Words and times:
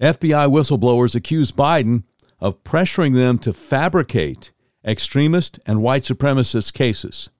FBI 0.00 0.50
whistleblowers 0.50 1.14
accuse 1.14 1.52
Biden 1.52 2.02
of 2.40 2.62
pressuring 2.64 3.14
them 3.14 3.38
to 3.38 3.52
fabricate 3.52 4.52
extremist 4.84 5.58
and 5.66 5.82
white 5.82 6.02
supremacist 6.02 6.74
cases. 6.74 7.30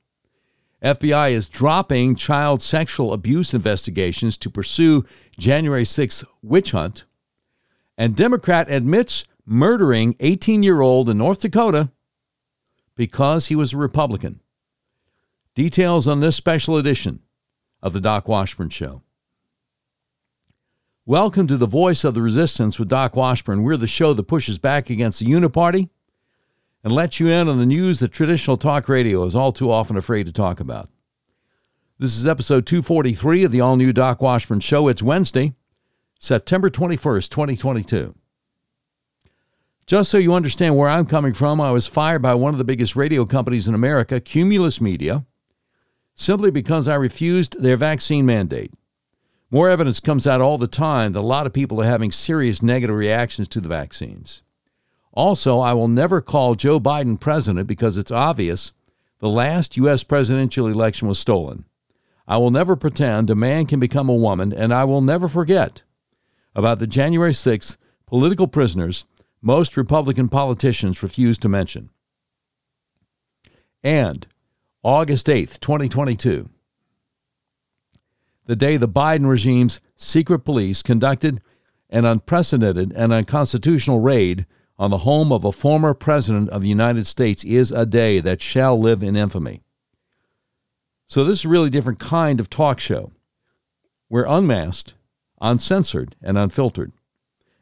FBI 0.83 1.31
is 1.33 1.49
dropping 1.49 2.15
child 2.15 2.63
sexual 2.63 3.13
abuse 3.13 3.55
investigations 3.55 4.37
to 4.37 4.51
pursue 4.51 5.05
January 5.39 5.85
6th 5.85 6.25
witch 6.43 6.73
hunt. 6.73 7.05
And 7.97 8.15
Democrat 8.15 8.71
admits 8.71 9.25
murdering 9.47 10.15
18 10.21 10.63
year 10.63 10.81
old 10.81 11.09
in 11.09 11.19
North 11.19 11.41
Dakota 11.41 11.91
because 12.97 13.47
he 13.47 13.57
was 13.57 13.73
a 13.73 13.79
Republican. 13.79 14.41
Details 15.55 16.07
on 16.07 16.21
this 16.21 16.37
special 16.37 16.77
edition 16.77 17.21
of 17.83 17.93
the 17.93 18.01
Doc 18.01 18.29
Washburn 18.29 18.69
Show. 18.69 19.03
Welcome 21.07 21.47
to 21.49 21.59
the 21.59 21.67
Voice 21.67 22.03
of 22.03 22.15
the 22.15 22.23
Resistance 22.23 22.79
with 22.79 22.89
Doc 22.89 23.15
Washburn. 23.15 23.63
We're 23.63 23.77
the 23.77 23.87
show 23.87 24.15
that 24.15 24.23
pushes 24.23 24.57
back 24.57 24.89
against 24.89 25.21
the 25.21 25.27
Uniparty 25.27 25.91
and 26.83 26.95
lets 26.95 27.21
you 27.21 27.29
in 27.29 27.47
on 27.47 27.59
the 27.59 27.67
news 27.67 27.99
that 27.99 28.09
traditional 28.09 28.57
talk 28.57 28.89
radio 28.89 29.23
is 29.27 29.35
all 29.35 29.53
too 29.53 29.71
often 29.71 29.99
afraid 29.99 30.25
to 30.25 30.33
talk 30.33 30.61
about. 30.61 30.89
This 31.99 32.17
is 32.17 32.27
episode 32.27 32.65
243 32.65 33.45
of 33.45 33.53
the 33.53 33.61
all 33.61 33.77
new 33.77 33.93
Doc 33.93 34.23
Washburn 34.23 34.61
Show. 34.61 34.89
It's 34.89 35.03
Wednesday, 35.03 35.53
September 36.19 36.71
21st, 36.71 37.29
2022. 37.29 38.15
Just 39.87 40.11
so 40.11 40.17
you 40.17 40.33
understand 40.33 40.75
where 40.75 40.89
I'm 40.89 41.05
coming 41.05 41.35
from, 41.35 41.61
I 41.61 41.71
was 41.71 41.87
fired 41.87 42.23
by 42.23 42.33
one 42.33 42.55
of 42.55 42.59
the 42.59 42.65
biggest 42.65 42.97
radio 42.97 43.27
companies 43.27 43.69
in 43.69 43.75
America, 43.75 44.21
Cumulus 44.21 44.81
Media, 44.81 45.27
simply 46.15 46.51
because 46.51 46.89
I 46.89 46.95
refused 46.95 47.61
their 47.61 47.77
vaccine 47.77 48.25
mandate. 48.25 48.73
More 49.55 49.69
evidence 49.69 50.01
comes 50.01 50.27
out 50.27 50.41
all 50.41 50.59
the 50.59 50.67
time 50.67 51.13
that 51.13 51.21
a 51.21 51.23
lot 51.23 51.47
of 51.47 51.53
people 51.53 51.81
are 51.81 51.85
having 51.85 52.11
serious 52.11 52.61
negative 52.61 52.97
reactions 52.97 53.47
to 53.47 53.61
the 53.61 53.69
vaccines. 53.69 54.43
Also, 55.13 55.61
I 55.61 55.75
will 55.75 55.87
never 55.87 56.21
call 56.21 56.57
Joe 56.57 56.81
Biden 56.81 57.21
president 57.21 57.69
because 57.69 57.97
it's 57.97 58.11
obvious 58.11 58.73
the 59.21 59.29
last 59.29 59.77
U.S. 59.77 60.03
presidential 60.03 60.67
election 60.67 61.07
was 61.07 61.21
stolen. 61.21 61.67
I 62.27 62.37
will 62.37 62.51
never 62.51 62.75
pretend 62.75 63.31
a 63.31 63.37
man 63.37 63.67
can 63.67 63.79
become 63.79 64.09
a 64.09 64.17
woman, 64.17 64.53
and 64.53 64.75
I 64.75 64.83
will 64.83 65.03
never 65.03 65.29
forget 65.29 65.85
about 66.57 66.81
the 66.81 66.89
January 66.89 67.31
6th 67.31 67.77
political 68.07 68.49
prisoners 68.49 69.07
most 69.41 69.77
Republican 69.77 70.29
politicians 70.29 71.01
refused 71.01 71.43
to 71.43 71.49
mention. 71.49 71.91
And 73.85 74.27
August 74.83 75.29
8th, 75.29 75.61
2022, 75.61 76.51
the 78.47 78.57
day 78.57 78.77
the 78.77 78.89
Biden 78.89 79.29
regime's 79.29 79.81
secret 79.97 80.41
police 80.41 80.83
conducted 80.83 81.41
an 81.91 82.05
unprecedented 82.05 82.93
and 82.93 83.13
unconstitutional 83.13 84.01
raid 84.01 84.47
on 84.79 84.91
the 84.91 84.99
home 84.99 85.33
of 85.33 85.45
a 85.45 85.53
former 85.53 85.95
president 85.95 86.51
of 86.51 86.63
the 86.63 86.69
United 86.69 87.07
States 87.07 87.45
is 87.45 87.71
a 87.71 87.87
day 87.87 88.21
that 88.21 88.43
shall 88.43 88.79
live 88.79 89.03
in 89.03 89.17
infamy. 89.17 89.63
So, 91.07 91.25
this 91.25 91.41
is 91.41 91.45
a 91.45 91.49
really 91.49 91.71
different 91.71 91.99
kind 91.99 92.41
of 92.41 92.51
talk 92.51 92.81
show. 92.81 93.13
We're 94.09 94.27
unmasked, 94.27 94.95
uncensored, 95.41 96.17
and 96.23 96.37
unfiltered. 96.37 96.93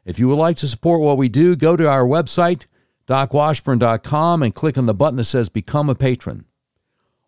If 0.05 0.17
you 0.17 0.27
would 0.27 0.37
like 0.37 0.57
to 0.57 0.67
support 0.67 1.01
what 1.01 1.17
we 1.17 1.29
do, 1.29 1.55
go 1.55 1.75
to 1.75 1.87
our 1.87 2.05
website, 2.05 2.65
docwashburn.com, 3.07 4.43
and 4.43 4.55
click 4.55 4.77
on 4.77 4.85
the 4.85 4.93
button 4.93 5.17
that 5.17 5.25
says 5.25 5.49
Become 5.49 5.89
a 5.89 5.95
Patron. 5.95 6.45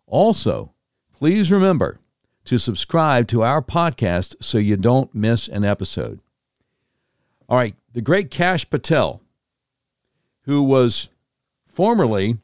Also, 0.06 0.72
please 1.12 1.52
remember 1.52 2.00
to 2.46 2.58
subscribe 2.58 3.28
to 3.28 3.42
our 3.42 3.60
podcast 3.60 4.36
so 4.40 4.58
you 4.58 4.76
don't 4.76 5.14
miss 5.14 5.48
an 5.48 5.64
episode. 5.64 6.20
All 7.48 7.56
right, 7.56 7.74
the 7.92 8.00
great 8.00 8.30
Kash 8.30 8.68
Patel, 8.68 9.20
who 10.42 10.62
was 10.62 11.08
formerly 11.66 12.38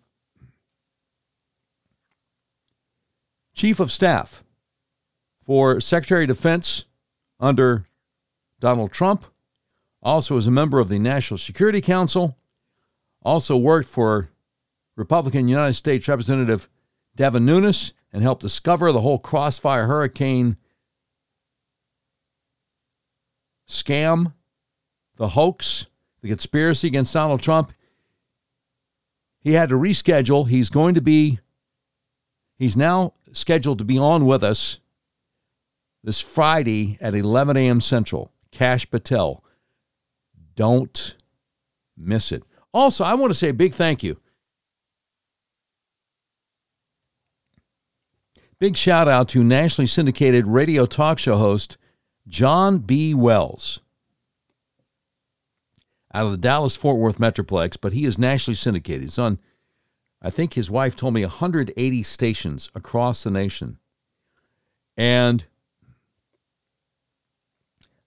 Chief 3.55 3.80
of 3.80 3.92
Staff 3.92 4.45
for 5.45 5.80
Secretary 5.80 6.24
of 6.24 6.29
Defense 6.29 6.85
under 7.41 7.86
Donald 8.61 8.92
Trump, 8.92 9.27
also 10.02 10.35
was 10.35 10.46
a 10.46 10.52
member 10.52 10.79
of 10.79 10.89
the 10.89 10.98
National 10.98 11.39
Security 11.39 11.80
Council, 11.80 12.36
also 13.23 13.57
worked 13.57 13.89
for 13.89 14.30
Republican 14.96 15.48
United 15.48 15.74
States 15.74 16.08
Representative 16.08 16.68
Devin 17.22 17.44
Nunes 17.44 17.92
and 18.12 18.20
helped 18.20 18.42
discover 18.42 18.90
the 18.90 19.00
whole 19.00 19.20
Crossfire 19.20 19.86
Hurricane 19.86 20.56
scam, 23.68 24.33
the 25.18 25.28
hoax, 25.28 25.86
the 26.20 26.30
conspiracy 26.30 26.88
against 26.88 27.14
Donald 27.14 27.40
Trump. 27.40 27.72
He 29.38 29.52
had 29.52 29.68
to 29.68 29.77
reschedule. 29.77 30.48
He's 30.48 30.68
going 30.68 30.96
to 30.96 31.00
be, 31.00 31.38
he's 32.56 32.77
now 32.77 33.14
scheduled 33.30 33.78
to 33.78 33.84
be 33.84 33.98
on 33.98 34.27
with 34.27 34.42
us 34.42 34.80
this 36.02 36.20
Friday 36.20 36.98
at 37.00 37.14
11 37.14 37.56
a.m. 37.56 37.80
Central. 37.80 38.32
Kash 38.50 38.90
Patel. 38.90 39.44
Don't 40.56 41.16
miss 41.96 42.32
it. 42.32 42.42
Also, 42.74 43.05
I 43.05 43.14
want 43.14 43.30
to 43.30 43.38
say 43.38 43.50
a 43.50 43.55
big 43.55 43.74
thank 43.74 44.02
you 44.02 44.18
Big 48.62 48.77
shout 48.77 49.08
out 49.08 49.28
to 49.30 49.42
nationally 49.42 49.89
syndicated 49.89 50.46
radio 50.46 50.86
talk 50.86 51.18
show 51.18 51.36
host 51.36 51.77
John 52.28 52.78
B. 52.78 53.12
Wells 53.12 53.80
out 56.14 56.27
of 56.27 56.30
the 56.30 56.36
Dallas 56.36 56.77
Fort 56.77 56.96
Worth 56.96 57.18
Metroplex, 57.18 57.77
but 57.80 57.92
he 57.92 58.05
is 58.05 58.20
nationally 58.20 58.55
syndicated. 58.55 59.02
He's 59.02 59.18
on, 59.18 59.40
I 60.23 60.30
think 60.30 60.55
his 60.55 60.70
wife 60.70 60.95
told 60.95 61.12
me, 61.12 61.23
180 61.23 62.02
stations 62.05 62.70
across 62.73 63.24
the 63.24 63.33
nation. 63.33 63.78
And 64.96 65.44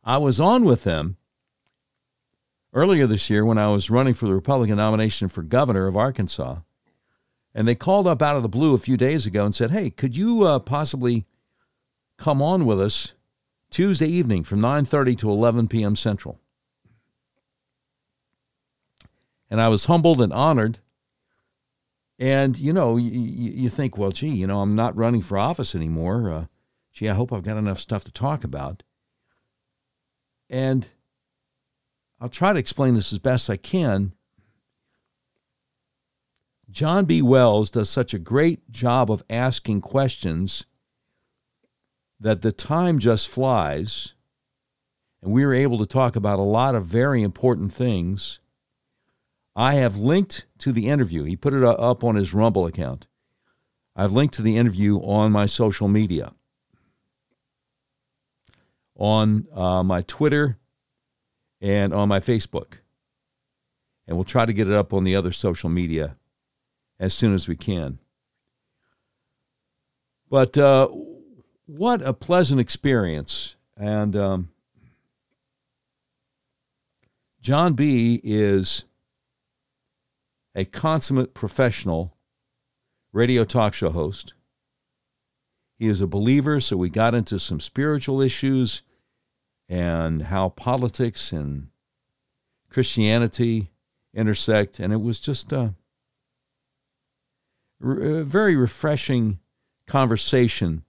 I 0.05 0.17
was 0.19 0.39
on 0.39 0.63
with 0.63 0.85
them 0.85 1.17
earlier 2.72 3.07
this 3.07 3.29
year 3.29 3.43
when 3.43 3.57
I 3.57 3.67
was 3.67 3.89
running 3.89 4.13
for 4.13 4.25
the 4.25 4.33
Republican 4.33 4.77
nomination 4.77 5.27
for 5.27 5.43
governor 5.43 5.87
of 5.87 5.97
Arkansas. 5.97 6.59
And 7.57 7.66
they 7.66 7.73
called 7.73 8.05
up 8.05 8.21
out 8.21 8.35
of 8.35 8.43
the 8.43 8.49
blue 8.49 8.75
a 8.75 8.77
few 8.77 8.97
days 8.97 9.25
ago 9.25 9.45
and 9.45 9.55
said, 9.55 9.71
hey, 9.71 9.89
could 9.89 10.17
you 10.17 10.43
uh, 10.43 10.59
possibly 10.59 11.25
come 12.17 12.41
on 12.41 12.66
with 12.66 12.81
us 12.81 13.13
Tuesday 13.71 14.07
evening 14.07 14.43
from 14.43 14.59
9.30 14.59 15.17
to 15.19 15.31
11 15.31 15.69
p.m. 15.69 15.95
Central? 15.95 16.41
And 19.49 19.61
I 19.61 19.69
was 19.69 19.85
humbled 19.85 20.21
and 20.21 20.33
honored. 20.33 20.79
And, 22.19 22.57
you 22.57 22.73
know, 22.73 22.97
you, 22.97 23.09
you 23.09 23.69
think, 23.69 23.97
well, 23.97 24.11
gee, 24.11 24.27
you 24.27 24.47
know, 24.47 24.59
I'm 24.59 24.75
not 24.75 24.95
running 24.97 25.22
for 25.22 25.37
office 25.37 25.75
anymore. 25.75 26.29
Uh, 26.29 26.45
gee, 26.91 27.07
I 27.07 27.13
hope 27.13 27.31
I've 27.31 27.43
got 27.43 27.57
enough 27.57 27.79
stuff 27.79 28.03
to 28.03 28.11
talk 28.11 28.43
about. 28.43 28.83
And 30.49 30.89
I'll 32.19 32.27
try 32.27 32.51
to 32.51 32.59
explain 32.59 32.95
this 32.95 33.13
as 33.13 33.19
best 33.19 33.49
I 33.49 33.55
can. 33.55 34.11
John 36.75 37.05
B. 37.05 37.21
Wells 37.21 37.69
does 37.69 37.89
such 37.89 38.13
a 38.13 38.19
great 38.19 38.69
job 38.69 39.09
of 39.09 39.23
asking 39.29 39.79
questions 39.79 40.65
that 42.19 42.41
the 42.41 42.51
time 42.51 42.99
just 42.99 43.29
flies. 43.29 44.13
And 45.21 45.31
we 45.31 45.45
were 45.45 45.53
able 45.53 45.77
to 45.77 45.85
talk 45.85 46.17
about 46.17 46.37
a 46.37 46.41
lot 46.41 46.75
of 46.75 46.85
very 46.85 47.23
important 47.23 47.71
things. 47.71 48.41
I 49.55 49.75
have 49.75 49.95
linked 49.95 50.47
to 50.57 50.73
the 50.73 50.89
interview. 50.89 51.23
He 51.23 51.37
put 51.37 51.53
it 51.53 51.63
up 51.63 52.03
on 52.03 52.15
his 52.15 52.33
Rumble 52.33 52.65
account. 52.65 53.07
I've 53.95 54.11
linked 54.11 54.33
to 54.33 54.41
the 54.41 54.57
interview 54.57 54.97
on 54.97 55.31
my 55.31 55.45
social 55.45 55.87
media, 55.87 56.33
on 58.97 59.47
uh, 59.53 59.81
my 59.81 60.01
Twitter, 60.01 60.57
and 61.61 61.93
on 61.93 62.09
my 62.09 62.19
Facebook. 62.19 62.79
And 64.05 64.17
we'll 64.17 64.25
try 64.25 64.45
to 64.45 64.51
get 64.51 64.67
it 64.67 64.73
up 64.73 64.91
on 64.91 65.05
the 65.05 65.16
other 65.16 65.31
social 65.31 65.69
media 65.69 66.17
as 66.99 67.13
soon 67.13 67.33
as 67.33 67.47
we 67.47 67.55
can. 67.55 67.99
But 70.29 70.57
uh, 70.57 70.87
what 71.65 72.01
a 72.01 72.13
pleasant 72.13 72.59
experience. 72.59 73.55
And 73.77 74.15
um, 74.15 74.49
John 77.41 77.73
B. 77.73 78.19
is 78.23 78.85
a 80.55 80.65
consummate 80.65 81.33
professional 81.33 82.15
radio 83.11 83.43
talk 83.43 83.73
show 83.73 83.89
host. 83.89 84.33
He 85.77 85.87
is 85.87 85.99
a 85.99 86.07
believer, 86.07 86.61
so 86.61 86.77
we 86.77 86.89
got 86.89 87.13
into 87.13 87.37
some 87.37 87.59
spiritual 87.59 88.21
issues 88.21 88.81
and 89.67 90.23
how 90.23 90.49
politics 90.49 91.33
and 91.33 91.67
Christianity 92.69 93.71
intersect. 94.13 94.79
And 94.79 94.93
it 94.93 95.01
was 95.01 95.19
just. 95.19 95.51
Uh, 95.51 95.69
a 97.85 98.23
very 98.23 98.55
refreshing 98.55 99.40
conversation. 99.87 100.84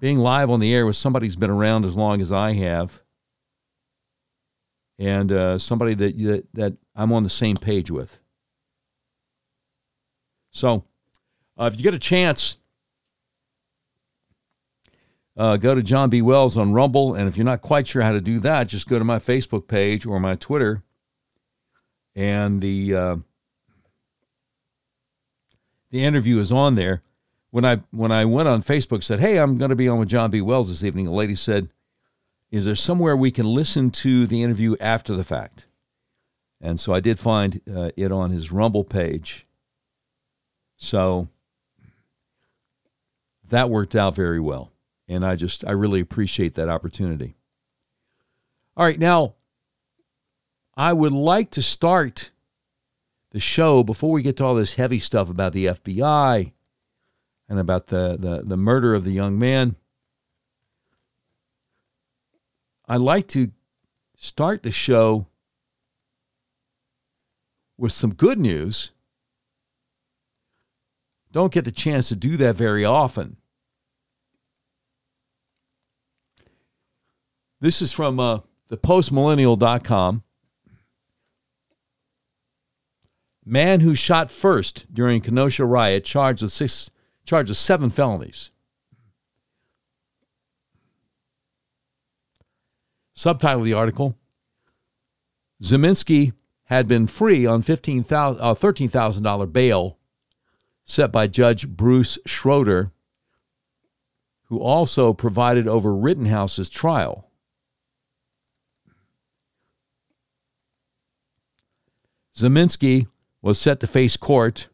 Being 0.00 0.18
live 0.18 0.50
on 0.50 0.60
the 0.60 0.72
air 0.74 0.86
with 0.86 0.96
somebody 0.96 1.26
who's 1.26 1.36
been 1.36 1.50
around 1.50 1.84
as 1.84 1.96
long 1.96 2.20
as 2.20 2.30
I 2.30 2.52
have, 2.52 3.02
and 4.98 5.32
uh, 5.32 5.58
somebody 5.58 5.94
that, 5.94 6.16
that 6.18 6.44
that 6.54 6.76
I'm 6.94 7.12
on 7.12 7.24
the 7.24 7.28
same 7.30 7.56
page 7.56 7.90
with. 7.90 8.18
So, 10.50 10.84
uh, 11.58 11.68
if 11.72 11.76
you 11.76 11.82
get 11.82 11.94
a 11.94 11.98
chance, 11.98 12.58
uh, 15.36 15.56
go 15.56 15.74
to 15.74 15.82
John 15.82 16.10
B. 16.10 16.22
Wells 16.22 16.56
on 16.56 16.72
Rumble, 16.72 17.14
and 17.14 17.28
if 17.28 17.36
you're 17.36 17.44
not 17.44 17.60
quite 17.60 17.86
sure 17.86 18.02
how 18.02 18.12
to 18.12 18.20
do 18.20 18.40
that, 18.40 18.68
just 18.68 18.88
go 18.88 18.98
to 18.98 19.04
my 19.04 19.18
Facebook 19.18 19.68
page 19.68 20.06
or 20.06 20.18
my 20.20 20.34
Twitter, 20.36 20.82
and 22.14 22.60
the 22.60 22.94
uh, 22.94 23.16
the 25.90 26.04
interview 26.04 26.38
is 26.38 26.52
on 26.52 26.74
there. 26.74 27.02
When 27.50 27.64
I 27.64 27.76
when 27.90 28.12
I 28.12 28.24
went 28.24 28.48
on 28.48 28.62
Facebook, 28.62 29.02
said, 29.02 29.20
"Hey, 29.20 29.38
I'm 29.38 29.56
going 29.56 29.70
to 29.70 29.76
be 29.76 29.88
on 29.88 29.98
with 29.98 30.08
John 30.08 30.30
B. 30.30 30.40
Wells 30.40 30.68
this 30.68 30.84
evening," 30.84 31.06
a 31.06 31.12
lady 31.12 31.34
said, 31.34 31.70
"Is 32.50 32.66
there 32.66 32.74
somewhere 32.74 33.16
we 33.16 33.30
can 33.30 33.46
listen 33.46 33.90
to 33.92 34.26
the 34.26 34.42
interview 34.42 34.76
after 34.80 35.16
the 35.16 35.24
fact?" 35.24 35.66
And 36.60 36.78
so 36.78 36.92
I 36.92 37.00
did 37.00 37.18
find 37.18 37.60
uh, 37.72 37.90
it 37.96 38.12
on 38.12 38.30
his 38.30 38.52
Rumble 38.52 38.84
page. 38.84 39.46
So 40.76 41.28
that 43.48 43.70
worked 43.70 43.94
out 43.94 44.14
very 44.14 44.40
well. 44.40 44.72
And 45.08 45.24
I 45.24 45.36
just, 45.36 45.64
I 45.66 45.70
really 45.70 46.00
appreciate 46.00 46.54
that 46.54 46.68
opportunity. 46.68 47.36
All 48.76 48.84
right, 48.84 48.98
now 48.98 49.34
I 50.76 50.92
would 50.92 51.12
like 51.12 51.50
to 51.52 51.62
start 51.62 52.30
the 53.38 53.42
show 53.42 53.84
before 53.84 54.10
we 54.10 54.20
get 54.20 54.36
to 54.36 54.44
all 54.44 54.56
this 54.56 54.74
heavy 54.74 54.98
stuff 54.98 55.30
about 55.30 55.52
the 55.52 55.66
FBI 55.66 56.50
and 57.48 57.58
about 57.60 57.86
the, 57.86 58.16
the, 58.18 58.42
the 58.42 58.56
murder 58.56 58.96
of 58.96 59.04
the 59.04 59.12
young 59.12 59.38
man. 59.38 59.76
I'd 62.88 63.00
like 63.00 63.28
to 63.28 63.52
start 64.16 64.64
the 64.64 64.72
show 64.72 65.28
with 67.76 67.92
some 67.92 68.12
good 68.12 68.40
news. 68.40 68.90
Don't 71.30 71.52
get 71.52 71.64
the 71.64 71.70
chance 71.70 72.08
to 72.08 72.16
do 72.16 72.36
that 72.38 72.56
very 72.56 72.84
often. 72.84 73.36
This 77.60 77.80
is 77.80 77.92
from 77.92 78.18
uh, 78.18 78.40
thepostmillennial.com. 78.68 80.24
Man 83.48 83.80
who 83.80 83.94
shot 83.94 84.30
first 84.30 84.84
during 84.92 85.22
Kenosha 85.22 85.64
riot 85.64 86.04
charged 86.04 86.42
with 86.42 86.52
six 86.52 86.90
charged 87.24 87.48
with 87.48 87.56
seven 87.56 87.88
felonies. 87.88 88.50
Subtitle 93.14 93.60
of 93.60 93.64
the 93.64 93.72
article 93.72 94.16
Ziminski 95.62 96.34
had 96.64 96.86
been 96.86 97.06
free 97.06 97.46
on 97.46 97.62
$15, 97.62 98.04
uh, 98.38 98.54
$13,000 98.54 99.52
bail 99.52 99.96
set 100.84 101.10
by 101.10 101.26
Judge 101.26 101.66
Bruce 101.66 102.18
Schroeder, 102.26 102.92
who 104.44 104.60
also 104.60 105.14
provided 105.14 105.66
over 105.66 105.94
Rittenhouse's 105.94 106.68
trial. 106.68 107.30
Ziminski 112.36 113.06
was 113.48 113.58
set 113.58 113.80
to 113.80 113.86
face 113.86 114.14
court 114.18 114.68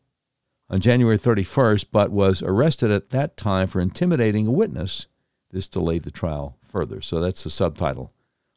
on 0.68 0.80
January 0.80 1.16
31st, 1.16 1.86
but 1.92 2.10
was 2.10 2.42
arrested 2.42 2.90
at 2.90 3.10
that 3.10 3.36
time 3.36 3.68
for 3.68 3.80
intimidating 3.80 4.48
a 4.48 4.50
witness. 4.50 5.06
This 5.52 5.68
delayed 5.68 6.02
the 6.02 6.10
trial 6.10 6.58
further. 6.64 7.00
So 7.00 7.20
that's 7.20 7.44
the 7.44 7.50
subtitle 7.50 8.12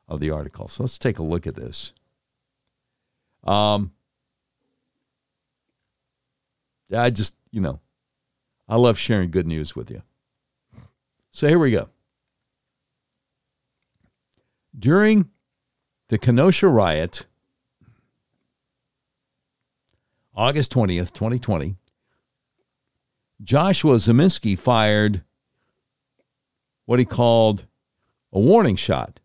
of 0.08 0.20
the 0.20 0.32
article. 0.32 0.68
So 0.70 0.82
let's 0.82 0.98
take 0.98 1.20
a 1.20 1.24
look 1.24 1.46
at 1.46 1.54
this. 1.54 1.94
Um, 3.44 3.92
I 6.92 7.12
just, 7.12 7.36
you 7.52 7.62
know, 7.62 7.80
I 8.68 8.78
love 8.78 8.98
sharing 8.98 9.30
good 9.30 9.46
news 9.46 9.76
with 9.76 9.92
you. 9.92 10.02
So 11.30 11.48
here 11.48 11.60
we 11.60 11.70
go. 11.70 11.90
During 14.78 15.30
the 16.08 16.18
Kenosha 16.18 16.70
riot, 16.70 17.27
August 20.38 20.72
20th, 20.72 21.12
2020, 21.14 21.78
Joshua 23.42 23.96
Ziminski 23.96 24.58
fired 24.58 25.24
what 26.86 27.00
he 27.00 27.06
called 27.06 27.66
a 28.32 28.40
warning 28.40 28.76
shot 28.76 29.20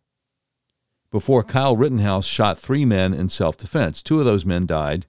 before 1.11 1.43
Kyle 1.43 1.76
Rittenhouse 1.76 2.25
shot 2.25 2.59
three 2.59 2.87
men 2.87 3.12
in 3.12 3.29
self 3.29 3.59
defense. 3.59 4.03
Two 4.03 4.20
of 4.20 4.25
those 4.25 4.47
men 4.47 4.64
died, 4.64 5.05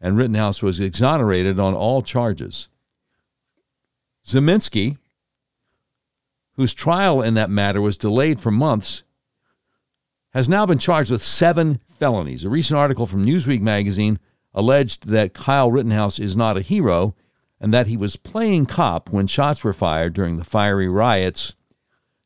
and 0.00 0.16
Rittenhouse 0.16 0.64
was 0.64 0.80
exonerated 0.80 1.60
on 1.60 1.74
all 1.74 2.02
charges. 2.02 2.68
Ziminski, 4.26 4.98
whose 6.54 6.74
trial 6.74 7.22
in 7.22 7.34
that 7.34 7.50
matter 7.50 7.80
was 7.80 7.96
delayed 7.96 8.40
for 8.40 8.50
months, 8.50 9.04
has 10.30 10.48
now 10.48 10.66
been 10.66 10.78
charged 10.78 11.12
with 11.12 11.22
seven 11.22 11.78
felonies. 11.88 12.44
A 12.44 12.48
recent 12.48 12.76
article 12.76 13.06
from 13.06 13.24
Newsweek 13.24 13.60
magazine 13.60 14.18
alleged 14.54 15.08
that 15.08 15.34
Kyle 15.34 15.70
Rittenhouse 15.70 16.18
is 16.18 16.36
not 16.36 16.56
a 16.56 16.62
hero 16.62 17.14
and 17.60 17.74
that 17.74 17.86
he 17.86 17.96
was 17.96 18.16
playing 18.16 18.66
cop 18.66 19.10
when 19.10 19.26
shots 19.26 19.62
were 19.62 19.72
fired 19.72 20.12
during 20.12 20.36
the 20.36 20.44
fiery 20.44 20.88
riots 20.88 21.54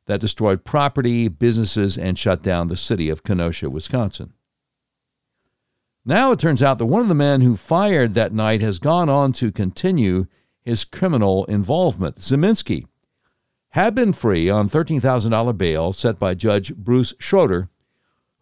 that 0.06 0.20
destroyed 0.20 0.64
property, 0.64 1.28
businesses, 1.28 1.96
and 1.98 2.18
shut 2.18 2.42
down 2.42 2.68
the 2.68 2.76
city 2.76 3.08
of 3.08 3.22
Kenosha, 3.22 3.70
Wisconsin. 3.70 4.34
Now 6.04 6.32
it 6.32 6.38
turns 6.38 6.62
out 6.62 6.78
that 6.78 6.86
one 6.86 7.02
of 7.02 7.08
the 7.08 7.14
men 7.14 7.40
who 7.40 7.56
fired 7.56 8.12
that 8.12 8.32
night 8.32 8.60
has 8.60 8.78
gone 8.78 9.08
on 9.08 9.32
to 9.34 9.50
continue 9.50 10.26
his 10.60 10.84
criminal 10.84 11.46
involvement. 11.46 12.16
Ziminski 12.16 12.86
had 13.70 13.94
been 13.94 14.12
free 14.12 14.50
on 14.50 14.68
$13,000 14.68 15.58
bail 15.58 15.92
set 15.92 16.18
by 16.18 16.34
Judge 16.34 16.74
Bruce 16.74 17.14
Schroeder, 17.18 17.70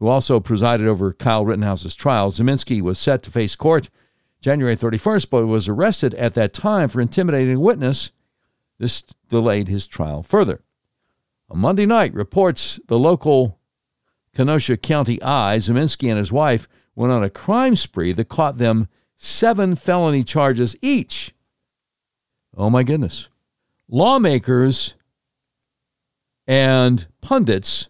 who 0.03 0.09
also 0.09 0.41
presided 0.41 0.89
over 0.89 1.13
Kyle 1.13 1.45
Rittenhouse's 1.45 1.95
trial. 1.95 2.33
Ziminski 2.33 2.83
was 2.83 2.99
set 2.99 3.23
to 3.23 3.31
face 3.31 3.55
court 3.55 3.89
January 4.41 4.75
31st, 4.75 5.31
but 5.31 5.47
was 5.47 5.69
arrested 5.69 6.13
at 6.15 6.35
that 6.35 6.53
time 6.53 6.89
for 6.89 7.01
intimidating 7.01 7.55
a 7.55 7.61
witness. 7.61 8.11
This 8.81 9.03
delayed 9.29 9.69
his 9.69 9.87
trial 9.87 10.25
further. 10.25 10.65
On 11.49 11.61
Monday 11.61 11.87
night, 11.87 12.13
reports 12.15 12.81
the 12.89 12.99
local 12.99 13.61
Kenosha 14.35 14.77
County 14.77 15.23
Eye, 15.23 15.59
Ziminski 15.59 16.09
and 16.09 16.19
his 16.19 16.33
wife 16.33 16.67
went 16.97 17.13
on 17.13 17.23
a 17.23 17.31
crime 17.31 17.77
spree 17.77 18.11
that 18.11 18.29
caught 18.29 18.59
them 18.59 18.89
seven 19.17 19.77
felony 19.77 20.25
charges 20.25 20.75
each. 20.83 21.33
Oh 22.57 22.71
my 22.71 22.83
goodness. 22.83 23.29
Lawmakers 23.89 24.95
and 26.49 27.07
pundits 27.21 27.89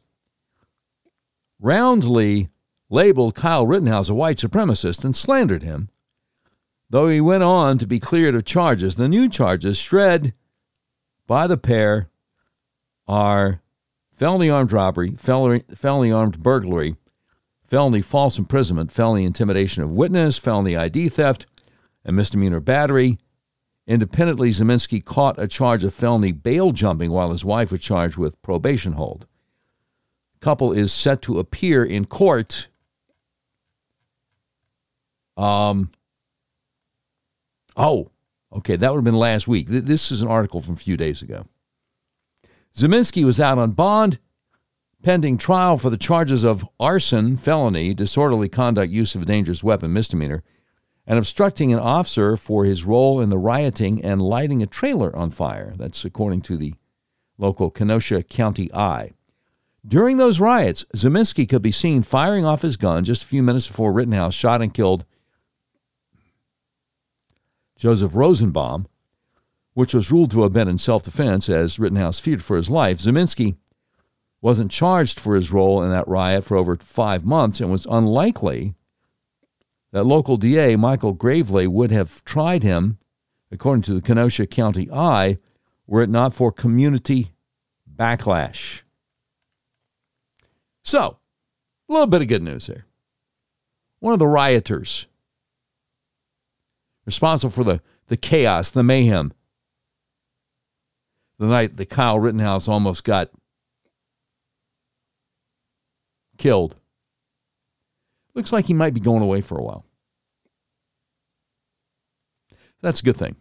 roundly 1.63 2.51
labeled 2.91 3.35
Kyle 3.35 3.67
Rittenhouse 3.67 4.09
a 4.09 4.15
white 4.15 4.37
supremacist 4.37 5.05
and 5.05 5.17
slandered 5.17 5.63
him, 5.63 5.89
though 6.91 7.09
he 7.09 7.21
went 7.21 7.45
on 7.45 7.79
to 7.79 7.87
be 7.87 8.01
cleared 8.01 8.35
of 8.35 8.45
charges. 8.45 8.97
The 8.97 9.09
new 9.09 9.29
charges, 9.29 9.79
shred 9.79 10.35
by 11.27 11.47
the 11.47 11.57
pair, 11.57 12.11
are 13.07 13.63
felony 14.15 14.51
armed 14.51 14.73
robbery, 14.73 15.13
felony, 15.17 15.63
felony 15.75 16.13
armed 16.13 16.43
burglary, 16.43 16.97
felony 17.65 18.03
false 18.03 18.39
imprisonment, 18.39 18.93
felony 18.93 19.25
intimidation 19.25 19.83
of 19.83 19.91
witness, 19.91 20.37
felony 20.37 20.77
ID 20.77 21.09
theft, 21.09 21.47
and 22.05 22.17
misdemeanor 22.17 22.61
battery. 22.61 23.19
Independently, 23.87 24.51
Ziminski 24.51 25.05
caught 25.05 25.41
a 25.41 25.49
charge 25.49 25.83
of 25.83 25.95
felony 25.95 26.33
bail 26.33 26.73
jumping 26.73 27.11
while 27.11 27.31
his 27.33 27.45
wife 27.45 27.73
was 27.73 27.81
charged 27.81 28.17
with 28.17 28.41
probation 28.43 28.93
hold. 28.93 29.27
Couple 30.43 30.73
is 30.73 30.93
set 30.93 31.23
to 31.23 31.39
appear 31.39 31.85
in 31.85 32.05
court. 32.05 32.69
Um. 35.37 35.91
Oh, 37.77 38.11
okay, 38.53 38.77
that 38.77 38.91
would 38.91 38.99
have 38.99 39.05
been 39.05 39.15
last 39.15 39.49
week. 39.49 39.69
This 39.69 40.13
is 40.13 40.21
an 40.21 40.29
article 40.29 40.61
from 40.61 40.75
a 40.75 40.79
few 40.79 40.97
days 40.97 41.23
ago. 41.23 41.47
Ziminski 42.75 43.25
was 43.25 43.41
out 43.41 43.57
on 43.57 43.71
bond 43.71 44.19
pending 45.03 45.39
trial 45.39 45.79
for 45.79 45.91
the 45.91 45.97
charges 45.97 46.45
of 46.45 46.69
arson, 46.79 47.37
felony, 47.37 47.95
disorderly 47.95 48.49
conduct, 48.49 48.93
use 48.93 49.15
of 49.15 49.23
a 49.23 49.27
dangerous 49.27 49.63
weapon, 49.63 49.93
misdemeanor, 49.93 50.43
and 51.07 51.19
obstructing 51.19 51.73
an 51.73 51.79
officer 51.79 52.37
for 52.37 52.65
his 52.65 52.85
role 52.85 53.21
in 53.21 53.29
the 53.29 53.39
rioting 53.39 54.05
and 54.05 54.21
lighting 54.21 54.63
a 54.63 54.67
trailer 54.67 55.15
on 55.15 55.31
fire. 55.31 55.75
That's 55.77 56.05
according 56.05 56.43
to 56.43 56.57
the 56.57 56.75
local 57.39 57.71
Kenosha 57.71 58.23
County 58.25 58.73
Eye. 58.75 59.13
During 59.87 60.17
those 60.17 60.39
riots, 60.39 60.85
Ziminski 60.95 61.49
could 61.49 61.63
be 61.63 61.73
seen 61.73 62.03
firing 62.03 62.45
off 62.45 62.63
his 62.63 62.77
gun 62.77 63.05
just 63.05 63.25
a 63.25 63.27
few 63.27 63.43
minutes 63.43 63.67
before 63.67 63.93
Rittenhouse 63.93 64.35
shot 64.35 64.63
and 64.63 64.73
killed 64.73 65.05
Joseph 67.77 68.15
Rosenbaum, 68.15 68.87
which 69.75 69.93
was 69.93 70.13
ruled 70.13 70.31
to 70.31 70.43
have 70.45 70.53
been 70.53 70.69
in 70.69 70.79
self 70.79 71.03
defense 71.03 71.49
as 71.49 71.81
Rittenhouse 71.81 72.21
feared 72.21 72.45
for 72.45 72.57
his 72.57 72.71
life. 72.71 72.99
Ziminski 72.99 73.57
wasn't 74.41 74.71
charged 74.71 75.19
for 75.19 75.35
his 75.35 75.51
role 75.51 75.83
in 75.83 75.91
that 75.91 76.07
riot 76.07 76.45
for 76.45 76.57
over 76.57 76.77
five 76.77 77.25
months 77.25 77.61
and 77.61 77.71
was 77.71 77.87
unlikely 77.91 78.75
that 79.91 80.05
local 80.05 80.37
DA 80.37 80.77
Michael 80.77 81.15
Graveley 81.15 81.67
would 81.67 81.91
have 81.91 82.25
tried 82.25 82.63
him, 82.63 82.99
according 83.51 83.83
to 83.83 83.95
the 83.95 84.01
Kenosha 84.01 84.47
County 84.47 84.91
Eye, 84.91 85.39
were 85.87 86.03
it 86.03 86.11
not 86.11 86.33
for 86.35 86.51
community 86.53 87.33
backlash. 87.93 88.82
So, 90.85 91.19
a 91.89 91.93
little 91.93 92.07
bit 92.07 92.23
of 92.23 92.29
good 92.29 92.43
news 92.43 92.67
here. 92.67 92.87
One 94.01 94.13
of 94.13 94.19
the 94.19 94.27
rioters 94.27 95.07
responsible 97.07 97.51
for 97.51 97.65
the, 97.65 97.81
the 98.09 98.17
chaos, 98.17 98.71
the 98.71 98.83
mayhem, 98.83 99.33
the 101.39 101.47
night 101.47 101.77
that 101.77 101.91
Kyle 101.91 102.19
Rittenhouse 102.19 102.69
almost 102.69 103.05
got 103.05 103.31
killed. 106.39 106.77
Looks 108.35 108.53
like 108.53 108.67
he 108.67 108.75
might 108.75 108.95
be 108.95 109.01
going 109.01 109.23
away 109.23 109.41
for 109.41 109.59
a 109.59 109.63
while. 109.63 109.85
That's 112.81 113.01
a 113.01 113.05
good 113.05 113.17
thing. 113.17 113.37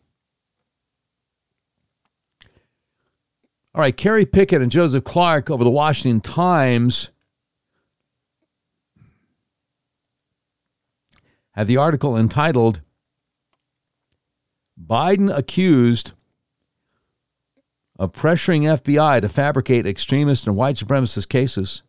All 3.73 3.81
right, 3.81 3.95
Kerry 3.95 4.25
Pickett 4.25 4.61
and 4.61 4.71
Joseph 4.71 5.03
Clark 5.03 5.49
over 5.49 5.63
the 5.63 5.69
Washington 5.71 6.19
Times 6.21 7.09
have 11.53 11.67
the 11.67 11.77
article 11.77 12.17
entitled 12.17 12.81
Biden 14.79 15.35
accused 15.35 16.13
of 17.99 18.13
pressuring 18.13 18.63
FBI 18.63 19.21
to 19.21 19.29
fabricate 19.29 19.85
extremist 19.85 20.47
and 20.47 20.55
white 20.55 20.75
supremacist 20.75 21.29
cases. 21.29 21.83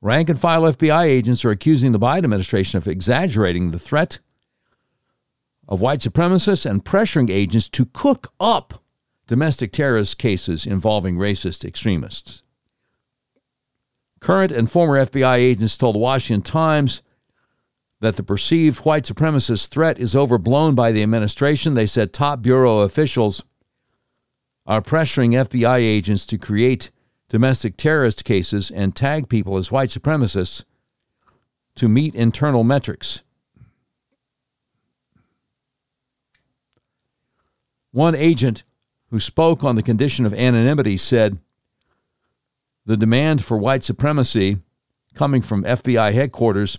Rank 0.00 0.28
and 0.28 0.40
file 0.40 0.62
FBI 0.62 1.04
agents 1.04 1.44
are 1.44 1.50
accusing 1.50 1.92
the 1.92 1.98
Biden 1.98 2.24
administration 2.24 2.78
of 2.78 2.86
exaggerating 2.86 3.70
the 3.70 3.78
threat 3.78 4.18
of 5.68 5.80
white 5.80 6.00
supremacists 6.00 6.68
and 6.68 6.84
pressuring 6.84 7.30
agents 7.30 7.68
to 7.70 7.86
cook 7.86 8.32
up 8.38 8.82
domestic 9.26 9.72
terrorist 9.72 10.18
cases 10.18 10.66
involving 10.66 11.16
racist 11.16 11.64
extremists. 11.64 12.42
Current 14.26 14.50
and 14.50 14.68
former 14.68 15.06
FBI 15.06 15.36
agents 15.36 15.76
told 15.76 15.94
the 15.94 16.00
Washington 16.00 16.42
Times 16.42 17.00
that 18.00 18.16
the 18.16 18.24
perceived 18.24 18.78
white 18.78 19.04
supremacist 19.04 19.68
threat 19.68 20.00
is 20.00 20.16
overblown 20.16 20.74
by 20.74 20.90
the 20.90 21.04
administration. 21.04 21.74
They 21.74 21.86
said 21.86 22.12
top 22.12 22.42
bureau 22.42 22.80
officials 22.80 23.44
are 24.66 24.82
pressuring 24.82 25.34
FBI 25.34 25.76
agents 25.76 26.26
to 26.26 26.38
create 26.38 26.90
domestic 27.28 27.76
terrorist 27.76 28.24
cases 28.24 28.72
and 28.72 28.96
tag 28.96 29.28
people 29.28 29.58
as 29.58 29.70
white 29.70 29.90
supremacists 29.90 30.64
to 31.76 31.88
meet 31.88 32.16
internal 32.16 32.64
metrics. 32.64 33.22
One 37.92 38.16
agent 38.16 38.64
who 39.10 39.20
spoke 39.20 39.62
on 39.62 39.76
the 39.76 39.84
condition 39.84 40.26
of 40.26 40.34
anonymity 40.34 40.96
said 40.96 41.38
the 42.86 42.96
demand 42.96 43.44
for 43.44 43.58
white 43.58 43.84
supremacy 43.84 44.58
coming 45.14 45.42
from 45.42 45.64
FBI 45.64 46.12
headquarters 46.12 46.78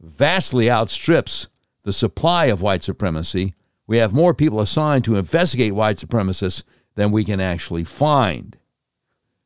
vastly 0.00 0.70
outstrips 0.70 1.48
the 1.84 1.92
supply 1.92 2.46
of 2.46 2.62
white 2.62 2.82
supremacy. 2.82 3.54
We 3.86 3.98
have 3.98 4.14
more 4.14 4.34
people 4.34 4.60
assigned 4.60 5.04
to 5.04 5.16
investigate 5.16 5.74
white 5.74 5.98
supremacists 5.98 6.62
than 6.94 7.12
we 7.12 7.24
can 7.24 7.40
actually 7.40 7.84
find. 7.84 8.56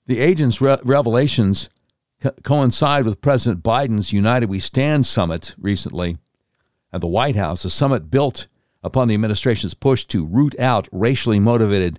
The 0.06 0.20
agent's 0.20 0.60
re- 0.60 0.78
revelations 0.84 1.68
co- 2.20 2.32
coincide 2.42 3.04
with 3.04 3.20
President 3.20 3.62
Biden's 3.62 4.12
United 4.12 4.48
We 4.48 4.60
Stand 4.60 5.06
summit 5.06 5.54
recently 5.58 6.16
at 6.92 7.00
the 7.00 7.06
White 7.08 7.36
House, 7.36 7.64
a 7.64 7.70
summit 7.70 8.10
built 8.10 8.46
upon 8.82 9.08
the 9.08 9.14
administration's 9.14 9.74
push 9.74 10.04
to 10.06 10.26
root 10.26 10.58
out 10.58 10.88
racially 10.92 11.40
motivated 11.40 11.98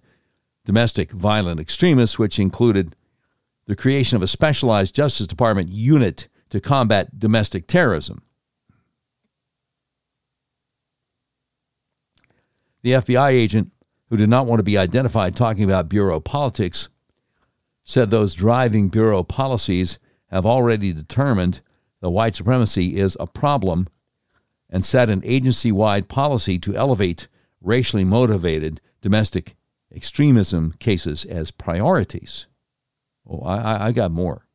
domestic 0.65 1.11
violent 1.11 1.59
extremists, 1.59 2.19
which 2.19 2.39
included 2.39 2.95
the 3.65 3.75
creation 3.75 4.15
of 4.15 4.22
a 4.22 4.27
specialized 4.27 4.96
Justice 4.96 5.27
Department 5.27 5.70
unit 5.70 6.27
to 6.50 6.60
combat 6.60 7.17
domestic 7.17 7.67
terrorism. 7.67 8.22
The 12.82 12.91
FBI 12.91 13.32
agent, 13.32 13.72
who 14.10 14.17
did 14.17 14.29
not 14.29 14.46
want 14.46 14.60
to 14.60 14.63
be 14.63 14.77
identified 14.77 15.36
talking 15.36 15.63
about 15.63 15.89
Bureau 15.89 16.20
politics, 16.20 16.89
said 17.84 18.10
those 18.10 18.34
driving 18.34 18.89
Bureau 18.89 19.24
policies 19.24 20.00
have 20.27 20.46
already 20.46 20.91
determined 20.91 21.62
that 22.01 22.10
white 22.10 22.36
supremacy 22.36 22.98
is 22.98 23.15
a 23.20 23.27
problem 23.27 23.88
and 24.70 24.84
set 24.84 25.10
an 25.10 25.22
agency 25.24 25.72
wide 25.72 26.10
policy 26.10 26.60
to 26.60 26.75
elevate 26.75 27.27
racially 27.62 28.03
motivated 28.03 28.82
domestic 29.01 29.55
extremism 29.93 30.74
cases 30.79 31.24
as 31.25 31.51
priorities. 31.51 32.48
Oh, 33.29 33.41
I, 33.41 33.87
I 33.87 33.91
got 33.91 34.11
more. 34.11 34.45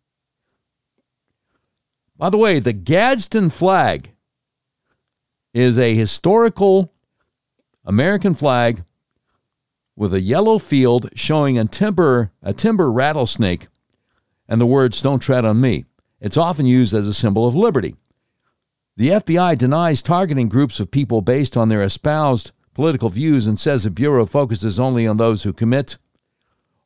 By 2.16 2.30
the 2.30 2.36
way, 2.36 2.58
the 2.58 2.72
Gadsden 2.72 3.50
flag 3.50 4.10
is 5.54 5.78
a 5.78 5.94
historical 5.94 6.92
American 7.84 8.34
flag 8.34 8.84
with 9.96 10.12
a 10.12 10.20
yellow 10.20 10.58
field 10.58 11.10
showing 11.14 11.58
a 11.58 11.64
timber, 11.64 12.32
a 12.42 12.52
timber 12.52 12.90
rattlesnake 12.90 13.68
and 14.48 14.60
the 14.60 14.66
words, 14.66 15.02
Don't 15.02 15.20
tread 15.20 15.44
on 15.44 15.60
me. 15.60 15.84
It's 16.20 16.36
often 16.36 16.66
used 16.66 16.94
as 16.94 17.06
a 17.06 17.14
symbol 17.14 17.46
of 17.46 17.54
liberty. 17.54 17.94
The 18.96 19.10
FBI 19.10 19.56
denies 19.56 20.02
targeting 20.02 20.48
groups 20.48 20.80
of 20.80 20.90
people 20.90 21.20
based 21.20 21.56
on 21.56 21.68
their 21.68 21.82
espoused 21.82 22.50
political 22.74 23.08
views 23.08 23.46
and 23.46 23.58
says 23.58 23.84
the 23.84 23.90
Bureau 23.90 24.26
focuses 24.26 24.80
only 24.80 25.06
on 25.06 25.18
those 25.18 25.44
who 25.44 25.52
commit 25.52 25.98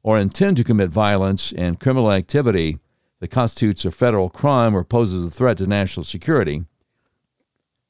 or 0.03 0.19
intend 0.19 0.57
to 0.57 0.65
commit 0.65 0.91
violence 0.91 1.53
and 1.53 1.81
criminal 1.81 2.11
activity 2.11 2.79
that 3.21 3.29
constitutes 3.29 3.85
a 3.85 3.91
federal 3.91 4.29
crime 4.29 4.75
or 4.75 4.83
poses 4.83 5.25
a 5.25 5.31
threat 5.31 5.59
to 5.59 5.67
national 5.67 6.05
security. 6.05 6.65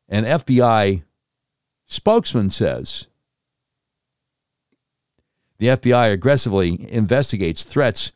An 0.09 0.25
FBI 0.25 1.02
spokesman 1.87 2.50
says 2.50 3.07
the 5.59 5.69
FBI 5.69 6.12
aggressively 6.12 6.87
investigates 6.92 7.64
threats 7.64 8.12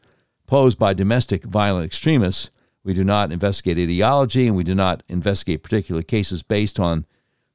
posed 0.46 0.78
by 0.78 0.92
domestic 0.92 1.44
violent 1.44 1.86
extremists. 1.86 2.50
We 2.84 2.92
do 2.92 3.04
not 3.04 3.32
investigate 3.32 3.78
ideology 3.78 4.46
and 4.46 4.56
we 4.56 4.64
do 4.64 4.74
not 4.74 5.02
investigate 5.08 5.62
particular 5.62 6.02
cases 6.02 6.42
based 6.42 6.78
on 6.78 7.06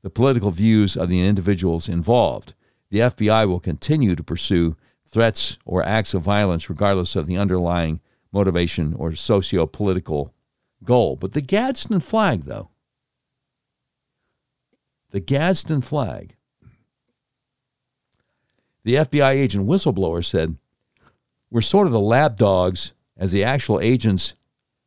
the 0.01 0.10
political 0.10 0.51
views 0.51 0.98
of 0.98 1.10
the 1.10 1.25
individuals 1.25 1.88
involved. 1.88 2.53
The 2.89 3.00
FBI 3.00 3.48
will 3.48 3.60
continue 3.60 4.15
to 4.15 4.24
pursue 4.24 4.75
threats 5.12 5.58
or 5.65 5.84
acts 5.84 6.13
of 6.13 6.22
violence 6.22 6.70
regardless 6.70 7.15
of 7.15 7.27
the 7.27 7.38
underlying 7.38 8.00
motivation 8.32 8.94
or 8.94 9.13
socio 9.15 9.65
political 9.65 10.34
goal. 10.84 11.15
But 11.15 11.34
the 11.34 11.41
Gadsden 11.41 12.00
flag, 12.00 12.46
though, 12.46 12.70
the 15.12 15.20
Gadsden 15.20 15.82
flag. 15.82 16.36
The 18.84 18.96
FBI 18.96 19.32
agent 19.32 19.68
whistleblower 19.68 20.25
said, 20.25 20.58
We're 21.51 21.62
sort 21.62 21.86
of 21.86 21.94
the 21.94 22.00
lapdogs 22.00 22.94
as 23.15 23.32
the 23.32 23.44
actual 23.44 23.80
agents 23.80 24.36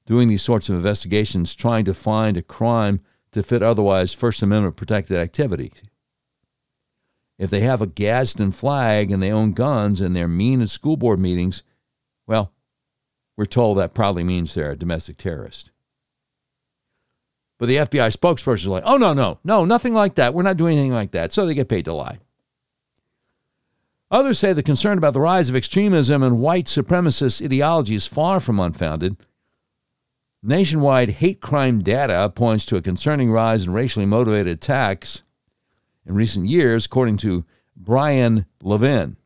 doing 0.06 0.28
these 0.28 0.42
sorts 0.42 0.68
of 0.68 0.74
investigations 0.74 1.54
trying 1.54 1.84
to 1.84 1.94
find 1.94 2.36
a 2.36 2.42
crime 2.42 3.00
to 3.32 3.42
fit 3.42 3.62
otherwise 3.62 4.12
First 4.12 4.42
Amendment 4.42 4.76
protected 4.76 5.16
activity. 5.16 5.72
If 7.38 7.50
they 7.50 7.60
have 7.60 7.82
a 7.82 7.86
Gadsden 7.86 8.52
flag 8.52 9.10
and 9.10 9.22
they 9.22 9.32
own 9.32 9.52
guns 9.52 10.00
and 10.00 10.14
they're 10.14 10.28
mean 10.28 10.62
at 10.62 10.70
school 10.70 10.96
board 10.96 11.18
meetings, 11.18 11.62
well, 12.26 12.52
we're 13.36 13.44
told 13.44 13.78
that 13.78 13.94
probably 13.94 14.22
means 14.22 14.54
they're 14.54 14.70
a 14.70 14.76
domestic 14.76 15.16
terrorist. 15.16 15.70
But 17.58 17.66
the 17.66 17.76
FBI 17.76 18.16
spokesperson 18.16 18.54
is 18.56 18.66
like, 18.68 18.82
oh, 18.86 18.96
no, 18.96 19.12
no, 19.12 19.38
no, 19.44 19.64
nothing 19.64 19.94
like 19.94 20.16
that. 20.16 20.34
We're 20.34 20.42
not 20.42 20.56
doing 20.56 20.76
anything 20.76 20.92
like 20.92 21.12
that. 21.12 21.32
So 21.32 21.46
they 21.46 21.54
get 21.54 21.68
paid 21.68 21.84
to 21.86 21.94
lie. 21.94 22.18
Others 24.10 24.38
say 24.38 24.52
the 24.52 24.62
concern 24.62 24.98
about 24.98 25.12
the 25.12 25.20
rise 25.20 25.48
of 25.48 25.56
extremism 25.56 26.22
and 26.22 26.40
white 26.40 26.66
supremacist 26.66 27.44
ideology 27.44 27.96
is 27.96 28.06
far 28.06 28.38
from 28.38 28.60
unfounded. 28.60 29.16
Nationwide 30.42 31.08
hate 31.08 31.40
crime 31.40 31.82
data 31.82 32.30
points 32.32 32.64
to 32.66 32.76
a 32.76 32.82
concerning 32.82 33.32
rise 33.32 33.66
in 33.66 33.72
racially 33.72 34.06
motivated 34.06 34.52
attacks 34.52 35.22
in 36.06 36.14
recent 36.14 36.46
years, 36.46 36.86
according 36.86 37.16
to 37.18 37.44
Brian 37.76 38.46
Levin, 38.62 39.16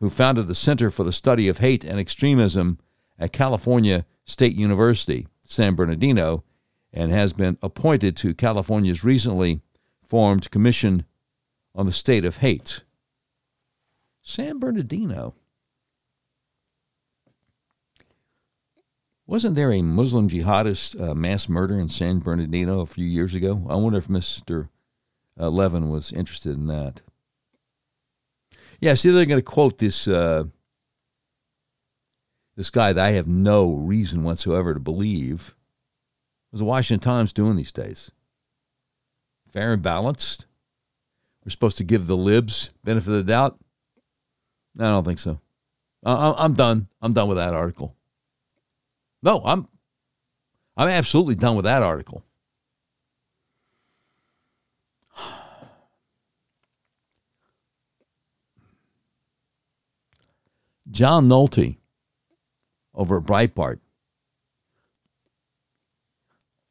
who 0.00 0.10
founded 0.10 0.46
the 0.46 0.54
Center 0.54 0.90
for 0.90 1.04
the 1.04 1.12
Study 1.12 1.48
of 1.48 1.58
Hate 1.58 1.84
and 1.84 1.98
Extremism 1.98 2.78
at 3.18 3.32
California 3.32 4.06
State 4.24 4.56
University, 4.56 5.26
San 5.44 5.74
Bernardino, 5.74 6.44
and 6.92 7.10
has 7.10 7.32
been 7.32 7.58
appointed 7.62 8.16
to 8.16 8.34
California's 8.34 9.04
recently 9.04 9.60
formed 10.02 10.50
Commission 10.50 11.04
on 11.74 11.86
the 11.86 11.92
State 11.92 12.24
of 12.24 12.38
Hate. 12.38 12.82
San 14.22 14.58
Bernardino. 14.58 15.34
Wasn't 19.26 19.56
there 19.56 19.72
a 19.72 19.82
Muslim 19.82 20.28
jihadist 20.28 20.98
uh, 20.98 21.14
mass 21.14 21.48
murder 21.48 21.78
in 21.78 21.88
San 21.88 22.18
Bernardino 22.20 22.80
a 22.80 22.86
few 22.86 23.04
years 23.04 23.34
ago? 23.34 23.66
I 23.68 23.76
wonder 23.76 23.98
if 23.98 24.08
Mr. 24.08 24.68
Uh, 25.38 25.50
Levin 25.50 25.88
was 25.88 26.12
interested 26.12 26.56
in 26.56 26.66
that. 26.66 27.02
Yeah, 28.80 28.94
see, 28.94 29.10
they're 29.10 29.26
going 29.26 29.38
to 29.38 29.42
quote 29.42 29.78
this 29.78 30.08
uh, 30.08 30.44
this 32.56 32.70
guy 32.70 32.92
that 32.92 33.04
I 33.04 33.10
have 33.12 33.28
no 33.28 33.74
reason 33.74 34.24
whatsoever 34.24 34.74
to 34.74 34.80
believe. 34.80 35.54
Was 36.50 36.60
the 36.60 36.64
Washington 36.64 37.00
Times 37.00 37.32
doing 37.32 37.56
these 37.56 37.72
days? 37.72 38.10
Fair 39.50 39.72
and 39.72 39.82
balanced. 39.82 40.46
We're 41.44 41.50
supposed 41.50 41.78
to 41.78 41.84
give 41.84 42.06
the 42.06 42.16
libs 42.16 42.70
benefit 42.84 43.08
of 43.08 43.16
the 43.16 43.22
doubt. 43.22 43.58
I 44.78 44.84
don't 44.84 45.04
think 45.04 45.18
so. 45.18 45.40
I'm 46.04 46.54
done. 46.54 46.88
I'm 47.02 47.12
done 47.12 47.28
with 47.28 47.38
that 47.38 47.54
article. 47.54 47.96
No, 49.22 49.42
I'm 49.44 49.68
I'm 50.76 50.88
absolutely 50.88 51.34
done 51.34 51.56
with 51.56 51.64
that 51.64 51.82
article. 51.82 52.24
John 60.98 61.28
Nolte 61.28 61.76
over 62.92 63.18
at 63.18 63.22
Breitbart 63.22 63.78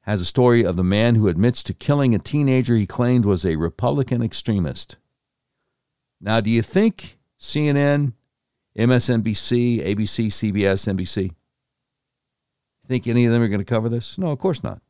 has 0.01 0.19
a 0.19 0.25
story 0.25 0.65
of 0.65 0.75
the 0.75 0.83
man 0.83 1.15
who 1.15 1.29
admits 1.29 1.63
to 1.63 1.73
killing 1.73 2.13
a 2.13 2.19
teenager 2.19 2.75
he 2.75 2.85
claimed 2.85 3.23
was 3.23 3.45
a 3.45 3.55
Republican 3.55 4.21
extremist. 4.21 4.97
Now, 6.19 6.41
do 6.41 6.49
you 6.49 6.61
think 6.61 7.17
CNN, 7.39 8.11
MSNBC, 8.77 9.85
ABC, 9.85 10.27
CBS, 10.27 10.93
NBC, 10.93 11.33
think 12.85 13.07
any 13.07 13.25
of 13.25 13.31
them 13.31 13.41
are 13.41 13.47
going 13.47 13.61
to 13.61 13.65
cover 13.65 13.87
this? 13.87 14.17
No, 14.17 14.27
of 14.31 14.39
course 14.39 14.61
not. 14.61 14.81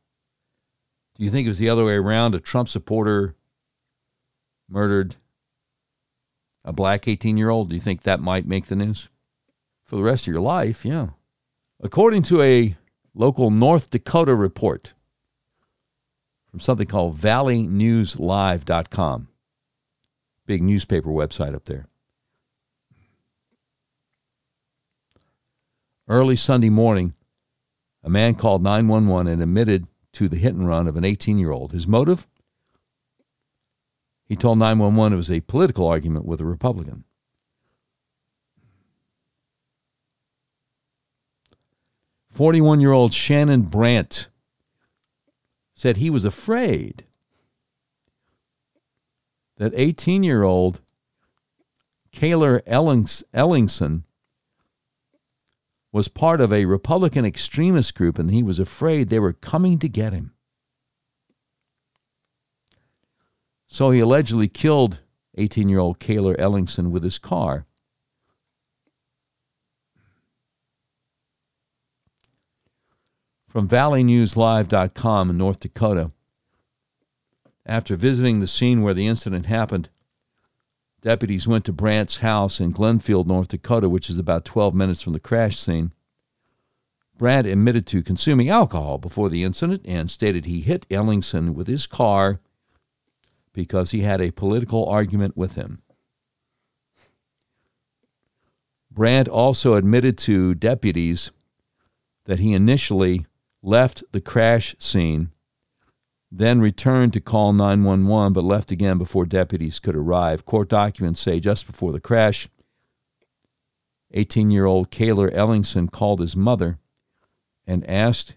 Do 1.14 1.22
you 1.22 1.30
think 1.30 1.46
it 1.46 1.50
was 1.50 1.58
the 1.58 1.70
other 1.70 1.84
way 1.84 1.94
around? 1.94 2.34
A 2.34 2.40
Trump 2.40 2.68
supporter 2.68 3.36
murdered 4.68 5.14
a 6.64 6.72
black 6.72 7.06
18 7.06 7.36
year 7.36 7.50
old? 7.50 7.68
Do 7.68 7.76
you 7.76 7.80
think 7.80 8.02
that 8.02 8.18
might 8.18 8.44
make 8.44 8.66
the 8.66 8.74
news? 8.74 9.08
For 9.88 9.96
the 9.96 10.02
rest 10.02 10.28
of 10.28 10.34
your 10.34 10.42
life, 10.42 10.84
yeah. 10.84 11.08
According 11.80 12.24
to 12.24 12.42
a 12.42 12.76
local 13.14 13.50
North 13.50 13.88
Dakota 13.88 14.34
report 14.34 14.92
from 16.50 16.60
something 16.60 16.86
called 16.86 17.16
valleynewslive.com, 17.16 19.28
big 20.44 20.62
newspaper 20.62 21.08
website 21.08 21.54
up 21.54 21.64
there. 21.64 21.86
Early 26.06 26.36
Sunday 26.36 26.68
morning, 26.68 27.14
a 28.04 28.10
man 28.10 28.34
called 28.34 28.62
911 28.62 29.32
and 29.32 29.42
admitted 29.42 29.86
to 30.12 30.28
the 30.28 30.36
hit 30.36 30.54
and 30.54 30.68
run 30.68 30.86
of 30.86 30.98
an 30.98 31.06
18 31.06 31.38
year 31.38 31.50
old. 31.50 31.72
His 31.72 31.88
motive? 31.88 32.26
He 34.26 34.36
told 34.36 34.58
911 34.58 35.14
it 35.14 35.16
was 35.16 35.30
a 35.30 35.40
political 35.40 35.86
argument 35.86 36.26
with 36.26 36.42
a 36.42 36.44
Republican. 36.44 37.04
Forty-one-year-old 42.38 43.12
Shannon 43.12 43.62
Brandt 43.62 44.28
said 45.74 45.96
he 45.96 46.08
was 46.08 46.24
afraid 46.24 47.04
that 49.56 49.74
18-year-old 49.74 50.80
Cayler 52.12 52.60
Ellingson 52.60 54.04
was 55.90 56.06
part 56.06 56.40
of 56.40 56.52
a 56.52 56.66
Republican 56.66 57.24
extremist 57.24 57.96
group 57.96 58.20
and 58.20 58.30
he 58.30 58.44
was 58.44 58.60
afraid 58.60 59.08
they 59.08 59.18
were 59.18 59.32
coming 59.32 59.76
to 59.80 59.88
get 59.88 60.12
him. 60.12 60.32
So 63.66 63.90
he 63.90 63.98
allegedly 63.98 64.46
killed 64.46 65.00
18 65.36 65.68
year 65.68 65.80
old 65.80 65.98
Cayler 65.98 66.36
Ellingson 66.36 66.92
with 66.92 67.02
his 67.02 67.18
car. 67.18 67.66
From 73.48 73.68
valleynewslive.com 73.68 75.30
in 75.30 75.38
North 75.38 75.60
Dakota, 75.60 76.12
after 77.66 77.96
visiting 77.96 78.40
the 78.40 78.46
scene 78.46 78.82
where 78.82 78.94
the 78.94 79.06
incident 79.06 79.46
happened, 79.46 79.90
Deputies 81.00 81.46
went 81.46 81.64
to 81.64 81.72
Brandt's 81.72 82.18
house 82.18 82.60
in 82.60 82.72
Glenfield, 82.72 83.26
North 83.26 83.48
Dakota, 83.48 83.88
which 83.88 84.10
is 84.10 84.18
about 84.18 84.44
12 84.44 84.74
minutes 84.74 85.00
from 85.00 85.12
the 85.12 85.20
crash 85.20 85.56
scene. 85.56 85.92
Brandt 87.16 87.46
admitted 87.46 87.86
to 87.88 88.02
consuming 88.02 88.48
alcohol 88.48 88.98
before 88.98 89.28
the 89.28 89.44
incident 89.44 89.82
and 89.84 90.10
stated 90.10 90.44
he 90.44 90.60
hit 90.60 90.88
Ellingson 90.88 91.54
with 91.54 91.66
his 91.68 91.86
car 91.86 92.40
because 93.52 93.92
he 93.92 94.02
had 94.02 94.20
a 94.20 94.32
political 94.32 94.86
argument 94.88 95.36
with 95.36 95.54
him. 95.54 95.82
Brandt 98.90 99.28
also 99.28 99.74
admitted 99.74 100.18
to 100.18 100.54
deputies 100.54 101.30
that 102.24 102.40
he 102.40 102.54
initially 102.54 103.26
left 103.68 104.02
the 104.12 104.20
crash 104.20 104.74
scene 104.78 105.30
then 106.30 106.60
returned 106.60 107.12
to 107.12 107.20
call 107.20 107.52
911 107.52 108.32
but 108.32 108.44
left 108.44 108.70
again 108.70 108.98
before 108.98 109.24
deputies 109.26 109.78
could 109.78 109.94
arrive. 109.94 110.44
Court 110.44 110.68
documents 110.68 111.20
say 111.20 111.38
just 111.38 111.66
before 111.66 111.92
the 111.92 112.00
crash, 112.00 112.48
18 114.12 114.50
year 114.50 114.64
old 114.64 114.90
Cayler 114.90 115.30
Ellingson 115.30 115.90
called 115.90 116.20
his 116.20 116.36
mother 116.36 116.78
and 117.66 117.88
asked 117.88 118.36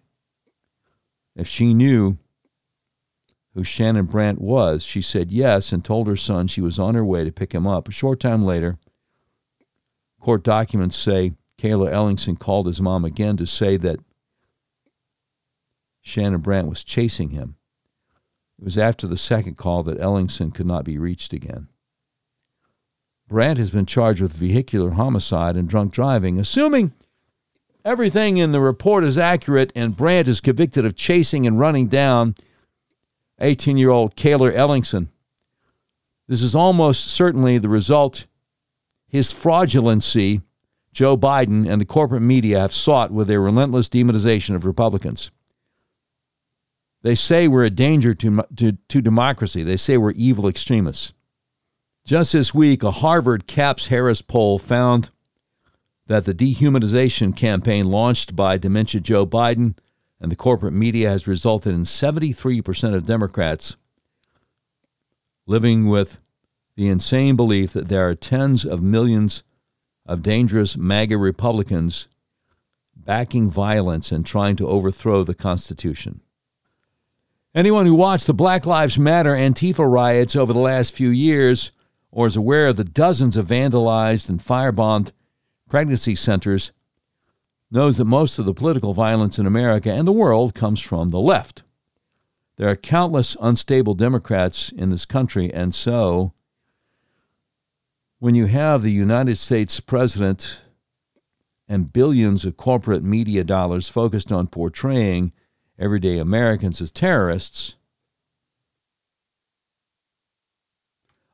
if 1.35 1.47
she 1.47 1.73
knew 1.73 2.17
who 3.53 3.63
Shannon 3.63 4.05
Brandt 4.05 4.39
was. 4.39 4.83
She 4.83 5.01
said 5.01 5.31
yes 5.31 5.71
and 5.71 5.83
told 5.83 6.07
her 6.07 6.17
son 6.17 6.47
she 6.47 6.61
was 6.61 6.79
on 6.79 6.95
her 6.95 7.05
way 7.05 7.23
to 7.23 7.31
pick 7.31 7.53
him 7.53 7.65
up. 7.65 7.87
A 7.87 7.91
short 7.91 8.19
time 8.19 8.43
later, 8.43 8.77
court 10.19 10.43
documents 10.43 10.97
say 10.97 11.33
Cayler 11.57 11.91
Ellingson 11.91 12.37
called 12.37 12.67
his 12.67 12.81
mom 12.81 13.05
again 13.05 13.37
to 13.37 13.45
say 13.45 13.77
that 13.77 13.99
Shannon 16.01 16.41
Brandt 16.41 16.67
was 16.67 16.83
chasing 16.83 17.29
him. 17.29 17.55
It 18.59 18.65
was 18.65 18.77
after 18.77 19.07
the 19.07 19.17
second 19.17 19.57
call 19.57 19.83
that 19.83 19.99
Ellingson 19.99 20.53
could 20.53 20.65
not 20.65 20.85
be 20.85 20.97
reached 20.97 21.33
again. 21.33 21.67
Brandt 23.27 23.57
has 23.57 23.71
been 23.71 23.85
charged 23.85 24.21
with 24.21 24.33
vehicular 24.33 24.91
homicide 24.91 25.55
and 25.55 25.69
drunk 25.69 25.93
driving, 25.93 26.37
assuming 26.37 26.93
everything 27.85 28.37
in 28.37 28.51
the 28.51 28.59
report 28.59 29.03
is 29.03 29.17
accurate 29.17 29.71
and 29.75 29.95
Brandt 29.95 30.27
is 30.27 30.41
convicted 30.41 30.85
of 30.85 30.95
chasing 30.95 31.47
and 31.47 31.59
running 31.59 31.87
down 31.87 32.35
18 33.39 33.77
year 33.77 33.89
old 33.89 34.15
Cayler 34.15 34.51
Ellingson. 34.51 35.07
This 36.27 36.41
is 36.41 36.55
almost 36.55 37.07
certainly 37.07 37.57
the 37.57 37.69
result 37.69 38.27
his 39.07 39.33
fraudulency 39.33 40.41
Joe 40.93 41.17
Biden 41.17 41.69
and 41.69 41.79
the 41.79 41.85
corporate 41.85 42.21
media 42.21 42.59
have 42.59 42.73
sought 42.73 43.11
with 43.11 43.27
their 43.27 43.41
relentless 43.41 43.87
demonization 43.87 44.55
of 44.55 44.65
Republicans. 44.65 45.31
They 47.03 47.15
say 47.15 47.47
we're 47.47 47.65
a 47.65 47.69
danger 47.69 48.13
to, 48.13 48.45
to, 48.57 48.73
to 48.73 49.01
democracy. 49.01 49.63
They 49.63 49.77
say 49.77 49.97
we're 49.97 50.11
evil 50.11 50.47
extremists. 50.47 51.13
Just 52.05 52.33
this 52.33 52.53
week, 52.53 52.83
a 52.83 52.91
Harvard 52.91 53.47
CAPS 53.47 53.87
Harris 53.87 54.21
poll 54.21 54.59
found 54.59 55.09
that 56.07 56.25
the 56.25 56.33
dehumanization 56.33 57.35
campaign 57.35 57.89
launched 57.89 58.35
by 58.35 58.57
dementia 58.57 59.01
Joe 59.01 59.25
Biden 59.25 59.77
and 60.19 60.31
the 60.31 60.35
corporate 60.35 60.73
media 60.73 61.09
has 61.09 61.27
resulted 61.27 61.73
in 61.73 61.83
73% 61.83 62.93
of 62.93 63.05
Democrats 63.05 63.77
living 65.47 65.87
with 65.87 66.19
the 66.75 66.87
insane 66.87 67.35
belief 67.35 67.73
that 67.73 67.87
there 67.87 68.07
are 68.07 68.15
tens 68.15 68.65
of 68.65 68.81
millions 68.81 69.43
of 70.05 70.21
dangerous 70.21 70.77
MAGA 70.77 71.17
Republicans 71.17 72.07
backing 72.95 73.49
violence 73.49 74.11
and 74.11 74.25
trying 74.25 74.55
to 74.55 74.67
overthrow 74.67 75.23
the 75.23 75.33
Constitution. 75.33 76.21
Anyone 77.53 77.85
who 77.85 77.95
watched 77.95 78.27
the 78.27 78.33
Black 78.33 78.65
Lives 78.65 78.97
Matter 78.97 79.31
Antifa 79.31 79.85
riots 79.85 80.37
over 80.37 80.53
the 80.53 80.59
last 80.59 80.93
few 80.93 81.09
years 81.09 81.73
or 82.09 82.25
is 82.25 82.37
aware 82.37 82.67
of 82.67 82.77
the 82.77 82.85
dozens 82.85 83.35
of 83.35 83.47
vandalized 83.47 84.29
and 84.29 84.39
firebombed 84.39 85.11
pregnancy 85.69 86.15
centers 86.15 86.71
knows 87.69 87.97
that 87.97 88.05
most 88.05 88.39
of 88.39 88.45
the 88.45 88.53
political 88.53 88.93
violence 88.93 89.37
in 89.37 89.45
America 89.45 89.91
and 89.91 90.07
the 90.07 90.13
world 90.13 90.55
comes 90.55 90.79
from 90.79 91.09
the 91.09 91.19
left. 91.19 91.63
There 92.55 92.69
are 92.69 92.75
countless 92.77 93.35
unstable 93.41 93.95
Democrats 93.95 94.71
in 94.71 94.89
this 94.89 95.03
country, 95.03 95.53
and 95.53 95.75
so 95.75 96.33
when 98.19 98.33
you 98.33 98.45
have 98.45 98.81
the 98.81 98.93
United 98.93 99.37
States 99.37 99.81
president 99.81 100.61
and 101.67 101.91
billions 101.91 102.45
of 102.45 102.55
corporate 102.55 103.03
media 103.03 103.43
dollars 103.43 103.89
focused 103.89 104.31
on 104.31 104.47
portraying 104.47 105.33
everyday 105.81 106.19
Americans 106.19 106.79
as 106.79 106.91
terrorists, 106.91 107.75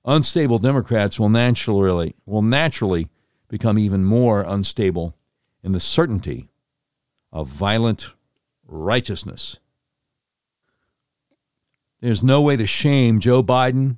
unstable 0.06 0.58
Democrats 0.58 1.20
will 1.20 1.30
naturally 1.30 2.16
will 2.26 2.42
naturally 2.42 3.10
become 3.50 3.78
even 3.78 4.04
more 4.04 4.42
unstable 4.42 5.16
in 5.64 5.74
the 5.74 5.80
certainty 5.80 6.50
of 7.32 7.48
violent 7.48 8.14
righteousness. 8.66 9.60
There's 12.00 12.24
no 12.24 12.42
way 12.42 12.56
to 12.58 12.66
shame 12.66 13.20
Joe 13.20 13.44
Biden, 13.44 13.98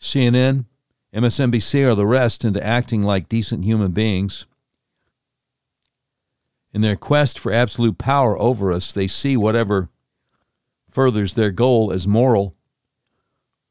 CNN, 0.00 0.66
MSNBC, 1.14 1.84
or 1.84 1.94
the 1.94 2.06
rest 2.06 2.44
into 2.44 2.64
acting 2.64 3.02
like 3.02 3.28
decent 3.28 3.64
human 3.64 3.92
beings. 3.92 4.46
In 6.72 6.80
their 6.80 6.96
quest 6.96 7.38
for 7.38 7.52
absolute 7.52 7.98
power 7.98 8.40
over 8.40 8.72
us, 8.72 8.92
they 8.92 9.06
see 9.06 9.36
whatever 9.36 9.90
furthers 10.90 11.34
their 11.34 11.50
goal 11.50 11.92
as 11.92 12.06
moral. 12.06 12.54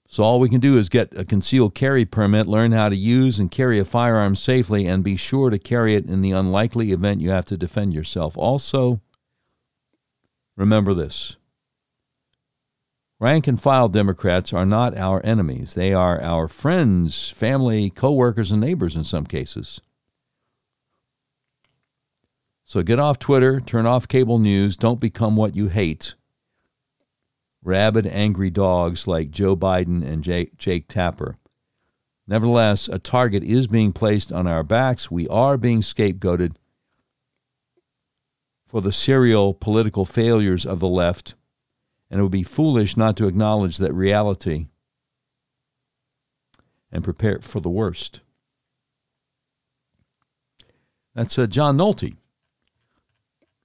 So 0.08 0.24
all 0.24 0.40
we 0.40 0.50
can 0.50 0.60
do 0.60 0.78
is 0.78 0.90
get 0.90 1.18
a 1.18 1.24
concealed 1.24 1.74
carry 1.74 2.04
permit, 2.04 2.46
learn 2.46 2.74
how 2.74 2.90
to 2.90 2.96
use 2.96 3.40
and 3.40 3.50
carry 3.50 3.80
a 3.80 3.86
firearm 3.86 4.36
safely, 4.36 4.86
and 4.86 5.04
be 5.04 5.16
sure 5.16 5.50
to 5.50 5.58
carry 5.58 5.96
it 5.96 6.06
in 6.06 6.22
the 6.22 6.32
unlikely 6.32 6.92
event 6.92 7.22
you 7.22 7.30
have 7.30 7.46
to 7.46 7.58
defend 7.58 7.94
yourself. 7.94 8.38
Also, 8.38 9.00
remember 10.58 10.94
this 10.94 11.38
rank 13.20 13.48
and 13.48 13.62
file 13.62 13.88
Democrats 13.88 14.52
are 14.52 14.66
not 14.66 14.98
our 14.98 15.26
enemies. 15.26 15.76
They 15.76 15.94
are 15.94 16.22
our 16.22 16.48
friends, 16.48 17.30
family, 17.30 17.90
co 17.90 18.12
workers, 18.12 18.52
and 18.52 18.60
neighbors 18.60 18.96
in 18.98 19.06
some 19.06 19.26
cases. 19.26 19.80
So 22.72 22.82
get 22.84 23.00
off 23.00 23.20
Twitter, 23.20 23.60
turn 23.60 23.86
off 23.86 24.08
cable 24.08 24.40
news, 24.40 24.78
don't 24.78 25.02
become 25.02 25.36
what 25.36 25.58
you 25.58 25.68
hate. 25.68 26.16
Rabid, 27.62 28.08
angry 28.08 28.50
dogs 28.50 29.06
like 29.06 29.30
Joe 29.30 29.58
Biden 29.58 30.06
and 30.06 30.24
Jake, 30.24 30.58
Jake 30.58 30.88
Tapper. 30.88 31.36
Nevertheless, 32.26 32.88
a 32.88 32.98
target 32.98 33.44
is 33.44 33.68
being 33.68 33.92
placed 33.92 34.32
on 34.32 34.48
our 34.48 34.64
backs. 34.64 35.12
We 35.12 35.28
are 35.28 35.58
being 35.58 35.82
scapegoated 35.82 36.56
for 38.66 38.80
the 38.80 38.94
serial 38.94 39.54
political 39.54 40.06
failures 40.06 40.66
of 40.66 40.80
the 40.80 40.88
left 40.88 41.36
and 42.10 42.22
it 42.22 42.24
would 42.24 42.32
be 42.32 42.42
foolish 42.42 42.96
not 42.96 43.18
to 43.18 43.28
acknowledge 43.28 43.80
that 43.80 43.94
reality 43.94 44.68
and 46.90 47.04
prepare 47.04 47.40
for 47.42 47.60
the 47.60 47.70
worst. 47.70 48.22
That's 51.14 51.38
uh, 51.38 51.48
John 51.48 51.78
Nolte 51.78 52.16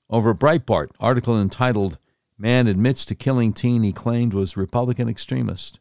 over 0.08 0.34
Breitbart, 0.34 0.90
article 1.00 1.40
entitled 1.40 1.98
Man 2.38 2.66
Admits 2.66 3.04
to 3.06 3.14
Killing 3.14 3.52
Teen 3.52 3.82
He 3.82 3.92
Claimed 3.92 4.34
Was 4.34 4.56
Republican 4.56 5.08
Extremist. 5.08 5.80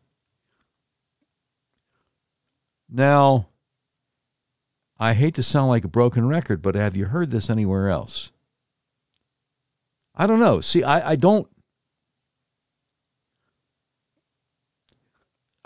Now, 2.90 3.48
I 4.98 5.14
hate 5.14 5.36
to 5.36 5.44
sound 5.44 5.70
like 5.70 5.84
a 5.84 5.90
broken 5.90 6.28
record, 6.28 6.62
but 6.62 6.76
have 6.76 6.96
you 6.96 7.06
heard 7.06 7.32
this 7.32 7.50
anywhere 7.50 7.90
else? 7.90 8.32
I 10.16 10.28
don't 10.28 10.40
know. 10.40 10.62
See, 10.62 10.84
I, 10.84 11.12
I 11.12 11.16
don't 11.16 11.48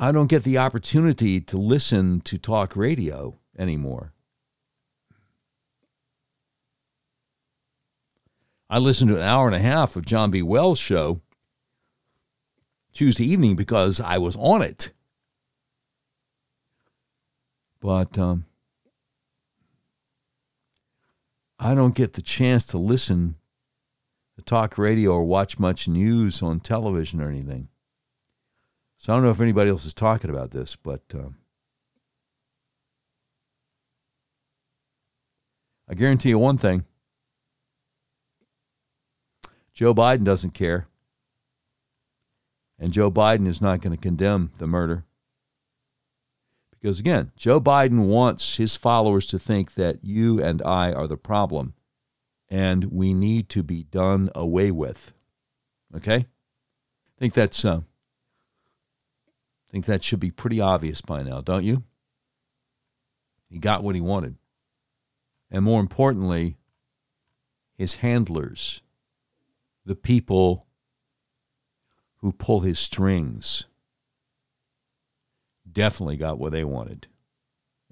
I 0.02 0.14
don't 0.14 0.28
get 0.28 0.44
the 0.44 0.58
opportunity 0.58 1.42
to 1.42 1.58
listen 1.58 2.22
to 2.22 2.38
talk 2.38 2.76
radio 2.78 3.38
anymore. 3.58 4.14
I 8.70 8.78
listened 8.78 9.10
to 9.10 9.16
an 9.16 9.24
hour 9.24 9.48
and 9.48 9.56
a 9.56 9.60
half 9.60 9.96
of 9.96 10.06
John 10.06 10.30
B. 10.30 10.44
Wells' 10.44 10.78
show 10.78 11.22
Tuesday 12.94 13.26
evening 13.26 13.56
because 13.56 14.00
I 14.00 14.20
was 14.20 14.36
on 14.36 14.62
it. 14.62 14.94
But 17.82 18.18
um, 18.20 18.46
I 21.58 21.74
don't 21.74 21.96
get 21.96 22.14
the 22.14 22.22
chance 22.22 22.66
to 22.68 22.78
listen 22.78 23.36
to 24.38 24.44
talk 24.44 24.78
radio 24.78 25.14
or 25.14 25.24
watch 25.24 25.58
much 25.58 25.88
news 25.88 26.44
on 26.44 26.60
television 26.60 27.22
or 27.22 27.30
anything. 27.30 27.70
So 28.98 29.14
I 29.14 29.16
don't 29.16 29.24
know 29.24 29.32
if 29.32 29.42
anybody 29.42 29.72
else 29.72 29.86
is 29.86 29.94
talking 29.94 30.30
about 30.30 30.52
this, 30.52 30.76
but 30.76 31.02
um, 31.16 31.38
I 35.88 35.96
guarantee 35.96 36.30
you 36.30 36.38
one 36.38 36.58
thing 36.58 36.84
Joe 39.80 39.96
Biden 39.96 40.26
doesn't 40.26 40.54
care. 40.54 40.90
And 42.78 42.92
Joe 42.92 43.10
Biden 43.10 43.48
is 43.48 43.62
not 43.62 43.80
going 43.80 43.96
to 43.96 44.02
condemn 44.02 44.52
the 44.58 44.68
murder. 44.68 45.06
Because 46.70 47.00
again, 47.00 47.32
Joe 47.38 47.62
Biden 47.62 48.06
wants 48.08 48.58
his 48.58 48.76
followers 48.76 49.26
to 49.28 49.40
think 49.40 49.76
that 49.76 50.04
you 50.04 50.44
and 50.44 50.62
I 50.64 50.92
are 50.92 51.08
the 51.08 51.16
problem 51.16 51.76
and 52.50 52.92
we 52.92 53.14
need 53.14 53.48
to 53.52 53.64
be 53.64 53.84
done 53.84 54.30
away 54.36 54.70
with. 54.70 55.14
Okay? 55.96 56.26
I 56.26 57.18
think 57.18 57.34
that's 57.34 57.64
uh, 57.64 57.80
I 57.80 59.72
think 59.72 59.86
that 59.86 60.04
should 60.04 60.20
be 60.20 60.30
pretty 60.30 60.60
obvious 60.60 61.00
by 61.00 61.24
now, 61.24 61.40
don't 61.40 61.64
you? 61.64 61.84
He 63.50 63.60
got 63.60 63.82
what 63.82 63.96
he 63.96 64.02
wanted. 64.02 64.36
And 65.50 65.64
more 65.64 65.80
importantly, 65.80 66.58
his 67.78 67.96
handlers, 67.96 68.82
the 69.86 69.96
people 69.96 70.68
who 72.18 72.32
pull 72.32 72.62
his 72.62 72.80
strings, 72.80 73.66
definitely 75.72 76.18
got 76.18 76.40
what 76.40 76.52
they 76.52 76.64
wanted. 76.64 77.08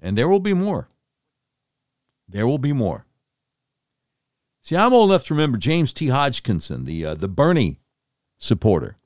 And 0.00 0.16
there 0.16 0.28
will 0.28 0.40
be 0.40 0.54
more. 0.54 0.88
There 2.28 2.46
will 2.46 2.58
be 2.58 2.72
more. 2.72 3.06
See, 4.62 4.76
I'm 4.76 4.92
old 4.92 5.10
enough 5.10 5.24
to 5.26 5.34
remember 5.34 5.56
James 5.56 5.92
T. 5.92 6.08
Hodgkinson, 6.08 6.84
the, 6.84 7.04
uh, 7.06 7.14
the 7.14 7.28
Bernie 7.28 7.80
supporter 8.36 8.98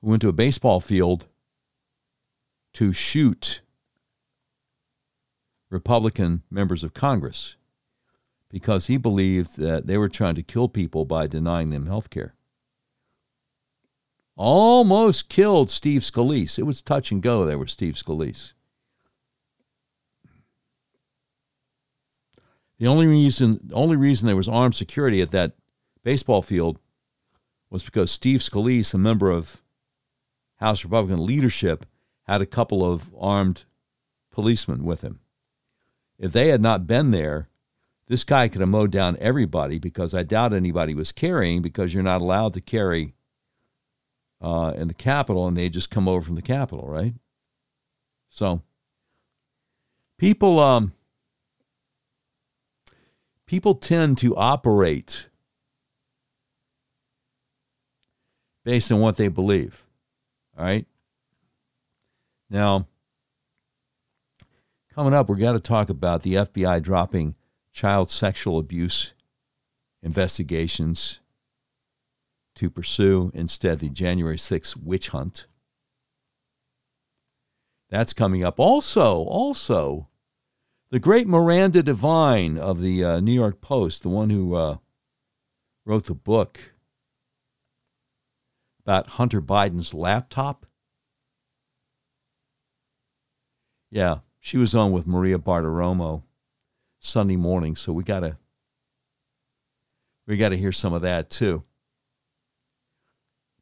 who 0.00 0.10
went 0.10 0.22
to 0.22 0.28
a 0.28 0.32
baseball 0.32 0.80
field 0.80 1.26
to 2.74 2.92
shoot 2.92 3.60
Republican 5.70 6.42
members 6.50 6.82
of 6.82 6.94
Congress 6.94 7.56
because 8.52 8.86
he 8.86 8.98
believed 8.98 9.56
that 9.56 9.86
they 9.86 9.96
were 9.96 10.10
trying 10.10 10.34
to 10.34 10.42
kill 10.42 10.68
people 10.68 11.06
by 11.06 11.26
denying 11.26 11.70
them 11.70 11.86
health 11.86 12.10
care. 12.10 12.34
Almost 14.36 15.28
killed 15.28 15.70
Steve 15.70 16.02
Scalise. 16.02 16.58
It 16.58 16.64
was 16.64 16.82
touch 16.82 17.10
and 17.10 17.22
go 17.22 17.46
there 17.46 17.58
with 17.58 17.70
Steve 17.70 17.94
Scalise. 17.94 18.52
The 22.78 22.86
only 22.86 23.06
reason, 23.06 23.70
only 23.72 23.96
reason 23.96 24.26
there 24.26 24.36
was 24.36 24.48
armed 24.48 24.74
security 24.74 25.22
at 25.22 25.30
that 25.30 25.52
baseball 26.02 26.42
field 26.42 26.78
was 27.70 27.82
because 27.82 28.10
Steve 28.10 28.40
Scalise, 28.40 28.92
a 28.92 28.98
member 28.98 29.30
of 29.30 29.62
House 30.56 30.84
Republican 30.84 31.24
leadership 31.24 31.86
had 32.24 32.42
a 32.42 32.46
couple 32.46 32.84
of 32.84 33.10
armed 33.18 33.64
policemen 34.30 34.84
with 34.84 35.02
him. 35.02 35.20
If 36.18 36.32
they 36.32 36.48
had 36.48 36.60
not 36.60 36.86
been 36.86 37.12
there, 37.12 37.48
this 38.08 38.24
guy 38.24 38.48
could 38.48 38.60
have 38.60 38.68
mowed 38.68 38.90
down 38.90 39.16
everybody 39.20 39.78
because 39.78 40.12
I 40.12 40.22
doubt 40.22 40.52
anybody 40.52 40.94
was 40.94 41.12
carrying 41.12 41.62
because 41.62 41.94
you're 41.94 42.02
not 42.02 42.20
allowed 42.20 42.54
to 42.54 42.60
carry 42.60 43.14
uh, 44.40 44.72
in 44.76 44.88
the 44.88 44.94
Capitol 44.94 45.46
and 45.46 45.56
they 45.56 45.68
just 45.68 45.90
come 45.90 46.08
over 46.08 46.22
from 46.22 46.34
the 46.34 46.42
Capitol, 46.42 46.86
right? 46.88 47.14
So 48.28 48.62
people 50.18 50.58
um, 50.58 50.92
people 53.46 53.74
tend 53.74 54.18
to 54.18 54.36
operate 54.36 55.28
based 58.64 58.90
on 58.90 59.00
what 59.00 59.16
they 59.16 59.28
believe. 59.28 59.84
All 60.56 60.64
right. 60.64 60.86
Now, 62.50 62.86
coming 64.94 65.14
up, 65.14 65.28
we're 65.28 65.36
going 65.36 65.54
to 65.54 65.60
talk 65.60 65.88
about 65.88 66.22
the 66.22 66.34
FBI 66.34 66.82
dropping 66.82 67.34
child 67.72 68.10
sexual 68.10 68.58
abuse 68.58 69.14
investigations 70.02 71.20
to 72.54 72.68
pursue 72.68 73.30
instead 73.34 73.78
the 73.78 73.88
January 73.88 74.36
6th 74.36 74.76
witch 74.76 75.08
hunt. 75.08 75.46
That's 77.88 78.12
coming 78.12 78.42
up. 78.42 78.58
Also, 78.58 79.16
also, 79.24 80.08
the 80.90 80.98
great 80.98 81.26
Miranda 81.26 81.82
Devine 81.82 82.58
of 82.58 82.80
the 82.80 83.04
uh, 83.04 83.20
New 83.20 83.32
York 83.32 83.60
Post, 83.60 84.02
the 84.02 84.08
one 84.08 84.30
who 84.30 84.54
uh, 84.54 84.76
wrote 85.84 86.06
the 86.06 86.14
book 86.14 86.72
about 88.84 89.10
Hunter 89.10 89.40
Biden's 89.40 89.94
laptop? 89.94 90.66
Yeah, 93.90 94.18
she 94.40 94.56
was 94.56 94.74
on 94.74 94.90
with 94.90 95.06
Maria 95.06 95.38
Bartiromo 95.38 96.22
Sunday 97.04 97.36
morning, 97.36 97.74
so 97.74 97.92
we 97.92 98.04
gotta 98.04 98.38
we 100.26 100.36
gotta 100.36 100.56
hear 100.56 100.72
some 100.72 100.94
of 100.94 101.02
that 101.02 101.28
too. 101.28 101.64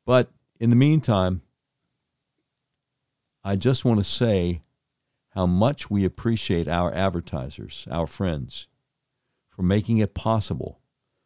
But 0.05 0.31
in 0.61 0.69
the 0.69 0.77
meantime, 0.77 1.41
I 3.43 3.57
just 3.57 3.85
want 3.85 3.99
to 3.99 4.05
say 4.05 4.61
how 5.31 5.47
much 5.47 5.91
we 5.91 6.05
appreciate 6.05 6.69
our 6.69 6.93
advertisers, 6.93 7.89
our 7.91 8.07
friends, 8.07 8.69
for 9.49 9.63
making 9.63 9.99
it 9.99 10.13
possible 10.13 10.79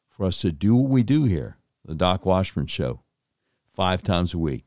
for 0.08 0.24
us 0.24 0.40
to 0.42 0.52
do 0.52 0.76
what 0.76 0.90
we 0.90 1.02
do 1.02 1.24
here, 1.24 1.56
the 1.84 1.96
Doc 1.96 2.24
Washburn 2.24 2.68
Show, 2.68 3.02
five 3.72 4.04
times 4.04 4.34
a 4.34 4.38
week. 4.38 4.66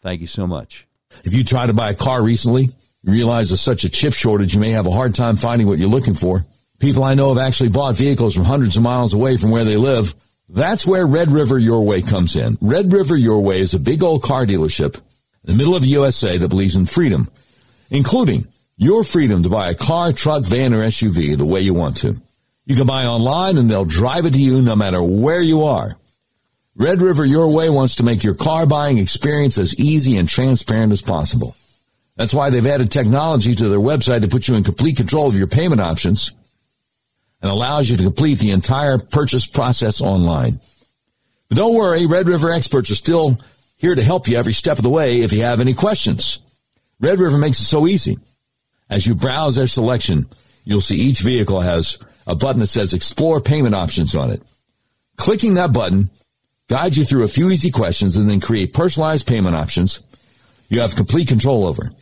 Thank 0.00 0.20
you 0.20 0.26
so 0.26 0.46
much. 0.46 0.86
Have 1.24 1.32
you 1.32 1.44
tried 1.44 1.68
to 1.68 1.74
buy 1.74 1.90
a 1.90 1.94
car 1.94 2.20
recently, 2.22 2.70
you 3.02 3.12
realize 3.12 3.50
there's 3.50 3.60
such 3.60 3.84
a 3.84 3.88
chip 3.88 4.12
shortage, 4.12 4.54
you 4.54 4.60
may 4.60 4.70
have 4.70 4.86
a 4.86 4.90
hard 4.90 5.14
time 5.14 5.36
finding 5.36 5.66
what 5.66 5.78
you're 5.78 5.88
looking 5.88 6.14
for. 6.14 6.44
People 6.78 7.04
I 7.04 7.14
know 7.14 7.32
have 7.34 7.44
actually 7.44 7.70
bought 7.70 7.96
vehicles 7.96 8.34
from 8.34 8.44
hundreds 8.44 8.76
of 8.76 8.82
miles 8.82 9.12
away 9.12 9.36
from 9.36 9.50
where 9.50 9.64
they 9.64 9.76
live. 9.76 10.14
That's 10.48 10.86
where 10.86 11.06
Red 11.06 11.30
River 11.30 11.58
Your 11.58 11.84
Way 11.84 12.02
comes 12.02 12.36
in. 12.36 12.56
Red 12.60 12.92
River 12.92 13.16
Your 13.16 13.40
Way 13.40 13.60
is 13.60 13.74
a 13.74 13.80
big 13.80 14.02
old 14.02 14.22
car 14.22 14.46
dealership 14.46 14.96
in 14.96 15.02
the 15.44 15.54
middle 15.54 15.76
of 15.76 15.82
the 15.82 15.88
USA 15.88 16.38
that 16.38 16.48
believes 16.48 16.76
in 16.76 16.86
freedom, 16.86 17.28
including 17.90 18.46
your 18.76 19.04
freedom 19.04 19.42
to 19.42 19.48
buy 19.48 19.70
a 19.70 19.74
car, 19.74 20.12
truck, 20.12 20.44
van, 20.44 20.72
or 20.72 20.78
SUV 20.78 21.36
the 21.36 21.44
way 21.44 21.60
you 21.60 21.74
want 21.74 21.98
to. 21.98 22.16
You 22.64 22.76
can 22.76 22.86
buy 22.86 23.06
online 23.06 23.56
and 23.56 23.68
they'll 23.68 23.84
drive 23.84 24.24
it 24.24 24.34
to 24.34 24.40
you 24.40 24.62
no 24.62 24.76
matter 24.76 25.02
where 25.02 25.42
you 25.42 25.64
are. 25.64 25.96
Red 26.76 27.02
River 27.02 27.24
Your 27.24 27.50
Way 27.50 27.70
wants 27.70 27.96
to 27.96 28.04
make 28.04 28.22
your 28.22 28.34
car 28.34 28.66
buying 28.66 28.98
experience 28.98 29.58
as 29.58 29.74
easy 29.80 30.16
and 30.16 30.28
transparent 30.28 30.92
as 30.92 31.02
possible. 31.02 31.56
That's 32.18 32.34
why 32.34 32.50
they've 32.50 32.66
added 32.66 32.90
technology 32.90 33.54
to 33.54 33.68
their 33.68 33.78
website 33.78 34.22
to 34.22 34.28
put 34.28 34.48
you 34.48 34.56
in 34.56 34.64
complete 34.64 34.96
control 34.96 35.28
of 35.28 35.38
your 35.38 35.46
payment 35.46 35.80
options 35.80 36.32
and 37.40 37.48
allows 37.48 37.88
you 37.88 37.96
to 37.96 38.02
complete 38.02 38.40
the 38.40 38.50
entire 38.50 38.98
purchase 38.98 39.46
process 39.46 40.00
online. 40.00 40.58
But 41.48 41.58
don't 41.58 41.76
worry, 41.76 42.06
Red 42.06 42.28
River 42.28 42.50
experts 42.50 42.90
are 42.90 42.96
still 42.96 43.38
here 43.76 43.94
to 43.94 44.02
help 44.02 44.26
you 44.26 44.36
every 44.36 44.52
step 44.52 44.78
of 44.78 44.82
the 44.82 44.90
way 44.90 45.20
if 45.20 45.32
you 45.32 45.42
have 45.42 45.60
any 45.60 45.74
questions. 45.74 46.42
Red 46.98 47.20
River 47.20 47.38
makes 47.38 47.60
it 47.60 47.66
so 47.66 47.86
easy. 47.86 48.18
As 48.90 49.06
you 49.06 49.14
browse 49.14 49.54
their 49.54 49.68
selection, 49.68 50.26
you'll 50.64 50.80
see 50.80 50.96
each 50.96 51.20
vehicle 51.20 51.60
has 51.60 52.00
a 52.26 52.34
button 52.34 52.58
that 52.58 52.66
says 52.66 52.94
explore 52.94 53.40
payment 53.40 53.76
options 53.76 54.16
on 54.16 54.32
it. 54.32 54.42
Clicking 55.16 55.54
that 55.54 55.72
button 55.72 56.10
guides 56.68 56.98
you 56.98 57.04
through 57.04 57.22
a 57.22 57.28
few 57.28 57.48
easy 57.50 57.70
questions 57.70 58.16
and 58.16 58.28
then 58.28 58.40
create 58.40 58.74
personalized 58.74 59.28
payment 59.28 59.54
options 59.54 60.02
you 60.68 60.80
have 60.80 60.96
complete 60.96 61.28
control 61.28 61.64
over. 61.64 61.92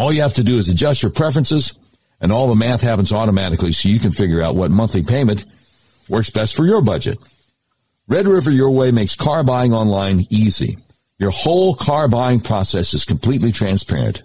All 0.00 0.10
you 0.10 0.22
have 0.22 0.32
to 0.32 0.42
do 0.42 0.56
is 0.56 0.70
adjust 0.70 1.02
your 1.02 1.12
preferences 1.12 1.78
and 2.22 2.32
all 2.32 2.48
the 2.48 2.54
math 2.54 2.80
happens 2.80 3.12
automatically 3.12 3.72
so 3.72 3.90
you 3.90 3.98
can 3.98 4.12
figure 4.12 4.40
out 4.40 4.56
what 4.56 4.70
monthly 4.70 5.02
payment 5.02 5.44
works 6.08 6.30
best 6.30 6.56
for 6.56 6.64
your 6.64 6.80
budget. 6.80 7.18
Red 8.08 8.26
River 8.26 8.50
Your 8.50 8.70
Way 8.70 8.92
makes 8.92 9.14
car 9.14 9.44
buying 9.44 9.74
online 9.74 10.24
easy. 10.30 10.78
Your 11.18 11.30
whole 11.30 11.74
car 11.74 12.08
buying 12.08 12.40
process 12.40 12.94
is 12.94 13.04
completely 13.04 13.52
transparent. 13.52 14.22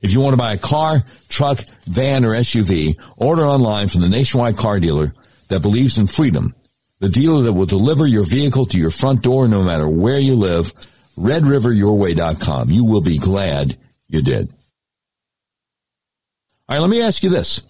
If 0.00 0.12
you 0.12 0.18
want 0.18 0.32
to 0.32 0.38
buy 0.38 0.54
a 0.54 0.58
car, 0.58 1.04
truck, 1.28 1.60
van, 1.84 2.24
or 2.24 2.30
SUV, 2.30 2.96
order 3.16 3.46
online 3.46 3.86
from 3.86 4.00
the 4.00 4.08
nationwide 4.08 4.56
car 4.56 4.80
dealer 4.80 5.14
that 5.46 5.60
believes 5.60 5.98
in 5.98 6.08
freedom. 6.08 6.52
The 6.98 7.08
dealer 7.08 7.44
that 7.44 7.52
will 7.52 7.66
deliver 7.66 8.08
your 8.08 8.24
vehicle 8.24 8.66
to 8.66 8.76
your 8.76 8.90
front 8.90 9.22
door 9.22 9.46
no 9.46 9.62
matter 9.62 9.88
where 9.88 10.18
you 10.18 10.34
live. 10.34 10.72
RedRiverYourWay.com. 11.16 12.70
You 12.70 12.84
will 12.84 13.02
be 13.02 13.18
glad 13.18 13.76
you 14.08 14.20
did. 14.20 14.52
All 16.68 16.76
right, 16.76 16.80
let 16.80 16.90
me 16.90 17.02
ask 17.02 17.22
you 17.22 17.30
this. 17.30 17.62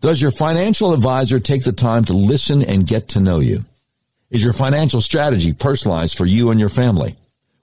Does 0.00 0.20
your 0.20 0.32
financial 0.32 0.92
advisor 0.92 1.38
take 1.38 1.62
the 1.62 1.72
time 1.72 2.04
to 2.06 2.12
listen 2.12 2.62
and 2.62 2.86
get 2.86 3.08
to 3.08 3.20
know 3.20 3.38
you? 3.38 3.60
Is 4.30 4.42
your 4.42 4.52
financial 4.52 5.00
strategy 5.00 5.52
personalized 5.52 6.18
for 6.18 6.26
you 6.26 6.50
and 6.50 6.58
your 6.58 6.68
family? 6.68 7.16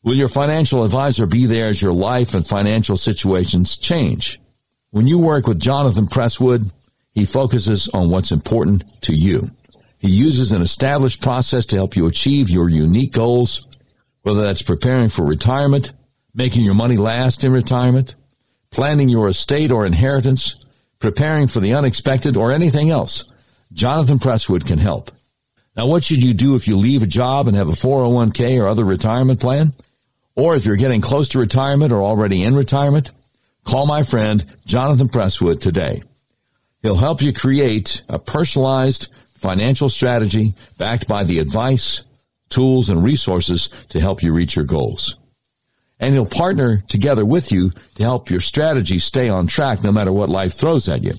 Will 0.04 0.16
your 0.16 0.30
financial 0.30 0.86
advisor 0.86 1.26
be 1.26 1.46
there 1.48 1.68
as 1.68 1.82
your 1.82 1.92
life 1.92 2.34
and 2.34 2.48
financial 2.48 2.96
situations 2.96 3.76
change? 3.76 4.40
When 4.92 5.06
you 5.06 5.18
work 5.18 5.48
with 5.48 5.60
Jonathan 5.60 6.08
Presswood, 6.08 6.72
he 7.12 7.26
focuses 7.26 7.90
on 7.90 8.10
what's 8.10 8.32
important 8.32 8.84
to 9.02 9.14
you. 9.14 9.50
He 10.00 10.10
uses 10.10 10.54
an 10.54 10.62
established 10.62 11.22
process 11.22 11.66
to 11.68 11.76
help 11.76 11.98
you 11.98 12.08
achieve 12.08 12.50
your 12.50 12.70
unique 12.70 13.12
goals, 13.12 13.68
whether 14.22 14.42
that's 14.44 14.62
preparing 14.62 15.10
for 15.10 15.26
retirement, 15.26 15.92
making 16.34 16.64
your 16.64 16.74
money 16.74 16.96
last 16.96 17.44
in 17.44 17.52
retirement, 17.52 18.16
planning 18.72 19.10
your 19.10 19.28
estate 19.28 19.72
or 19.72 19.86
inheritance, 19.86 20.66
preparing 21.00 21.48
for 21.48 21.60
the 21.60 21.74
unexpected, 21.74 22.38
or 22.38 22.52
anything 22.52 22.90
else, 22.90 23.24
Jonathan 23.74 24.20
Presswood 24.20 24.68
can 24.68 24.80
help. 24.80 25.12
Now, 25.76 25.88
what 25.88 26.04
should 26.04 26.24
you 26.24 26.34
do 26.34 26.56
if 26.56 26.68
you 26.68 26.78
leave 26.78 27.04
a 27.04 27.08
job 27.08 27.48
and 27.48 27.56
have 27.56 27.70
a 27.70 27.74
401k 27.74 28.62
or 28.62 28.68
other 28.68 28.84
retirement 28.84 29.40
plan? 29.40 29.74
Or 30.36 30.56
if 30.56 30.66
you're 30.66 30.76
getting 30.76 31.02
close 31.02 31.30
to 31.30 31.40
retirement 31.40 31.92
or 31.92 32.02
already 32.02 32.44
in 32.44 32.56
retirement? 32.56 33.12
Call 33.64 33.86
my 33.86 34.04
friend 34.04 34.44
Jonathan 34.66 35.08
Presswood 35.08 35.62
today. 35.62 36.02
He'll 36.82 36.96
help 36.96 37.22
you 37.22 37.34
create 37.34 38.02
a 38.10 38.20
personalized 38.20 39.14
financial 39.36 39.90
strategy 39.90 40.54
backed 40.78 41.08
by 41.08 41.24
the 41.24 41.40
advice, 41.40 42.04
tools, 42.50 42.90
and 42.90 43.04
resources 43.04 43.70
to 43.90 44.00
help 44.00 44.24
you 44.24 44.34
reach 44.34 44.56
your 44.56 44.66
goals 44.66 45.19
and 46.00 46.14
he'll 46.14 46.26
partner 46.26 46.84
together 46.88 47.26
with 47.26 47.52
you 47.52 47.72
to 47.96 48.04
help 48.04 48.30
your 48.30 48.40
strategy 48.40 49.00
stay 49.00 49.30
on 49.30 49.48
track 49.48 49.84
no 49.84 49.92
matter 49.92 50.12
what 50.12 50.30
life 50.30 50.54
throws 50.54 50.88
at 50.88 51.04
you. 51.04 51.14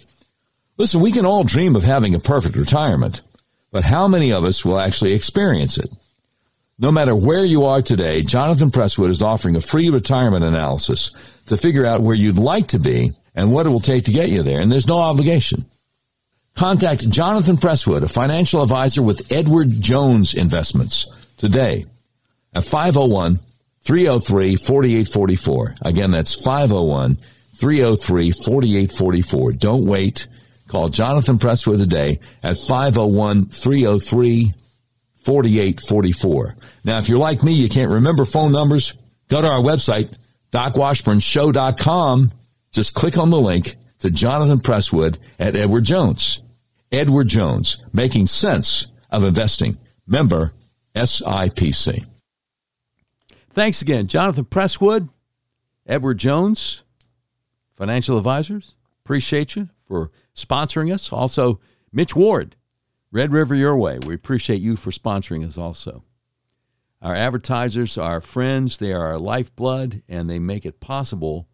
Listen, 0.77 1.01
we 1.01 1.12
can 1.12 1.27
all 1.27 1.45
dream 1.45 1.77
of 1.77 1.83
having 1.83 2.14
a 2.14 2.19
perfect 2.19 2.57
retirement, 2.57 3.21
but 3.71 3.85
how 3.85 4.09
many 4.09 4.33
of 4.33 4.45
us 4.45 4.64
will 4.64 4.79
actually 4.79 5.12
experience 5.12 5.77
it? 5.77 5.90
No 6.79 6.90
matter 6.90 7.14
where 7.14 7.45
you 7.45 7.66
are 7.66 7.83
today, 7.83 8.23
Jonathan 8.23 8.71
Presswood 8.71 9.11
is 9.11 9.21
offering 9.21 9.57
a 9.57 9.61
free 9.61 9.90
retirement 9.90 10.45
analysis 10.45 11.12
to 11.47 11.59
figure 11.59 11.85
out 11.85 12.01
where 12.01 12.16
you'd 12.16 12.38
like 12.38 12.69
to 12.69 12.79
be 12.79 13.12
and 13.35 13.53
what 13.53 13.66
it 13.66 13.69
will 13.69 13.81
take 13.81 14.05
to 14.05 14.12
get 14.12 14.31
you 14.31 14.43
there, 14.43 14.61
and 14.61 14.73
there's 14.73 14.87
no 14.87 14.99
obligation. 14.99 15.66
Contact 16.55 17.09
Jonathan 17.11 17.59
Presswood, 17.59 18.03
a 18.03 18.09
financial 18.09 18.62
advisor 18.62 19.03
with 19.03 19.31
Edward 19.31 19.71
Jones 19.81 20.33
Investments, 20.33 21.07
today 21.37 21.85
at 22.55 22.64
501 22.64 23.38
303 23.83 24.57
4844. 24.57 25.77
Again, 25.83 26.11
that's 26.11 26.35
501 26.35 27.16
303 27.57 28.31
4844. 28.33 29.53
Don't 29.53 29.87
wait. 29.87 30.27
Call 30.69 30.88
Jonathan 30.88 31.38
Presswood 31.38 31.79
today 31.79 32.21
at 32.43 32.57
501 32.57 33.47
303 33.47 34.53
4844. 35.25 36.57
Now, 36.85 36.99
if 36.99 37.09
you're 37.09 37.19
like 37.19 37.43
me, 37.43 37.53
you 37.53 37.69
can't 37.69 37.90
remember 37.90 38.25
phone 38.25 38.53
numbers, 38.53 38.95
go 39.29 39.40
to 39.40 39.49
our 39.49 39.61
website, 39.61 40.14
docwashburnshow.com. 40.53 42.31
Just 42.73 42.95
click 42.95 43.19
on 43.19 43.31
the 43.31 43.40
link 43.40 43.75
to 43.99 44.11
Jonathan 44.11 44.59
Presswood 44.59 45.19
at 45.38 45.57
Edward 45.57 45.85
Jones. 45.85 46.40
Edward 46.93 47.29
Jones, 47.29 47.83
making 47.93 48.27
sense 48.27 48.87
of 49.11 49.25
investing. 49.25 49.77
Member 50.07 50.53
SIPC. 50.95 52.05
Thanks 53.52 53.82
again, 53.82 54.06
Jonathan 54.06 54.44
Presswood, 54.44 55.08
Edward 55.84 56.18
Jones, 56.18 56.84
financial 57.76 58.16
advisors. 58.16 58.76
Appreciate 59.04 59.56
you 59.56 59.70
for 59.84 60.12
sponsoring 60.36 60.94
us. 60.94 61.12
Also, 61.12 61.58
Mitch 61.92 62.14
Ward, 62.14 62.54
Red 63.10 63.32
River 63.32 63.56
Your 63.56 63.76
Way. 63.76 63.98
We 64.06 64.14
appreciate 64.14 64.60
you 64.60 64.76
for 64.76 64.92
sponsoring 64.92 65.44
us 65.44 65.58
also. 65.58 66.04
Our 67.02 67.16
advertisers 67.16 67.98
are 67.98 68.12
our 68.12 68.20
friends, 68.20 68.76
they 68.76 68.92
are 68.92 69.06
our 69.08 69.18
lifeblood, 69.18 70.04
and 70.08 70.30
they 70.30 70.38
make 70.38 70.64
it 70.64 70.78
possible 70.78 71.48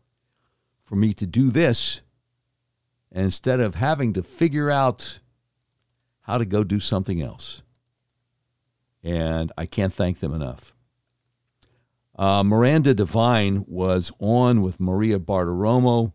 for 0.84 0.96
me 0.96 1.14
to 1.14 1.26
do 1.26 1.50
this 1.50 2.02
instead 3.10 3.58
of 3.60 3.76
having 3.76 4.12
to 4.12 4.22
figure 4.22 4.70
out 4.70 5.20
how 6.22 6.36
to 6.36 6.44
go 6.44 6.62
do 6.62 6.78
something 6.78 7.22
else. 7.22 7.62
And 9.02 9.50
I 9.56 9.64
can't 9.64 9.94
thank 9.94 10.20
them 10.20 10.34
enough. 10.34 10.75
Uh, 12.16 12.42
Miranda 12.42 12.94
Devine 12.94 13.64
was 13.68 14.10
on 14.18 14.62
with 14.62 14.80
Maria 14.80 15.18
Bartiromo 15.18 16.12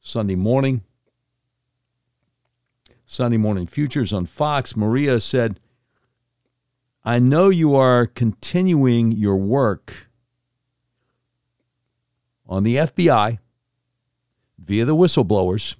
Sunday 0.00 0.34
morning. 0.34 0.82
Sunday 3.04 3.36
Morning 3.36 3.66
Futures 3.66 4.12
on 4.12 4.26
Fox. 4.26 4.74
Maria 4.74 5.20
said, 5.20 5.60
I 7.04 7.18
know 7.18 7.50
you 7.50 7.76
are 7.76 8.06
continuing 8.06 9.12
your 9.12 9.36
work 9.36 10.10
on 12.46 12.64
the 12.64 12.76
FBI 12.76 13.38
via 14.58 14.84
the 14.84 14.96
whistleblowers. 14.96 15.76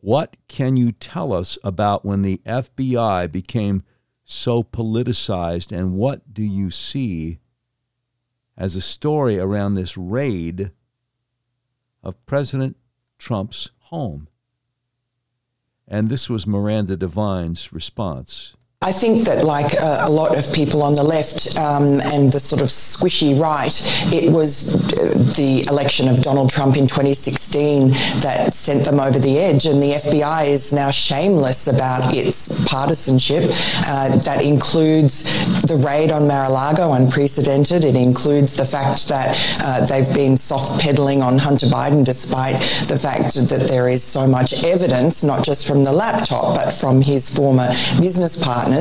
What 0.00 0.36
can 0.46 0.76
you 0.76 0.92
tell 0.92 1.32
us 1.32 1.56
about 1.64 2.04
when 2.04 2.22
the 2.22 2.42
FBI 2.44 3.32
became 3.32 3.82
so 4.24 4.62
politicized, 4.62 5.72
and 5.72 5.94
what 5.94 6.32
do 6.32 6.42
you 6.42 6.70
see 6.70 7.38
as 8.56 8.76
a 8.76 8.80
story 8.80 9.38
around 9.38 9.74
this 9.74 9.96
raid 9.96 10.70
of 12.02 12.24
President 12.26 12.76
Trump's 13.18 13.70
home. 13.80 14.28
And 15.86 16.08
this 16.08 16.30
was 16.30 16.46
Miranda 16.46 16.96
Devine's 16.96 17.72
response. 17.72 18.54
I 18.84 18.92
think 18.92 19.20
that, 19.20 19.44
like 19.46 19.80
uh, 19.80 20.00
a 20.02 20.10
lot 20.10 20.36
of 20.36 20.52
people 20.52 20.82
on 20.82 20.94
the 20.94 21.02
left 21.02 21.58
um, 21.58 22.02
and 22.12 22.30
the 22.30 22.38
sort 22.38 22.60
of 22.60 22.68
squishy 22.68 23.32
right, 23.40 23.72
it 24.12 24.30
was 24.30 24.76
uh, 24.92 25.14
the 25.38 25.64
election 25.70 26.06
of 26.06 26.20
Donald 26.20 26.50
Trump 26.50 26.76
in 26.76 26.84
2016 26.84 27.88
that 28.20 28.52
sent 28.52 28.84
them 28.84 29.00
over 29.00 29.18
the 29.18 29.38
edge. 29.38 29.64
And 29.64 29.82
the 29.82 29.92
FBI 29.92 30.48
is 30.48 30.74
now 30.74 30.90
shameless 30.90 31.66
about 31.66 32.14
its 32.14 32.68
partisanship. 32.68 33.44
Uh, 33.88 34.16
that 34.18 34.44
includes 34.44 35.62
the 35.62 35.76
raid 35.76 36.12
on 36.12 36.28
Mar 36.28 36.44
a 36.44 36.52
Lago, 36.52 36.92
unprecedented. 36.92 37.86
It 37.86 37.96
includes 37.96 38.54
the 38.54 38.66
fact 38.66 39.08
that 39.08 39.62
uh, 39.64 39.86
they've 39.86 40.12
been 40.12 40.36
soft 40.36 40.82
pedaling 40.82 41.22
on 41.22 41.38
Hunter 41.38 41.68
Biden, 41.68 42.04
despite 42.04 42.56
the 42.86 42.98
fact 42.98 43.34
that 43.48 43.66
there 43.66 43.88
is 43.88 44.04
so 44.04 44.26
much 44.26 44.62
evidence, 44.62 45.24
not 45.24 45.42
just 45.42 45.66
from 45.66 45.84
the 45.84 45.92
laptop, 45.92 46.54
but 46.54 46.70
from 46.70 47.00
his 47.00 47.34
former 47.34 47.68
business 47.98 48.36
partner 48.36 48.73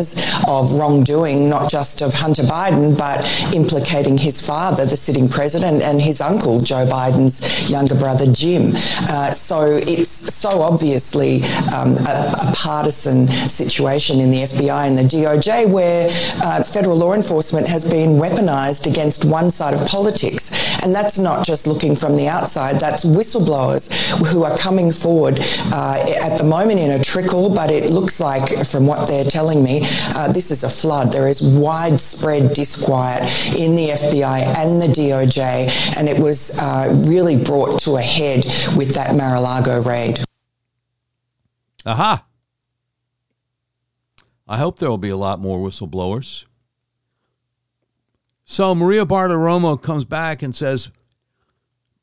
of 0.47 0.73
wrongdoing, 0.73 1.49
not 1.49 1.69
just 1.69 2.01
of 2.01 2.13
Hunter 2.13 2.43
Biden, 2.43 2.97
but 2.97 3.19
implicating 3.53 4.17
his 4.17 4.45
father, 4.45 4.85
the 4.85 4.97
sitting 4.97 5.29
president, 5.29 5.81
and 5.81 6.01
his 6.01 6.21
uncle, 6.21 6.59
Joe 6.59 6.85
Biden's 6.85 7.71
younger 7.71 7.95
brother, 7.95 8.31
Jim. 8.31 8.73
Uh, 9.09 9.31
so 9.31 9.79
it's 9.81 10.33
so 10.33 10.61
obviously 10.61 11.43
um, 11.75 11.95
a, 11.97 12.35
a, 12.41 12.53
partisan 12.55 13.27
situation 13.27 14.19
in 14.19 14.29
the 14.29 14.43
FBI 14.43 14.87
and 14.87 14.97
the 14.97 15.03
DOJ 15.03 15.69
where 15.69 16.07
uh, 16.43 16.63
federal 16.63 16.97
law 16.97 17.13
enforcement 17.13 17.67
has 17.67 17.83
been 17.83 18.11
weaponized 18.11 18.87
against 18.87 19.25
one 19.25 19.51
side 19.51 19.73
of 19.73 19.85
politics. 19.87 20.83
And 20.83 20.93
that's 20.93 21.19
not 21.19 21.45
just 21.45 21.67
looking 21.67 21.95
from 21.95 22.15
the 22.15 22.27
outside, 22.27 22.79
that's 22.79 23.05
whistleblowers 23.05 23.91
who 24.31 24.43
are 24.43 24.57
coming 24.57 24.91
forward 24.91 25.39
uh, 25.73 26.05
at 26.23 26.37
the 26.37 26.43
moment 26.43 26.79
in 26.79 26.91
a 26.91 27.03
trickle, 27.03 27.49
but 27.49 27.71
it 27.71 27.89
looks 27.89 28.19
like, 28.19 28.65
from 28.65 28.85
what 28.85 29.07
they're 29.07 29.23
telling 29.23 29.63
me, 29.63 29.82
uh, 30.15 30.31
this 30.31 30.51
is 30.51 30.63
a 30.63 30.69
flood. 30.69 31.11
There 31.11 31.27
is 31.27 31.41
widespread 31.41 32.53
disquiet 32.53 33.23
in 33.57 33.75
the 33.75 33.89
FBI 33.89 34.45
and 34.57 34.81
the 34.81 34.87
DOJ, 34.87 35.97
and 35.97 36.07
it 36.07 36.19
was 36.19 36.59
uh, 36.61 36.93
really 37.07 37.37
brought 37.37 37.79
to 37.81 37.95
a 37.95 38.01
head 38.01 38.45
with 38.77 38.95
that 38.95 39.15
Mar-a-Lago 39.15 39.81
raid. 39.81 40.23
Aha. 41.85 42.25
I 44.47 44.57
hope 44.57 44.79
there 44.79 44.89
will 44.89 44.97
be 44.97 45.09
a 45.09 45.17
lot 45.17 45.39
more 45.39 45.59
whistleblowers. 45.59 46.45
So 48.45 48.75
Maria 48.75 49.05
Bartiromo 49.05 49.81
comes 49.81 50.05
back 50.05 50.41
and 50.41 50.53
says, 50.53 50.89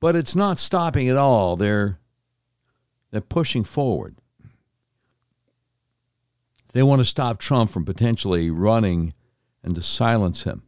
but 0.00 0.16
it's 0.16 0.34
not 0.34 0.58
stopping 0.58 1.08
at 1.08 1.16
all. 1.16 1.56
They're 1.56 1.98
they're 3.10 3.20
pushing 3.20 3.64
forward. 3.64 4.16
They 6.72 6.82
want 6.82 7.00
to 7.00 7.04
stop 7.04 7.38
Trump 7.38 7.70
from 7.70 7.84
potentially 7.84 8.50
running 8.50 9.12
and 9.62 9.74
to 9.74 9.82
silence 9.82 10.44
him. 10.44 10.62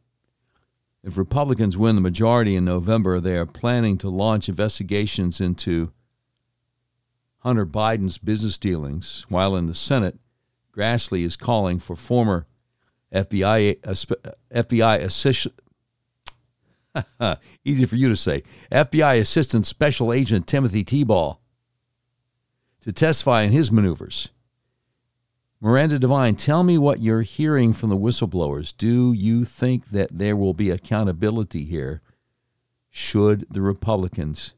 If 1.03 1.17
Republicans 1.17 1.77
win 1.77 1.97
the 1.97 2.01
majority 2.01 2.55
in 2.55 2.65
November, 2.65 3.21
they 3.21 3.37
are 3.37 3.47
planning 3.47 3.99
to 3.99 4.09
launch 4.09 4.49
investigations 4.49 5.41
into 5.41 5.93
Hunter 7.39 7.67
Biden's 7.67 8.19
business 8.19 8.57
dealings, 8.57 9.27
while 9.29 9.57
in 9.57 9.67
the 9.67 9.75
Senate, 9.75 10.19
Grassley 10.77 11.25
is 11.25 11.37
calling 11.37 11.81
for 11.81 11.97
former 11.97 12.47
FBI 13.13 13.81
FBI 14.55 15.01
assistant 15.01 15.55
easy 17.65 17.87
for 17.87 17.97
you 17.97 18.09
to 18.09 18.17
say 18.17 18.43
FBI 18.71 19.19
Assistant 19.19 19.67
Special 19.67 20.13
Agent 20.13 20.47
Timothy 20.47 20.83
Thibault 20.83 21.39
to 22.81 22.93
testify 22.93 23.43
in 23.43 23.53
his 23.53 23.71
maneuvers. 23.73 24.29
Miranda 25.65 25.97
Devine, 25.97 26.35
tell 26.35 26.65
me 26.65 26.77
what 26.77 27.01
you're 27.01 27.23
hearing 27.23 27.73
from 27.73 27.89
the 27.89 27.97
whistleblowers. 27.97 28.77
Do 28.77 29.13
you 29.13 29.45
think 29.45 29.91
that 29.91 30.09
there 30.11 30.35
will 30.35 30.55
be 30.55 30.71
accountability 30.71 31.65
here 31.65 32.03
should 32.91 33.47
the 33.49 33.61
Republicans 33.61 34.55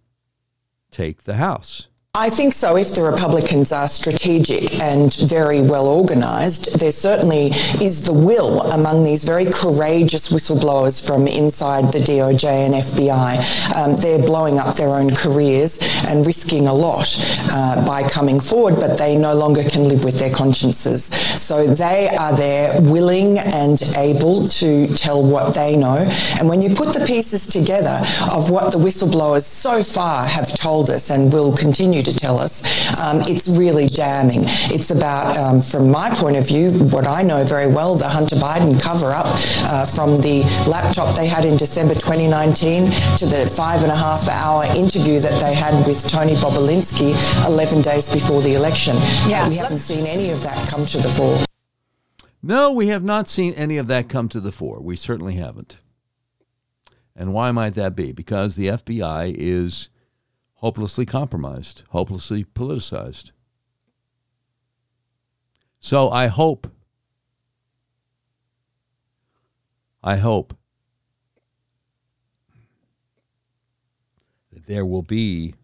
take 0.90 1.24
the 1.24 1.34
House? 1.34 1.88
I 2.16 2.30
think 2.30 2.54
so. 2.54 2.76
If 2.76 2.94
the 2.94 3.02
Republicans 3.02 3.72
are 3.72 3.88
strategic 3.88 4.80
and 4.80 5.12
very 5.26 5.60
well 5.60 5.88
organised, 5.88 6.78
there 6.78 6.92
certainly 6.92 7.46
is 7.82 8.02
the 8.02 8.12
will 8.12 8.62
among 8.70 9.02
these 9.02 9.24
very 9.24 9.46
courageous 9.46 10.28
whistleblowers 10.28 11.04
from 11.04 11.26
inside 11.26 11.90
the 11.92 11.98
DOJ 11.98 12.66
and 12.66 12.74
FBI. 12.74 13.74
Um, 13.74 13.96
they're 13.96 14.24
blowing 14.24 14.60
up 14.60 14.76
their 14.76 14.90
own 14.90 15.12
careers 15.12 15.80
and 16.06 16.24
risking 16.24 16.68
a 16.68 16.72
lot 16.72 17.18
uh, 17.52 17.84
by 17.84 18.08
coming 18.08 18.38
forward, 18.38 18.76
but 18.76 18.96
they 18.96 19.16
no 19.16 19.34
longer 19.34 19.64
can 19.64 19.88
live 19.88 20.04
with 20.04 20.20
their 20.20 20.30
consciences. 20.30 21.06
So 21.06 21.66
they 21.66 22.10
are 22.16 22.36
there 22.36 22.80
willing 22.80 23.38
and 23.40 23.82
able 23.96 24.46
to 24.62 24.86
tell 24.94 25.20
what 25.20 25.56
they 25.56 25.74
know. 25.74 26.08
And 26.38 26.48
when 26.48 26.62
you 26.62 26.76
put 26.76 26.94
the 26.94 27.04
pieces 27.04 27.44
together 27.44 28.00
of 28.32 28.52
what 28.52 28.70
the 28.70 28.78
whistleblowers 28.78 29.42
so 29.42 29.82
far 29.82 30.24
have 30.24 30.54
told 30.54 30.90
us 30.90 31.10
and 31.10 31.32
will 31.32 31.52
continue 31.56 32.03
to 32.04 32.14
tell 32.14 32.38
us, 32.38 32.62
um, 33.00 33.20
it's 33.22 33.48
really 33.48 33.86
damning. 33.86 34.42
It's 34.70 34.90
about, 34.90 35.36
um, 35.36 35.62
from 35.62 35.90
my 35.90 36.10
point 36.10 36.36
of 36.36 36.46
view, 36.46 36.72
what 36.88 37.06
I 37.06 37.22
know 37.22 37.44
very 37.44 37.66
well, 37.66 37.94
the 37.94 38.08
Hunter 38.08 38.36
Biden 38.36 38.80
cover 38.80 39.12
up 39.12 39.26
uh, 39.26 39.86
from 39.86 40.20
the 40.20 40.42
laptop 40.68 41.16
they 41.16 41.26
had 41.26 41.44
in 41.44 41.56
December 41.56 41.94
2019 41.94 42.90
to 43.18 43.26
the 43.26 43.50
five 43.54 43.82
and 43.82 43.90
a 43.90 43.96
half 43.96 44.28
hour 44.28 44.64
interview 44.76 45.20
that 45.20 45.40
they 45.40 45.54
had 45.54 45.86
with 45.86 46.06
Tony 46.06 46.34
Bobulinski 46.34 47.14
11 47.46 47.82
days 47.82 48.08
before 48.08 48.42
the 48.42 48.54
election. 48.54 48.96
Yeah. 49.26 49.44
Uh, 49.44 49.48
we 49.48 49.56
haven't 49.56 49.78
seen 49.78 50.06
any 50.06 50.30
of 50.30 50.42
that 50.42 50.68
come 50.68 50.84
to 50.86 50.98
the 50.98 51.08
fore. 51.08 51.38
No, 52.42 52.70
we 52.72 52.88
have 52.88 53.02
not 53.02 53.28
seen 53.28 53.54
any 53.54 53.78
of 53.78 53.86
that 53.86 54.08
come 54.08 54.28
to 54.28 54.40
the 54.40 54.52
fore. 54.52 54.80
We 54.80 54.96
certainly 54.96 55.34
haven't. 55.34 55.80
And 57.16 57.32
why 57.32 57.50
might 57.52 57.74
that 57.74 57.94
be? 57.94 58.12
Because 58.12 58.56
the 58.56 58.66
FBI 58.66 59.34
is 59.36 59.88
hopelessly 60.64 61.04
compromised, 61.04 61.82
hopelessly 61.90 62.42
politicized. 62.42 63.32
So 65.78 66.08
I 66.10 66.28
hope, 66.28 66.72
I 70.02 70.16
hope 70.16 70.56
that 74.54 74.64
there 74.66 74.86
will 74.86 75.02
be 75.02 75.54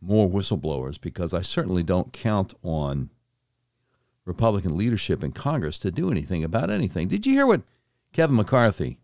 more 0.00 0.26
whistleblowers 0.26 0.98
because 0.98 1.34
I 1.34 1.42
certainly 1.42 1.82
don't 1.82 2.14
count 2.14 2.54
on 2.62 3.10
Republican 4.24 4.74
leadership 4.74 5.22
in 5.22 5.32
Congress 5.32 5.78
to 5.80 5.90
do 5.90 6.10
anything 6.10 6.42
about 6.44 6.70
anything. 6.70 7.08
Did 7.08 7.26
you 7.26 7.34
hear 7.34 7.46
what 7.46 7.60
Kevin 8.14 8.36
McCarthy, 8.36 8.99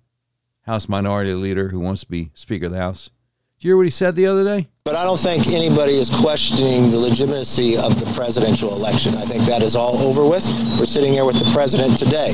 House 0.66 0.88
Minority 0.88 1.32
Leader 1.32 1.68
who 1.68 1.80
wants 1.80 2.02
to 2.02 2.10
be 2.10 2.30
Speaker 2.34 2.66
of 2.66 2.72
the 2.72 2.78
House. 2.78 3.10
Did 3.58 3.64
you 3.64 3.70
hear 3.70 3.76
what 3.76 3.86
he 3.86 3.90
said 3.90 4.16
the 4.16 4.26
other 4.26 4.44
day? 4.44 4.66
But 4.84 4.96
I 4.96 5.04
don't 5.04 5.18
think 5.18 5.46
anybody 5.48 5.92
is 5.92 6.10
questioning 6.10 6.90
the 6.90 6.98
legitimacy 6.98 7.76
of 7.76 7.98
the 7.98 8.12
presidential 8.14 8.74
election. 8.74 9.14
I 9.14 9.22
think 9.22 9.44
that 9.44 9.62
is 9.62 9.74
all 9.76 9.96
over 9.98 10.28
with. 10.28 10.44
We're 10.78 10.86
sitting 10.86 11.12
here 11.12 11.24
with 11.24 11.38
the 11.38 11.50
president 11.52 11.96
today. 11.96 12.32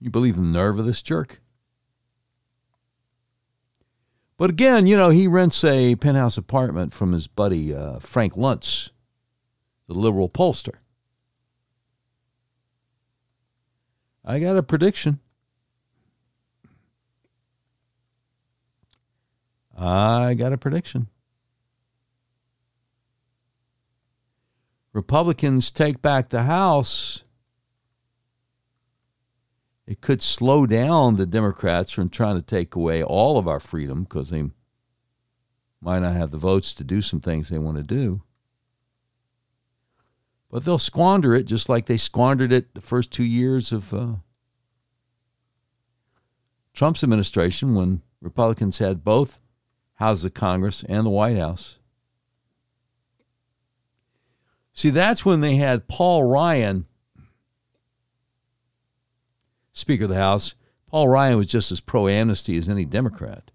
You 0.00 0.10
believe 0.10 0.36
the 0.36 0.42
nerve 0.42 0.78
of 0.78 0.86
this 0.86 1.02
jerk? 1.02 1.40
But 4.36 4.50
again, 4.50 4.86
you 4.86 4.96
know, 4.96 5.08
he 5.08 5.26
rents 5.26 5.64
a 5.64 5.96
penthouse 5.96 6.36
apartment 6.36 6.92
from 6.92 7.12
his 7.12 7.26
buddy 7.26 7.74
uh, 7.74 8.00
Frank 8.00 8.34
Luntz, 8.34 8.90
the 9.88 9.94
liberal 9.94 10.28
pollster. 10.28 10.74
I 14.26 14.40
got 14.40 14.56
a 14.56 14.62
prediction. 14.62 15.20
I 19.78 20.34
got 20.34 20.52
a 20.52 20.58
prediction. 20.58 21.08
Republicans 24.92 25.70
take 25.70 26.02
back 26.02 26.30
the 26.30 26.44
House. 26.44 27.22
It 29.86 30.00
could 30.00 30.22
slow 30.22 30.66
down 30.66 31.16
the 31.16 31.26
Democrats 31.26 31.92
from 31.92 32.08
trying 32.08 32.34
to 32.34 32.42
take 32.42 32.74
away 32.74 33.04
all 33.04 33.38
of 33.38 33.46
our 33.46 33.60
freedom 33.60 34.02
because 34.02 34.30
they 34.30 34.50
might 35.80 36.00
not 36.00 36.16
have 36.16 36.32
the 36.32 36.38
votes 36.38 36.74
to 36.74 36.82
do 36.82 37.00
some 37.00 37.20
things 37.20 37.48
they 37.48 37.58
want 37.58 37.76
to 37.76 37.84
do. 37.84 38.22
But 40.50 40.64
they'll 40.64 40.78
squander 40.78 41.34
it 41.34 41.44
just 41.44 41.68
like 41.68 41.86
they 41.86 41.96
squandered 41.96 42.52
it 42.52 42.74
the 42.74 42.80
first 42.80 43.10
two 43.10 43.24
years 43.24 43.72
of 43.72 43.92
uh, 43.92 44.14
Trump's 46.72 47.02
administration 47.02 47.74
when 47.74 48.02
Republicans 48.20 48.78
had 48.78 49.04
both 49.04 49.40
houses 49.94 50.26
of 50.26 50.34
Congress 50.34 50.84
and 50.88 51.04
the 51.04 51.10
White 51.10 51.36
House. 51.36 51.78
See, 54.72 54.90
that's 54.90 55.24
when 55.24 55.40
they 55.40 55.56
had 55.56 55.88
Paul 55.88 56.24
Ryan, 56.24 56.86
Speaker 59.72 60.04
of 60.04 60.10
the 60.10 60.16
House. 60.16 60.54
Paul 60.86 61.08
Ryan 61.08 61.38
was 61.38 61.46
just 61.46 61.72
as 61.72 61.80
pro 61.80 62.08
amnesty 62.08 62.58
as 62.58 62.68
any 62.68 62.84
Democrat. 62.84 63.50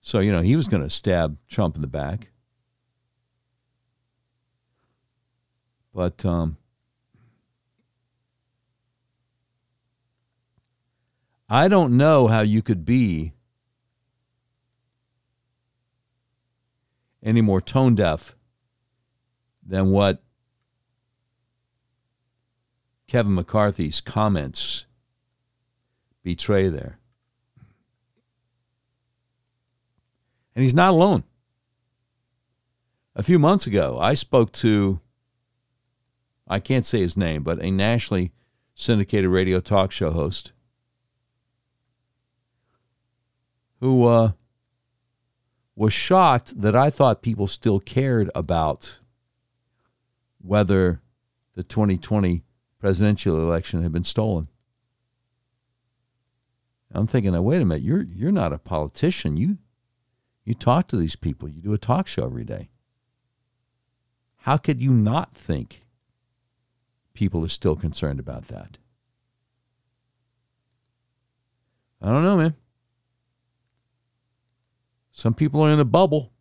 So, 0.00 0.18
you 0.18 0.32
know, 0.32 0.42
he 0.42 0.56
was 0.56 0.68
going 0.68 0.82
to 0.82 0.90
stab 0.90 1.38
Trump 1.48 1.76
in 1.76 1.82
the 1.82 1.86
back. 1.86 2.30
But 5.98 6.24
um, 6.24 6.56
I 11.50 11.66
don't 11.66 11.96
know 11.96 12.28
how 12.28 12.42
you 12.42 12.62
could 12.62 12.84
be 12.84 13.32
any 17.20 17.40
more 17.40 17.60
tone 17.60 17.96
deaf 17.96 18.36
than 19.66 19.90
what 19.90 20.22
Kevin 23.08 23.34
McCarthy's 23.34 24.00
comments 24.00 24.86
betray 26.22 26.68
there. 26.68 27.00
And 30.54 30.62
he's 30.62 30.74
not 30.74 30.94
alone. 30.94 31.24
A 33.16 33.24
few 33.24 33.40
months 33.40 33.66
ago, 33.66 33.98
I 34.00 34.14
spoke 34.14 34.52
to, 34.52 35.00
I 36.48 36.60
can't 36.60 36.86
say 36.86 37.00
his 37.00 37.16
name, 37.16 37.42
but 37.42 37.62
a 37.62 37.70
nationally 37.70 38.32
syndicated 38.74 39.30
radio 39.30 39.60
talk 39.60 39.92
show 39.92 40.10
host 40.10 40.52
who 43.80 44.06
uh, 44.06 44.32
was 45.76 45.92
shocked 45.92 46.60
that 46.60 46.74
I 46.74 46.90
thought 46.90 47.22
people 47.22 47.46
still 47.46 47.80
cared 47.80 48.30
about 48.34 48.98
whether 50.40 51.00
the 51.54 51.62
2020 51.62 52.44
presidential 52.78 53.38
election 53.38 53.82
had 53.82 53.92
been 53.92 54.04
stolen. 54.04 54.48
I'm 56.90 57.06
thinking, 57.06 57.32
now, 57.32 57.42
wait 57.42 57.60
a 57.60 57.64
minute, 57.66 57.82
you're 57.82 58.02
you're 58.02 58.32
not 58.32 58.52
a 58.52 58.58
politician. 58.58 59.36
You 59.36 59.58
you 60.44 60.54
talk 60.54 60.88
to 60.88 60.96
these 60.96 61.16
people. 61.16 61.48
You 61.48 61.60
do 61.60 61.72
a 61.74 61.78
talk 61.78 62.06
show 62.06 62.24
every 62.24 62.44
day. 62.44 62.70
How 64.38 64.56
could 64.56 64.80
you 64.80 64.92
not 64.92 65.34
think 65.34 65.80
people 67.18 67.44
are 67.44 67.48
still 67.48 67.74
concerned 67.74 68.20
about 68.20 68.46
that? 68.46 68.78
I 72.00 72.06
don't 72.06 72.22
know, 72.22 72.36
man. 72.36 72.54
Some 75.10 75.34
people 75.34 75.60
are 75.62 75.70
in 75.70 75.80
a 75.80 75.84
bubble. 75.84 76.32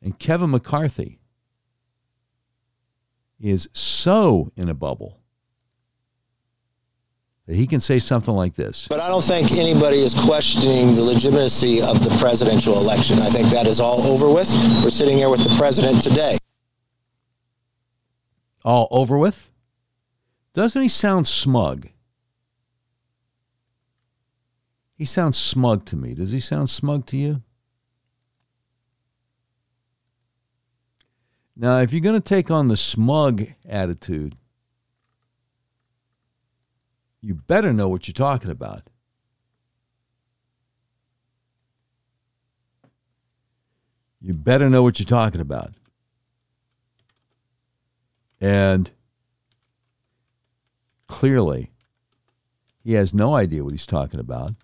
And 0.00 0.18
Kevin 0.18 0.48
McCarthy 0.48 1.18
is 3.38 3.68
so 3.74 4.50
in 4.56 4.70
a 4.70 4.74
bubble 4.74 5.20
that 7.44 7.54
he 7.54 7.66
can 7.66 7.80
say 7.80 7.98
something 7.98 8.34
like 8.34 8.54
this. 8.54 8.88
But 8.88 9.00
I 9.00 9.08
don't 9.08 9.22
think 9.22 9.52
anybody 9.52 9.98
is 9.98 10.14
questioning 10.14 10.94
the 10.94 11.02
legitimacy 11.02 11.82
of 11.82 12.02
the 12.02 12.16
presidential 12.18 12.78
election. 12.78 13.18
I 13.18 13.28
think 13.28 13.48
that 13.48 13.66
is 13.66 13.78
all 13.78 14.00
over 14.10 14.30
with. 14.30 14.48
We're 14.82 14.88
sitting 14.88 15.18
here 15.18 15.28
with 15.28 15.44
the 15.44 15.54
president 15.58 16.02
today. 16.02 16.38
All 18.66 18.88
over 18.90 19.16
with? 19.16 19.48
Doesn't 20.52 20.82
he 20.82 20.88
sound 20.88 21.28
smug? 21.28 21.88
He 24.96 25.04
sounds 25.04 25.38
smug 25.38 25.84
to 25.84 25.96
me. 25.96 26.14
Does 26.14 26.32
he 26.32 26.40
sound 26.40 26.68
smug 26.68 27.06
to 27.06 27.16
you? 27.16 27.42
Now, 31.54 31.78
if 31.78 31.92
you're 31.92 32.00
going 32.00 32.20
to 32.20 32.28
take 32.28 32.50
on 32.50 32.66
the 32.66 32.76
smug 32.76 33.46
attitude, 33.68 34.34
you 37.20 37.34
better 37.34 37.72
know 37.72 37.88
what 37.88 38.08
you're 38.08 38.14
talking 38.14 38.50
about. 38.50 38.90
You 44.20 44.34
better 44.34 44.68
know 44.68 44.82
what 44.82 44.98
you're 44.98 45.06
talking 45.06 45.40
about. 45.40 45.74
And 48.40 48.90
clearly, 51.06 51.72
he 52.82 52.92
has 52.92 53.14
no 53.14 53.34
idea 53.34 53.64
what 53.64 53.72
he's 53.72 53.86
talking 53.86 54.20
about. 54.20 54.54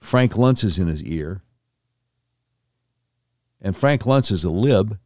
Frank 0.00 0.32
Luntz 0.32 0.64
is 0.64 0.78
in 0.78 0.88
his 0.88 1.02
ear. 1.04 1.42
And 3.60 3.76
Frank 3.76 4.02
Luntz 4.02 4.30
is 4.30 4.44
a 4.44 4.50
lib. 4.50 4.98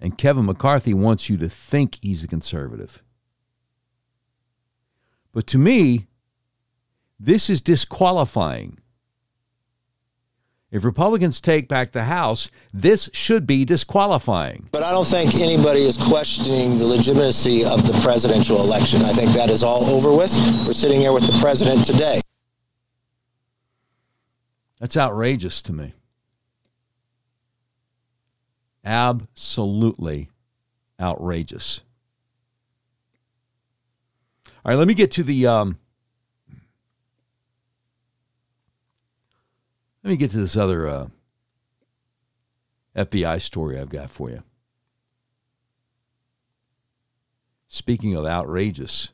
And 0.00 0.18
Kevin 0.18 0.46
McCarthy 0.46 0.94
wants 0.94 1.28
you 1.30 1.36
to 1.38 1.48
think 1.48 1.98
he's 2.02 2.22
a 2.22 2.28
conservative. 2.28 3.02
But 5.32 5.46
to 5.48 5.58
me, 5.58 6.06
this 7.18 7.48
is 7.50 7.60
disqualifying. 7.60 8.78
If 10.74 10.84
Republicans 10.84 11.40
take 11.40 11.68
back 11.68 11.92
the 11.92 12.02
House, 12.02 12.50
this 12.72 13.08
should 13.12 13.46
be 13.46 13.64
disqualifying. 13.64 14.68
But 14.72 14.82
I 14.82 14.90
don't 14.90 15.06
think 15.06 15.36
anybody 15.36 15.78
is 15.78 15.96
questioning 15.96 16.78
the 16.78 16.84
legitimacy 16.84 17.64
of 17.64 17.86
the 17.86 17.96
presidential 18.02 18.56
election. 18.56 19.02
I 19.02 19.12
think 19.12 19.30
that 19.34 19.50
is 19.50 19.62
all 19.62 19.84
over 19.84 20.12
with. 20.12 20.36
We're 20.66 20.72
sitting 20.72 21.00
here 21.00 21.12
with 21.12 21.28
the 21.28 21.38
president 21.40 21.84
today. 21.84 22.18
That's 24.80 24.96
outrageous 24.96 25.62
to 25.62 25.72
me. 25.72 25.94
Absolutely 28.84 30.28
outrageous. 30.98 31.82
All 34.64 34.72
right, 34.72 34.74
let 34.76 34.88
me 34.88 34.94
get 34.94 35.12
to 35.12 35.22
the 35.22 35.46
um, 35.46 35.78
let 40.04 40.10
me 40.10 40.16
get 40.16 40.30
to 40.32 40.36
this 40.36 40.56
other 40.56 40.86
uh, 40.86 41.06
FBI 42.94 43.40
story 43.40 43.80
I've 43.80 43.88
got 43.88 44.10
for 44.10 44.28
you. 44.30 44.42
Speaking 47.68 48.14
of 48.14 48.26
outrageous, 48.26 49.08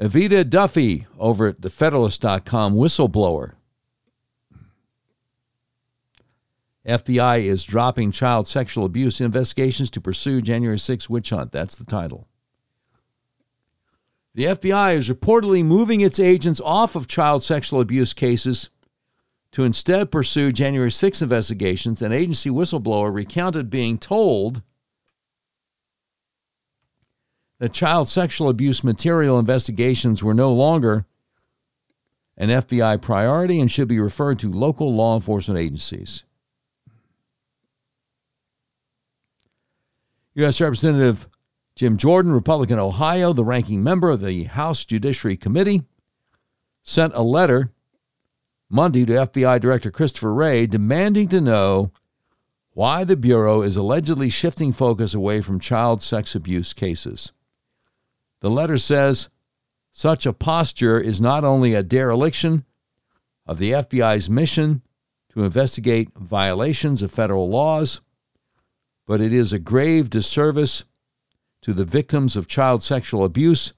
Evita 0.00 0.48
Duffy 0.48 1.06
over 1.18 1.48
at 1.48 1.60
thefederalist.com, 1.60 2.74
whistleblower. 2.74 3.52
FBI 6.86 7.44
is 7.44 7.64
dropping 7.64 8.10
child 8.12 8.48
sexual 8.48 8.84
abuse 8.84 9.20
investigations 9.20 9.90
to 9.90 10.00
pursue 10.00 10.40
January 10.40 10.78
6 10.78 11.08
witch 11.08 11.30
hunt. 11.30 11.52
That's 11.52 11.76
the 11.76 11.84
title. 11.84 12.26
The 14.38 14.44
FBI 14.44 14.94
is 14.94 15.08
reportedly 15.08 15.64
moving 15.64 16.00
its 16.00 16.20
agents 16.20 16.60
off 16.64 16.94
of 16.94 17.08
child 17.08 17.42
sexual 17.42 17.80
abuse 17.80 18.12
cases 18.12 18.70
to 19.50 19.64
instead 19.64 20.12
pursue 20.12 20.52
January 20.52 20.92
6 20.92 21.20
investigations. 21.20 22.00
An 22.00 22.12
agency 22.12 22.48
whistleblower 22.48 23.12
recounted 23.12 23.68
being 23.68 23.98
told 23.98 24.62
that 27.58 27.72
child 27.72 28.08
sexual 28.08 28.48
abuse 28.48 28.84
material 28.84 29.40
investigations 29.40 30.22
were 30.22 30.34
no 30.34 30.52
longer 30.52 31.04
an 32.36 32.50
FBI 32.50 33.02
priority 33.02 33.58
and 33.58 33.72
should 33.72 33.88
be 33.88 33.98
referred 33.98 34.38
to 34.38 34.52
local 34.52 34.94
law 34.94 35.16
enforcement 35.16 35.58
agencies. 35.58 36.22
U.S. 40.34 40.60
Representative 40.60 41.26
Jim 41.78 41.96
Jordan, 41.96 42.32
Republican 42.32 42.80
Ohio, 42.80 43.32
the 43.32 43.44
ranking 43.44 43.84
member 43.84 44.10
of 44.10 44.20
the 44.20 44.42
House 44.42 44.84
Judiciary 44.84 45.36
Committee, 45.36 45.84
sent 46.82 47.14
a 47.14 47.22
letter 47.22 47.70
Monday 48.68 49.06
to 49.06 49.12
FBI 49.12 49.60
Director 49.60 49.92
Christopher 49.92 50.34
Wray 50.34 50.66
demanding 50.66 51.28
to 51.28 51.40
know 51.40 51.92
why 52.72 53.04
the 53.04 53.16
Bureau 53.16 53.62
is 53.62 53.76
allegedly 53.76 54.28
shifting 54.28 54.72
focus 54.72 55.14
away 55.14 55.40
from 55.40 55.60
child 55.60 56.02
sex 56.02 56.34
abuse 56.34 56.72
cases. 56.72 57.30
The 58.40 58.50
letter 58.50 58.76
says 58.76 59.30
such 59.92 60.26
a 60.26 60.32
posture 60.32 60.98
is 60.98 61.20
not 61.20 61.44
only 61.44 61.74
a 61.74 61.84
dereliction 61.84 62.64
of 63.46 63.58
the 63.58 63.70
FBI's 63.70 64.28
mission 64.28 64.82
to 65.28 65.44
investigate 65.44 66.10
violations 66.16 67.04
of 67.04 67.12
federal 67.12 67.48
laws, 67.48 68.00
but 69.06 69.20
it 69.20 69.32
is 69.32 69.52
a 69.52 69.60
grave 69.60 70.10
disservice 70.10 70.82
to 71.62 71.72
the 71.72 71.84
victims 71.84 72.36
of 72.36 72.46
child 72.46 72.82
sexual 72.82 73.24
abuse 73.24 73.72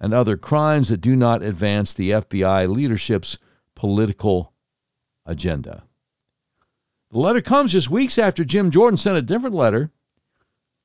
and 0.00 0.12
other 0.12 0.36
crimes 0.36 0.88
that 0.88 1.00
do 1.00 1.16
not 1.16 1.42
advance 1.42 1.92
the 1.92 2.10
FBI 2.10 2.68
leadership's 2.68 3.38
political 3.74 4.52
agenda. 5.24 5.84
The 7.10 7.18
letter 7.18 7.40
comes 7.40 7.72
just 7.72 7.90
weeks 7.90 8.18
after 8.18 8.44
Jim 8.44 8.70
Jordan 8.70 8.96
sent 8.96 9.16
a 9.16 9.22
different 9.22 9.54
letter 9.54 9.90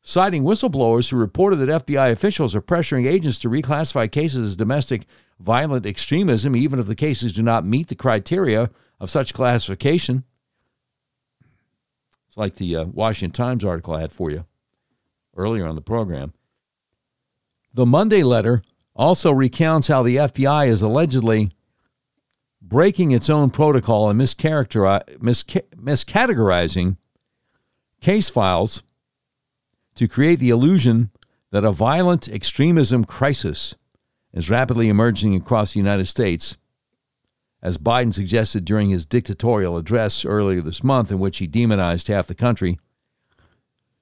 citing 0.03 0.43
whistleblowers 0.43 1.09
who 1.09 1.17
reported 1.17 1.57
that 1.57 1.85
FBI 1.85 2.11
officials 2.11 2.55
are 2.55 2.61
pressuring 2.61 3.07
agents 3.07 3.39
to 3.39 3.49
reclassify 3.49 4.11
cases 4.11 4.47
as 4.47 4.55
domestic 4.55 5.05
violent 5.39 5.85
extremism, 5.85 6.55
even 6.55 6.79
if 6.79 6.87
the 6.87 6.95
cases 6.95 7.33
do 7.33 7.41
not 7.41 7.65
meet 7.65 7.87
the 7.87 7.95
criteria 7.95 8.69
of 8.99 9.09
such 9.09 9.33
classification. 9.33 10.23
It's 12.27 12.37
like 12.37 12.55
the 12.55 12.75
uh, 12.77 12.85
Washington 12.85 13.33
Times 13.33 13.65
article 13.65 13.93
I 13.93 14.01
had 14.01 14.13
for 14.13 14.31
you 14.31 14.45
earlier 15.35 15.65
on 15.65 15.75
the 15.75 15.81
program. 15.81 16.33
The 17.73 17.85
Monday 17.85 18.23
letter 18.23 18.61
also 18.95 19.31
recounts 19.31 19.87
how 19.87 20.03
the 20.03 20.17
FBI 20.17 20.67
is 20.67 20.81
allegedly 20.81 21.49
breaking 22.61 23.11
its 23.11 23.29
own 23.29 23.49
protocol 23.49 24.09
and 24.09 24.19
miscategorizing 24.19 26.97
case 28.01 28.29
files 28.29 28.83
to 29.95 30.07
create 30.07 30.39
the 30.39 30.49
illusion 30.49 31.11
that 31.51 31.63
a 31.63 31.71
violent 31.71 32.27
extremism 32.29 33.05
crisis 33.05 33.75
is 34.33 34.49
rapidly 34.49 34.89
emerging 34.89 35.35
across 35.35 35.73
the 35.73 35.79
United 35.79 36.07
States, 36.07 36.57
as 37.61 37.77
Biden 37.77 38.13
suggested 38.13 38.65
during 38.65 38.89
his 38.89 39.05
dictatorial 39.05 39.77
address 39.77 40.25
earlier 40.25 40.61
this 40.61 40.83
month, 40.83 41.11
in 41.11 41.19
which 41.19 41.37
he 41.39 41.47
demonized 41.47 42.07
half 42.07 42.27
the 42.27 42.35
country. 42.35 42.79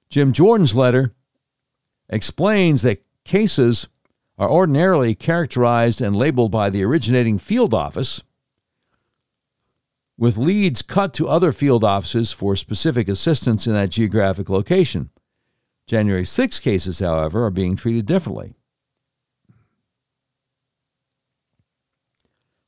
Jim 0.08 0.32
Jordan's 0.32 0.74
letter 0.74 1.12
explains 2.08 2.82
that 2.82 3.04
cases 3.30 3.88
are 4.36 4.50
ordinarily 4.50 5.14
characterized 5.14 6.00
and 6.00 6.16
labeled 6.16 6.50
by 6.50 6.68
the 6.68 6.82
originating 6.82 7.38
field 7.38 7.72
office, 7.72 8.22
with 10.18 10.36
leads 10.36 10.82
cut 10.82 11.14
to 11.14 11.28
other 11.28 11.52
field 11.52 11.84
offices 11.84 12.32
for 12.32 12.56
specific 12.56 13.08
assistance 13.08 13.68
in 13.68 13.72
that 13.72 13.90
geographic 13.90 14.48
location. 14.48 15.10
January 15.86 16.24
6 16.24 16.58
cases, 16.58 16.98
however, 16.98 17.44
are 17.44 17.50
being 17.50 17.76
treated 17.76 18.04
differently. 18.04 18.54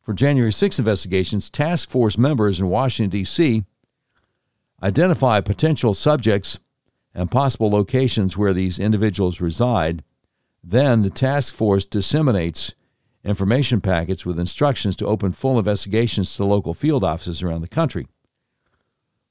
For 0.01 0.15
January 0.15 0.53
6 0.53 0.79
investigations, 0.79 1.51
task 1.51 1.91
force 1.91 2.17
members 2.17 2.61
in 2.61 2.69
Washington, 2.69 3.11
D.C. 3.11 3.65
identify 4.81 5.41
potential 5.41 5.93
subjects 5.93 6.61
and 7.15 7.31
possible 7.31 7.71
locations 7.71 8.37
where 8.37 8.53
these 8.53 8.79
individuals 8.79 9.41
reside. 9.41 10.05
Then 10.63 11.03
the 11.03 11.11
task 11.11 11.55
force 11.55 11.85
disseminates 11.85 12.75
information 13.25 13.81
packets 13.81 14.27
with 14.27 14.39
instructions 14.39 14.97
to 14.97 15.07
open 15.07 15.33
full 15.33 15.59
investigations 15.59 16.35
to 16.37 16.45
local 16.45 16.75
field 16.75 17.05
offices 17.05 17.43
around 17.43 17.63
the 17.63 17.69
country. 17.69 18.07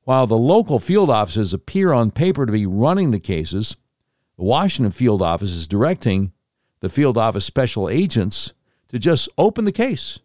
While 0.03 0.27
the 0.27 0.37
local 0.37 0.79
field 0.79 1.09
offices 1.09 1.53
appear 1.53 1.93
on 1.93 2.11
paper 2.11 2.45
to 2.45 2.51
be 2.51 2.65
running 2.65 3.11
the 3.11 3.19
cases, 3.19 3.75
the 4.37 4.43
Washington 4.43 4.91
field 4.91 5.21
office 5.21 5.51
is 5.51 5.67
directing 5.67 6.31
the 6.79 6.89
field 6.89 7.17
office 7.17 7.45
special 7.45 7.87
agents 7.87 8.53
to 8.89 8.99
just 8.99 9.29
open 9.37 9.65
the 9.65 9.71
case 9.71 10.19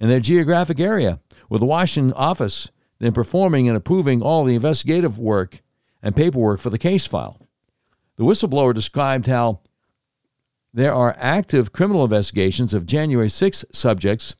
in 0.00 0.08
their 0.08 0.20
geographic 0.20 0.80
area, 0.80 1.20
with 1.48 1.60
the 1.60 1.66
Washington 1.66 2.12
office 2.14 2.70
then 2.98 3.12
performing 3.12 3.68
and 3.68 3.76
approving 3.76 4.20
all 4.20 4.44
the 4.44 4.56
investigative 4.56 5.18
work 5.18 5.62
and 6.02 6.16
paperwork 6.16 6.60
for 6.60 6.70
the 6.70 6.78
case 6.78 7.06
file. 7.06 7.38
The 8.16 8.24
whistleblower 8.24 8.74
described 8.74 9.28
how 9.28 9.60
there 10.72 10.94
are 10.94 11.16
active 11.18 11.72
criminal 11.72 12.04
investigations 12.04 12.74
of 12.74 12.86
January 12.86 13.28
6 13.28 13.64
subjects 13.72 14.34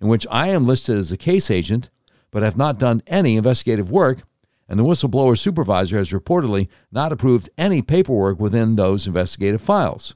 in 0.00 0.08
which 0.08 0.26
I 0.30 0.48
am 0.48 0.66
listed 0.66 0.96
as 0.96 1.12
a 1.12 1.16
case 1.16 1.50
agent 1.50 1.90
but 2.30 2.42
have 2.42 2.56
not 2.56 2.78
done 2.78 3.02
any 3.06 3.36
investigative 3.36 3.92
work, 3.92 4.22
and 4.68 4.78
the 4.78 4.84
whistleblower 4.84 5.38
supervisor 5.38 5.98
has 5.98 6.10
reportedly 6.10 6.68
not 6.90 7.12
approved 7.12 7.48
any 7.56 7.80
paperwork 7.80 8.40
within 8.40 8.74
those 8.74 9.06
investigative 9.06 9.60
files. 9.60 10.14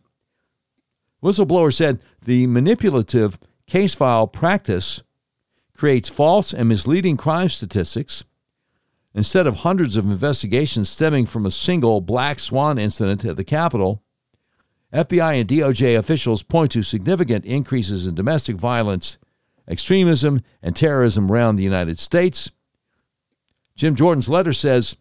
Whistleblower 1.23 1.73
said 1.73 2.01
the 2.25 2.47
manipulative 2.47 3.39
case 3.67 3.95
file 3.95 4.27
practice 4.27 5.03
creates 5.75 6.09
false 6.09 6.53
and 6.53 6.69
misleading 6.69 7.17
crime 7.17 7.49
statistics 7.49 8.25
instead 9.15 9.47
of 9.47 9.59
hundreds 9.59 9.97
of 9.97 10.11
investigations 10.11 10.89
stemming 10.89 11.27
from 11.27 11.47
a 11.47 11.51
single 11.51 12.01
black 12.01 12.39
swan 12.39 12.79
incident 12.79 13.25
at 13.25 13.37
the 13.37 13.45
Capitol. 13.45 14.03
FBI 14.93 15.41
and 15.41 15.49
DOJ 15.49 15.99
officials 15.99 16.43
point 16.43 16.71
to 16.73 16.83
significant 16.83 17.45
increases 17.45 18.07
in 18.07 18.15
domestic 18.15 18.57
violence, 18.57 19.19
extremism, 19.69 20.41
and 20.63 20.75
terrorism 20.75 21.31
around 21.31 21.57
the 21.57 21.65
United 21.65 21.99
States. 21.99 22.51
Jim 23.77 23.95
Jordan's 23.95 24.29
letter 24.29 24.53
says 24.53 24.97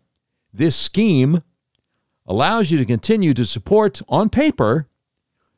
this 0.53 0.75
scheme 0.75 1.41
allows 2.25 2.69
you 2.69 2.77
to 2.77 2.85
continue 2.85 3.33
to 3.33 3.45
support, 3.45 4.01
on 4.09 4.29
paper, 4.29 4.89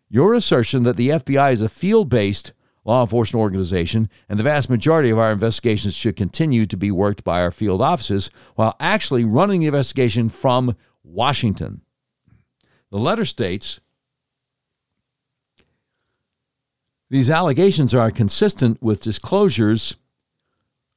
your 0.10 0.34
assertion 0.34 0.84
that 0.84 0.98
the 0.98 1.10
FBI 1.10 1.52
is 1.52 1.62
a 1.62 1.70
field 1.70 2.10
based 2.10 2.54
law 2.86 3.02
enforcement 3.02 3.42
organization, 3.42 4.10
and 4.28 4.40
the 4.40 4.44
vast 4.44 4.70
majority 4.70 5.10
of 5.10 5.20
our 5.20 5.32
investigations 5.32 5.94
should 5.94 6.16
continue 6.16 6.66
to 6.66 6.78
be 6.78 6.90
worked 6.90 7.24
by 7.24 7.42
our 7.42 7.52
field 7.52 7.82
offices 7.82 8.30
while 8.56 8.76
actually 8.80 9.24
running 9.24 9.62
the 9.62 9.68
investigation 9.68 10.30
from 10.30 10.76
Washington. 11.04 11.82
The 12.90 12.98
letter 12.98 13.26
states 13.26 13.80
these 17.10 17.30
allegations 17.30 17.96
are 17.96 18.12
consistent 18.12 18.82
with 18.82 19.02
disclosures 19.02 19.96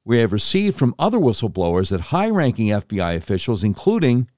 we 0.04 0.18
have 0.18 0.32
received 0.32 0.76
from 0.76 0.94
other 0.98 1.18
whistleblowers 1.18 1.90
that 1.90 2.00
high 2.00 2.28
ranking 2.28 2.68
FBI 2.68 3.16
officials, 3.16 3.62
including 3.64 4.28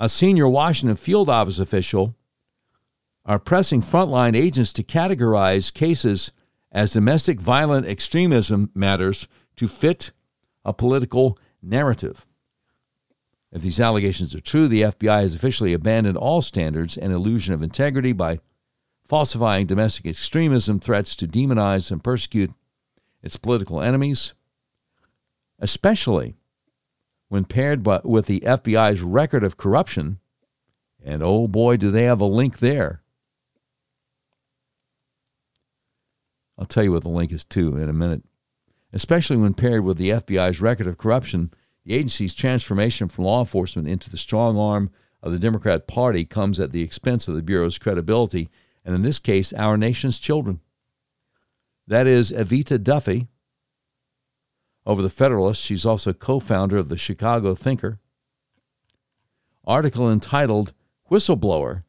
a 0.00 0.08
senior 0.08 0.48
Washington 0.48 0.96
field 0.96 1.28
office 1.28 1.58
official, 1.58 2.14
are 3.24 3.38
pressing 3.38 3.82
frontline 3.82 4.34
agents 4.34 4.72
to 4.72 4.82
categorize 4.82 5.72
cases 5.72 6.32
as 6.72 6.92
domestic 6.92 7.40
violent 7.40 7.86
extremism 7.86 8.70
matters 8.74 9.28
to 9.56 9.68
fit 9.68 10.12
a 10.64 10.72
political 10.72 11.38
narrative. 11.62 12.26
If 13.52 13.62
these 13.62 13.80
allegations 13.80 14.34
are 14.34 14.40
true, 14.40 14.66
the 14.66 14.82
FBI 14.82 15.22
has 15.22 15.34
officially 15.34 15.72
abandoned 15.72 16.16
all 16.16 16.42
standards 16.42 16.96
and 16.96 17.12
illusion 17.12 17.54
of 17.54 17.62
integrity 17.62 18.12
by 18.12 18.40
falsifying 19.08 19.66
domestic 19.66 20.06
extremism 20.06 20.78
threats 20.78 21.16
to 21.16 21.26
demonize 21.26 21.90
and 21.90 22.04
persecute 22.04 22.52
its 23.22 23.36
political 23.36 23.80
enemies, 23.80 24.34
especially 25.58 26.36
when 27.28 27.44
paired 27.44 27.86
with 28.04 28.26
the 28.26 28.40
FBI's 28.40 29.02
record 29.02 29.44
of 29.44 29.56
corruption. 29.56 30.18
And 31.04 31.22
oh 31.22 31.48
boy, 31.48 31.76
do 31.76 31.90
they 31.90 32.04
have 32.04 32.20
a 32.20 32.26
link 32.26 32.58
there. 32.58 33.02
I'll 36.58 36.66
tell 36.66 36.82
you 36.82 36.92
what 36.92 37.02
the 37.02 37.08
link 37.08 37.30
is 37.32 37.44
to 37.44 37.76
in 37.76 37.88
a 37.88 37.92
minute. 37.92 38.24
Especially 38.92 39.36
when 39.36 39.54
paired 39.54 39.84
with 39.84 39.96
the 39.96 40.10
FBI's 40.10 40.60
record 40.60 40.86
of 40.86 40.98
corruption, 40.98 41.52
the 41.84 41.94
agency's 41.94 42.34
transformation 42.34 43.08
from 43.08 43.24
law 43.24 43.40
enforcement 43.40 43.86
into 43.86 44.10
the 44.10 44.16
strong 44.16 44.58
arm 44.58 44.90
of 45.22 45.30
the 45.32 45.38
Democrat 45.38 45.86
Party 45.86 46.24
comes 46.24 46.58
at 46.58 46.72
the 46.72 46.82
expense 46.82 47.28
of 47.28 47.34
the 47.34 47.42
Bureau's 47.42 47.78
credibility, 47.78 48.48
and 48.88 48.94
in 48.94 49.02
this 49.02 49.18
case, 49.18 49.52
our 49.52 49.76
nation's 49.76 50.18
children. 50.18 50.60
That 51.86 52.06
is 52.06 52.32
Evita 52.32 52.82
Duffy. 52.82 53.28
Over 54.86 55.02
the 55.02 55.10
Federalist, 55.10 55.60
she's 55.60 55.84
also 55.84 56.14
co 56.14 56.40
founder 56.40 56.78
of 56.78 56.88
the 56.88 56.96
Chicago 56.96 57.54
Thinker. 57.54 58.00
Article 59.66 60.10
entitled 60.10 60.72
Whistleblower 61.10 61.82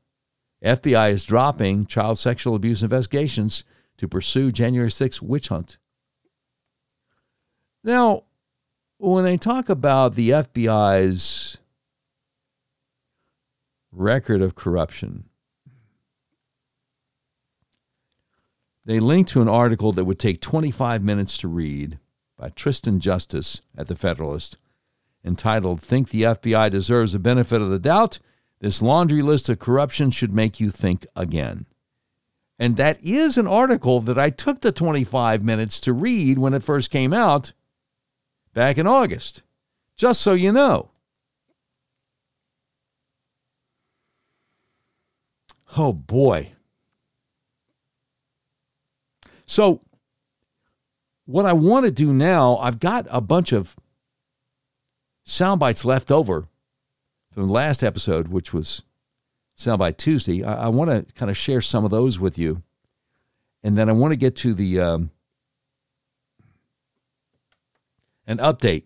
FBI 0.61 1.11
is 1.11 1.23
dropping 1.23 1.85
child 1.85 2.19
sexual 2.19 2.53
abuse 2.53 2.83
investigations 2.83 3.63
to 3.95 4.09
pursue 4.09 4.51
January 4.51 4.91
6 4.91 5.21
witch 5.21 5.47
hunt. 5.47 5.77
Now, 7.81 8.23
when 8.97 9.23
they 9.23 9.37
talk 9.37 9.69
about 9.69 10.15
the 10.15 10.31
FBI's 10.31 11.59
record 13.89 14.41
of 14.41 14.55
corruption, 14.55 15.28
they 18.89 18.99
link 18.99 19.27
to 19.27 19.39
an 19.39 19.47
article 19.47 19.91
that 19.91 20.05
would 20.05 20.17
take 20.17 20.41
25 20.41 21.03
minutes 21.03 21.37
to 21.37 21.47
read 21.47 21.99
by 22.35 22.49
Tristan 22.49 22.99
Justice 22.99 23.61
at 23.77 23.85
the 23.85 23.95
Federalist 23.95 24.57
entitled 25.23 25.79
Think 25.79 26.09
the 26.09 26.23
FBI 26.23 26.71
Deserves 26.71 27.11
the 27.11 27.19
Benefit 27.19 27.61
of 27.61 27.69
the 27.69 27.77
Doubt? 27.77 28.17
This 28.61 28.81
laundry 28.81 29.21
list 29.21 29.47
of 29.47 29.59
corruption 29.59 30.09
should 30.09 30.33
make 30.33 30.59
you 30.59 30.71
think 30.71 31.05
again. 31.15 31.67
And 32.57 32.77
that 32.77 32.99
is 33.03 33.37
an 33.37 33.45
article 33.45 34.01
that 34.01 34.17
I 34.17 34.31
took 34.31 34.61
the 34.61 34.71
25 34.71 35.43
minutes 35.43 35.79
to 35.81 35.93
read 35.93 36.39
when 36.39 36.55
it 36.55 36.63
first 36.63 36.89
came 36.89 37.13
out 37.13 37.53
back 38.55 38.79
in 38.79 38.87
August, 38.87 39.43
just 39.97 40.19
so 40.19 40.33
you 40.33 40.51
know. 40.51 40.89
Oh 45.77 45.93
boy. 45.93 46.53
So, 49.49 49.81
what 51.25 51.47
I 51.47 51.53
want 51.53 51.85
to 51.85 51.91
do 51.91 52.13
now, 52.13 52.57
I've 52.57 52.77
got 52.77 53.07
a 53.09 53.19
bunch 53.19 53.51
of 53.51 53.75
sound 55.23 55.59
bites 55.59 55.83
left 55.83 56.11
over 56.11 56.47
from 57.31 57.47
the 57.47 57.51
last 57.51 57.83
episode, 57.83 58.27
which 58.27 58.53
was 58.53 58.83
Soundbite 59.57 59.97
Tuesday. 59.97 60.43
I, 60.43 60.65
I 60.65 60.67
want 60.67 60.91
to 60.91 61.13
kind 61.15 61.31
of 61.31 61.35
share 61.35 61.61
some 61.61 61.83
of 61.83 61.89
those 61.89 62.19
with 62.19 62.37
you. 62.37 62.61
And 63.63 63.75
then 63.75 63.89
I 63.89 63.93
want 63.93 64.11
to 64.11 64.17
get 64.17 64.35
to 64.35 64.53
the 64.53 64.79
um, 64.79 65.09
an 68.27 68.37
update 68.37 68.85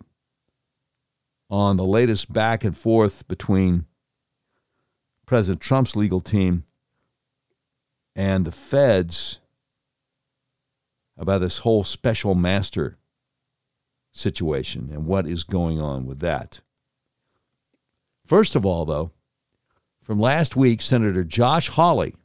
on 1.50 1.76
the 1.76 1.84
latest 1.84 2.32
back 2.32 2.64
and 2.64 2.76
forth 2.76 3.28
between 3.28 3.86
President 5.26 5.62
Trump's 5.62 5.98
legal 5.98 6.22
team 6.22 6.64
and 8.16 8.46
the 8.46 8.52
feds 8.54 9.42
about 11.18 11.40
this 11.40 11.60
whole 11.60 11.84
special 11.84 12.36
master 12.36 12.98
situation 14.12 14.90
and 14.92 15.06
what 15.06 15.28
is 15.28 15.44
going 15.44 15.80
on 15.80 16.06
with 16.06 16.20
that. 16.20 16.62
First 18.26 18.56
of 18.56 18.66
all, 18.66 18.86
though, 18.86 19.12
from 20.02 20.20
last 20.20 20.56
week, 20.56 20.82
Senator 20.82 21.24
Josh 21.24 21.70
Hawley 21.70 22.16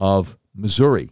of 0.00 0.36
Missouri 0.54 1.10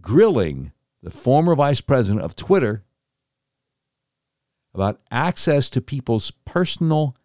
grilling 0.00 0.72
the 1.02 1.10
former 1.10 1.54
vice 1.54 1.80
president 1.80 2.22
of 2.22 2.36
Twitter 2.36 2.84
about 4.74 5.00
access 5.10 5.70
to 5.70 5.80
people's 5.80 6.30
personal 6.30 7.16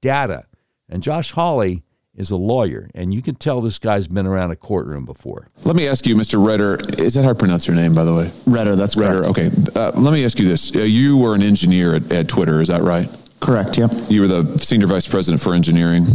data. 0.00 0.46
And 0.88 1.02
Josh 1.02 1.32
Hawley 1.32 1.82
is 2.18 2.30
a 2.32 2.36
lawyer, 2.36 2.90
and 2.94 3.14
you 3.14 3.22
can 3.22 3.36
tell 3.36 3.60
this 3.60 3.78
guy's 3.78 4.08
been 4.08 4.26
around 4.26 4.50
a 4.50 4.56
courtroom 4.56 5.04
before. 5.04 5.46
Let 5.64 5.76
me 5.76 5.86
ask 5.86 6.06
you, 6.06 6.16
Mr. 6.16 6.38
Roetter. 6.38 6.98
Is 6.98 7.14
that 7.14 7.22
how 7.22 7.30
I 7.30 7.34
pronounce 7.34 7.66
your 7.66 7.76
name, 7.76 7.94
by 7.94 8.04
the 8.04 8.12
way? 8.12 8.26
Roetter, 8.44 8.76
that's 8.76 8.96
Roetter. 8.96 9.24
Okay. 9.26 9.50
Uh, 9.74 9.92
let 9.94 10.12
me 10.12 10.24
ask 10.24 10.38
you 10.38 10.46
this: 10.46 10.74
uh, 10.74 10.80
You 10.80 11.16
were 11.16 11.34
an 11.34 11.42
engineer 11.42 11.94
at, 11.94 12.12
at 12.12 12.28
Twitter, 12.28 12.60
is 12.60 12.68
that 12.68 12.82
right? 12.82 13.08
Correct, 13.40 13.78
yep. 13.78 13.92
You 14.08 14.22
were 14.22 14.26
the 14.26 14.58
senior 14.58 14.88
vice 14.88 15.06
president 15.06 15.40
for 15.40 15.54
engineering. 15.54 16.06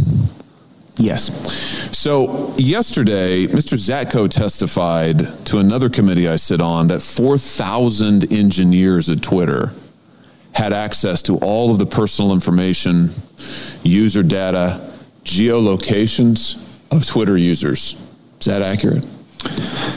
Yes. 0.96 1.96
So 1.96 2.54
yesterday, 2.56 3.46
Mr. 3.46 3.76
Zatko 3.76 4.28
testified 4.30 5.20
to 5.46 5.58
another 5.58 5.88
committee 5.88 6.28
I 6.28 6.36
sit 6.36 6.60
on 6.60 6.88
that 6.88 7.02
4,000 7.02 8.30
engineers 8.30 9.08
at 9.08 9.22
Twitter 9.22 9.72
had 10.52 10.72
access 10.72 11.22
to 11.22 11.36
all 11.38 11.72
of 11.72 11.78
the 11.78 11.86
personal 11.86 12.32
information, 12.32 13.10
user 13.82 14.22
data, 14.22 14.93
geolocations 15.24 16.70
of 16.92 17.06
Twitter 17.06 17.36
users. 17.36 17.94
Is 18.40 18.46
that 18.46 18.62
accurate? 18.62 19.04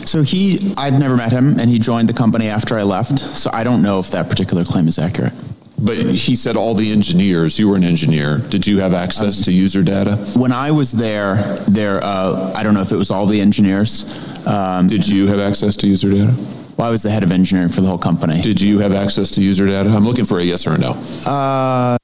So 0.08 0.24
he, 0.24 0.74
I've 0.78 1.00
never 1.00 1.16
met 1.18 1.32
him, 1.32 1.60
and 1.60 1.70
he 1.70 1.80
joined 1.80 2.10
the 2.10 2.14
company 2.14 2.48
after 2.48 2.78
I 2.78 2.84
left. 2.84 3.20
So 3.20 3.50
I 3.54 3.64
don't 3.64 3.82
know 3.82 4.00
if 4.00 4.12
that 4.12 4.30
particular 4.30 4.64
claim 4.64 4.88
is 4.88 4.98
accurate. 4.98 5.34
But 5.80 5.98
he 5.98 6.36
said 6.36 6.58
all 6.58 6.74
the 6.74 6.92
engineers, 6.92 7.60
you 7.60 7.70
were 7.70 7.76
an 7.76 7.84
engineer. 7.84 8.40
Did 8.50 8.66
you 8.66 8.80
have 8.80 8.94
access 8.94 9.40
to 9.42 9.52
user 9.52 9.84
data? 9.84 10.16
When 10.36 10.52
I 10.52 10.72
was 10.72 10.92
there, 10.92 11.36
there, 11.68 12.00
uh, 12.04 12.52
I 12.56 12.64
don't 12.64 12.74
know 12.74 12.82
if 12.82 12.92
it 12.92 12.96
was 12.96 13.12
all 13.12 13.28
the 13.28 13.40
engineers. 13.40 14.06
Um, 14.48 14.88
Did 14.88 15.08
you 15.08 15.28
have 15.28 15.40
access 15.40 15.78
to 15.78 15.88
user 15.88 16.10
data? 16.12 16.34
well, 16.78 16.88
I 16.88 16.92
was 16.92 17.04
the 17.04 17.10
head 17.12 17.24
of 17.24 17.32
engineering 17.32 17.70
for 17.70 17.82
the 17.82 17.88
whole 17.88 17.98
company. 17.98 18.42
Did 18.42 18.60
you 18.62 18.80
have 18.80 18.94
access 18.94 19.30
to 19.32 19.42
user 19.42 19.68
data? 19.68 19.90
I'm 19.90 20.04
looking 20.06 20.26
for 20.26 20.40
a 20.40 20.44
yes 20.44 20.66
or 20.68 20.74
a 20.74 20.78
no. 20.78 20.92
Uh, 21.26 21.98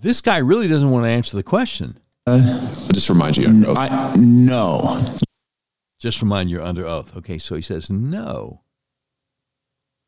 This 0.00 0.20
guy 0.20 0.38
really 0.38 0.68
doesn't 0.68 0.90
want 0.90 1.04
to 1.06 1.10
answer 1.10 1.36
the 1.36 1.42
question. 1.42 1.98
I'll 2.26 2.40
just 2.92 3.08
remind 3.10 3.36
you. 3.36 3.48
under 3.48 3.70
oath. 3.70 3.78
I, 3.78 4.14
no. 4.16 5.04
Just 6.00 6.22
remind 6.22 6.50
you're 6.50 6.62
under 6.62 6.86
oath. 6.86 7.16
Okay, 7.16 7.38
so 7.38 7.54
he 7.54 7.62
says 7.62 7.90
no. 7.90 8.62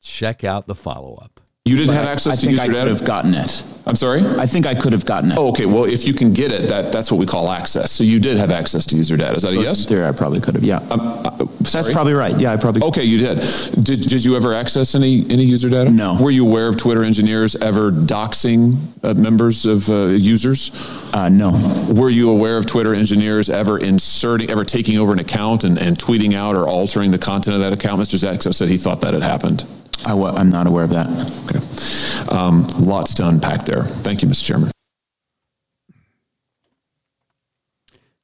Check 0.02 0.44
out 0.44 0.66
the 0.66 0.74
follow 0.74 1.16
up. 1.16 1.35
You 1.66 1.76
didn't 1.76 1.94
have 1.94 2.06
I 2.06 2.12
access 2.12 2.36
to 2.36 2.46
think 2.46 2.52
user 2.52 2.62
I 2.62 2.66
could 2.66 2.72
data? 2.74 2.90
have 2.90 3.04
gotten 3.04 3.34
it. 3.34 3.64
I'm 3.88 3.96
sorry? 3.96 4.20
I 4.24 4.46
think 4.46 4.66
I 4.66 4.74
could 4.74 4.92
have 4.92 5.04
gotten 5.04 5.30
it. 5.32 5.38
Oh, 5.38 5.48
okay. 5.50 5.66
Well, 5.66 5.84
if 5.84 6.06
you 6.08 6.14
can 6.14 6.32
get 6.32 6.50
it, 6.52 6.68
that, 6.68 6.90
that's 6.92 7.10
what 7.12 7.18
we 7.18 7.26
call 7.26 7.50
access. 7.50 7.90
So 7.92 8.02
you 8.04 8.18
did 8.18 8.36
have 8.36 8.50
access 8.50 8.84
to 8.86 8.96
user 8.96 9.16
data. 9.16 9.34
Is 9.36 9.42
that 9.44 9.52
a 9.52 9.56
In 9.56 9.62
yes? 9.62 9.84
theory, 9.84 10.06
I 10.06 10.12
probably 10.12 10.40
could 10.40 10.54
have. 10.54 10.64
Yeah. 10.64 10.78
That's 10.80 11.70
sorry? 11.70 11.92
probably 11.92 12.12
right. 12.14 12.36
Yeah, 12.38 12.52
I 12.52 12.56
probably. 12.56 12.82
Okay, 12.82 13.04
you 13.04 13.18
did. 13.18 13.38
Did 13.82 14.00
did 14.02 14.24
you 14.24 14.34
ever 14.36 14.54
access 14.54 14.94
any 14.94 15.24
any 15.30 15.44
user 15.44 15.68
data? 15.68 15.90
No. 15.90 16.16
Were 16.20 16.30
you 16.32 16.46
aware 16.46 16.68
of 16.68 16.76
Twitter 16.76 17.02
engineers 17.04 17.54
ever 17.56 17.90
doxing 17.92 18.76
uh, 19.04 19.14
members 19.14 19.66
of 19.66 19.88
uh, 19.88 20.06
users? 20.06 20.70
Uh, 21.14 21.28
no. 21.28 21.52
Were 21.94 22.10
you 22.10 22.30
aware 22.30 22.58
of 22.58 22.66
Twitter 22.66 22.94
engineers 22.94 23.50
ever 23.50 23.78
inserting, 23.78 24.50
ever 24.50 24.64
taking 24.64 24.98
over 24.98 25.12
an 25.12 25.18
account 25.20 25.62
and, 25.64 25.78
and 25.78 25.96
tweeting 25.98 26.34
out 26.34 26.54
or 26.56 26.68
altering 26.68 27.10
the 27.12 27.18
content 27.18 27.54
of 27.56 27.60
that 27.62 27.72
account? 27.72 28.00
Mr. 28.00 28.16
Zatko 28.16 28.52
said 28.54 28.68
he 28.68 28.78
thought 28.78 29.00
that 29.02 29.14
had 29.14 29.22
happened. 29.22 29.64
I 30.06 30.10
w- 30.10 30.32
I'm 30.34 30.48
not 30.48 30.66
aware 30.66 30.84
of 30.84 30.90
that. 30.90 31.08
Okay. 31.46 32.34
Um, 32.34 32.64
lots 32.78 33.12
to 33.14 33.28
unpack 33.28 33.64
there. 33.64 33.82
Thank 33.82 34.22
you, 34.22 34.28
Mr. 34.28 34.46
Chairman. 34.46 34.70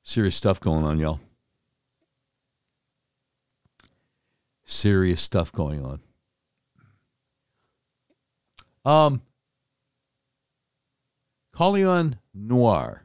Serious 0.02 0.36
stuff 0.36 0.60
going 0.60 0.84
on, 0.84 0.98
y'all. 0.98 1.20
Serious 4.64 5.20
stuff 5.20 5.52
going 5.52 5.84
on. 5.84 6.00
Um, 8.84 9.22
Colion 11.54 12.14
Noir, 12.34 13.04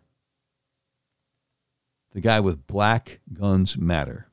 the 2.13 2.21
guy 2.21 2.39
with 2.39 2.65
Black 2.67 3.19
Guns 3.31 3.77
Matter, 3.77 4.26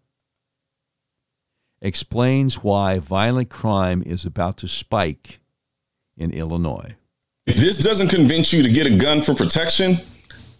explains 1.85 2.64
why 2.64 2.99
violent 2.99 3.51
crime 3.51 4.03
is 4.05 4.24
about 4.24 4.57
to 4.57 4.66
spike 4.66 5.39
in 6.16 6.30
Illinois. 6.30 6.95
If 7.47 7.57
this 7.57 7.78
doesn't 7.78 8.09
convince 8.09 8.55
you 8.55 8.62
to 8.62 8.70
get 8.70 8.87
a 8.87 8.97
gun 8.97 9.20
for 9.20 9.35
protection, 9.35 9.97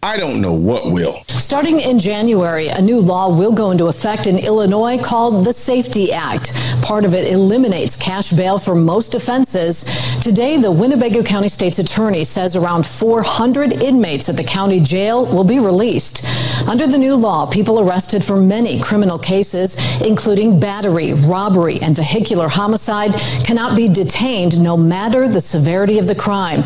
I 0.03 0.17
don't 0.17 0.39
know 0.39 0.53
what 0.53 0.91
will. 0.91 1.23
Starting 1.27 1.81
in 1.81 1.99
January, 1.99 2.67
a 2.67 2.79
new 2.79 2.99
law 2.99 3.35
will 3.35 3.51
go 3.51 3.71
into 3.71 3.87
effect 3.87 4.27
in 4.27 4.37
Illinois 4.37 4.99
called 5.01 5.47
the 5.47 5.51
Safety 5.51 6.13
Act. 6.13 6.51
Part 6.85 7.03
of 7.03 7.15
it 7.15 7.33
eliminates 7.33 7.95
cash 7.95 8.29
bail 8.29 8.59
for 8.59 8.75
most 8.75 9.15
offenses. 9.15 9.83
Today, 10.21 10.57
the 10.57 10.71
Winnebago 10.71 11.23
County 11.23 11.49
State's 11.49 11.79
Attorney 11.79 12.23
says 12.23 12.55
around 12.55 12.85
400 12.85 13.81
inmates 13.81 14.29
at 14.29 14.37
the 14.37 14.43
county 14.43 14.79
jail 14.79 15.25
will 15.25 15.43
be 15.43 15.57
released. 15.57 16.23
Under 16.67 16.85
the 16.85 16.99
new 16.99 17.15
law, 17.15 17.47
people 17.47 17.79
arrested 17.79 18.23
for 18.23 18.39
many 18.39 18.79
criminal 18.79 19.17
cases, 19.17 19.75
including 20.03 20.59
battery, 20.59 21.13
robbery, 21.13 21.81
and 21.81 21.95
vehicular 21.95 22.47
homicide, 22.47 23.15
cannot 23.43 23.75
be 23.75 23.87
detained 23.87 24.61
no 24.61 24.77
matter 24.77 25.27
the 25.27 25.41
severity 25.41 25.97
of 25.97 26.05
the 26.05 26.13
crime. 26.13 26.63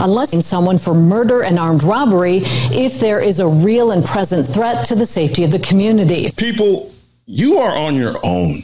Unless 0.00 0.44
someone 0.44 0.76
for 0.76 0.92
murder 0.92 1.44
and 1.44 1.58
armed 1.58 1.82
robbery 1.82 2.42
if 2.72 3.00
there 3.00 3.20
is 3.20 3.40
a 3.40 3.48
real 3.48 3.92
and 3.92 4.04
present 4.04 4.46
threat 4.46 4.84
to 4.84 4.94
the 4.94 5.06
safety 5.06 5.44
of 5.44 5.50
the 5.50 5.58
community. 5.60 6.30
People, 6.32 6.91
you 7.26 7.58
are 7.58 7.76
on 7.76 7.94
your 7.94 8.16
own, 8.24 8.56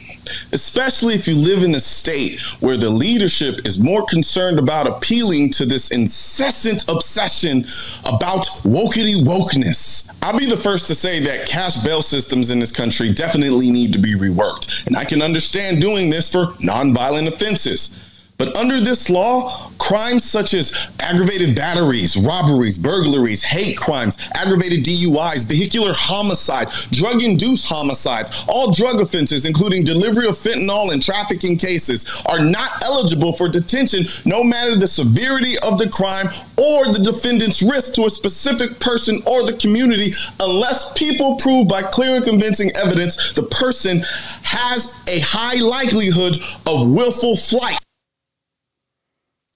especially 0.51 1.13
if 1.13 1.29
you 1.29 1.35
live 1.35 1.63
in 1.63 1.73
a 1.75 1.79
state 1.79 2.41
where 2.59 2.75
the 2.75 2.89
leadership 2.89 3.65
is 3.65 3.79
more 3.79 4.05
concerned 4.05 4.59
about 4.59 4.85
appealing 4.85 5.49
to 5.49 5.65
this 5.65 5.91
incessant 5.91 6.87
obsession 6.89 7.59
about 8.03 8.45
wokety 8.63 9.15
wokeness. 9.23 10.13
I'll 10.21 10.37
be 10.37 10.45
the 10.45 10.57
first 10.57 10.87
to 10.87 10.95
say 10.95 11.21
that 11.21 11.47
cash 11.47 11.77
bail 11.85 12.01
systems 12.01 12.51
in 12.51 12.59
this 12.59 12.71
country 12.71 13.13
definitely 13.13 13.71
need 13.71 13.93
to 13.93 13.99
be 13.99 14.15
reworked, 14.15 14.87
and 14.87 14.97
I 14.97 15.05
can 15.05 15.21
understand 15.21 15.81
doing 15.81 16.09
this 16.09 16.29
for 16.29 16.47
nonviolent 16.61 17.29
offenses. 17.29 18.08
But 18.39 18.55
under 18.55 18.79
this 18.79 19.09
law, 19.09 19.69
crimes 19.79 20.23
such 20.23 20.53
as 20.53 20.89
aggravated 21.01 21.57
batteries, 21.57 22.15
robberies, 22.15 22.77
burglaries, 22.77 23.43
hate 23.43 23.77
crimes, 23.77 24.17
aggravated 24.33 24.85
DUIs, 24.85 25.45
vehicular 25.45 25.91
homicide, 25.91 26.69
drug 26.89 27.21
induced 27.21 27.67
homicides, 27.67 28.45
all 28.47 28.71
drug 28.71 29.01
offenses, 29.01 29.45
including 29.45 29.83
delivery 29.83 30.25
of 30.25 30.37
fentanyl 30.37 30.93
and 30.93 31.03
trafficking 31.03 31.57
cases, 31.57 32.21
are 32.27 32.39
not 32.39 32.81
eligible 32.81 33.33
for 33.33 33.49
detention 33.49 34.05
no 34.23 34.41
matter 34.41 34.73
the 34.77 34.87
severity 34.87 35.59
of 35.59 35.77
the 35.77 35.89
crime 35.89 36.27
or 36.55 36.93
the 36.93 37.03
defendant's 37.03 37.61
risk 37.61 37.93
to 37.95 38.05
a 38.05 38.09
specific 38.09 38.79
person 38.79 39.21
or 39.25 39.43
the 39.43 39.57
community 39.57 40.13
unless 40.39 40.97
people 40.97 41.35
prove 41.35 41.67
by 41.67 41.81
clear 41.81 42.15
and 42.15 42.23
convincing 42.23 42.71
evidence 42.77 43.33
the 43.33 43.43
person 43.43 43.99
has 44.43 44.95
a 45.09 45.19
high 45.19 45.59
likelihood 45.59 46.37
of 46.65 46.89
willful 46.89 47.35
flight. 47.35 47.79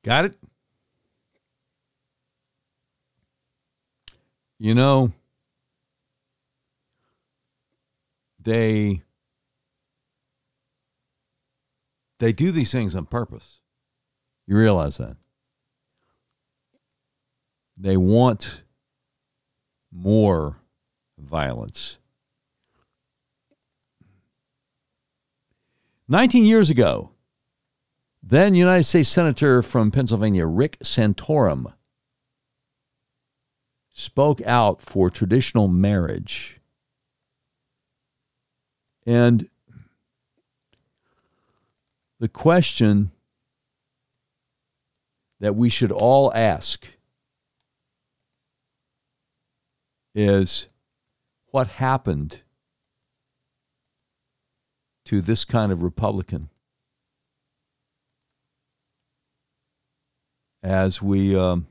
Got 0.03 0.25
it? 0.25 0.35
You 4.59 4.75
know, 4.75 5.11
they 8.39 9.01
they 12.19 12.31
do 12.31 12.51
these 12.51 12.71
things 12.71 12.95
on 12.95 13.05
purpose. 13.05 13.59
You 14.45 14.57
realize 14.57 14.97
that? 14.97 15.17
They 17.77 17.97
want 17.97 18.63
more 19.91 20.57
violence. 21.17 21.97
19 26.07 26.45
years 26.45 26.69
ago, 26.69 27.12
then 28.33 28.55
United 28.55 28.83
States 28.83 29.09
Senator 29.09 29.61
from 29.61 29.91
Pennsylvania, 29.91 30.45
Rick 30.45 30.79
Santorum, 30.79 31.73
spoke 33.93 34.41
out 34.45 34.81
for 34.81 35.09
traditional 35.09 35.67
marriage. 35.67 36.59
And 39.05 39.49
the 42.19 42.29
question 42.29 43.11
that 45.39 45.55
we 45.55 45.69
should 45.69 45.91
all 45.91 46.33
ask 46.33 46.87
is 50.15 50.67
what 51.47 51.67
happened 51.67 52.41
to 55.05 55.21
this 55.21 55.43
kind 55.43 55.71
of 55.71 55.83
Republican 55.83 56.49
as 60.63 61.01
we 61.01 61.35
um, 61.35 61.67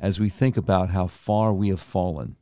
as 0.00 0.18
we 0.18 0.28
think 0.28 0.56
about 0.56 0.90
how 0.90 1.06
far 1.06 1.52
we 1.52 1.68
have 1.68 1.80
fallen. 1.80 2.36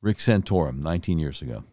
Rick 0.00 0.18
Santorum, 0.18 0.82
19 0.82 1.18
years 1.18 1.42
ago. 1.42 1.64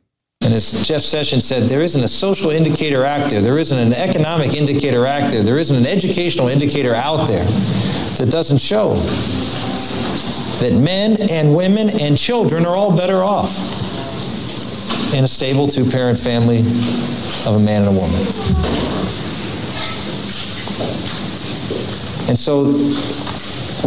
And 0.41 0.53
as 0.53 0.87
Jeff 0.87 1.01
Sessions 1.01 1.45
said, 1.45 1.63
there 1.63 1.81
isn't 1.81 2.03
a 2.03 2.07
social 2.07 2.51
indicator 2.51 3.03
out 3.03 3.29
there, 3.29 3.41
isn't 3.57 3.77
an 3.77 3.93
economic 3.93 4.53
indicator 4.53 5.05
there, 5.31 5.43
there 5.43 5.57
isn't 5.57 5.75
an 5.75 5.85
educational 5.85 6.47
indicator 6.47 6.93
out 6.93 7.27
there 7.27 7.43
that 7.43 8.29
doesn't 8.31 8.59
show 8.59 8.93
that 10.59 10.79
men 10.79 11.17
and 11.29 11.55
women 11.55 11.89
and 12.01 12.17
children 12.17 12.65
are 12.65 12.75
all 12.75 12.95
better 12.95 13.23
off 13.23 13.78
in 15.15 15.23
a 15.23 15.27
stable 15.27 15.67
two 15.67 15.89
parent 15.89 16.17
family 16.17 16.59
of 16.59 17.55
a 17.55 17.59
man 17.59 17.81
and 17.81 17.89
a 17.89 17.91
woman. 17.91 18.19
And 22.29 22.37
so 22.37 22.65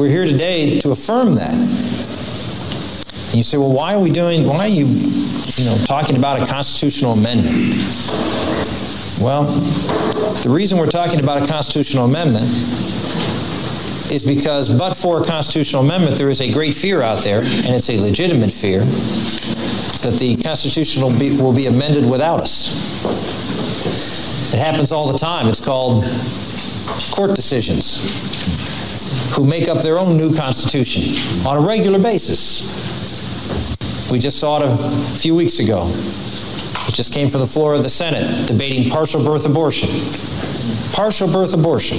we're 0.00 0.08
here 0.08 0.24
today 0.24 0.80
to 0.80 0.90
affirm 0.90 1.36
that. 1.36 1.54
And 1.54 3.36
you 3.36 3.42
say, 3.42 3.56
well, 3.56 3.72
why 3.72 3.94
are 3.94 4.00
we 4.00 4.10
doing, 4.10 4.46
why 4.46 4.58
are 4.58 4.68
you, 4.68 4.86
you 4.86 5.64
know, 5.64 5.76
talking 5.86 6.16
about 6.16 6.42
a 6.42 6.46
constitutional 6.46 7.12
amendment? 7.12 7.56
Well, 9.22 9.44
the 10.42 10.50
reason 10.50 10.78
we're 10.78 10.90
talking 10.90 11.20
about 11.20 11.42
a 11.42 11.46
constitutional 11.46 12.06
amendment 12.06 12.44
is 14.10 14.24
because, 14.26 14.68
but 14.68 14.94
for 14.94 15.22
a 15.22 15.24
constitutional 15.24 15.82
amendment, 15.82 16.18
there 16.18 16.28
is 16.28 16.40
a 16.40 16.50
great 16.52 16.74
fear 16.74 17.00
out 17.00 17.20
there, 17.20 17.38
and 17.40 17.68
it's 17.68 17.88
a 17.88 17.98
legitimate 17.98 18.50
fear, 18.52 18.80
that 20.02 20.18
the 20.18 20.36
Constitution 20.36 21.02
will 21.02 21.18
be, 21.18 21.36
will 21.40 21.54
be 21.54 21.66
amended 21.66 22.08
without 22.08 22.40
us. 22.40 24.54
It 24.54 24.58
happens 24.58 24.92
all 24.92 25.10
the 25.10 25.18
time. 25.18 25.48
It's 25.48 25.64
called 25.64 26.04
court 27.14 27.34
decisions 27.34 29.36
who 29.36 29.46
make 29.46 29.68
up 29.68 29.82
their 29.82 29.98
own 29.98 30.16
new 30.16 30.34
Constitution 30.34 31.02
on 31.48 31.62
a 31.62 31.66
regular 31.66 31.98
basis. 31.98 32.80
We 34.12 34.18
just 34.18 34.38
saw 34.38 34.62
it 34.62 34.68
a 34.68 34.76
few 35.18 35.34
weeks 35.34 35.58
ago. 35.58 35.84
It 35.86 36.94
just 36.94 37.14
came 37.14 37.30
from 37.30 37.40
the 37.40 37.46
floor 37.46 37.74
of 37.74 37.82
the 37.82 37.88
Senate 37.88 38.46
debating 38.46 38.90
partial 38.90 39.24
birth 39.24 39.46
abortion. 39.46 39.88
Partial 40.94 41.32
birth 41.32 41.54
abortion. 41.54 41.96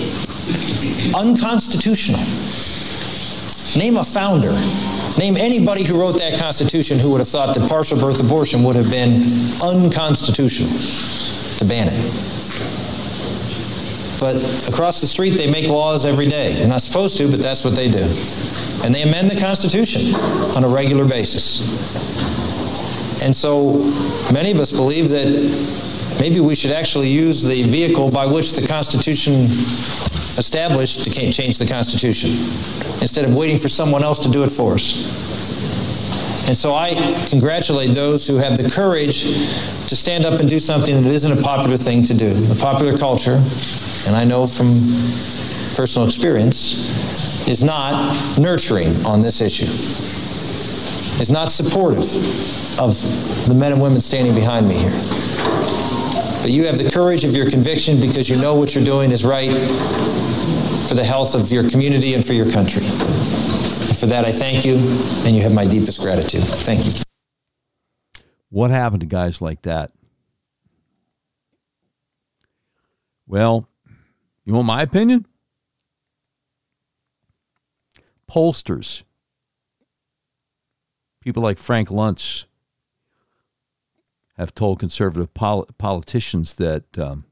Unconstitutional. 1.15 2.19
Name 3.79 3.97
a 3.97 4.03
founder. 4.03 4.53
Name 5.17 5.37
anybody 5.37 5.83
who 5.83 5.99
wrote 5.99 6.17
that 6.17 6.39
Constitution 6.39 6.97
who 6.97 7.11
would 7.11 7.19
have 7.19 7.27
thought 7.27 7.55
that 7.55 7.69
partial 7.69 7.99
birth 7.99 8.19
abortion 8.19 8.63
would 8.63 8.75
have 8.75 8.89
been 8.89 9.21
unconstitutional 9.61 10.69
to 11.59 11.65
ban 11.65 11.87
it. 11.87 11.93
But 14.19 14.69
across 14.69 15.01
the 15.01 15.07
street, 15.07 15.31
they 15.31 15.49
make 15.49 15.67
laws 15.67 16.05
every 16.05 16.25
day. 16.25 16.53
They're 16.53 16.67
not 16.67 16.81
supposed 16.81 17.17
to, 17.17 17.29
but 17.29 17.41
that's 17.41 17.63
what 17.63 17.75
they 17.75 17.89
do. 17.89 18.03
And 18.85 18.93
they 18.93 19.03
amend 19.03 19.29
the 19.29 19.39
Constitution 19.39 20.15
on 20.55 20.63
a 20.63 20.67
regular 20.67 21.05
basis. 21.05 21.61
And 23.21 23.35
so 23.35 23.73
many 24.33 24.51
of 24.51 24.59
us 24.59 24.71
believe 24.71 25.09
that 25.09 26.17
maybe 26.19 26.39
we 26.39 26.55
should 26.55 26.71
actually 26.71 27.09
use 27.09 27.45
the 27.45 27.63
vehicle 27.63 28.09
by 28.11 28.25
which 28.25 28.53
the 28.53 28.65
Constitution 28.67 29.45
established 30.37 31.03
to 31.03 31.09
change 31.09 31.57
the 31.57 31.65
Constitution 31.65 32.29
instead 33.01 33.25
of 33.25 33.33
waiting 33.35 33.57
for 33.57 33.69
someone 33.69 34.03
else 34.03 34.19
to 34.25 34.31
do 34.31 34.43
it 34.43 34.49
for 34.49 34.73
us. 34.73 36.47
And 36.47 36.57
so 36.57 36.73
I 36.73 36.93
congratulate 37.29 37.91
those 37.91 38.27
who 38.27 38.35
have 38.35 38.57
the 38.57 38.69
courage 38.69 39.23
to 39.23 39.95
stand 39.95 40.25
up 40.25 40.39
and 40.41 40.49
do 40.49 40.59
something 40.59 41.01
that 41.01 41.09
isn't 41.11 41.39
a 41.39 41.41
popular 41.41 41.77
thing 41.77 42.03
to 42.05 42.13
do. 42.13 42.33
The 42.33 42.59
popular 42.61 42.97
culture, 42.97 43.41
and 44.07 44.15
I 44.15 44.25
know 44.25 44.45
from 44.45 44.81
personal 45.77 46.05
experience, 46.05 47.47
is 47.47 47.63
not 47.63 47.93
nurturing 48.39 48.89
on 49.05 49.21
this 49.21 49.39
issue, 49.39 49.71
is 51.21 51.29
not 51.31 51.49
supportive 51.49 52.03
of 52.79 52.99
the 53.47 53.53
men 53.53 53.71
and 53.71 53.81
women 53.81 54.01
standing 54.01 54.35
behind 54.35 54.67
me 54.67 54.75
here. 54.75 55.82
But 56.43 56.51
you 56.51 56.65
have 56.65 56.77
the 56.77 56.91
courage 56.91 57.23
of 57.23 57.33
your 57.33 57.49
conviction 57.49 58.01
because 58.01 58.29
you 58.29 58.35
know 58.41 58.53
what 58.55 58.75
you're 58.75 58.83
doing 58.83 59.11
is 59.11 59.23
right 59.23 59.49
for 60.89 60.93
the 60.93 61.03
health 61.03 61.35
of 61.35 61.49
your 61.49 61.69
community 61.69 62.13
and 62.15 62.25
for 62.25 62.33
your 62.33 62.51
country. 62.51 62.83
And 62.83 63.97
for 63.97 64.07
that, 64.07 64.25
I 64.25 64.33
thank 64.33 64.65
you, 64.65 64.75
and 65.25 65.33
you 65.35 65.41
have 65.41 65.53
my 65.53 65.65
deepest 65.65 66.01
gratitude. 66.01 66.43
Thank 66.43 66.85
you. 66.85 66.91
What 68.49 68.71
happened 68.71 68.99
to 68.99 69.07
guys 69.07 69.41
like 69.41 69.61
that? 69.61 69.91
Well, 73.25 73.69
you 74.43 74.53
want 74.53 74.67
my 74.67 74.81
opinion? 74.81 75.25
Pollsters, 78.29 79.03
people 81.21 81.41
like 81.41 81.57
Frank 81.57 81.87
Luntz, 81.87 82.45
have 84.37 84.55
told 84.55 84.79
conservative 84.79 85.33
pol- 85.33 85.67
politicians 85.77 86.55
that 86.55 86.97
um, 86.97 87.25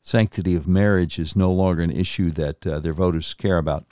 sanctity 0.00 0.54
of 0.54 0.68
marriage 0.68 1.18
is 1.18 1.34
no 1.34 1.50
longer 1.50 1.82
an 1.82 1.90
issue 1.90 2.30
that 2.30 2.66
uh, 2.66 2.78
their 2.78 2.92
voters 2.92 3.34
care 3.34 3.58
about. 3.58 3.86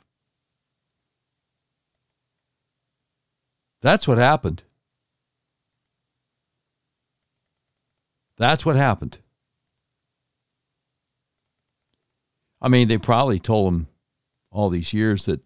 That's 3.80 4.07
what 4.07 4.18
happened. 4.18 4.62
That's 8.39 8.64
what 8.64 8.76
happened. 8.76 9.18
I 12.61 12.68
mean, 12.68 12.87
they 12.87 12.99
probably 12.99 13.41
told 13.41 13.66
them 13.66 13.89
all 14.53 14.68
these 14.68 14.93
years 14.93 15.24
that 15.24 15.41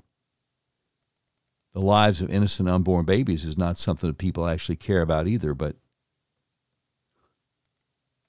the 1.72 1.80
lives 1.80 2.20
of 2.20 2.30
innocent 2.30 2.68
unborn 2.68 3.07
babies 3.07 3.45
is 3.45 3.57
not 3.57 3.78
something 3.78 4.09
that 4.11 4.18
people 4.18 4.47
actually 4.47 4.76
care 4.76 5.01
about 5.01 5.26
either, 5.26 5.55
but 5.55 5.76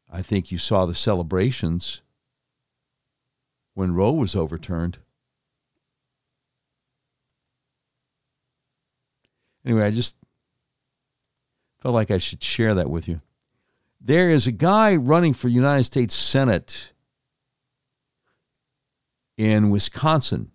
I 0.10 0.22
think 0.22 0.52
you 0.52 0.58
saw 0.58 0.86
the 0.86 0.96
celebrations 0.96 2.02
when 3.74 3.94
Roe 3.94 4.14
was 4.14 4.36
overturned. 4.36 5.00
Anyway, 9.66 9.84
I 9.84 9.92
just 9.92 10.16
felt 11.80 11.94
like 11.94 12.10
I 12.10 12.18
should 12.18 12.42
share 12.42 12.74
that 12.74 12.90
with 12.90 13.08
you. 13.08 13.20
There 14.00 14.30
is 14.30 14.48
a 14.48 14.52
guy 14.52 14.96
running 14.96 15.34
for 15.34 15.50
United 15.50 15.84
States 15.84 16.16
Senate 16.16 16.94
in 19.38 19.70
Wisconsin 19.70 20.52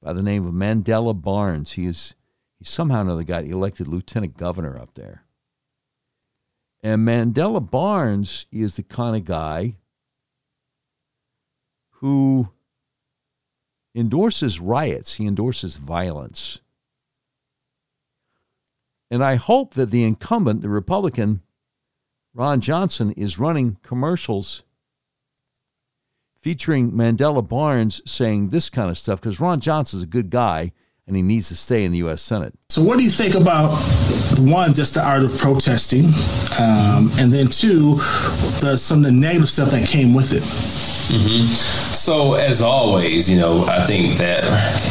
by 0.00 0.12
the 0.12 0.22
name 0.22 0.46
of 0.46 0.54
Mandela 0.54 1.20
Barnes. 1.20 1.72
He 1.72 1.86
is 1.86 2.14
he 2.58 2.64
somehow 2.64 2.98
or 2.98 3.02
another 3.02 3.24
got 3.24 3.44
elected 3.44 3.88
lieutenant 3.88 4.36
governor 4.36 4.78
up 4.78 4.94
there. 4.94 5.24
And 6.82 7.06
Mandela 7.06 7.68
Barnes 7.68 8.46
is 8.50 8.76
the 8.76 8.82
kind 8.82 9.16
of 9.16 9.24
guy 9.24 9.76
who 12.00 12.48
endorses 13.94 14.58
riots, 14.58 15.14
he 15.14 15.26
endorses 15.26 15.76
violence. 15.76 16.60
And 19.10 19.22
I 19.22 19.36
hope 19.36 19.74
that 19.74 19.90
the 19.90 20.04
incumbent, 20.04 20.62
the 20.62 20.68
Republican, 20.68 21.42
Ron 22.34 22.60
Johnson, 22.60 23.12
is 23.12 23.38
running 23.38 23.76
commercials 23.82 24.62
featuring 26.42 26.90
Mandela 26.92 27.46
Barnes 27.46 28.02
saying 28.04 28.48
this 28.48 28.68
kind 28.68 28.90
of 28.90 28.98
stuff 28.98 29.20
because 29.20 29.38
Ron 29.38 29.60
Johnson's 29.60 30.02
a 30.02 30.06
good 30.06 30.30
guy 30.30 30.72
and 31.06 31.14
he 31.14 31.22
needs 31.22 31.48
to 31.48 31.56
stay 31.56 31.84
in 31.84 31.92
the 31.92 31.98
U.S. 31.98 32.22
Senate. 32.22 32.54
So, 32.72 32.82
what 32.82 32.96
do 32.96 33.04
you 33.04 33.10
think 33.10 33.34
about 33.34 33.68
one, 34.38 34.72
just 34.72 34.94
the 34.94 35.06
art 35.06 35.24
of 35.24 35.36
protesting, 35.36 36.06
um, 36.58 37.10
and 37.20 37.30
then 37.30 37.48
two, 37.48 37.96
the, 38.62 38.78
some 38.78 39.00
of 39.00 39.04
the 39.04 39.12
negative 39.12 39.50
stuff 39.50 39.72
that 39.72 39.86
came 39.86 40.14
with 40.14 40.32
it? 40.32 40.40
Mm-hmm. 41.12 41.44
So, 41.44 42.34
as 42.34 42.62
always, 42.62 43.30
you 43.30 43.38
know, 43.38 43.66
I 43.66 43.84
think 43.84 44.16
that 44.16 44.44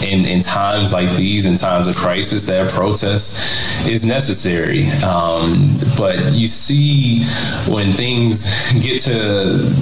in, 0.04 0.26
in 0.26 0.42
times 0.42 0.94
like 0.94 1.10
these, 1.16 1.48
in 1.48 1.58
times 1.58 1.88
of 1.88 1.96
crisis, 1.96 2.46
that 2.46 2.72
protest 2.72 3.90
is 3.90 4.06
necessary. 4.06 4.88
Um, 5.04 5.74
but 5.98 6.34
you 6.34 6.48
see, 6.48 7.24
when 7.68 7.94
things 7.94 8.74
get 8.74 9.02
to 9.02 9.14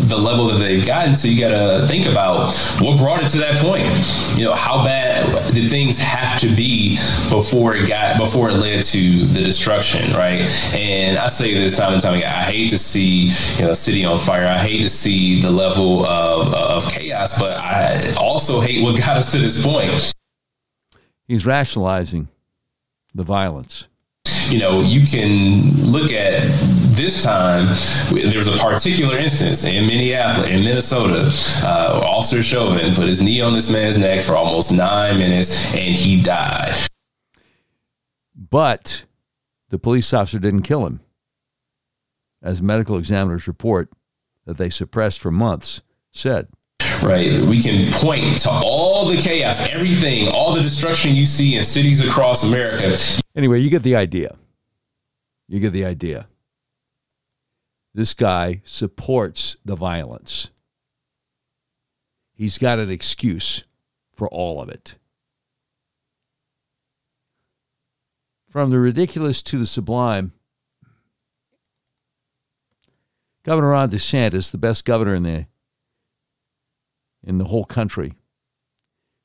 the 0.08 0.18
level 0.18 0.47
that 0.47 0.60
they've 0.60 0.86
gotten 0.86 1.16
to, 1.16 1.30
you 1.30 1.38
got 1.38 1.50
to 1.50 1.86
think 1.88 2.06
about 2.06 2.54
what 2.80 2.97
brought 2.97 3.22
it 3.22 3.28
to 3.30 3.39
that 3.39 3.58
point. 3.58 3.88
You 4.38 4.45
know, 4.45 4.54
how 4.54 4.86
bad 4.86 5.54
did 5.54 5.70
things 5.70 6.00
have 6.00 6.39
to 6.39 6.47
be 6.47 6.95
before 7.30 7.76
it 7.76 7.89
got 7.90 8.18
before 8.20 8.50
it 8.50 8.54
led 8.54 8.84
to 8.84 9.26
the 9.26 9.42
destruction, 9.42 10.14
right? 10.14 10.42
And 10.76 11.18
I 11.18 11.28
say 11.28 11.54
this 11.56 11.78
time 11.78 11.94
and 11.94 12.02
time 12.02 12.14
again, 12.14 12.30
I 12.32 12.44
hate 12.44 12.70
to 12.70 12.78
see 12.78 13.32
you 13.58 13.68
know 13.68 13.74
city 13.74 14.06
on 14.06 14.20
fire. 14.20 14.46
I 14.46 14.60
hate 14.60 14.82
to 14.84 14.90
see 14.90 15.42
the 15.42 15.50
level 15.50 16.06
of, 16.06 16.54
of 16.54 16.90
chaos, 16.92 17.40
but 17.40 17.58
I 17.58 18.14
also 18.20 18.62
hate 18.62 18.84
what 18.84 18.98
got 18.98 19.18
us 19.18 19.32
to 19.32 19.40
this 19.40 19.66
point. 19.66 20.14
He's 21.28 21.46
rationalizing 21.46 22.28
the 23.14 23.24
violence. 23.24 23.88
You 24.50 24.60
know, 24.60 24.82
you 24.82 25.06
can 25.06 25.92
look 25.92 26.12
at 26.12 26.42
this 26.96 27.24
time. 27.24 27.68
There 28.12 28.40
was 28.40 28.48
a 28.48 28.58
particular 28.58 29.18
instance 29.18 29.66
in 29.68 29.86
Minneapolis, 29.86 30.50
in 30.50 30.64
Minnesota. 30.64 31.32
Uh, 31.64 32.02
Officer 32.04 32.42
Chauvin 32.42 32.96
put 32.96 33.08
his 33.08 33.22
knee 33.22 33.42
on 33.42 33.54
this 33.54 33.72
man's 33.72 33.98
neck 33.98 34.24
for 34.24 34.34
almost 34.34 34.72
nine 34.72 35.18
minutes, 35.18 35.76
and 35.76 35.96
he 35.96 36.22
died. 36.22 36.89
But 38.40 39.06
the 39.70 39.78
police 39.78 40.14
officer 40.14 40.40
didn't 40.40 40.62
kill 40.62 40.86
him, 40.86 41.02
as 42.42 42.62
medical 42.62 42.98
examiners 42.98 43.48
report 43.48 43.90
that 44.46 44.58
they 44.58 44.70
suppressed 44.70 45.20
for 45.20 45.30
months 45.30 45.82
said 46.12 46.48
right? 47.04 47.42
We 47.42 47.62
can 47.62 47.92
point 47.94 48.40
to 48.40 48.50
all 48.50 49.06
the 49.06 49.18
chaos, 49.18 49.68
everything, 49.70 50.30
all 50.30 50.54
the 50.54 50.62
destruction 50.62 51.16
you 51.16 51.26
see 51.26 51.58
in 51.58 51.64
cities 51.64 52.08
across 52.08 52.44
America. 52.44 52.96
Anyway, 53.36 53.60
you 53.60 53.70
get 53.70 53.84
the 53.84 53.96
idea. 53.96 54.36
You 55.48 55.60
get 55.60 55.74
the 55.74 55.86
idea. 55.86 56.28
This 57.94 58.14
guy 58.14 58.62
supports 58.66 59.58
the 59.66 59.76
violence. 59.76 60.52
He's 62.34 62.58
got 62.58 62.80
an 62.80 62.90
excuse 62.90 63.66
for 64.14 64.30
all 64.30 64.62
of 64.62 64.70
it. 64.70 64.98
From 68.50 68.72
the 68.72 68.80
ridiculous 68.80 69.43
to 69.43 69.60
the 69.60 69.68
sublime, 69.68 70.34
Governor 73.43 73.70
Ron 73.70 73.91
DeSantis, 73.91 74.52
the 74.52 74.58
best 74.58 74.86
governor 74.86 75.14
in 75.14 75.24
the 75.24 75.45
in 77.24 77.38
the 77.38 77.45
whole 77.45 77.66
country, 77.66 78.16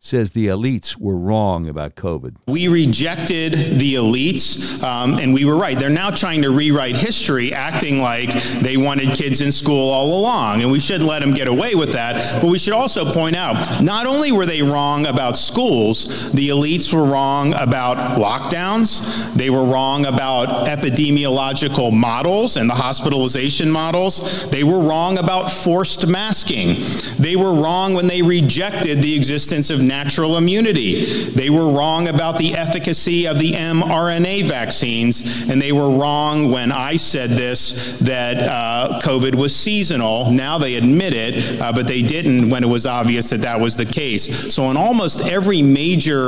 says 0.05 0.33
the 0.33 0.49
elites 0.49 0.99
were 0.99 1.17
wrong 1.17 1.67
about 1.67 1.95
COVID. 1.95 2.37
We 2.47 2.69
rejected 2.69 3.55
the 3.55 3.95
elites, 3.95 4.85
um, 4.85 5.15
and 5.15 5.33
we 5.33 5.47
were 5.47 5.57
right. 5.57 5.79
They're 5.79 5.89
now 5.89 6.11
trying 6.11 6.43
to 6.43 6.51
rewrite 6.51 6.95
history, 6.95 7.55
acting 7.55 8.01
like 8.01 8.31
they 8.61 8.77
wanted 8.77 9.17
kids 9.17 9.41
in 9.41 9.51
school 9.51 9.91
all 9.91 10.21
along, 10.21 10.61
and 10.61 10.71
we 10.71 10.79
shouldn't 10.79 11.09
let 11.09 11.23
them 11.23 11.33
get 11.33 11.49
away 11.49 11.75
with 11.75 11.95
that. 11.95 12.17
But 12.43 12.51
we 12.51 12.59
should 12.59 12.75
also 12.75 13.11
point 13.11 13.35
out 13.35 13.55
not 13.83 14.05
only 14.05 14.31
were 14.31 14.45
they 14.45 14.61
wrong 14.61 15.07
about 15.07 15.39
schools, 15.39 16.31
the 16.33 16.49
elites 16.51 16.93
were 16.93 17.05
wrong 17.05 17.55
about 17.55 17.97
lockdowns, 18.19 19.33
they 19.33 19.49
were 19.49 19.65
wrong 19.65 20.05
about 20.05 20.69
epidemiological 20.69 21.95
models 21.95 22.59
and 22.59 22.69
the 22.69 22.75
hospitalization 22.75 23.71
models, 23.71 24.51
they 24.51 24.65
were 24.65 24.81
wrong 24.81 25.17
about 25.17 25.51
forced 25.51 26.07
masking, 26.07 26.77
they 27.19 27.37
were 27.37 27.55
wrong 27.55 27.95
when 27.95 28.07
they 28.07 28.21
rejected 28.21 29.01
the 29.01 29.17
existence 29.17 29.71
of 29.71 29.81
natural 29.95 30.37
immunity. 30.37 31.05
They 31.05 31.51
were 31.51 31.69
wrong 31.71 32.09
about 32.09 32.37
the 32.37 32.55
efficacy 32.55 33.27
of 33.27 33.39
the 33.39 33.53
mRNA 33.53 34.49
vaccines, 34.49 35.49
and 35.49 35.63
they 35.63 35.73
were 35.73 35.91
wrong 35.91 36.51
when 36.51 36.73
I 36.73 36.97
said 36.97 37.31
this 37.31 38.01
that 38.01 38.37
uh, 38.39 39.01
COVID 39.03 39.35
was 39.37 39.55
seasonal. 39.55 40.33
Now 40.33 40.59
they 40.59 40.75
admit 40.75 41.15
it, 41.15 41.61
uh, 41.61 41.73
but 41.73 41.87
they 41.87 42.03
didn't 42.03 42.51
when 42.51 42.65
it 42.65 42.67
was 42.67 42.87
obvious 42.87 43.31
that 43.31 43.43
that 43.43 43.61
was 43.61 43.77
the 43.77 43.87
case. 43.87 44.53
So, 44.55 44.65
on 44.65 44.77
almost 44.77 45.29
every 45.29 45.63
major 45.63 46.25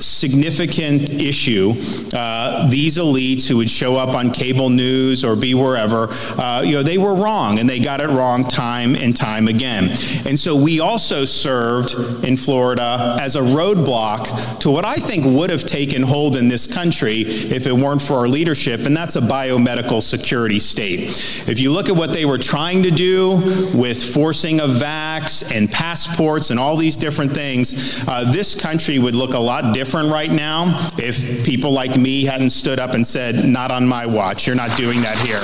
significant 0.00 1.10
issue, 1.10 1.74
uh, 2.12 2.68
these 2.68 2.98
elites 2.98 3.48
who 3.48 3.56
would 3.58 3.70
show 3.70 3.96
up 3.96 4.14
on 4.14 4.32
cable 4.32 4.68
news 4.68 5.24
or 5.24 5.36
be 5.36 5.54
wherever, 5.54 6.08
uh, 6.38 6.62
you 6.64 6.72
know, 6.72 6.82
they 6.82 6.98
were 6.98 7.14
wrong, 7.14 7.60
and 7.60 7.70
they 7.70 7.78
got 7.78 8.00
it 8.00 8.10
wrong 8.10 8.42
time 8.42 8.96
and 8.96 9.16
time 9.16 9.46
again. 9.46 9.84
And 10.26 10.36
so, 10.38 10.56
we 10.56 10.80
also 10.80 11.24
served 11.24 11.94
in 12.24 12.36
Florida 12.36 12.95
as 13.20 13.36
a 13.36 13.40
roadblock 13.40 14.60
to 14.60 14.70
what 14.70 14.84
I 14.84 14.94
think 14.94 15.24
would 15.24 15.50
have 15.50 15.64
taken 15.64 16.02
hold 16.02 16.36
in 16.36 16.48
this 16.48 16.66
country 16.66 17.22
if 17.22 17.66
it 17.66 17.72
weren't 17.72 18.02
for 18.02 18.14
our 18.14 18.28
leadership, 18.28 18.86
and 18.86 18.96
that's 18.96 19.16
a 19.16 19.20
biomedical 19.20 20.02
security 20.02 20.58
state. 20.58 21.00
If 21.48 21.60
you 21.60 21.72
look 21.72 21.88
at 21.88 21.96
what 21.96 22.12
they 22.12 22.24
were 22.24 22.38
trying 22.38 22.82
to 22.82 22.90
do 22.90 23.36
with 23.74 24.02
forcing 24.02 24.60
of 24.60 24.70
vax 24.70 25.54
and 25.54 25.70
passports 25.70 26.50
and 26.50 26.60
all 26.60 26.76
these 26.76 26.96
different 26.96 27.32
things, 27.32 28.06
uh, 28.08 28.30
this 28.30 28.54
country 28.54 28.98
would 28.98 29.14
look 29.14 29.34
a 29.34 29.38
lot 29.38 29.74
different 29.74 30.10
right 30.10 30.30
now 30.30 30.88
if 30.98 31.44
people 31.44 31.72
like 31.72 31.96
me 31.96 32.24
hadn't 32.24 32.50
stood 32.50 32.78
up 32.78 32.94
and 32.94 33.06
said, 33.06 33.44
Not 33.44 33.70
on 33.70 33.86
my 33.86 34.06
watch. 34.06 34.46
You're 34.46 34.56
not 34.56 34.76
doing 34.76 35.00
that 35.02 35.18
here. 35.18 35.42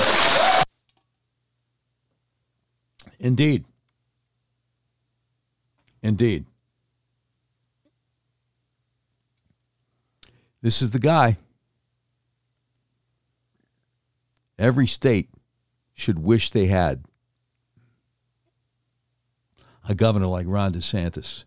Indeed. 3.19 3.63
Indeed. 6.01 6.45
This 10.63 10.81
is 10.81 10.91
the 10.91 10.99
guy. 10.99 11.37
Every 14.57 14.87
state 14.87 15.29
should 15.93 16.17
wish 16.17 16.51
they 16.51 16.67
had 16.67 17.03
a 19.87 19.93
governor 19.93 20.27
like 20.27 20.45
Ron 20.47 20.73
DeSantis. 20.73 21.43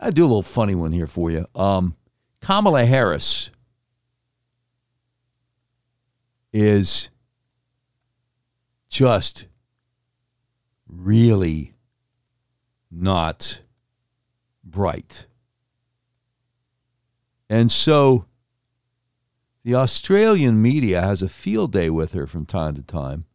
I 0.00 0.10
do 0.10 0.22
a 0.22 0.24
little 0.24 0.42
funny 0.42 0.74
one 0.74 0.92
here 0.92 1.06
for 1.06 1.30
you. 1.30 1.44
Um, 1.54 1.94
Kamala 2.40 2.86
Harris 2.86 3.50
is 6.54 7.10
just 8.88 9.44
really 10.88 11.74
not 12.90 13.60
bright. 14.64 15.26
And 17.52 17.70
so 17.70 18.24
the 19.62 19.74
Australian 19.74 20.62
media 20.62 21.02
has 21.02 21.20
a 21.20 21.28
field 21.28 21.70
day 21.70 21.90
with 21.90 22.14
her 22.14 22.26
from 22.26 22.46
time 22.46 22.74
to 22.76 22.82
time 22.82 23.26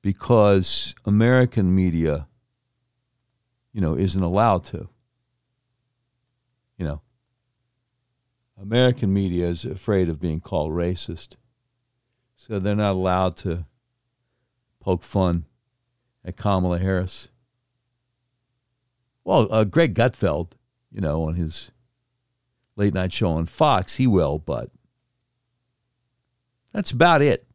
because 0.00 0.94
American 1.04 1.74
media, 1.74 2.26
you 3.70 3.82
know, 3.82 3.94
isn't 3.98 4.22
allowed 4.22 4.64
to. 4.64 4.88
You 6.78 6.86
know, 6.86 7.02
American 8.58 9.12
media 9.12 9.46
is 9.46 9.66
afraid 9.66 10.08
of 10.08 10.18
being 10.18 10.40
called 10.40 10.72
racist. 10.72 11.36
So 12.34 12.58
they're 12.58 12.74
not 12.74 12.92
allowed 12.92 13.36
to 13.38 13.66
poke 14.80 15.02
fun 15.02 15.44
at 16.24 16.38
Kamala 16.38 16.78
Harris. 16.78 17.28
Well, 19.22 19.48
uh, 19.52 19.64
Greg 19.64 19.94
Gutfeld, 19.94 20.52
you 20.90 21.02
know, 21.02 21.24
on 21.24 21.34
his 21.34 21.71
late 22.76 22.94
night 22.94 23.12
show 23.12 23.30
on 23.30 23.46
Fox, 23.46 23.96
he 23.96 24.06
will, 24.06 24.38
but 24.38 24.70
that's 26.72 26.90
about 26.90 27.22
it. 27.22 27.46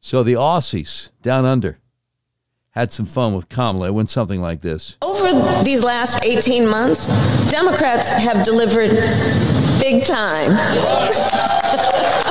So 0.00 0.22
the 0.22 0.34
Aussies 0.34 1.10
down 1.22 1.44
under 1.44 1.78
had 2.70 2.92
some 2.92 3.06
fun 3.06 3.34
with 3.34 3.48
Kamala. 3.48 3.88
It 3.88 3.94
went 3.94 4.10
something 4.10 4.40
like 4.40 4.60
this. 4.60 4.96
Over 5.02 5.62
these 5.64 5.82
last 5.82 6.22
18 6.22 6.68
months, 6.68 7.06
Democrats 7.50 8.12
have 8.12 8.44
delivered 8.44 8.90
big 9.80 10.04
time. 10.04 10.52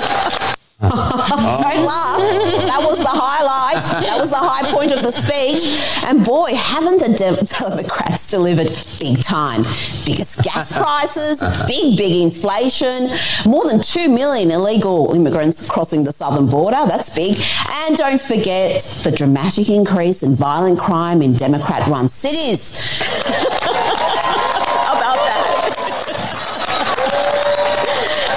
Uh-huh. 0.91 1.61
Don't 1.61 1.85
laugh. 1.85 2.19
That 2.67 2.81
was 2.81 2.99
the 2.99 3.07
highlight. 3.07 3.83
That 4.03 4.17
was 4.17 4.29
the 4.29 4.37
high 4.37 4.71
point 4.71 4.91
of 4.91 5.03
the 5.03 5.11
speech. 5.11 6.05
And 6.05 6.25
boy, 6.25 6.53
haven't 6.55 6.99
the 6.99 7.13
Democrats 7.17 8.29
delivered 8.31 8.69
big 8.99 9.21
time. 9.21 9.63
Biggest 10.05 10.43
gas 10.43 10.71
uh-huh. 10.71 10.83
prices, 10.83 11.41
uh-huh. 11.41 11.65
big, 11.67 11.97
big 11.97 12.21
inflation, 12.21 13.09
more 13.45 13.65
than 13.65 13.81
2 13.81 14.09
million 14.09 14.51
illegal 14.51 15.13
immigrants 15.13 15.69
crossing 15.69 16.03
the 16.03 16.13
southern 16.13 16.47
border. 16.47 16.85
That's 16.87 17.15
big. 17.15 17.37
And 17.85 17.97
don't 17.97 18.21
forget 18.21 18.81
the 19.03 19.11
dramatic 19.11 19.69
increase 19.69 20.23
in 20.23 20.35
violent 20.35 20.79
crime 20.79 21.21
in 21.21 21.33
Democrat 21.33 21.87
run 21.87 22.09
cities. 22.09 23.01
How 23.65 24.93
about 24.93 25.17
that? 25.17 25.75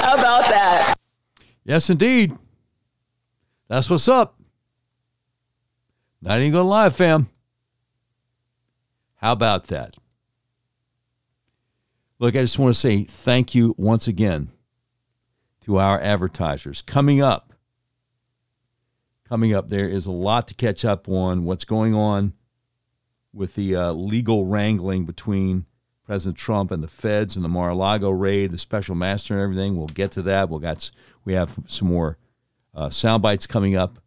How 0.02 0.14
about 0.14 0.48
that? 0.48 0.94
Yes, 1.68 1.90
indeed. 1.90 2.32
That's 3.68 3.90
what's 3.90 4.08
up. 4.08 4.40
Not 6.22 6.38
even 6.38 6.52
gonna 6.52 6.66
lie, 6.66 6.88
fam. 6.88 7.28
How 9.16 9.32
about 9.32 9.66
that? 9.66 9.94
Look, 12.18 12.34
I 12.34 12.40
just 12.40 12.58
want 12.58 12.74
to 12.74 12.80
say 12.80 13.04
thank 13.04 13.54
you 13.54 13.74
once 13.76 14.08
again 14.08 14.48
to 15.66 15.76
our 15.76 16.00
advertisers. 16.00 16.80
Coming 16.80 17.20
up, 17.20 17.52
coming 19.28 19.52
up, 19.52 19.68
there 19.68 19.86
is 19.86 20.06
a 20.06 20.10
lot 20.10 20.48
to 20.48 20.54
catch 20.54 20.86
up 20.86 21.06
on. 21.06 21.44
What's 21.44 21.66
going 21.66 21.94
on 21.94 22.32
with 23.30 23.56
the 23.56 23.76
uh, 23.76 23.92
legal 23.92 24.46
wrangling 24.46 25.04
between 25.04 25.66
President 26.08 26.38
Trump 26.38 26.70
and 26.70 26.82
the 26.82 26.88
feds 26.88 27.36
and 27.36 27.44
the 27.44 27.50
Mar-a-Lago 27.50 28.08
raid, 28.08 28.52
the 28.52 28.56
special 28.56 28.94
master 28.94 29.34
and 29.34 29.42
everything. 29.42 29.76
We'll 29.76 29.88
get 29.88 30.10
to 30.12 30.22
that. 30.22 30.48
We'll 30.48 30.58
got 30.58 30.90
we 31.28 31.34
have 31.34 31.58
some 31.66 31.88
more 31.88 32.16
uh, 32.74 32.88
sound 32.88 33.22
bites 33.22 33.46
coming 33.46 33.76
up. 33.76 33.98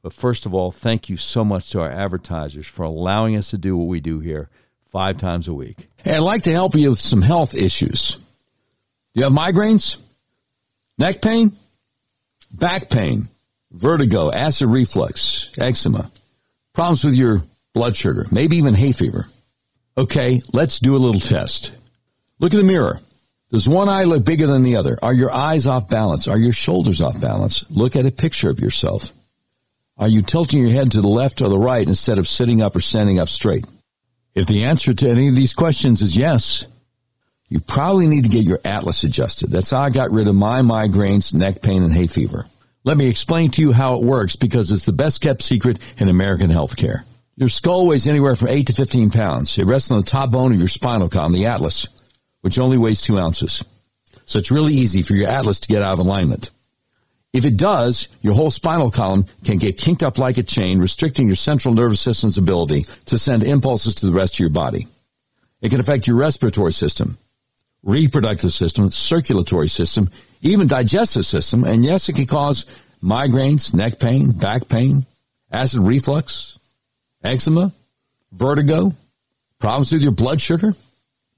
But 0.00 0.14
first 0.14 0.46
of 0.46 0.54
all, 0.54 0.72
thank 0.72 1.10
you 1.10 1.18
so 1.18 1.44
much 1.44 1.68
to 1.72 1.80
our 1.82 1.90
advertisers 1.90 2.66
for 2.66 2.84
allowing 2.84 3.36
us 3.36 3.50
to 3.50 3.58
do 3.58 3.76
what 3.76 3.84
we 3.86 4.00
do 4.00 4.20
here. 4.20 4.48
five 4.86 5.18
times 5.18 5.46
a 5.46 5.52
week. 5.52 5.88
And 6.06 6.16
I'd 6.16 6.20
like 6.20 6.44
to 6.44 6.52
help 6.52 6.74
you 6.74 6.88
with 6.90 6.98
some 6.98 7.20
health 7.20 7.54
issues. 7.54 8.14
Do 8.14 9.20
you 9.20 9.24
have 9.24 9.32
migraines? 9.32 9.98
Neck 10.96 11.20
pain? 11.20 11.52
Back 12.50 12.88
pain? 12.88 13.28
Vertigo? 13.70 14.32
Acid 14.32 14.68
reflux? 14.68 15.52
Eczema? 15.58 16.10
Problems 16.72 17.04
with 17.04 17.14
your 17.14 17.42
blood 17.74 17.94
sugar? 17.94 18.26
Maybe 18.30 18.56
even 18.56 18.74
hay 18.74 18.92
fever? 18.92 19.26
Okay, 19.98 20.40
let's 20.54 20.78
do 20.78 20.96
a 20.96 20.98
little 20.98 21.20
test. 21.20 21.72
Look 22.38 22.52
in 22.52 22.58
the 22.58 22.64
mirror. 22.64 23.00
Does 23.50 23.68
one 23.68 23.88
eye 23.88 24.04
look 24.04 24.24
bigger 24.24 24.46
than 24.46 24.62
the 24.62 24.76
other? 24.76 24.96
Are 25.02 25.12
your 25.12 25.32
eyes 25.32 25.66
off 25.66 25.88
balance? 25.88 26.28
Are 26.28 26.38
your 26.38 26.52
shoulders 26.52 27.00
off 27.00 27.20
balance? 27.20 27.68
Look 27.68 27.96
at 27.96 28.06
a 28.06 28.12
picture 28.12 28.48
of 28.48 28.60
yourself. 28.60 29.12
Are 29.98 30.08
you 30.08 30.22
tilting 30.22 30.62
your 30.62 30.70
head 30.70 30.92
to 30.92 31.00
the 31.00 31.08
left 31.08 31.42
or 31.42 31.48
the 31.48 31.58
right 31.58 31.86
instead 31.86 32.18
of 32.18 32.28
sitting 32.28 32.62
up 32.62 32.76
or 32.76 32.80
standing 32.80 33.18
up 33.18 33.28
straight? 33.28 33.66
If 34.36 34.46
the 34.46 34.64
answer 34.64 34.94
to 34.94 35.10
any 35.10 35.28
of 35.28 35.34
these 35.34 35.52
questions 35.52 36.00
is 36.00 36.16
yes, 36.16 36.64
you 37.48 37.58
probably 37.58 38.06
need 38.06 38.22
to 38.22 38.30
get 38.30 38.44
your 38.44 38.60
atlas 38.64 39.02
adjusted. 39.02 39.50
That's 39.50 39.70
how 39.70 39.80
I 39.80 39.90
got 39.90 40.12
rid 40.12 40.28
of 40.28 40.36
my 40.36 40.62
migraines, 40.62 41.34
neck 41.34 41.60
pain, 41.60 41.82
and 41.82 41.92
hay 41.92 42.06
fever. 42.06 42.46
Let 42.84 42.96
me 42.96 43.08
explain 43.08 43.50
to 43.52 43.62
you 43.62 43.72
how 43.72 43.96
it 43.96 44.04
works 44.04 44.36
because 44.36 44.70
it's 44.70 44.86
the 44.86 44.92
best 44.92 45.20
kept 45.22 45.42
secret 45.42 45.80
in 45.98 46.08
American 46.08 46.50
healthcare. 46.50 47.02
Your 47.34 47.48
skull 47.48 47.88
weighs 47.88 48.06
anywhere 48.06 48.36
from 48.36 48.48
8 48.48 48.68
to 48.68 48.72
15 48.72 49.10
pounds. 49.10 49.58
It 49.58 49.66
rests 49.66 49.90
on 49.90 50.00
the 50.00 50.06
top 50.06 50.30
bone 50.30 50.52
of 50.52 50.58
your 50.60 50.68
spinal 50.68 51.08
column, 51.08 51.32
the 51.32 51.46
atlas 51.46 51.88
which 52.40 52.58
only 52.58 52.78
weighs 52.78 53.02
two 53.02 53.18
ounces. 53.18 53.64
So 54.24 54.38
it's 54.38 54.50
really 54.50 54.72
easy 54.72 55.02
for 55.02 55.14
your 55.14 55.28
atlas 55.28 55.60
to 55.60 55.68
get 55.68 55.82
out 55.82 55.94
of 55.94 55.98
alignment. 55.98 56.50
If 57.32 57.44
it 57.44 57.56
does, 57.56 58.08
your 58.22 58.34
whole 58.34 58.50
spinal 58.50 58.90
column 58.90 59.26
can 59.44 59.58
get 59.58 59.78
kinked 59.78 60.02
up 60.02 60.18
like 60.18 60.38
a 60.38 60.42
chain, 60.42 60.80
restricting 60.80 61.26
your 61.26 61.36
central 61.36 61.74
nervous 61.74 62.00
system's 62.00 62.38
ability 62.38 62.86
to 63.06 63.18
send 63.18 63.44
impulses 63.44 63.94
to 63.96 64.06
the 64.06 64.12
rest 64.12 64.34
of 64.34 64.40
your 64.40 64.50
body. 64.50 64.88
It 65.60 65.70
can 65.70 65.80
affect 65.80 66.06
your 66.06 66.16
respiratory 66.16 66.72
system, 66.72 67.18
reproductive 67.82 68.52
system, 68.52 68.90
circulatory 68.90 69.68
system, 69.68 70.10
even 70.42 70.66
digestive 70.66 71.26
system, 71.26 71.64
and 71.64 71.84
yes, 71.84 72.08
it 72.08 72.16
can 72.16 72.26
cause 72.26 72.64
migraines, 73.02 73.74
neck 73.74 74.00
pain, 74.00 74.32
back 74.32 74.68
pain, 74.68 75.06
acid 75.52 75.80
reflux, 75.80 76.58
eczema, 77.22 77.72
vertigo, 78.32 78.92
problems 79.58 79.92
with 79.92 80.02
your 80.02 80.12
blood 80.12 80.40
sugar, 80.40 80.74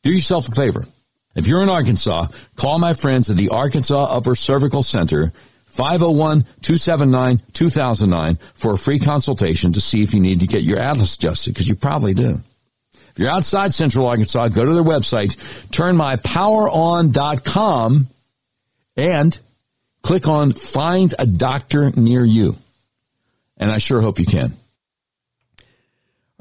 do 0.02 0.10
yourself 0.10 0.48
a 0.48 0.52
favor. 0.52 0.86
If 1.34 1.46
you're 1.46 1.62
in 1.62 1.68
Arkansas, 1.68 2.28
call 2.56 2.78
my 2.78 2.94
friends 2.94 3.28
at 3.30 3.36
the 3.36 3.48
Arkansas 3.48 4.04
Upper 4.04 4.34
Cervical 4.34 4.82
Center, 4.82 5.32
501-279-2009 5.74 8.38
for 8.38 8.74
a 8.74 8.78
free 8.78 8.98
consultation 8.98 9.72
to 9.72 9.80
see 9.80 10.02
if 10.02 10.12
you 10.12 10.20
need 10.20 10.40
to 10.40 10.46
get 10.46 10.62
your 10.62 10.78
atlas 10.78 11.16
adjusted, 11.16 11.54
because 11.54 11.66
you 11.68 11.74
probably 11.74 12.12
do. 12.12 12.40
If 12.92 13.18
you're 13.18 13.30
outside 13.30 13.72
Central 13.72 14.06
Arkansas, 14.06 14.48
go 14.48 14.66
to 14.66 14.72
their 14.72 14.82
website, 14.82 15.36
turnmypoweron.com, 15.70 18.08
and 18.96 19.38
click 20.02 20.28
on 20.28 20.52
Find 20.52 21.14
a 21.18 21.24
Doctor 21.26 21.90
Near 21.90 22.24
You. 22.24 22.56
And 23.56 23.70
I 23.70 23.78
sure 23.78 24.02
hope 24.02 24.18
you 24.18 24.26
can. 24.26 24.52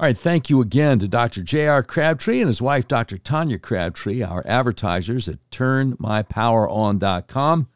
All 0.02 0.08
right, 0.08 0.18
thank 0.18 0.50
you 0.50 0.60
again 0.60 0.98
to 0.98 1.06
Dr. 1.06 1.44
J.R. 1.44 1.84
Crabtree 1.84 2.40
and 2.40 2.48
his 2.48 2.60
wife, 2.60 2.88
Dr. 2.88 3.18
Tanya 3.18 3.56
Crabtree, 3.56 4.20
our 4.20 4.42
advertisers 4.44 5.28
at 5.28 5.38
turnmypoweron.com. 5.52 7.68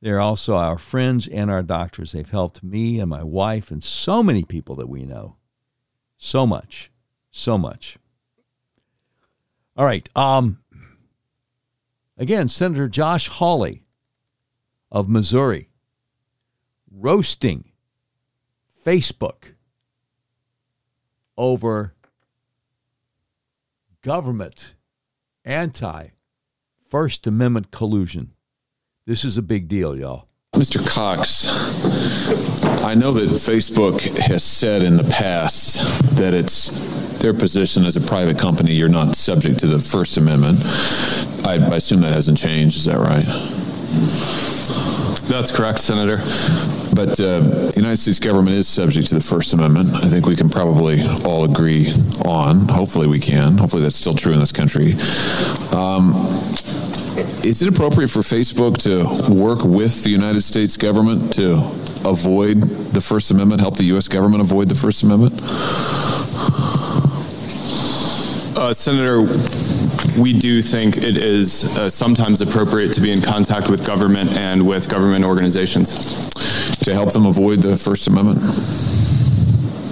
They're 0.00 0.20
also 0.20 0.54
our 0.54 0.78
friends 0.78 1.26
and 1.26 1.50
our 1.50 1.64
doctors. 1.64 2.12
They've 2.12 2.30
helped 2.30 2.62
me 2.62 3.00
and 3.00 3.10
my 3.10 3.24
wife 3.24 3.72
and 3.72 3.82
so 3.82 4.22
many 4.22 4.44
people 4.44 4.76
that 4.76 4.88
we 4.88 5.02
know. 5.02 5.34
So 6.18 6.46
much. 6.46 6.92
So 7.32 7.58
much. 7.58 7.98
All 9.76 9.84
right. 9.84 10.08
Um, 10.14 10.60
again, 12.16 12.46
Senator 12.46 12.86
Josh 12.86 13.26
Hawley 13.26 13.82
of 14.88 15.08
Missouri 15.08 15.68
roasting 16.92 17.72
Facebook 18.86 19.53
over 21.36 21.94
government 24.02 24.74
anti 25.44 26.08
First 26.90 27.26
Amendment 27.26 27.70
collusion. 27.70 28.32
This 29.06 29.24
is 29.24 29.36
a 29.36 29.42
big 29.42 29.68
deal, 29.68 29.96
y'all. 29.96 30.28
Mr. 30.54 30.86
Cox, 30.88 31.44
I 32.84 32.94
know 32.94 33.10
that 33.12 33.28
Facebook 33.28 34.00
has 34.28 34.44
said 34.44 34.82
in 34.82 34.96
the 34.96 35.04
past 35.04 36.16
that 36.16 36.32
it's 36.32 37.18
their 37.18 37.34
position 37.34 37.84
as 37.84 37.96
a 37.96 38.00
private 38.00 38.38
company, 38.38 38.72
you're 38.72 38.88
not 38.88 39.16
subject 39.16 39.58
to 39.60 39.66
the 39.66 39.78
First 39.78 40.16
Amendment. 40.16 40.60
I, 41.44 41.54
I 41.54 41.76
assume 41.76 42.02
that 42.02 42.12
hasn't 42.12 42.38
changed. 42.38 42.76
Is 42.76 42.84
that 42.84 42.98
right? 42.98 44.53
That's 45.28 45.50
correct, 45.50 45.80
Senator. 45.80 46.18
But 46.94 47.18
uh, 47.18 47.40
the 47.40 47.72
United 47.76 47.96
States 47.96 48.18
government 48.18 48.56
is 48.56 48.68
subject 48.68 49.08
to 49.08 49.14
the 49.14 49.20
First 49.20 49.52
Amendment. 49.54 49.94
I 49.94 50.08
think 50.08 50.26
we 50.26 50.36
can 50.36 50.48
probably 50.48 51.02
all 51.24 51.44
agree 51.44 51.92
on. 52.24 52.68
Hopefully, 52.68 53.06
we 53.06 53.20
can. 53.20 53.58
Hopefully, 53.58 53.82
that's 53.82 53.96
still 53.96 54.14
true 54.14 54.32
in 54.32 54.38
this 54.38 54.52
country. 54.52 54.92
Um, 55.72 56.12
is 57.44 57.62
it 57.62 57.68
appropriate 57.68 58.08
for 58.08 58.20
Facebook 58.20 58.76
to 58.78 59.04
work 59.32 59.64
with 59.64 60.04
the 60.04 60.10
United 60.10 60.42
States 60.42 60.76
government 60.76 61.32
to 61.34 61.54
avoid 62.04 62.60
the 62.92 63.00
First 63.00 63.30
Amendment, 63.30 63.60
help 63.60 63.76
the 63.76 63.84
U.S. 63.84 64.08
government 64.08 64.42
avoid 64.42 64.68
the 64.68 64.74
First 64.74 65.02
Amendment? 65.02 65.40
Uh, 68.56 68.72
Senator, 68.72 69.22
we 70.18 70.32
do 70.32 70.62
think 70.62 70.96
it 70.96 71.16
is 71.16 71.76
uh, 71.76 71.88
sometimes 71.90 72.40
appropriate 72.40 72.92
to 72.94 73.00
be 73.00 73.10
in 73.10 73.20
contact 73.20 73.68
with 73.68 73.84
government 73.86 74.36
and 74.36 74.66
with 74.66 74.88
government 74.88 75.24
organizations. 75.24 76.30
To 76.84 76.92
help 76.92 77.12
them 77.12 77.26
avoid 77.26 77.62
the 77.62 77.76
First 77.76 78.06
Amendment? 78.06 78.40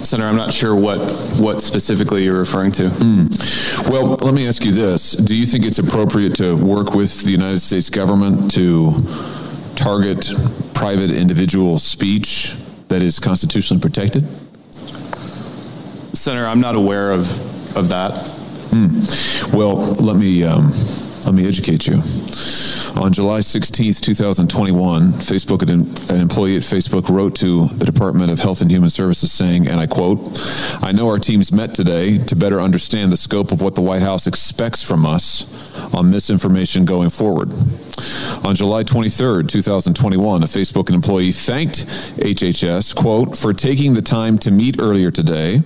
Senator, 0.05 0.29
I'm 0.29 0.35
not 0.35 0.53
sure 0.53 0.75
what, 0.75 0.99
what 1.39 1.61
specifically 1.61 2.23
you're 2.23 2.37
referring 2.37 2.71
to. 2.73 2.89
Mm. 2.89 3.89
Well, 3.89 4.17
let 4.21 4.33
me 4.33 4.47
ask 4.47 4.63
you 4.63 4.71
this. 4.71 5.13
Do 5.13 5.35
you 5.35 5.45
think 5.45 5.65
it's 5.65 5.79
appropriate 5.79 6.35
to 6.35 6.55
work 6.55 6.93
with 6.93 7.23
the 7.23 7.31
United 7.31 7.59
States 7.59 7.89
government 7.89 8.51
to 8.51 8.91
target 9.75 10.31
private 10.73 11.11
individual 11.11 11.79
speech 11.79 12.53
that 12.89 13.01
is 13.01 13.19
constitutionally 13.19 13.81
protected? 13.81 14.25
Senator, 16.15 16.45
I'm 16.45 16.59
not 16.59 16.75
aware 16.75 17.11
of, 17.11 17.75
of 17.75 17.89
that. 17.89 18.32
Mm. 18.73 19.53
Well, 19.53 19.75
let 20.03 20.15
me 20.15 20.43
um, 20.43 20.71
let 21.25 21.35
me 21.35 21.47
educate 21.47 21.85
you. 21.85 22.01
On 22.95 23.11
July 23.11 23.39
16th, 23.39 24.01
2021, 24.01 25.13
Facebook, 25.13 25.63
an 25.63 26.21
employee 26.21 26.55
at 26.55 26.61
Facebook 26.61 27.09
wrote 27.09 27.35
to 27.37 27.65
the 27.69 27.85
Department 27.85 28.29
of 28.29 28.37
Health 28.37 28.61
and 28.61 28.69
Human 28.69 28.91
Services 28.91 29.31
saying, 29.31 29.67
and 29.67 29.79
I 29.79 29.87
quote, 29.87 30.19
I 30.79 30.91
know 30.91 31.09
our 31.09 31.17
teams 31.17 31.51
met 31.51 31.73
today 31.73 32.19
to 32.19 32.35
better 32.35 32.61
understand 32.61 33.11
the 33.11 33.17
scope 33.17 33.51
of 33.51 33.61
what 33.61 33.73
the 33.73 33.81
White 33.81 34.03
House 34.03 34.27
expects 34.27 34.83
from 34.83 35.07
us 35.07 35.49
on 35.91 36.11
this 36.11 36.29
information 36.29 36.85
going 36.85 37.09
forward. 37.09 37.51
On 38.45 38.53
July 38.53 38.83
23rd, 38.83 39.49
2021, 39.49 40.43
a 40.43 40.45
Facebook 40.45 40.93
employee 40.93 41.31
thanked 41.31 41.85
HHS, 42.17 42.95
quote, 42.95 43.35
for 43.35 43.53
taking 43.53 43.95
the 43.95 44.01
time 44.01 44.37
to 44.39 44.51
meet 44.51 44.79
earlier 44.79 45.09
today 45.09 45.61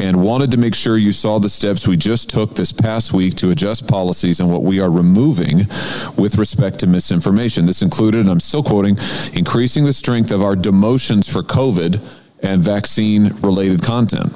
and 0.00 0.22
wanted 0.22 0.50
to 0.52 0.56
make 0.56 0.74
sure 0.74 0.96
you 0.96 1.12
saw 1.12 1.38
the 1.38 1.50
steps 1.50 1.86
we 1.86 1.96
just 1.96 2.30
took 2.30 2.54
this 2.54 2.72
past 2.72 3.12
week 3.12 3.34
to 3.36 3.50
adjust 3.50 3.88
policies 3.88 4.40
and 4.40 4.50
what 4.50 4.62
we 4.62 4.80
are 4.80 4.90
removing 4.90 5.58
with 6.16 6.36
respect 6.38 6.61
to 6.70 6.86
misinformation. 6.86 7.66
This 7.66 7.82
included, 7.82 8.20
and 8.20 8.30
I'm 8.30 8.40
still 8.40 8.62
quoting, 8.62 8.96
increasing 9.34 9.84
the 9.84 9.92
strength 9.92 10.30
of 10.30 10.42
our 10.42 10.54
demotions 10.54 11.30
for 11.30 11.42
COVID 11.42 12.00
and 12.42 12.62
vaccine 12.62 13.34
related 13.40 13.82
content. 13.82 14.32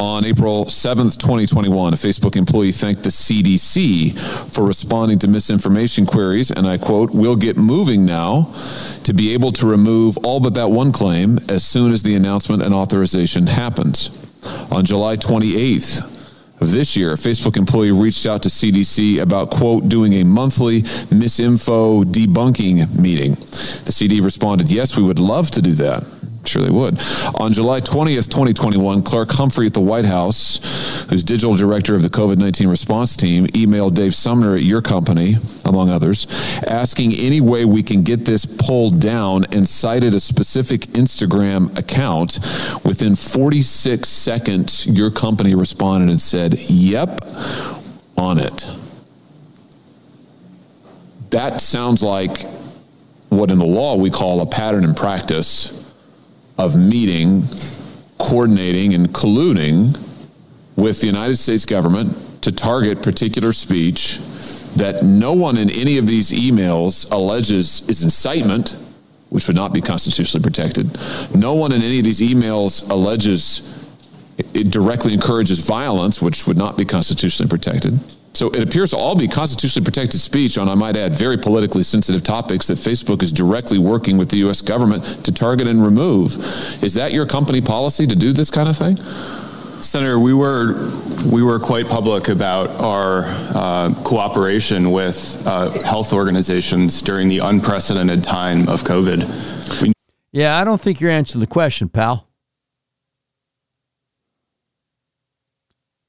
On 0.00 0.24
April 0.24 0.64
7th, 0.64 1.18
2021, 1.18 1.92
a 1.92 1.96
Facebook 1.96 2.36
employee 2.36 2.72
thanked 2.72 3.02
the 3.02 3.10
CDC 3.10 4.18
for 4.52 4.64
responding 4.64 5.18
to 5.18 5.28
misinformation 5.28 6.06
queries, 6.06 6.50
and 6.50 6.66
I 6.66 6.78
quote, 6.78 7.10
We'll 7.12 7.36
get 7.36 7.58
moving 7.58 8.06
now 8.06 8.52
to 9.04 9.12
be 9.12 9.34
able 9.34 9.52
to 9.52 9.66
remove 9.66 10.16
all 10.18 10.40
but 10.40 10.54
that 10.54 10.70
one 10.70 10.92
claim 10.92 11.38
as 11.50 11.64
soon 11.64 11.92
as 11.92 12.02
the 12.02 12.14
announcement 12.14 12.62
and 12.62 12.74
authorization 12.74 13.46
happens. 13.46 14.08
On 14.72 14.86
July 14.86 15.16
28th, 15.16 16.19
of 16.60 16.72
this 16.72 16.96
year, 16.96 17.12
a 17.12 17.16
Facebook 17.16 17.56
employee 17.56 17.92
reached 17.92 18.26
out 18.26 18.42
to 18.42 18.48
CDC 18.48 19.20
about, 19.20 19.50
quote, 19.50 19.88
doing 19.88 20.14
a 20.14 20.24
monthly 20.24 20.82
misinfo 20.82 22.04
debunking 22.04 22.98
meeting. 22.98 23.34
The 23.34 23.92
CD 23.92 24.20
responded, 24.20 24.70
yes, 24.70 24.96
we 24.96 25.02
would 25.02 25.18
love 25.18 25.50
to 25.52 25.62
do 25.62 25.72
that 25.74 26.19
sure 26.46 26.62
they 26.62 26.70
would. 26.70 27.00
On 27.40 27.52
July 27.52 27.80
20th, 27.80 28.28
2021, 28.28 29.02
Clarke 29.02 29.32
Humphrey 29.32 29.66
at 29.66 29.74
the 29.74 29.80
White 29.80 30.04
House, 30.04 31.06
who's 31.10 31.22
digital 31.22 31.54
director 31.56 31.94
of 31.94 32.02
the 32.02 32.08
COVID 32.08 32.38
19 32.38 32.68
response 32.68 33.16
team, 33.16 33.46
emailed 33.48 33.94
Dave 33.94 34.14
Sumner 34.14 34.54
at 34.54 34.62
your 34.62 34.80
company, 34.80 35.36
among 35.64 35.90
others, 35.90 36.26
asking 36.66 37.12
any 37.14 37.40
way 37.40 37.64
we 37.64 37.82
can 37.82 38.02
get 38.02 38.24
this 38.24 38.46
pulled 38.46 39.00
down 39.00 39.44
and 39.52 39.68
cited 39.68 40.14
a 40.14 40.20
specific 40.20 40.80
Instagram 40.92 41.76
account. 41.78 42.38
Within 42.84 43.14
46 43.14 44.08
seconds, 44.08 44.86
your 44.86 45.10
company 45.10 45.54
responded 45.54 46.10
and 46.10 46.20
said, 46.20 46.54
Yep, 46.58 47.24
on 48.16 48.38
it. 48.38 48.68
That 51.30 51.60
sounds 51.60 52.02
like 52.02 52.42
what 53.28 53.50
in 53.50 53.58
the 53.58 53.66
law 53.66 53.96
we 53.96 54.10
call 54.10 54.40
a 54.40 54.46
pattern 54.46 54.84
and 54.84 54.96
practice 54.96 55.79
of 56.60 56.76
meeting, 56.76 57.42
coordinating, 58.18 58.92
and 58.92 59.08
colluding 59.08 59.98
with 60.76 61.00
the 61.00 61.06
United 61.06 61.36
States 61.36 61.64
government 61.64 62.42
to 62.42 62.52
target 62.52 63.02
particular 63.02 63.52
speech 63.54 64.18
that 64.76 65.02
no 65.02 65.32
one 65.32 65.56
in 65.56 65.70
any 65.70 65.96
of 65.96 66.06
these 66.06 66.30
emails 66.30 67.10
alleges 67.10 67.88
is 67.88 68.04
incitement, 68.04 68.76
which 69.30 69.46
would 69.46 69.56
not 69.56 69.72
be 69.72 69.80
constitutionally 69.80 70.42
protected. 70.42 70.86
No 71.34 71.54
one 71.54 71.72
in 71.72 71.82
any 71.82 71.98
of 71.98 72.04
these 72.04 72.20
emails 72.20 72.88
alleges 72.90 73.78
it 74.54 74.70
directly 74.70 75.14
encourages 75.14 75.66
violence, 75.66 76.20
which 76.20 76.46
would 76.46 76.56
not 76.56 76.76
be 76.76 76.84
constitutionally 76.84 77.48
protected. 77.48 77.98
So 78.40 78.48
it 78.48 78.62
appears 78.62 78.92
to 78.92 78.96
all 78.96 79.14
be 79.14 79.28
constitutionally 79.28 79.84
protected 79.84 80.18
speech 80.18 80.56
on, 80.56 80.66
I 80.66 80.74
might 80.74 80.96
add, 80.96 81.12
very 81.12 81.36
politically 81.36 81.82
sensitive 81.82 82.22
topics 82.22 82.68
that 82.68 82.78
Facebook 82.78 83.22
is 83.22 83.32
directly 83.32 83.78
working 83.78 84.16
with 84.16 84.30
the 84.30 84.38
U.S. 84.38 84.62
government 84.62 85.04
to 85.26 85.30
target 85.30 85.68
and 85.68 85.84
remove. 85.84 86.36
Is 86.82 86.94
that 86.94 87.12
your 87.12 87.26
company 87.26 87.60
policy 87.60 88.06
to 88.06 88.16
do 88.16 88.32
this 88.32 88.50
kind 88.50 88.66
of 88.66 88.78
thing? 88.78 88.96
Senator, 89.82 90.18
we 90.18 90.32
were 90.32 90.90
we 91.30 91.42
were 91.42 91.58
quite 91.58 91.86
public 91.86 92.28
about 92.28 92.70
our 92.80 93.24
uh, 93.26 93.92
cooperation 94.04 94.90
with 94.90 95.46
uh, 95.46 95.68
health 95.82 96.14
organizations 96.14 97.02
during 97.02 97.28
the 97.28 97.40
unprecedented 97.40 98.24
time 98.24 98.70
of 98.70 98.84
COVID. 98.84 99.82
We- 99.82 99.92
yeah, 100.32 100.58
I 100.58 100.64
don't 100.64 100.80
think 100.80 100.98
you're 100.98 101.10
answering 101.10 101.40
the 101.40 101.46
question, 101.46 101.90
pal. 101.90 102.29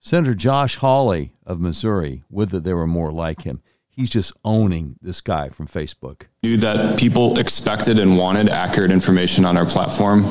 Senator 0.04 0.34
Josh 0.34 0.78
Hawley 0.78 1.32
of 1.45 1.60
Missouri, 1.60 2.24
would 2.28 2.49
that 2.49 2.64
there 2.64 2.76
were 2.76 2.88
more 2.88 3.12
like 3.12 3.43
him. 3.43 3.62
He's 3.88 4.10
just 4.10 4.34
owning 4.43 4.95
this 4.99 5.22
guy 5.22 5.49
from 5.49 5.68
Facebook. 5.68 6.24
Knew 6.41 6.58
that 6.58 6.97
people 6.97 7.38
expected 7.38 7.99
and 7.99 8.18
wanted 8.18 8.49
accurate 8.49 8.91
information 8.91 9.45
on 9.45 9.58
our 9.58 9.66
platform. 9.66 10.24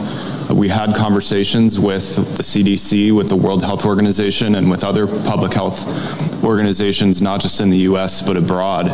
We 0.53 0.69
had 0.69 0.97
conversations 0.97 1.79
with 1.79 2.17
the 2.37 2.43
CDC, 2.43 3.15
with 3.15 3.29
the 3.29 3.37
World 3.37 3.63
Health 3.63 3.87
Organization, 3.87 4.57
and 4.57 4.69
with 4.69 4.83
other 4.83 5.07
public 5.07 5.53
health 5.53 6.43
organizations, 6.43 7.23
not 7.23 7.41
just 7.41 7.61
in 7.61 7.71
the 7.71 7.79
US, 7.91 8.23
but 8.23 8.37
abroad, 8.37 8.87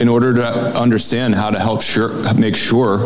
in 0.00 0.08
order 0.08 0.32
to 0.34 0.46
understand 0.78 1.34
how 1.34 1.50
to 1.50 1.58
help 1.58 1.82
sure, 1.82 2.08
make 2.34 2.56
sure 2.56 2.98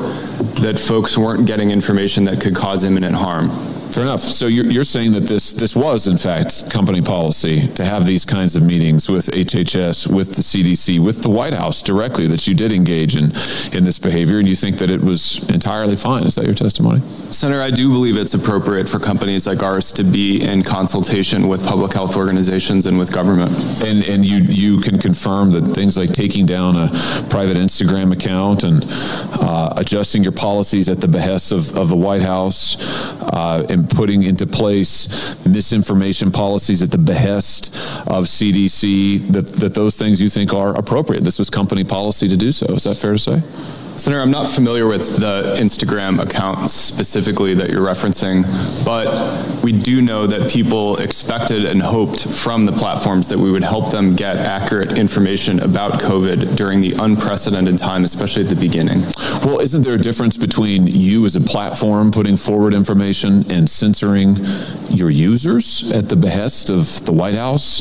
that 0.61 0.79
folks 0.79 1.19
weren't 1.19 1.47
getting 1.47 1.71
information 1.71 2.25
that 2.25 2.41
could 2.41 2.55
cause 2.55 2.85
imminent 2.85 3.15
harm. 3.15 3.51
Fair 3.95 4.03
enough. 4.03 4.21
So 4.21 4.49
you're, 4.49 4.67
you're 4.67 4.83
saying 4.83 5.13
that 5.13 5.23
this 5.29 5.53
this 5.53 5.77
was 5.77 6.09
in 6.09 6.17
fact 6.17 6.69
company 6.73 7.01
policy 7.01 7.69
to 7.75 7.85
have 7.85 8.07
these 8.07 8.25
kinds 8.25 8.57
of 8.57 8.65
meetings 8.65 9.09
with 9.09 9.31
HHS, 9.31 10.13
with 10.13 10.35
the 10.35 10.43
CDC, 10.43 10.99
with 10.99 11.23
the 11.23 11.31
White 11.31 11.55
House 11.55 11.81
directly. 11.81 12.27
That 12.27 12.45
you 12.49 12.55
did 12.55 12.73
engage 12.73 13.15
in 13.15 13.27
in 13.73 13.85
this 13.85 14.01
behavior, 14.01 14.41
and 14.41 14.49
you 14.49 14.57
think 14.57 14.79
that 14.79 14.91
it 14.91 15.01
was 15.01 15.49
entirely 15.49 15.95
fine. 15.95 16.25
Is 16.25 16.35
that 16.35 16.45
your 16.45 16.57
testimony, 16.57 17.03
Senator? 17.31 17.63
I 17.63 17.71
do 17.71 17.89
believe 17.89 18.17
it's 18.17 18.35
appropriate 18.35 18.89
for 18.89 18.99
companies 18.99 19.47
like 19.47 19.63
ours 19.63 19.93
to 19.93 20.03
be 20.03 20.43
in 20.43 20.65
consultation 20.65 21.47
with 21.47 21.65
public 21.65 21.93
health 21.93 22.17
organizations 22.17 22.87
and 22.87 22.99
with 22.99 23.13
government. 23.13 23.53
And 23.85 24.03
and 24.09 24.25
you 24.25 24.39
you 24.39 24.81
can 24.81 24.99
confirm 24.99 25.53
that 25.53 25.63
things 25.73 25.97
like 25.97 26.13
taking 26.13 26.47
down 26.47 26.75
a 26.75 26.84
private 27.31 27.57
Instagram 27.57 28.13
account 28.13 28.65
and 28.65 28.85
uh, 29.41 29.75
adjusting 29.77 30.23
your 30.23 30.33
policies 30.33 30.89
at 30.89 31.01
the 31.01 31.09
behest 31.09 31.53
of, 31.53 31.77
of 31.77 31.89
the 31.89 31.97
White 31.97 32.23
House 32.23 32.77
uh, 33.23 33.67
and 33.69 33.89
putting 33.89 34.23
into 34.23 34.47
place 34.47 35.45
misinformation 35.47 36.31
policies 36.31 36.83
at 36.83 36.91
the 36.91 36.99
behest 36.99 37.75
of 38.07 38.25
CDC, 38.25 39.29
that, 39.29 39.47
that 39.47 39.75
those 39.75 39.97
things 39.97 40.21
you 40.21 40.29
think 40.29 40.53
are 40.55 40.77
appropriate. 40.77 41.25
This 41.25 41.39
was 41.39 41.51
company 41.51 41.85
policy 41.85 42.29
to 42.29 42.37
do 42.37 42.53
so. 42.53 42.67
Is 42.75 42.85
that 42.85 42.97
fair 42.97 43.13
to 43.13 43.19
say? 43.19 43.84
Senator, 43.97 44.21
I'm 44.21 44.33
not 44.33 44.51
familiar 44.51 44.89
with 44.89 45.19
the 45.19 45.57
Instagram 45.61 46.21
account 46.21 46.69
specifically 46.69 47.55
that 47.55 47.71
you're 47.71 47.87
referencing, 47.87 48.43
but 48.85 49.63
we 49.63 49.71
do 49.71 50.03
know 50.03 50.27
that 50.27 50.51
people 50.51 50.97
expected 50.97 51.65
and 51.65 51.81
hoped 51.81 52.27
from 52.27 52.67
the 52.67 52.73
platforms 52.73 53.29
that 53.29 53.39
we 53.39 53.53
would 53.53 53.63
help 53.63 53.93
them 53.93 54.17
get 54.17 54.37
accurate 54.37 54.99
information 54.99 55.61
about 55.61 56.01
COVID 56.01 56.57
during 56.57 56.81
the 56.81 56.93
unprecedented 56.99 57.79
time, 57.79 58.03
especially 58.03 58.43
at 58.43 58.49
the 58.49 58.57
beginning. 58.57 59.01
Well, 59.45 59.61
isn't 59.61 59.83
there 59.83 59.95
a 59.95 59.99
difference 59.99 60.37
between 60.37 60.89
you 60.89 61.25
as 61.25 61.37
a 61.37 61.41
platform 61.41 62.11
putting 62.11 62.37
forward 62.37 62.75
information 62.75 63.51
and 63.51 63.71
censoring 63.71 64.37
your 64.91 65.11
users 65.11 65.93
at 65.93 66.09
the 66.09 66.17
behest 66.17 66.69
of 66.69 67.05
the 67.07 67.13
White 67.13 67.37
House, 67.37 67.81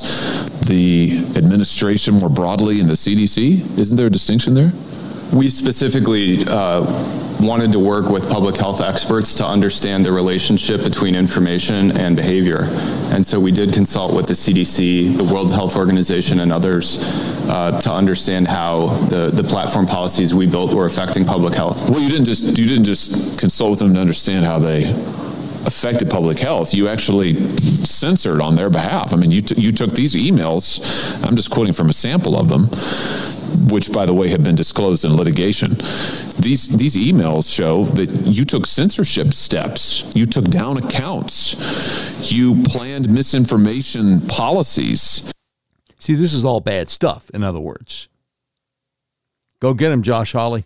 the 0.68 1.26
administration 1.36 2.14
more 2.14 2.30
broadly, 2.30 2.80
and 2.80 2.88
the 2.88 2.94
CDC? 2.94 3.80
Isn't 3.80 3.98
there 3.98 4.08
a 4.08 4.12
distinction 4.12 4.54
there? 4.54 4.72
We 5.34 5.50
specifically 5.50 6.46
uh, 6.48 6.82
wanted 7.42 7.72
to 7.72 7.80
work 7.80 8.10
with 8.10 8.30
public 8.30 8.56
health 8.56 8.82
experts 8.82 9.34
to 9.36 9.46
understand 9.46 10.06
the 10.06 10.12
relationship 10.12 10.84
between 10.84 11.16
information 11.16 11.98
and 11.98 12.16
behavior. 12.16 12.68
And 13.12 13.26
so 13.26 13.40
we 13.40 13.52
did 13.52 13.74
consult 13.74 14.14
with 14.14 14.28
the 14.28 14.34
CDC, 14.34 15.18
the 15.18 15.24
World 15.34 15.52
Health 15.52 15.76
Organization, 15.76 16.40
and 16.40 16.54
others 16.54 17.00
uh, 17.50 17.80
to 17.82 17.92
understand 17.92 18.48
how 18.48 18.88
the, 19.08 19.32
the 19.32 19.44
platform 19.44 19.88
policies 19.88 20.36
we 20.36 20.46
built 20.46 20.72
were 20.72 20.86
affecting 20.86 21.26
public 21.26 21.56
health. 21.56 21.90
Well, 21.90 22.00
you 22.00 22.10
didn't 22.10 22.26
just 22.26 22.58
you 22.60 22.68
didn't 22.68 22.86
just 22.86 23.40
consult 23.40 23.72
with 23.72 23.80
them 23.80 23.96
to 23.96 24.00
understand 24.00 24.46
how 24.46 24.60
they 24.60 24.84
affected 25.66 26.12
public 26.12 26.38
health. 26.38 26.76
You 26.76 26.90
actually 26.90 27.34
censored 27.84 28.40
on 28.40 28.56
their 28.56 28.70
behalf. 28.70 29.14
I 29.14 29.16
mean, 29.16 29.32
you 29.32 29.42
t- 29.42 29.60
you 29.60 29.72
took 29.72 29.94
these 29.94 30.14
emails. 30.14 31.26
I'm 31.28 31.36
just 31.36 31.50
quoting 31.50 31.74
from 31.74 31.90
a 31.90 31.94
sample 31.94 32.38
of 32.38 32.50
them 32.50 32.70
which 33.72 33.92
by 33.92 34.06
the 34.06 34.14
way 34.14 34.30
have 34.30 34.44
been 34.44 34.56
disclosed 34.56 35.06
in 35.06 35.16
litigation. 35.16 35.72
These 36.40 36.78
these 36.78 36.96
emails 36.96 37.54
show 37.54 37.86
that 37.86 38.10
you 38.26 38.46
took 38.46 38.66
censorship 38.66 39.34
steps, 39.34 40.12
you 40.16 40.26
took 40.26 40.46
down 40.46 40.78
accounts, 40.78 42.32
you 42.32 42.64
planned 42.64 43.10
misinformation 43.10 44.22
policies. 44.22 45.32
See, 46.00 46.16
this 46.16 46.34
is 46.34 46.44
all 46.44 46.60
bad 46.60 46.90
stuff, 46.90 47.30
in 47.34 47.44
other 47.44 47.60
words. 47.60 48.10
Go 49.62 49.74
get 49.74 49.94
him, 49.94 50.04
Josh 50.04 50.34
Hawley. 50.34 50.66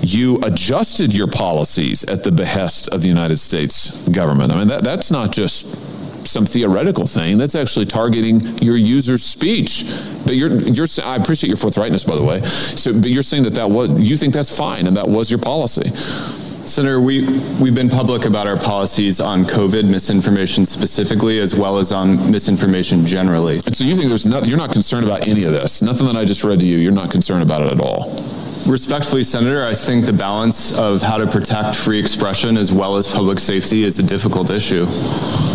You 0.00 0.38
adjusted 0.42 1.14
your 1.14 1.26
policies 1.26 2.04
at 2.04 2.24
the 2.24 2.32
behest 2.32 2.88
of 2.88 3.02
the 3.02 3.08
United 3.08 3.38
States 3.38 4.08
government. 4.08 4.52
I 4.52 4.56
mean, 4.56 4.68
that, 4.68 4.82
that's 4.82 5.10
not 5.10 5.32
just 5.32 5.93
some 6.24 6.46
theoretical 6.46 7.06
thing. 7.06 7.38
That's 7.38 7.54
actually 7.54 7.86
targeting 7.86 8.40
your 8.58 8.76
user's 8.76 9.22
speech. 9.22 9.84
But 10.24 10.36
you're, 10.36 10.52
you're, 10.52 10.86
I 11.04 11.16
appreciate 11.16 11.48
your 11.48 11.56
forthrightness, 11.56 12.06
by 12.06 12.16
the 12.16 12.24
way. 12.24 12.40
So, 12.42 12.92
but 12.92 13.10
you're 13.10 13.22
saying 13.22 13.44
that 13.44 13.54
that 13.54 13.70
was, 13.70 13.90
you 14.00 14.16
think 14.16 14.34
that's 14.34 14.56
fine 14.56 14.86
and 14.86 14.96
that 14.96 15.08
was 15.08 15.30
your 15.30 15.40
policy. 15.40 15.90
Senator, 16.66 16.98
we, 16.98 17.26
we've 17.60 17.74
been 17.74 17.90
public 17.90 18.24
about 18.24 18.46
our 18.46 18.56
policies 18.56 19.20
on 19.20 19.44
COVID 19.44 19.88
misinformation 19.88 20.64
specifically, 20.64 21.38
as 21.38 21.54
well 21.54 21.76
as 21.78 21.92
on 21.92 22.30
misinformation 22.30 23.04
generally. 23.04 23.56
And 23.66 23.76
so 23.76 23.84
you 23.84 23.94
think 23.94 24.08
there's 24.08 24.24
not, 24.24 24.46
you're 24.46 24.56
not 24.56 24.72
concerned 24.72 25.04
about 25.04 25.28
any 25.28 25.44
of 25.44 25.52
this? 25.52 25.82
Nothing 25.82 26.06
that 26.06 26.16
I 26.16 26.24
just 26.24 26.42
read 26.42 26.60
to 26.60 26.66
you, 26.66 26.78
you're 26.78 26.92
not 26.92 27.10
concerned 27.10 27.42
about 27.42 27.62
it 27.62 27.72
at 27.72 27.80
all? 27.80 28.10
Respectfully, 28.66 29.24
Senator, 29.24 29.62
I 29.62 29.74
think 29.74 30.06
the 30.06 30.12
balance 30.12 30.78
of 30.78 31.02
how 31.02 31.18
to 31.18 31.26
protect 31.26 31.76
free 31.76 31.98
expression 31.98 32.56
as 32.56 32.72
well 32.72 32.96
as 32.96 33.12
public 33.12 33.38
safety 33.38 33.84
is 33.84 33.98
a 33.98 34.02
difficult 34.02 34.48
issue, 34.48 34.86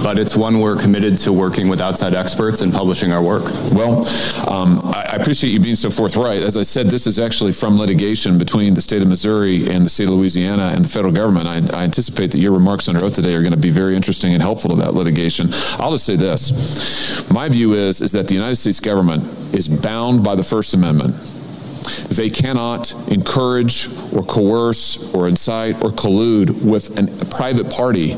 but 0.03 0.19
it's 0.19 0.37
one 0.37 0.59
we're 0.59 0.75
committed 0.75 1.17
to 1.19 1.33
working 1.33 1.69
with 1.69 1.81
outside 1.81 2.13
experts 2.13 2.61
and 2.61 2.71
publishing 2.71 3.11
our 3.11 3.21
work. 3.21 3.45
Well, 3.73 4.05
um, 4.47 4.79
I 4.83 5.15
appreciate 5.19 5.49
you 5.49 5.59
being 5.59 5.75
so 5.75 5.89
forthright. 5.89 6.43
As 6.43 6.55
I 6.55 6.61
said, 6.61 6.85
this 6.85 7.07
is 7.07 7.17
actually 7.17 7.51
from 7.51 7.79
litigation 7.79 8.37
between 8.37 8.75
the 8.75 8.81
state 8.81 9.01
of 9.01 9.07
Missouri 9.07 9.67
and 9.67 9.83
the 9.83 9.89
state 9.89 10.03
of 10.03 10.11
Louisiana 10.11 10.71
and 10.75 10.85
the 10.85 10.89
federal 10.89 11.11
government. 11.11 11.47
I, 11.47 11.79
I 11.79 11.83
anticipate 11.85 12.29
that 12.31 12.37
your 12.37 12.51
remarks 12.51 12.87
under 12.87 13.03
oath 13.03 13.15
today 13.15 13.33
are 13.33 13.41
going 13.41 13.53
to 13.53 13.57
be 13.57 13.71
very 13.71 13.95
interesting 13.95 14.33
and 14.33 14.41
helpful 14.41 14.69
to 14.69 14.75
that 14.77 14.93
litigation. 14.93 15.47
I'll 15.79 15.91
just 15.91 16.05
say 16.05 16.15
this: 16.15 17.31
my 17.31 17.49
view 17.49 17.73
is 17.73 18.01
is 18.01 18.11
that 18.11 18.27
the 18.27 18.35
United 18.35 18.57
States 18.57 18.79
government 18.79 19.23
is 19.55 19.67
bound 19.67 20.23
by 20.23 20.35
the 20.35 20.43
First 20.43 20.75
Amendment 20.75 21.15
they 22.09 22.29
cannot 22.29 22.93
encourage 23.09 23.87
or 24.13 24.23
coerce 24.23 25.13
or 25.13 25.27
incite 25.27 25.81
or 25.81 25.89
collude 25.89 26.63
with 26.63 26.97
a 26.97 27.25
private 27.25 27.69
party 27.71 28.15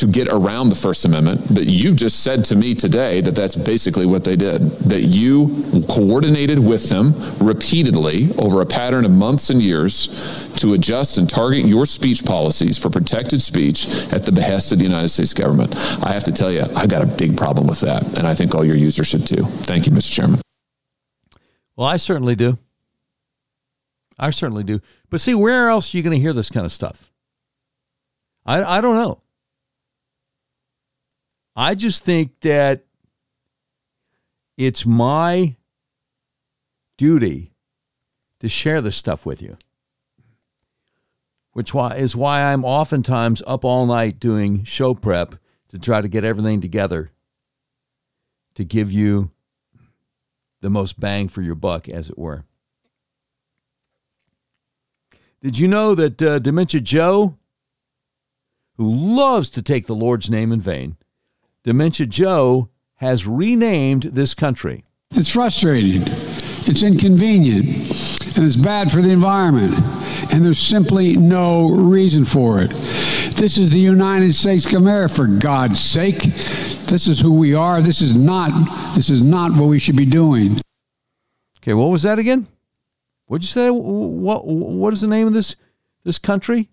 to 0.00 0.06
get 0.06 0.28
around 0.28 0.70
the 0.70 0.74
First 0.74 1.04
Amendment, 1.04 1.42
but 1.52 1.66
you've 1.66 1.96
just 1.96 2.24
said 2.24 2.42
to 2.46 2.56
me 2.56 2.74
today 2.74 3.20
that 3.20 3.34
that's 3.36 3.54
basically 3.54 4.06
what 4.06 4.24
they 4.24 4.34
did. 4.34 4.62
That 4.62 5.02
you 5.02 5.84
coordinated 5.90 6.58
with 6.58 6.88
them 6.88 7.12
repeatedly 7.38 8.30
over 8.38 8.62
a 8.62 8.66
pattern 8.66 9.04
of 9.04 9.10
months 9.10 9.50
and 9.50 9.60
years 9.60 10.08
to 10.56 10.72
adjust 10.72 11.18
and 11.18 11.28
target 11.28 11.66
your 11.66 11.84
speech 11.84 12.24
policies 12.24 12.78
for 12.78 12.88
protected 12.88 13.42
speech 13.42 13.88
at 14.10 14.24
the 14.24 14.32
behest 14.32 14.72
of 14.72 14.78
the 14.78 14.84
United 14.84 15.10
States 15.10 15.34
government. 15.34 15.76
I 16.02 16.12
have 16.14 16.24
to 16.24 16.32
tell 16.32 16.50
you, 16.50 16.62
I've 16.74 16.88
got 16.88 17.02
a 17.02 17.06
big 17.06 17.36
problem 17.36 17.66
with 17.66 17.80
that, 17.80 18.18
and 18.18 18.26
I 18.26 18.34
think 18.34 18.54
all 18.54 18.64
your 18.64 18.76
users 18.76 19.06
should 19.06 19.26
too. 19.26 19.44
Thank 19.44 19.86
you, 19.86 19.92
Mr. 19.92 20.14
Chairman. 20.14 20.40
Well, 21.80 21.88
I 21.88 21.96
certainly 21.96 22.34
do. 22.34 22.58
I 24.18 24.28
certainly 24.28 24.64
do. 24.64 24.82
But 25.08 25.22
see, 25.22 25.34
where 25.34 25.70
else 25.70 25.94
are 25.94 25.96
you 25.96 26.02
going 26.02 26.14
to 26.14 26.20
hear 26.20 26.34
this 26.34 26.50
kind 26.50 26.66
of 26.66 26.72
stuff? 26.72 27.10
I, 28.44 28.62
I 28.62 28.80
don't 28.82 28.96
know. 28.96 29.22
I 31.56 31.74
just 31.74 32.04
think 32.04 32.38
that 32.40 32.84
it's 34.58 34.84
my 34.84 35.56
duty 36.98 37.54
to 38.40 38.48
share 38.50 38.82
this 38.82 38.96
stuff 38.96 39.24
with 39.24 39.40
you, 39.40 39.56
which 41.54 41.74
is 41.74 42.14
why 42.14 42.42
I'm 42.42 42.62
oftentimes 42.62 43.42
up 43.46 43.64
all 43.64 43.86
night 43.86 44.20
doing 44.20 44.64
show 44.64 44.92
prep 44.92 45.36
to 45.70 45.78
try 45.78 46.02
to 46.02 46.08
get 46.08 46.24
everything 46.24 46.60
together 46.60 47.10
to 48.54 48.64
give 48.64 48.92
you 48.92 49.30
the 50.60 50.70
most 50.70 51.00
bang 51.00 51.28
for 51.28 51.42
your 51.42 51.54
buck, 51.54 51.88
as 51.88 52.08
it 52.08 52.18
were. 52.18 52.44
Did 55.42 55.58
you 55.58 55.68
know 55.68 55.94
that 55.94 56.20
uh, 56.20 56.38
Dementia 56.38 56.80
Joe, 56.80 57.38
who 58.76 58.90
loves 58.94 59.48
to 59.50 59.62
take 59.62 59.86
the 59.86 59.94
Lord's 59.94 60.28
name 60.28 60.52
in 60.52 60.60
vain, 60.60 60.96
Dementia 61.64 62.06
Joe 62.06 62.68
has 62.96 63.26
renamed 63.26 64.02
this 64.02 64.34
country? 64.34 64.84
It's 65.12 65.32
frustrating, 65.32 66.02
it's 66.02 66.82
inconvenient, 66.82 67.66
and 68.36 68.46
it's 68.46 68.56
bad 68.56 68.92
for 68.92 69.00
the 69.00 69.10
environment. 69.10 69.74
And 70.32 70.44
there's 70.44 70.60
simply 70.60 71.16
no 71.16 71.70
reason 71.70 72.24
for 72.24 72.60
it. 72.60 72.70
This 72.70 73.56
is 73.56 73.70
the 73.70 73.80
United 73.80 74.34
States 74.34 74.66
of 74.66 74.74
America, 74.74 75.14
for 75.14 75.26
God's 75.26 75.80
sake. 75.80 76.22
This 76.90 77.06
is 77.06 77.20
who 77.20 77.32
we 77.32 77.54
are. 77.54 77.80
This 77.80 78.02
is 78.02 78.16
not. 78.16 78.50
This 78.96 79.10
is 79.10 79.22
not 79.22 79.52
what 79.52 79.68
we 79.68 79.78
should 79.78 79.94
be 79.94 80.04
doing. 80.04 80.60
Okay, 81.58 81.72
what 81.72 81.90
was 81.90 82.02
that 82.02 82.18
again? 82.18 82.48
What'd 83.26 83.44
you 83.44 83.48
say? 83.48 83.70
What 83.70 84.44
What 84.44 84.92
is 84.92 85.00
the 85.00 85.06
name 85.06 85.28
of 85.28 85.32
this 85.32 85.54
this 86.02 86.18
country? 86.18 86.68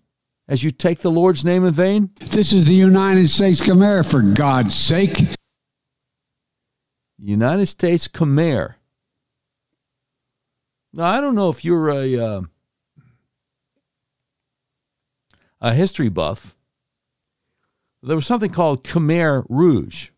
As 0.48 0.64
you 0.64 0.72
take 0.72 1.00
the 1.00 1.10
Lord's 1.10 1.44
name 1.44 1.64
in 1.64 1.72
vain. 1.72 2.10
This 2.18 2.52
is 2.52 2.66
the 2.66 2.74
United 2.74 3.28
States 3.28 3.60
America, 3.68 4.08
for 4.08 4.22
God's 4.22 4.74
sake. 4.74 5.36
United 7.16 7.66
States 7.66 8.08
Khmer. 8.08 8.74
Now 10.92 11.04
I 11.04 11.20
don't 11.20 11.36
know 11.36 11.48
if 11.48 11.64
you're 11.64 11.90
a 11.90 12.18
uh, 12.18 12.42
a 15.60 15.74
history 15.74 16.08
buff. 16.08 16.56
There 18.02 18.16
was 18.16 18.26
something 18.26 18.50
called 18.50 18.84
Khmer 18.84 19.44
Rouge, 19.48 20.10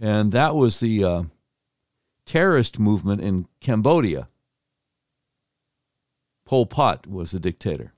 and 0.00 0.32
that 0.32 0.54
was 0.54 0.80
the 0.80 1.04
uh, 1.04 1.22
terrorist 2.24 2.78
movement 2.78 3.20
in 3.20 3.46
Cambodia. 3.60 4.28
Pol 6.46 6.66
Pot 6.66 7.06
was 7.06 7.30
the 7.30 7.40
dictator. 7.40 7.92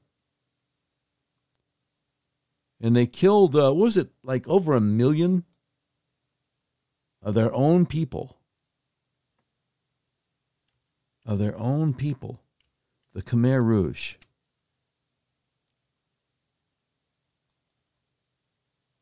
And 2.81 2.95
they 2.95 3.07
killed, 3.07 3.57
uh, 3.57 3.73
was 3.75 3.97
it 3.97 4.11
like 4.23 4.47
over 4.49 4.75
a 4.75 4.81
million 4.81 5.45
of 7.23 7.35
their 7.35 7.53
own 7.55 7.87
people? 7.87 8.37
Of 11.25 11.39
their 11.39 11.59
own 11.59 11.95
people, 11.95 12.41
the 13.15 13.23
Khmer 13.23 13.65
Rouge. 13.65 14.17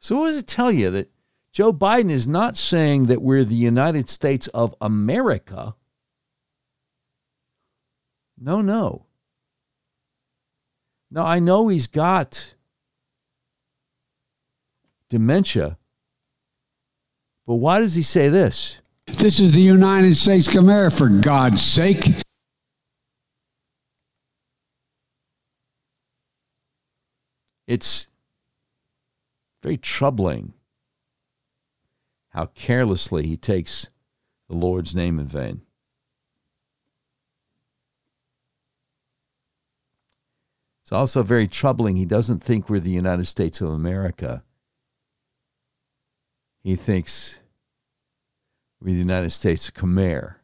So, 0.04 0.20
what 0.20 0.26
does 0.26 0.36
it 0.36 0.46
tell 0.46 0.70
you 0.70 0.90
that 0.90 1.10
Joe 1.50 1.72
Biden 1.72 2.10
is 2.10 2.28
not 2.28 2.58
saying 2.58 3.06
that 3.06 3.22
we're 3.22 3.42
the 3.42 3.54
United 3.54 4.10
States 4.10 4.48
of 4.48 4.74
America. 4.78 5.76
No, 8.38 8.60
no. 8.60 9.06
No, 11.10 11.24
I 11.24 11.38
know 11.38 11.68
he's 11.68 11.86
got 11.86 12.54
dementia, 15.08 15.78
but 17.46 17.54
why 17.54 17.78
does 17.78 17.94
he 17.94 18.02
say 18.02 18.28
this? 18.28 18.82
This 19.06 19.40
is 19.40 19.54
the 19.54 19.62
United 19.62 20.18
States 20.18 20.48
of 20.48 20.56
America, 20.56 20.96
for 20.96 21.08
God's 21.08 21.62
sake. 21.62 22.10
It's 27.66 28.08
very 29.64 29.78
troubling 29.78 30.52
how 32.28 32.44
carelessly 32.44 33.26
he 33.26 33.34
takes 33.34 33.88
the 34.46 34.54
Lord's 34.54 34.94
name 34.94 35.18
in 35.18 35.26
vain. 35.26 35.62
It's 40.82 40.92
also 40.92 41.22
very 41.22 41.48
troubling. 41.48 41.96
He 41.96 42.04
doesn't 42.04 42.42
think 42.42 42.68
we're 42.68 42.78
the 42.78 42.90
United 42.90 43.24
States 43.24 43.62
of 43.62 43.70
America. 43.70 44.44
He 46.62 46.76
thinks 46.76 47.40
we're 48.82 48.92
the 48.92 48.98
United 48.98 49.30
States 49.30 49.68
of 49.68 49.74
Khmer. 49.74 50.34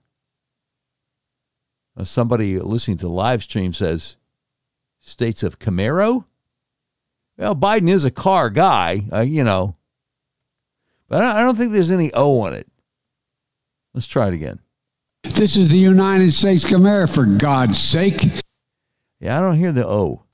Now, 1.95 2.05
somebody 2.05 2.59
listening 2.59 2.97
to 2.99 3.07
the 3.07 3.13
live 3.13 3.43
stream 3.43 3.75
says, 3.75 4.17
States 4.99 5.43
of 5.43 5.59
Camaro? 5.59 6.25
Well, 7.41 7.57
Biden 7.57 7.89
is 7.89 8.05
a 8.05 8.11
car 8.11 8.51
guy, 8.51 9.05
uh, 9.11 9.21
you 9.21 9.45
know. 9.45 9.75
But 11.09 11.25
I 11.25 11.43
don't 11.43 11.57
think 11.57 11.73
there's 11.73 11.91
any 11.91 12.13
O 12.13 12.41
on 12.41 12.53
it. 12.53 12.69
Let's 13.95 14.07
try 14.07 14.29
it 14.29 14.35
again. 14.35 14.61
This 15.23 15.57
is 15.57 15.71
the 15.71 15.79
United 15.79 16.35
States 16.35 16.67
of 16.67 16.75
America, 16.75 17.15
for 17.15 17.25
God's 17.25 17.79
sake. 17.79 18.43
Yeah, 19.21 19.39
I 19.39 19.41
don't 19.41 19.57
hear 19.57 19.73
the 19.73 19.87
O. 19.87 20.25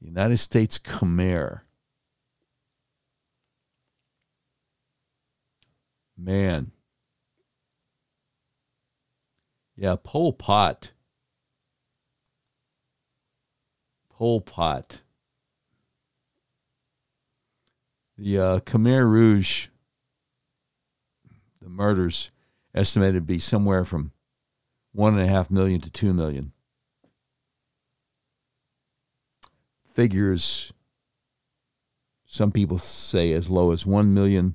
United 0.00 0.38
States 0.38 0.76
Khmer. 0.76 1.60
Man. 6.18 6.72
Yeah, 9.76 9.94
Pol 10.02 10.32
Pot. 10.32 10.91
Pol 14.22 14.40
Pot. 14.40 15.00
The 18.16 18.38
uh, 18.38 18.58
Khmer 18.60 19.04
Rouge, 19.04 19.66
the 21.60 21.68
murders 21.68 22.30
estimated 22.72 23.14
to 23.16 23.20
be 23.20 23.40
somewhere 23.40 23.84
from 23.84 24.12
one 24.92 25.18
and 25.18 25.28
a 25.28 25.28
half 25.28 25.50
million 25.50 25.80
to 25.80 25.90
two 25.90 26.14
million. 26.14 26.52
Figures, 29.92 30.72
some 32.24 32.52
people 32.52 32.78
say 32.78 33.32
as 33.32 33.50
low 33.50 33.72
as 33.72 33.84
one 33.84 34.14
million, 34.14 34.54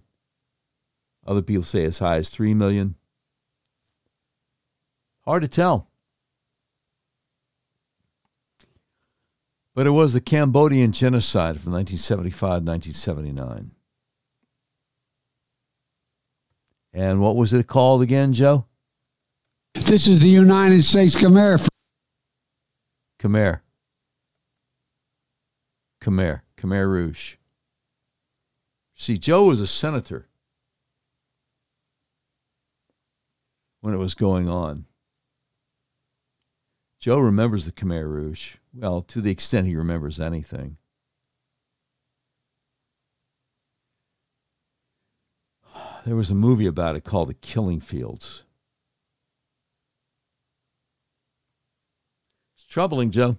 other 1.25 1.41
people 1.41 1.65
say 1.65 1.83
as 1.83 1.99
high 1.99 2.15
as 2.15 2.29
three 2.29 2.53
million. 2.53 2.95
Hard 5.25 5.41
to 5.41 5.49
tell. 5.49 5.86
But 9.77 9.85
it 9.85 9.91
was 9.91 10.13
the 10.13 10.21
Cambodian 10.21 10.91
genocide 10.91 11.61
from 11.61 11.71
1975 11.73 12.63
1979. 12.63 13.73
And 16.93 17.21
what 17.21 17.35
was 17.35 17.53
it 17.53 17.67
called 17.67 18.01
again, 18.01 18.33
Joe? 18.33 18.65
This 19.75 20.07
is 20.07 20.21
the 20.21 20.29
United 20.29 20.83
States 20.83 21.15
Khmer. 21.15 21.67
Khmer. 23.21 23.59
Khmer. 26.01 26.41
Khmer 26.57 26.89
Rouge. 26.89 27.35
See, 28.95 29.19
Joe 29.19 29.45
was 29.45 29.61
a 29.61 29.67
senator 29.67 30.27
when 33.81 33.93
it 33.93 33.97
was 33.97 34.15
going 34.15 34.49
on. 34.49 34.86
Joe 37.07 37.19
remembers 37.19 37.63
the 37.63 37.71
Khmer 37.71 38.03
Rouge. 38.03 38.57
Well, 38.73 39.01
to 39.03 39.21
the 39.21 39.31
extent 39.31 39.65
he 39.65 39.77
remembers 39.77 40.19
anything. 40.19 40.75
There 46.05 46.17
was 46.17 46.31
a 46.31 46.35
movie 46.35 46.65
about 46.65 46.97
it 46.97 47.05
called 47.05 47.29
The 47.29 47.33
Killing 47.33 47.79
Fields. 47.79 48.43
It's 52.57 52.65
troubling, 52.65 53.11
Joe. 53.11 53.37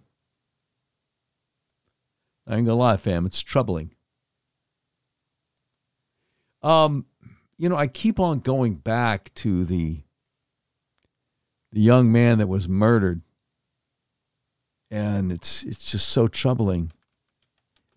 I 2.47 2.57
ain't 2.57 2.65
gonna 2.65 2.79
lie, 2.79 2.97
fam, 2.97 3.27
it's 3.27 3.43
troubling. 3.43 3.93
Um, 6.63 7.05
you 7.59 7.69
know, 7.69 7.77
I 7.77 7.87
keep 7.87 8.19
on 8.19 8.41
going 8.41 8.77
back 8.77 9.31
to 9.35 9.67
the 9.67 10.05
the 11.71 11.81
young 11.83 12.11
man 12.11 12.39
that 12.39 12.49
was 12.49 12.67
murdered, 12.67 13.21
and 14.91 15.31
it's 15.33 15.65
it's 15.65 15.91
just 15.91 16.09
so 16.09 16.29
troubling. 16.29 16.93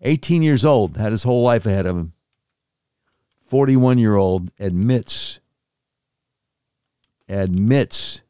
18 0.02 0.42
years 0.42 0.64
old, 0.64 0.96
had 0.96 1.12
his 1.12 1.22
whole 1.22 1.42
life 1.42 1.64
ahead 1.64 1.86
of 1.86 1.96
him. 1.96 2.12
41 3.48 3.98
year 3.98 4.16
old 4.16 4.50
admits 4.58 5.38
admits 7.28 8.22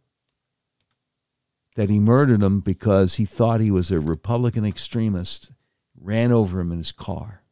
that 1.74 1.88
he 1.88 1.98
murdered 1.98 2.42
him 2.42 2.60
because 2.60 3.14
he 3.14 3.24
thought 3.24 3.60
he 3.60 3.70
was 3.70 3.90
a 3.90 3.98
Republican 3.98 4.64
extremist, 4.64 5.52
ran 5.98 6.30
over 6.30 6.60
him 6.60 6.70
in 6.70 6.78
his 6.78 6.92
car. 6.92 7.42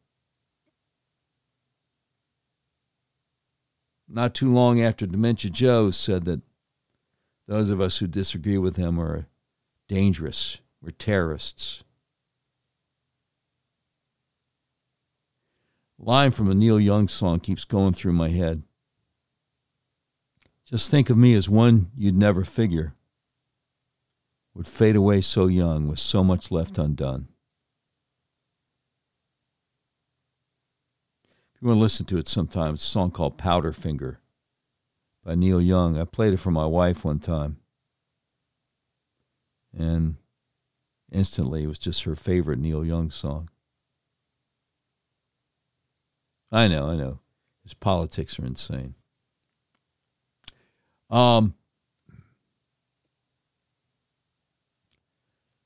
Not 4.07 4.35
too 4.35 4.51
long 4.51 4.81
after 4.81 5.07
Dementia 5.07 5.49
Joe 5.49 5.89
said 5.89 6.25
that 6.25 6.41
those 7.47 7.69
of 7.69 7.81
us 7.81 7.97
who 7.97 8.07
disagree 8.07 8.57
with 8.57 8.75
him 8.75 8.99
are 8.99 9.27
dangerous, 9.87 10.59
we're 10.81 10.91
terrorists. 10.91 11.83
Line 15.99 16.31
from 16.31 16.49
a 16.49 16.55
Neil 16.55 16.79
Young 16.79 17.07
song 17.07 17.39
keeps 17.39 17.63
going 17.63 17.93
through 17.93 18.13
my 18.13 18.29
head. 18.29 18.63
Just 20.65 20.89
think 20.89 21.09
of 21.09 21.17
me 21.17 21.35
as 21.35 21.47
one 21.47 21.91
you'd 21.95 22.17
never 22.17 22.43
figure 22.43 22.95
would 24.53 24.67
fade 24.67 24.95
away 24.95 25.21
so 25.21 25.47
young 25.47 25.87
with 25.87 25.99
so 25.99 26.23
much 26.23 26.51
left 26.51 26.77
undone. 26.77 27.27
If 31.53 31.61
you 31.61 31.67
want 31.67 31.77
to 31.77 31.81
listen 31.81 32.05
to 32.07 32.17
it 32.17 32.27
sometime, 32.27 32.73
it's 32.73 32.83
a 32.83 32.87
song 32.87 33.11
called 33.11 33.37
Powderfinger 33.37 34.17
by 35.23 35.35
Neil 35.35 35.61
Young. 35.61 35.99
I 35.99 36.05
played 36.05 36.33
it 36.33 36.37
for 36.37 36.51
my 36.51 36.65
wife 36.65 37.05
one 37.05 37.19
time. 37.19 37.57
And 39.77 40.15
instantly 41.11 41.63
it 41.63 41.67
was 41.67 41.79
just 41.79 42.03
her 42.03 42.15
favorite 42.15 42.59
Neil 42.59 42.85
Young 42.85 43.11
song. 43.11 43.49
I 46.51 46.67
know, 46.67 46.87
I 46.87 46.95
know. 46.95 47.19
His 47.63 47.73
politics 47.73 48.39
are 48.39 48.45
insane. 48.45 48.95
Um, 51.09 51.53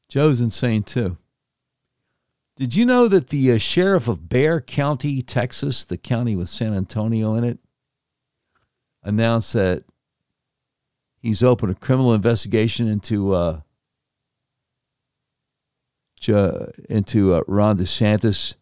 Joe's 0.10 0.42
insane 0.42 0.84
too. 0.84 1.18
Did 2.56 2.76
you 2.76 2.86
know 2.86 3.08
that 3.10 3.28
the 3.30 3.52
uh, 3.52 3.58
sheriff 3.58 4.08
of 4.08 4.30
Bexar 4.30 4.62
County, 4.62 5.22
Texas, 5.22 5.84
the 5.84 5.98
county 5.98 6.36
with 6.36 6.48
San 6.48 6.74
Antonio 6.74 7.36
in 7.36 7.44
it, 7.44 7.60
announced 9.04 9.54
that 9.54 9.84
he's 11.20 11.44
opened 11.44 11.72
a 11.72 11.76
criminal 11.76 12.14
investigation 12.14 12.88
into 12.88 13.34
uh, 13.34 13.62
into 16.28 17.34
uh, 17.34 17.42
Ron 17.48 17.78
DeSantis 17.78 18.56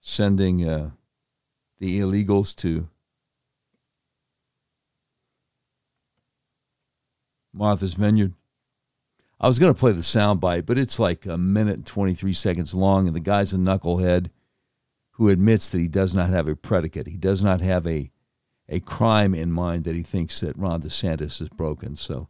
sending 0.00 0.68
uh, 0.68 0.90
the 1.78 2.00
illegals 2.00 2.56
to 2.56 2.88
Martha's 7.52 7.94
Vineyard. 7.94 8.34
I 9.40 9.46
was 9.46 9.58
going 9.58 9.72
to 9.72 9.78
play 9.78 9.92
the 9.92 10.00
soundbite, 10.00 10.66
but 10.66 10.78
it's 10.78 10.98
like 10.98 11.26
a 11.26 11.38
minute 11.38 11.76
and 11.76 11.86
23 11.86 12.32
seconds 12.32 12.74
long, 12.74 13.06
and 13.06 13.14
the 13.14 13.20
guy's 13.20 13.52
a 13.52 13.56
knucklehead 13.56 14.30
who 15.12 15.28
admits 15.28 15.68
that 15.68 15.78
he 15.78 15.88
does 15.88 16.14
not 16.14 16.30
have 16.30 16.48
a 16.48 16.56
predicate. 16.56 17.06
He 17.06 17.16
does 17.16 17.42
not 17.42 17.60
have 17.60 17.86
a, 17.86 18.10
a 18.68 18.80
crime 18.80 19.34
in 19.34 19.52
mind 19.52 19.84
that 19.84 19.94
he 19.94 20.02
thinks 20.02 20.40
that 20.40 20.58
Ron 20.58 20.82
DeSantis 20.82 21.38
has 21.38 21.48
broken. 21.48 21.96
So 21.96 22.28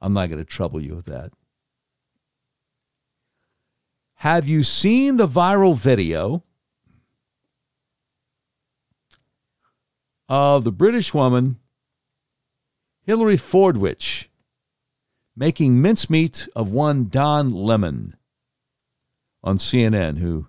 I'm 0.00 0.12
not 0.12 0.28
going 0.28 0.38
to 0.38 0.44
trouble 0.44 0.80
you 0.80 0.94
with 0.96 1.06
that. 1.06 1.32
Have 4.20 4.48
you 4.48 4.62
seen 4.62 5.16
the 5.16 5.28
viral 5.28 5.76
video 5.76 6.42
of 10.28 10.64
the 10.64 10.72
British 10.72 11.12
woman 11.12 11.58
Hilary 13.02 13.36
Fordwich 13.36 14.26
making 15.36 15.80
mincemeat 15.80 16.48
of 16.56 16.72
one 16.72 17.08
Don 17.08 17.50
Lemon 17.50 18.16
on 19.44 19.58
CNN, 19.58 20.18
who 20.18 20.48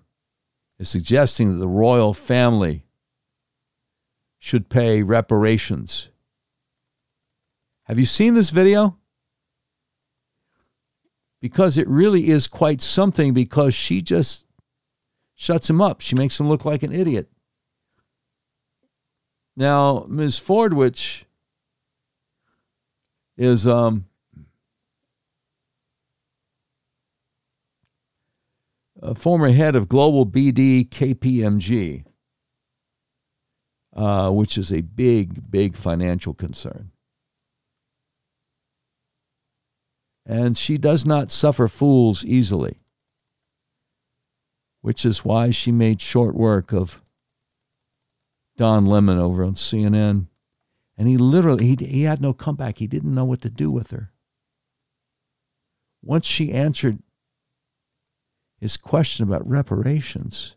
is 0.78 0.88
suggesting 0.88 1.52
that 1.52 1.58
the 1.58 1.68
royal 1.68 2.14
family 2.14 2.86
should 4.38 4.70
pay 4.70 5.02
reparations. 5.02 6.08
Have 7.84 7.98
you 7.98 8.06
seen 8.06 8.34
this 8.34 8.50
video? 8.50 8.96
Because 11.40 11.76
it 11.76 11.88
really 11.88 12.28
is 12.28 12.48
quite 12.48 12.82
something 12.82 13.32
because 13.32 13.74
she 13.74 14.02
just 14.02 14.44
shuts 15.36 15.70
him 15.70 15.80
up. 15.80 16.00
She 16.00 16.16
makes 16.16 16.38
him 16.38 16.48
look 16.48 16.64
like 16.64 16.82
an 16.82 16.92
idiot. 16.92 17.28
Now, 19.56 20.04
Ms. 20.08 20.38
Fordwich 20.38 21.24
is 23.36 23.66
um, 23.66 24.06
a 29.00 29.14
former 29.14 29.50
head 29.50 29.76
of 29.76 29.88
global 29.88 30.26
BD 30.26 30.88
KPMG, 30.88 32.04
uh, 33.94 34.30
which 34.30 34.58
is 34.58 34.72
a 34.72 34.80
big, 34.80 35.50
big 35.50 35.76
financial 35.76 36.34
concern. 36.34 36.90
And 40.28 40.58
she 40.58 40.76
does 40.76 41.06
not 41.06 41.30
suffer 41.30 41.68
fools 41.68 42.22
easily, 42.22 42.76
which 44.82 45.06
is 45.06 45.24
why 45.24 45.48
she 45.48 45.72
made 45.72 46.02
short 46.02 46.34
work 46.34 46.70
of 46.70 47.00
Don 48.58 48.84
Lemon 48.84 49.18
over 49.18 49.42
on 49.42 49.54
CNN. 49.54 50.26
And 50.98 51.08
he 51.08 51.16
literally, 51.16 51.64
he, 51.64 51.76
he 51.82 52.02
had 52.02 52.20
no 52.20 52.34
comeback. 52.34 52.76
He 52.76 52.86
didn't 52.86 53.14
know 53.14 53.24
what 53.24 53.40
to 53.40 53.48
do 53.48 53.70
with 53.70 53.90
her. 53.90 54.12
Once 56.02 56.26
she 56.26 56.52
answered 56.52 56.98
his 58.60 58.76
question 58.76 59.26
about 59.26 59.48
reparations. 59.48 60.56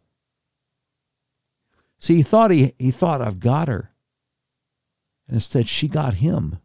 See, 1.97 2.17
he 2.17 2.23
thought 2.23 2.51
he, 2.51 2.73
he 2.77 2.91
thought 2.91 3.21
I've 3.21 3.39
got 3.39 3.69
her. 3.69 3.91
And 5.27 5.35
instead 5.35 5.69
she 5.69 5.87
got 5.87 6.15
him. 6.15 6.59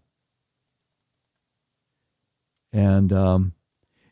And 2.76 3.10
um, 3.10 3.54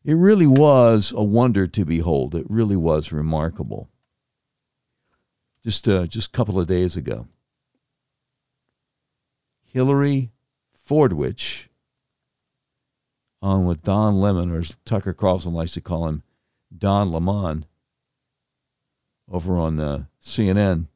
it 0.06 0.14
really 0.14 0.46
was 0.46 1.12
a 1.14 1.22
wonder 1.22 1.66
to 1.66 1.84
behold. 1.84 2.34
It 2.34 2.46
really 2.48 2.76
was 2.76 3.12
remarkable. 3.12 3.90
Just 5.62 5.86
uh, 5.86 6.06
just 6.06 6.28
a 6.28 6.32
couple 6.32 6.58
of 6.58 6.66
days 6.66 6.96
ago, 6.96 7.26
Hilary 9.66 10.30
Fordwich 10.74 11.66
on 13.42 13.66
with 13.66 13.82
Don 13.82 14.18
Lemon, 14.18 14.50
or 14.50 14.60
as 14.60 14.74
Tucker 14.86 15.12
Carlson 15.12 15.52
likes 15.52 15.72
to 15.72 15.82
call 15.82 16.08
him, 16.08 16.22
Don 16.74 17.12
Lemon 17.12 17.66
over 19.30 19.58
on 19.58 19.78
uh, 19.78 20.04
CNN. 20.22 20.86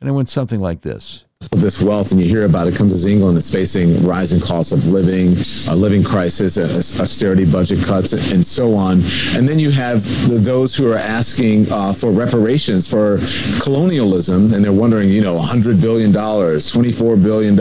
And 0.00 0.08
it 0.08 0.12
went 0.12 0.30
something 0.30 0.60
like 0.60 0.80
this 0.80 1.26
this 1.60 1.82
wealth 1.82 2.12
and 2.12 2.20
you 2.20 2.26
hear 2.26 2.44
about 2.44 2.66
it 2.66 2.74
comes 2.74 2.92
as 2.92 3.06
England 3.06 3.36
is 3.38 3.52
facing 3.52 4.06
rising 4.06 4.40
costs 4.40 4.72
of 4.72 4.86
living, 4.88 5.32
a 5.70 5.76
living 5.76 6.02
crisis, 6.04 6.58
austerity 7.00 7.44
budget 7.44 7.84
cuts, 7.84 8.12
and 8.32 8.46
so 8.46 8.74
on. 8.74 9.00
And 9.34 9.48
then 9.48 9.58
you 9.58 9.70
have 9.70 10.04
those 10.44 10.76
who 10.76 10.90
are 10.90 10.96
asking 10.96 11.66
uh, 11.70 11.92
for 11.92 12.12
reparations 12.12 12.90
for 12.90 13.18
colonialism, 13.62 14.52
and 14.54 14.64
they're 14.64 14.72
wondering, 14.72 15.08
you 15.08 15.22
know, 15.22 15.38
$100 15.38 15.80
billion, 15.80 16.12
$24 16.12 17.22
billion 17.22 17.56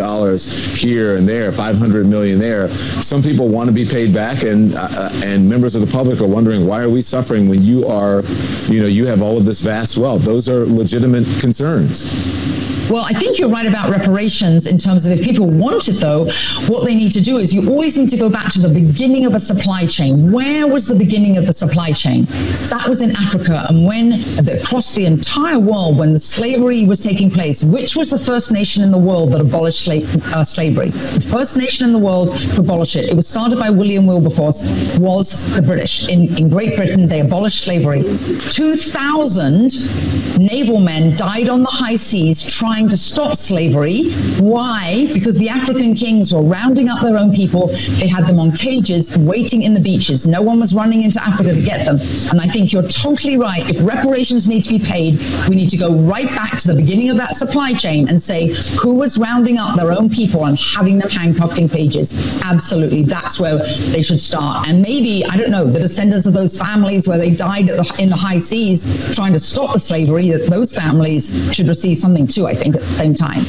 here 0.77 1.17
and 1.17 1.27
there, 1.27 1.51
500 1.51 2.05
million 2.05 2.39
there. 2.39 2.69
Some 2.69 3.21
people 3.21 3.49
want 3.49 3.69
to 3.69 3.73
be 3.73 3.85
paid 3.85 4.13
back, 4.13 4.43
and 4.43 4.73
uh, 4.75 5.09
and 5.25 5.49
members 5.49 5.75
of 5.75 5.81
the 5.81 5.91
public 5.91 6.21
are 6.21 6.27
wondering, 6.27 6.65
why 6.65 6.83
are 6.83 6.89
we 6.89 7.01
suffering 7.01 7.49
when 7.49 7.61
you 7.61 7.85
are, 7.85 8.23
you 8.67 8.81
know, 8.81 8.87
you 8.87 9.05
have 9.07 9.21
all 9.21 9.37
of 9.37 9.45
this 9.45 9.61
vast 9.61 9.97
wealth? 9.97 10.23
Those 10.23 10.49
are 10.49 10.65
legitimate 10.65 11.25
concerns. 11.39 12.78
Well, 12.89 13.05
I 13.05 13.13
think 13.13 13.37
you're 13.37 13.49
right 13.49 13.67
about 13.67 13.91
reparations 13.91 14.65
in 14.65 14.79
terms 14.79 15.05
of 15.05 15.11
if 15.11 15.23
people 15.23 15.45
want 15.45 15.87
it, 15.87 16.01
though, 16.01 16.25
what 16.67 16.85
they 16.85 16.95
need 16.95 17.11
to 17.11 17.21
do 17.21 17.37
is 17.37 17.53
you 17.53 17.69
always 17.69 17.99
need 17.99 18.09
to 18.09 18.17
go 18.17 18.29
back 18.29 18.51
to 18.53 18.59
the 18.59 18.67
beginning 18.67 19.27
of 19.27 19.35
a 19.35 19.39
supply 19.39 19.85
chain. 19.85 20.31
Where 20.31 20.65
was 20.65 20.87
the 20.87 20.95
beginning 20.95 21.37
of 21.37 21.45
the 21.45 21.53
supply 21.53 21.91
chain? 21.91 22.23
That 22.69 22.87
was 22.89 23.01
in 23.01 23.11
Africa. 23.11 23.63
And 23.69 23.85
when 23.85 24.13
across 24.49 24.95
the 24.95 25.05
entire 25.05 25.59
world, 25.59 25.99
when 25.99 26.13
the 26.13 26.19
slavery 26.19 26.85
was 26.85 27.03
taking 27.03 27.29
place, 27.29 27.63
which 27.63 27.95
was 27.95 28.09
the 28.09 28.17
first 28.17 28.51
nation 28.51 28.83
in 28.83 28.89
the 28.89 28.97
world 28.97 29.33
that 29.33 29.41
abolished 29.41 29.87
uh, 29.87 30.43
slavery? 30.43 30.89
The 30.89 31.27
first 31.29 31.57
nation 31.57 31.85
in 31.85 31.93
the 31.93 31.99
world 31.99 32.35
to 32.35 32.61
abolish 32.61 32.95
it. 32.95 33.11
It 33.11 33.15
was 33.15 33.27
started 33.27 33.59
by 33.59 33.69
William 33.69 34.07
Wilberforce, 34.07 34.97
was 34.97 35.45
the 35.55 35.61
British. 35.61 36.09
In, 36.09 36.35
in 36.39 36.49
Great 36.49 36.75
Britain, 36.75 37.07
they 37.07 37.19
abolished 37.19 37.63
slavery. 37.63 38.01
2,000 38.01 40.39
naval 40.39 40.79
men 40.79 41.15
died 41.15 41.49
on 41.49 41.61
the 41.61 41.69
high 41.69 41.95
seas 41.95 42.51
trying 42.51 42.78
to 42.87 42.95
stop 42.95 43.35
slavery. 43.35 44.11
Why? 44.39 45.07
Because 45.13 45.37
the 45.37 45.49
African 45.49 45.93
kings 45.95 46.33
were 46.33 46.41
rounding 46.41 46.87
up 46.87 47.01
their 47.01 47.17
own 47.17 47.33
people. 47.33 47.67
They 47.99 48.07
had 48.07 48.25
them 48.25 48.39
on 48.39 48.51
cages 48.51 49.17
waiting 49.17 49.63
in 49.63 49.73
the 49.73 49.79
beaches. 49.79 50.27
No 50.27 50.41
one 50.41 50.59
was 50.59 50.73
running 50.75 51.03
into 51.03 51.21
Africa 51.21 51.53
to 51.53 51.61
get 51.61 51.85
them. 51.85 51.97
And 52.31 52.39
I 52.39 52.45
think 52.45 52.71
you're 52.71 52.83
totally 52.83 53.37
right. 53.37 53.67
If 53.69 53.85
reparations 53.85 54.47
need 54.47 54.63
to 54.63 54.69
be 54.69 54.79
paid, 54.79 55.19
we 55.49 55.55
need 55.55 55.69
to 55.71 55.77
go 55.77 55.93
right 55.93 56.27
back 56.27 56.59
to 56.59 56.67
the 56.71 56.75
beginning 56.75 57.09
of 57.09 57.17
that 57.17 57.35
supply 57.35 57.73
chain 57.73 58.07
and 58.07 58.21
say 58.21 58.53
who 58.81 58.93
was 58.93 59.17
rounding 59.17 59.57
up 59.57 59.75
their 59.75 59.91
own 59.91 60.09
people 60.09 60.45
and 60.45 60.57
having 60.59 60.99
them 60.99 61.09
handcuffed 61.09 61.57
in 61.57 61.67
cages. 61.67 62.41
Absolutely. 62.43 63.03
That's 63.03 63.39
where 63.39 63.57
they 63.57 64.03
should 64.03 64.21
start. 64.21 64.67
And 64.67 64.81
maybe, 64.81 65.25
I 65.25 65.37
don't 65.37 65.51
know, 65.51 65.65
the 65.65 65.79
descendants 65.79 66.25
of 66.25 66.33
those 66.33 66.59
families 66.59 67.07
where 67.07 67.17
they 67.17 67.33
died 67.33 67.67
the, 67.67 67.97
in 68.01 68.09
the 68.09 68.15
high 68.15 68.37
seas 68.37 69.15
trying 69.15 69.33
to 69.33 69.39
stop 69.39 69.73
the 69.73 69.79
slavery, 69.79 70.29
that 70.29 70.47
those 70.49 70.75
families 70.75 71.53
should 71.53 71.67
receive 71.67 71.97
something 71.97 72.27
too, 72.27 72.45
I 72.45 72.53
think, 72.53 72.68
at 72.75 72.81
the 72.81 72.87
same 72.87 73.13
time. 73.13 73.41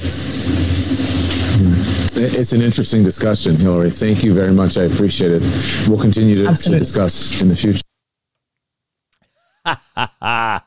Hmm. 1.60 1.74
It's 2.22 2.52
an 2.52 2.62
interesting 2.62 3.02
discussion, 3.02 3.56
Hilary. 3.56 3.90
Thank 3.90 4.24
you 4.24 4.34
very 4.34 4.52
much. 4.52 4.76
I 4.78 4.82
appreciate 4.82 5.32
it. 5.32 5.42
We'll 5.88 6.00
continue 6.00 6.36
to, 6.36 6.54
to 6.54 6.78
discuss 6.78 7.40
in 7.40 7.48
the 7.48 7.56
future. 7.56 7.82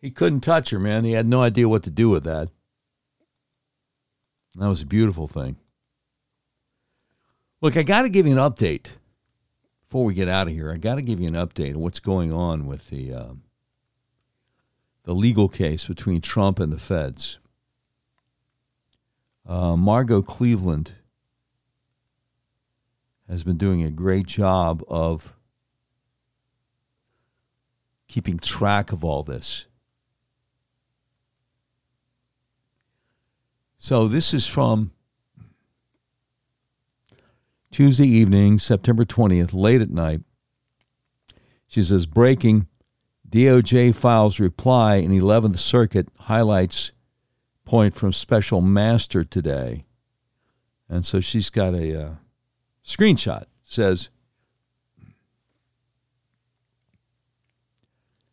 he 0.00 0.10
couldn't 0.10 0.40
touch 0.40 0.70
her, 0.70 0.78
man. 0.78 1.04
He 1.04 1.12
had 1.12 1.26
no 1.26 1.42
idea 1.42 1.68
what 1.68 1.82
to 1.84 1.90
do 1.90 2.08
with 2.10 2.24
that. 2.24 2.48
That 4.56 4.68
was 4.68 4.82
a 4.82 4.86
beautiful 4.86 5.28
thing. 5.28 5.56
Look, 7.60 7.76
I 7.76 7.82
got 7.82 8.02
to 8.02 8.08
give 8.08 8.26
you 8.26 8.32
an 8.32 8.38
update 8.38 8.92
before 9.96 10.04
we 10.04 10.12
get 10.12 10.28
out 10.28 10.46
of 10.46 10.52
here. 10.52 10.70
I 10.70 10.76
got 10.76 10.96
to 10.96 11.02
give 11.02 11.20
you 11.20 11.26
an 11.26 11.32
update 11.32 11.74
on 11.74 11.80
what's 11.80 12.00
going 12.00 12.30
on 12.30 12.66
with 12.66 12.90
the 12.90 13.14
um, 13.14 13.44
the 15.04 15.14
legal 15.14 15.48
case 15.48 15.86
between 15.86 16.20
Trump 16.20 16.60
and 16.60 16.70
the 16.70 16.78
feds. 16.78 17.38
Uh, 19.48 19.74
Margot 19.74 20.20
Cleveland 20.20 20.96
has 23.26 23.42
been 23.42 23.56
doing 23.56 23.82
a 23.82 23.90
great 23.90 24.26
job 24.26 24.84
of 24.86 25.32
keeping 28.06 28.38
track 28.38 28.92
of 28.92 29.02
all 29.02 29.22
this. 29.22 29.64
So 33.78 34.08
this 34.08 34.34
is 34.34 34.46
from 34.46 34.92
Tuesday 37.76 38.08
evening, 38.08 38.58
September 38.58 39.04
20th, 39.04 39.52
late 39.52 39.82
at 39.82 39.90
night. 39.90 40.22
She 41.66 41.82
says, 41.82 42.06
breaking 42.06 42.68
DOJ 43.28 43.94
files 43.94 44.40
reply 44.40 44.94
in 44.94 45.10
11th 45.10 45.58
Circuit 45.58 46.08
highlights 46.20 46.92
point 47.66 47.94
from 47.94 48.14
special 48.14 48.62
master 48.62 49.24
today. 49.24 49.82
And 50.88 51.04
so 51.04 51.20
she's 51.20 51.50
got 51.50 51.74
a 51.74 52.02
uh, 52.02 52.14
screenshot. 52.82 53.44
Says, 53.62 54.08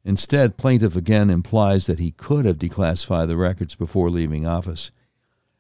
Instead, 0.06 0.56
plaintiff 0.56 0.96
again 0.96 1.30
implies 1.30 1.86
that 1.88 2.00
he 2.00 2.12
could 2.12 2.46
have 2.46 2.60
declassified 2.60 3.28
the 3.28 3.36
records 3.36 3.76
before 3.76 4.10
leaving 4.10 4.48
office. 4.48 4.92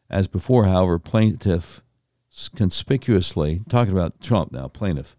As 0.09 0.29
before, 0.29 0.67
however, 0.67 0.99
plaintiff 0.99 1.82
conspicuously, 2.55 3.61
talking 3.69 3.93
about 3.93 4.19
Trump 4.21 4.51
now, 4.51 4.67
plaintiff, 4.67 5.15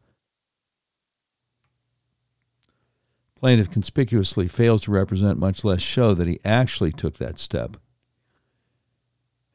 plaintiff 3.36 3.70
conspicuously 3.70 4.48
fails 4.48 4.82
to 4.82 4.90
represent, 4.90 5.38
much 5.38 5.64
less 5.64 5.82
show 5.82 6.14
that 6.14 6.26
he 6.26 6.40
actually 6.44 6.92
took 6.92 7.18
that 7.18 7.38
step. 7.38 7.76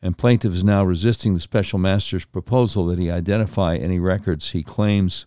And 0.01 0.17
plaintiff 0.17 0.53
is 0.53 0.63
now 0.63 0.83
resisting 0.83 1.33
the 1.33 1.39
special 1.39 1.79
master's 1.79 2.25
proposal 2.25 2.85
that 2.85 2.99
he 2.99 3.11
identify 3.11 3.75
any 3.75 3.99
records 3.99 4.51
he 4.51 4.63
claims 4.63 5.25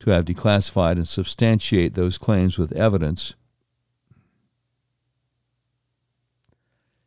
to 0.00 0.10
have 0.10 0.26
declassified 0.26 0.92
and 0.92 1.08
substantiate 1.08 1.94
those 1.94 2.18
claims 2.18 2.58
with 2.58 2.72
evidence 2.72 3.34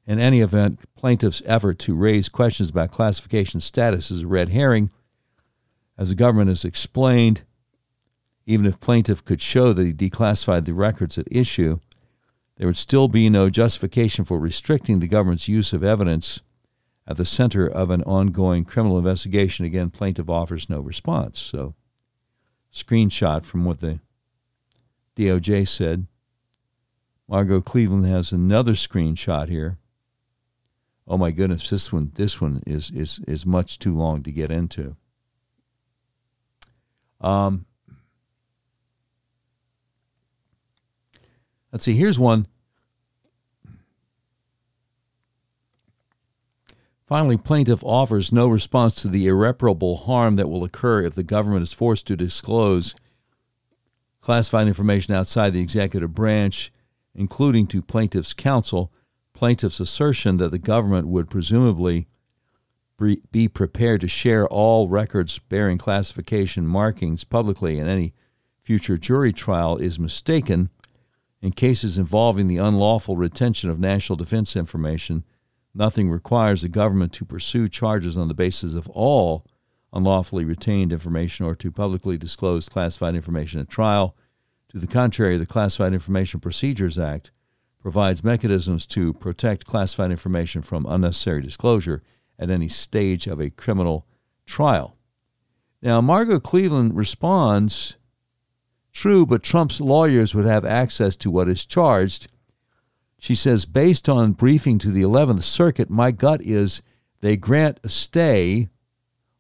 In 0.08 0.20
any 0.20 0.42
event, 0.42 0.80
plaintiff's 0.96 1.44
effort 1.46 1.78
to 1.80 1.96
raise 1.96 2.28
questions 2.28 2.70
about 2.70 2.92
classification 2.92 3.60
status 3.62 4.10
is 4.10 4.24
a 4.24 4.28
red 4.28 4.50
herring. 4.50 4.90
As 5.98 6.10
the 6.10 6.16
government 6.16 6.50
has 6.50 6.66
explained, 6.66 7.44
even 8.46 8.66
if 8.66 8.80
plaintiff 8.80 9.24
could 9.24 9.42
show 9.42 9.74
that 9.74 9.86
he 9.86 9.94
declassified 9.94 10.66
the 10.66 10.74
records 10.74 11.18
at 11.18 11.28
issue, 11.30 11.80
there 12.58 12.68
would 12.68 12.78
still 12.78 13.08
be 13.08 13.30
no 13.30 13.50
justification 13.50 14.26
for 14.26 14.40
restricting 14.40 15.00
the 15.00 15.08
government's 15.08 15.48
use 15.48 15.74
of 15.74 15.84
evidence 15.84 16.42
at 17.08 17.18
the 17.18 17.26
center 17.26 17.68
of 17.68 17.90
an 17.90 18.04
ongoing 18.04 18.66
criminal 18.66 18.98
investigation. 18.98 19.66
Again, 19.66 19.90
plaintiff 19.90 20.30
offers 20.30 20.70
no 20.70 20.80
response. 20.80 21.40
So, 21.40 21.76
screenshot 22.74 23.46
from 23.46 23.66
what 23.66 23.80
the 23.80 24.00
DOJ 25.16 25.68
said. 25.68 26.08
Margot 27.28 27.62
Cleveland 27.62 28.06
has 28.06 28.32
another 28.32 28.74
screenshot 28.74 29.48
here 29.48 29.78
oh 31.08 31.18
my 31.18 31.32
goodness, 31.32 31.70
this 31.70 31.92
one 31.92 32.12
this 32.16 32.40
one 32.40 32.62
is 32.66 32.92
is 32.92 33.20
is 33.28 33.46
much 33.46 33.80
too 33.80 33.96
long 33.96 34.24
to 34.24 34.32
get 34.32 34.52
into. 34.52 34.96
Um, 37.20 37.66
let's 41.72 41.84
see. 41.84 41.94
Here's 41.94 42.18
one. 42.18 42.48
Finally, 47.06 47.36
plaintiff 47.36 47.84
offers 47.84 48.32
no 48.32 48.48
response 48.48 48.96
to 48.96 49.10
the 49.10 49.28
irreparable 49.28 49.98
harm 49.98 50.36
that 50.36 50.50
will 50.50 50.64
occur 50.64 51.04
if 51.04 51.14
the 51.14 51.24
government 51.24 51.62
is 51.62 51.74
forced 51.74 52.08
to 52.08 52.16
disclose 52.16 52.96
classified 54.22 54.68
information 54.68 55.14
outside 55.14 55.52
the 55.52 55.60
executive 55.60 56.14
branch, 56.14 56.72
including 57.14 57.68
to 57.68 57.82
plaintiff's 57.82 58.34
counsel 58.34 58.94
plaintiff's 59.42 59.80
assertion 59.80 60.38
that 60.38 60.52
the 60.52 60.60
government 60.60 61.08
would 61.08 61.28
presumably 61.28 62.08
be 63.32 63.48
prepared 63.48 64.00
to 64.00 64.08
share 64.08 64.48
all 64.48 64.88
records 64.88 65.40
bearing 65.40 65.80
classification 65.80 66.68
markings 66.68 67.24
publicly 67.24 67.80
in 67.80 67.88
any 67.88 68.14
future 68.62 69.00
jury 69.00 69.34
trial 69.34 69.78
is 69.78 70.00
mistaken. 70.00 70.70
In 71.42 71.54
cases 71.54 71.98
involving 71.98 72.48
the 72.48 72.58
unlawful 72.58 73.18
retention 73.18 73.72
of 73.72 73.80
national 73.80 74.16
defense 74.16 74.56
information, 74.56 75.24
nothing 75.74 76.12
requires 76.12 76.62
the 76.62 76.70
government 76.70 77.12
to 77.14 77.26
pursue 77.26 77.68
charges 77.68 78.16
on 78.16 78.28
the 78.28 78.36
basis 78.36 78.76
of 78.76 78.88
all 78.90 79.44
unlawfully 79.92 80.46
retained 80.46 80.94
information 80.94 81.48
or 81.48 81.56
to 81.56 81.72
publicly 81.72 82.16
disclose 82.16 82.70
classified 82.70 83.16
information 83.16 83.60
at 83.60 83.70
trial. 83.70 84.16
To 84.70 84.78
the 84.78 84.86
contrary, 84.86 85.40
the 85.40 85.48
Classified 85.48 85.96
Information 85.96 86.40
Procedures 86.40 87.00
Act 87.00 87.32
provides 87.82 88.24
mechanisms 88.24 88.86
to 88.86 89.14
protect 89.14 89.66
classified 89.66 90.12
information 90.12 90.62
from 90.62 90.86
unnecessary 90.86 91.42
disclosure 91.42 92.04
at 92.38 92.50
any 92.50 92.68
stage 92.68 93.28
of 93.28 93.40
a 93.40 93.50
criminal 93.50 94.06
trial. 94.46 94.96
Now, 95.82 96.00
Margot 96.00 96.40
Cleveland 96.40 96.96
responds 96.96 97.98
True, 98.94 99.26
but 99.26 99.42
Trump's 99.42 99.80
lawyers 99.80 100.36
would 100.36 100.46
have 100.46 100.66
access 100.66 101.16
to 101.18 101.32
what 101.32 101.48
is 101.48 101.66
charged. 101.66 102.28
She 103.18 103.36
says, 103.36 103.66
based 103.66 104.10
on 104.10 104.34
briefing 104.34 104.80
to 104.80 104.92
the 104.92 105.02
11th 105.02 105.44
Circuit, 105.44 105.90
my 105.90 106.12
gut 106.12 106.42
is 106.42 106.82
they 107.22 107.38
grant 107.38 107.80
a 107.84 107.90
stay 107.90 108.70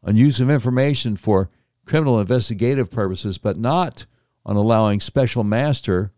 on 0.03 0.15
use 0.15 0.39
of 0.39 0.49
information 0.49 1.15
for 1.17 1.49
criminal 1.85 2.19
investigative 2.19 2.89
purposes, 2.89 3.37
but 3.37 3.57
not 3.57 4.05
on 4.45 4.55
allowing 4.55 4.99
special 4.99 5.43
master 5.43 6.11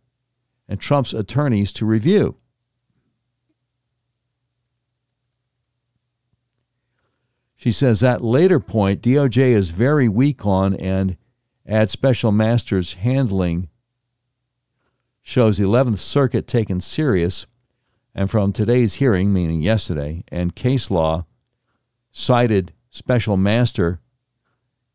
and 0.73 0.81
Trump's 0.81 1.13
attorneys 1.13 1.71
to 1.71 1.85
review. 1.85 2.35
She 7.55 7.71
says 7.71 7.99
that 7.99 8.23
later 8.23 8.59
point 8.59 9.03
DOJ 9.03 9.49
is 9.49 9.69
very 9.69 10.09
weak 10.09 10.47
on 10.47 10.73
and 10.73 11.15
adds 11.67 11.91
special 11.91 12.31
masters 12.31 12.93
handling 12.93 13.69
shows 15.21 15.59
11th 15.59 15.99
Circuit 15.99 16.47
taken 16.47 16.81
serious, 16.81 17.45
and 18.15 18.31
from 18.31 18.51
today's 18.51 18.95
hearing, 18.95 19.31
meaning 19.31 19.61
yesterday, 19.61 20.23
and 20.29 20.55
case 20.55 20.89
law 20.89 21.27
cited 22.11 22.73
special 22.89 23.37
master 23.37 23.99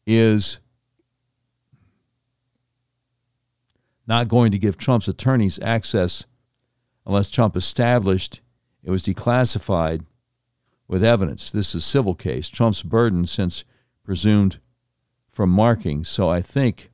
is 0.09 0.59
not 4.09 4.29
going 4.29 4.51
to 4.51 4.59
give 4.59 4.79
Trump's 4.79 5.07
attorneys 5.07 5.61
access 5.61 6.25
unless 7.07 7.31
Trump 7.31 7.57
established 7.57 8.41
it 8.83 8.91
was 8.91 9.05
declassified 9.05 10.07
with 10.87 11.05
evidence. 11.05 11.51
This 11.51 11.75
is 11.75 11.75
a 11.77 11.87
civil 11.87 12.15
case. 12.15 12.49
Trump's 12.49 12.83
burden, 12.83 13.27
since 13.27 13.65
presumed 14.03 14.59
from 15.31 15.51
marking. 15.51 16.05
So 16.05 16.29
I 16.29 16.41
think 16.41 16.91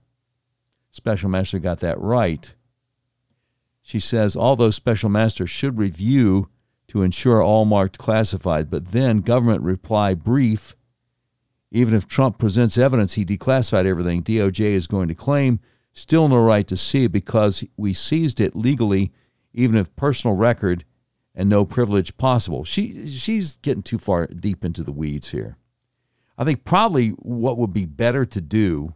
Special 0.90 1.30
Master 1.30 1.58
got 1.58 1.80
that 1.80 2.00
right. 2.00 2.52
She 3.80 4.00
says 4.00 4.36
although 4.36 4.70
Special 4.70 5.08
Master 5.08 5.46
should 5.46 5.78
review 5.78 6.48
to 6.88 7.02
ensure 7.02 7.42
all 7.42 7.64
marked 7.64 7.98
classified, 7.98 8.70
but 8.70 8.88
then 8.88 9.20
government 9.20 9.62
reply 9.62 10.14
brief. 10.14 10.74
Even 11.70 11.94
if 11.94 12.06
Trump 12.06 12.38
presents 12.38 12.78
evidence 12.78 13.14
he 13.14 13.24
declassified 13.24 13.84
everything, 13.84 14.22
DOJ 14.22 14.60
is 14.72 14.86
going 14.86 15.08
to 15.08 15.14
claim 15.14 15.60
still 15.94 16.28
no 16.28 16.36
right 16.36 16.66
to 16.66 16.76
see 16.76 17.06
because 17.06 17.64
we 17.76 17.94
seized 17.94 18.40
it 18.40 18.54
legally, 18.54 19.12
even 19.54 19.76
if 19.76 19.94
personal 19.96 20.36
record 20.36 20.84
and 21.34 21.48
no 21.48 21.64
privilege 21.64 22.16
possible. 22.16 22.64
She 22.64 23.08
she's 23.08 23.56
getting 23.58 23.82
too 23.82 23.98
far 23.98 24.26
deep 24.26 24.64
into 24.64 24.82
the 24.82 24.92
weeds 24.92 25.30
here. 25.30 25.56
I 26.36 26.44
think 26.44 26.64
probably 26.64 27.10
what 27.10 27.56
would 27.56 27.72
be 27.72 27.86
better 27.86 28.24
to 28.26 28.40
do 28.40 28.94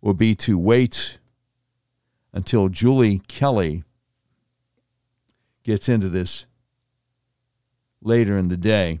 would 0.00 0.16
be 0.16 0.34
to 0.36 0.56
wait 0.56 1.18
until 2.32 2.68
Julie 2.68 3.20
Kelly 3.26 3.84
gets 5.62 5.88
into 5.88 6.08
this 6.08 6.46
later 8.02 8.36
in 8.36 8.48
the 8.48 8.56
day. 8.56 9.00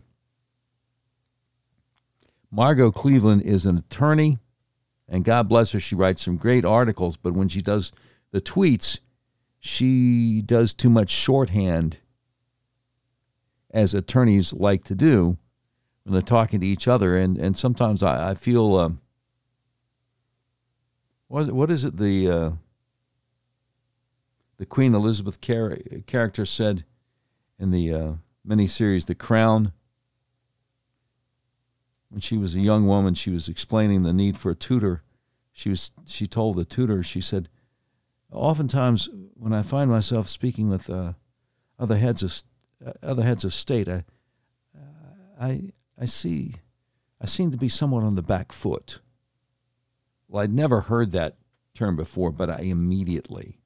Margot 2.50 2.90
Cleveland 2.90 3.42
is 3.42 3.66
an 3.66 3.76
attorney, 3.76 4.38
and 5.08 5.24
God 5.24 5.48
bless 5.48 5.72
her, 5.72 5.80
she 5.80 5.94
writes 5.94 6.22
some 6.22 6.36
great 6.36 6.64
articles, 6.64 7.16
but 7.16 7.34
when 7.34 7.48
she 7.48 7.60
does 7.60 7.92
the 8.30 8.40
tweets, 8.40 9.00
she 9.60 10.42
does 10.42 10.74
too 10.74 10.90
much 10.90 11.10
shorthand, 11.10 12.00
as 13.70 13.94
attorneys 13.94 14.52
like 14.52 14.84
to 14.84 14.94
do 14.94 15.36
when 16.04 16.12
they're 16.12 16.22
talking 16.22 16.60
to 16.60 16.66
each 16.66 16.86
other. 16.86 17.16
And, 17.16 17.36
and 17.36 17.56
sometimes 17.56 18.02
I, 18.02 18.30
I 18.30 18.34
feel, 18.34 18.76
um, 18.76 19.00
what, 21.28 21.50
what 21.50 21.70
is 21.70 21.84
it, 21.84 21.96
the, 21.96 22.30
uh, 22.30 22.50
the 24.58 24.66
Queen 24.66 24.94
Elizabeth 24.94 25.40
char- 25.40 25.78
character 26.06 26.46
said 26.46 26.84
in 27.58 27.70
the 27.70 27.92
uh, 27.92 28.12
miniseries 28.46 29.06
The 29.06 29.14
Crown. 29.14 29.72
When 32.14 32.20
she 32.20 32.38
was 32.38 32.54
a 32.54 32.60
young 32.60 32.86
woman, 32.86 33.14
she 33.14 33.30
was 33.30 33.48
explaining 33.48 34.04
the 34.04 34.12
need 34.12 34.36
for 34.36 34.52
a 34.52 34.54
tutor. 34.54 35.02
She 35.50 35.68
was 35.70 35.90
she 36.06 36.28
told 36.28 36.54
the 36.54 36.64
tutor, 36.64 37.02
she 37.02 37.20
said, 37.20 37.48
oftentimes 38.30 39.08
when 39.34 39.52
I 39.52 39.62
find 39.62 39.90
myself 39.90 40.28
speaking 40.28 40.68
with 40.68 40.88
uh, 40.88 41.14
other 41.76 41.96
heads 41.96 42.22
of 42.22 42.44
uh, 42.86 42.92
other 43.02 43.24
heads 43.24 43.42
of 43.42 43.52
state, 43.52 43.88
I, 43.88 44.04
I 45.40 45.72
I 46.00 46.04
see 46.04 46.54
I 47.20 47.26
seem 47.26 47.50
to 47.50 47.58
be 47.58 47.68
somewhat 47.68 48.04
on 48.04 48.14
the 48.14 48.22
back 48.22 48.52
foot. 48.52 49.00
Well, 50.28 50.44
I'd 50.44 50.54
never 50.54 50.82
heard 50.82 51.10
that 51.10 51.38
term 51.74 51.96
before, 51.96 52.30
but 52.30 52.48
I 52.48 52.60
immediately 52.60 53.58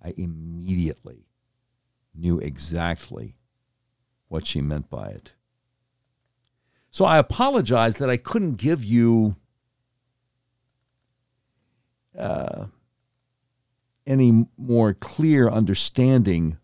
I 0.00 0.14
immediately 0.16 1.26
knew 2.14 2.38
exactly 2.38 3.34
what 4.28 4.46
she 4.46 4.60
meant 4.60 4.88
by 4.88 5.08
it. 5.08 5.32
So 6.92 7.06
I 7.06 7.16
apologize 7.16 7.96
that 7.96 8.10
I 8.10 8.18
couldn't 8.18 8.56
give 8.56 8.84
you 8.84 9.36
uh, 12.16 12.66
any 14.06 14.44
more 14.58 14.92
clear 14.92 15.48
understanding 15.48 16.58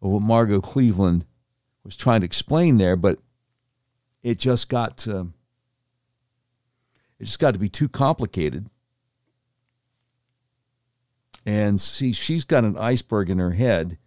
of 0.00 0.10
what 0.10 0.22
Margot 0.22 0.62
Cleveland 0.62 1.26
was 1.84 1.96
trying 1.96 2.22
to 2.22 2.24
explain 2.24 2.78
there, 2.78 2.96
but 2.96 3.18
it 4.22 4.38
just 4.38 4.70
got 4.70 5.06
uh, 5.06 5.24
it 7.18 7.24
just 7.24 7.38
got 7.38 7.52
to 7.52 7.60
be 7.60 7.68
too 7.68 7.90
complicated. 7.90 8.70
And 11.44 11.78
see, 11.78 12.14
she's 12.14 12.46
got 12.46 12.64
an 12.64 12.78
iceberg 12.78 13.28
in 13.28 13.38
her 13.38 13.50
head, 13.50 13.98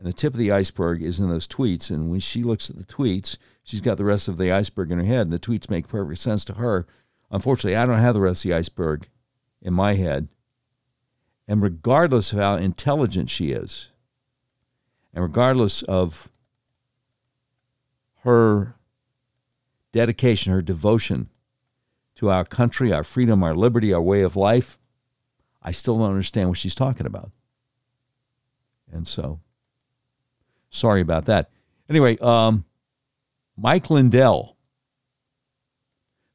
and 0.00 0.08
the 0.08 0.14
tip 0.14 0.32
of 0.32 0.38
the 0.38 0.50
iceberg 0.50 1.02
is 1.02 1.20
in 1.20 1.28
those 1.28 1.46
tweets. 1.46 1.90
And 1.90 2.10
when 2.10 2.20
she 2.20 2.42
looks 2.42 2.70
at 2.70 2.78
the 2.78 2.84
tweets, 2.84 3.36
she's 3.62 3.82
got 3.82 3.98
the 3.98 4.04
rest 4.04 4.28
of 4.28 4.38
the 4.38 4.50
iceberg 4.50 4.90
in 4.90 4.98
her 4.98 5.04
head, 5.04 5.26
and 5.26 5.32
the 5.32 5.38
tweets 5.38 5.68
make 5.68 5.88
perfect 5.88 6.18
sense 6.18 6.42
to 6.46 6.54
her. 6.54 6.86
Unfortunately, 7.30 7.76
I 7.76 7.84
don't 7.84 7.98
have 7.98 8.14
the 8.14 8.22
rest 8.22 8.42
of 8.42 8.48
the 8.48 8.56
iceberg 8.56 9.10
in 9.60 9.74
my 9.74 9.96
head. 9.96 10.28
And 11.46 11.60
regardless 11.60 12.32
of 12.32 12.38
how 12.38 12.54
intelligent 12.56 13.28
she 13.28 13.52
is, 13.52 13.90
and 15.12 15.22
regardless 15.22 15.82
of 15.82 16.30
her 18.22 18.76
dedication, 19.92 20.50
her 20.50 20.62
devotion 20.62 21.28
to 22.14 22.30
our 22.30 22.46
country, 22.46 22.90
our 22.90 23.04
freedom, 23.04 23.42
our 23.44 23.54
liberty, 23.54 23.92
our 23.92 24.00
way 24.00 24.22
of 24.22 24.34
life, 24.34 24.78
I 25.62 25.72
still 25.72 25.98
don't 25.98 26.08
understand 26.08 26.48
what 26.48 26.56
she's 26.56 26.74
talking 26.74 27.04
about. 27.04 27.32
And 28.90 29.06
so, 29.06 29.40
sorry 30.70 31.00
about 31.00 31.26
that. 31.26 31.50
Anyway, 31.88 32.16
um, 32.18 32.64
Mike 33.56 33.90
Lindell, 33.90 34.56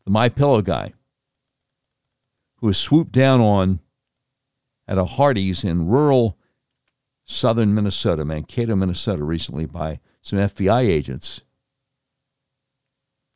the 0.03 0.11
My 0.11 0.29
Pillow 0.29 0.61
guy, 0.61 0.93
who 2.57 2.67
was 2.67 2.77
swooped 2.77 3.11
down 3.11 3.41
on 3.41 3.79
at 4.87 4.97
a 4.97 5.05
Hardee's 5.05 5.63
in 5.63 5.87
rural 5.87 6.37
southern 7.23 7.73
Minnesota, 7.73 8.23
Mankato, 8.23 8.75
Minnesota, 8.75 9.23
recently 9.23 9.65
by 9.65 9.99
some 10.21 10.39
FBI 10.39 10.81
agents. 10.81 11.41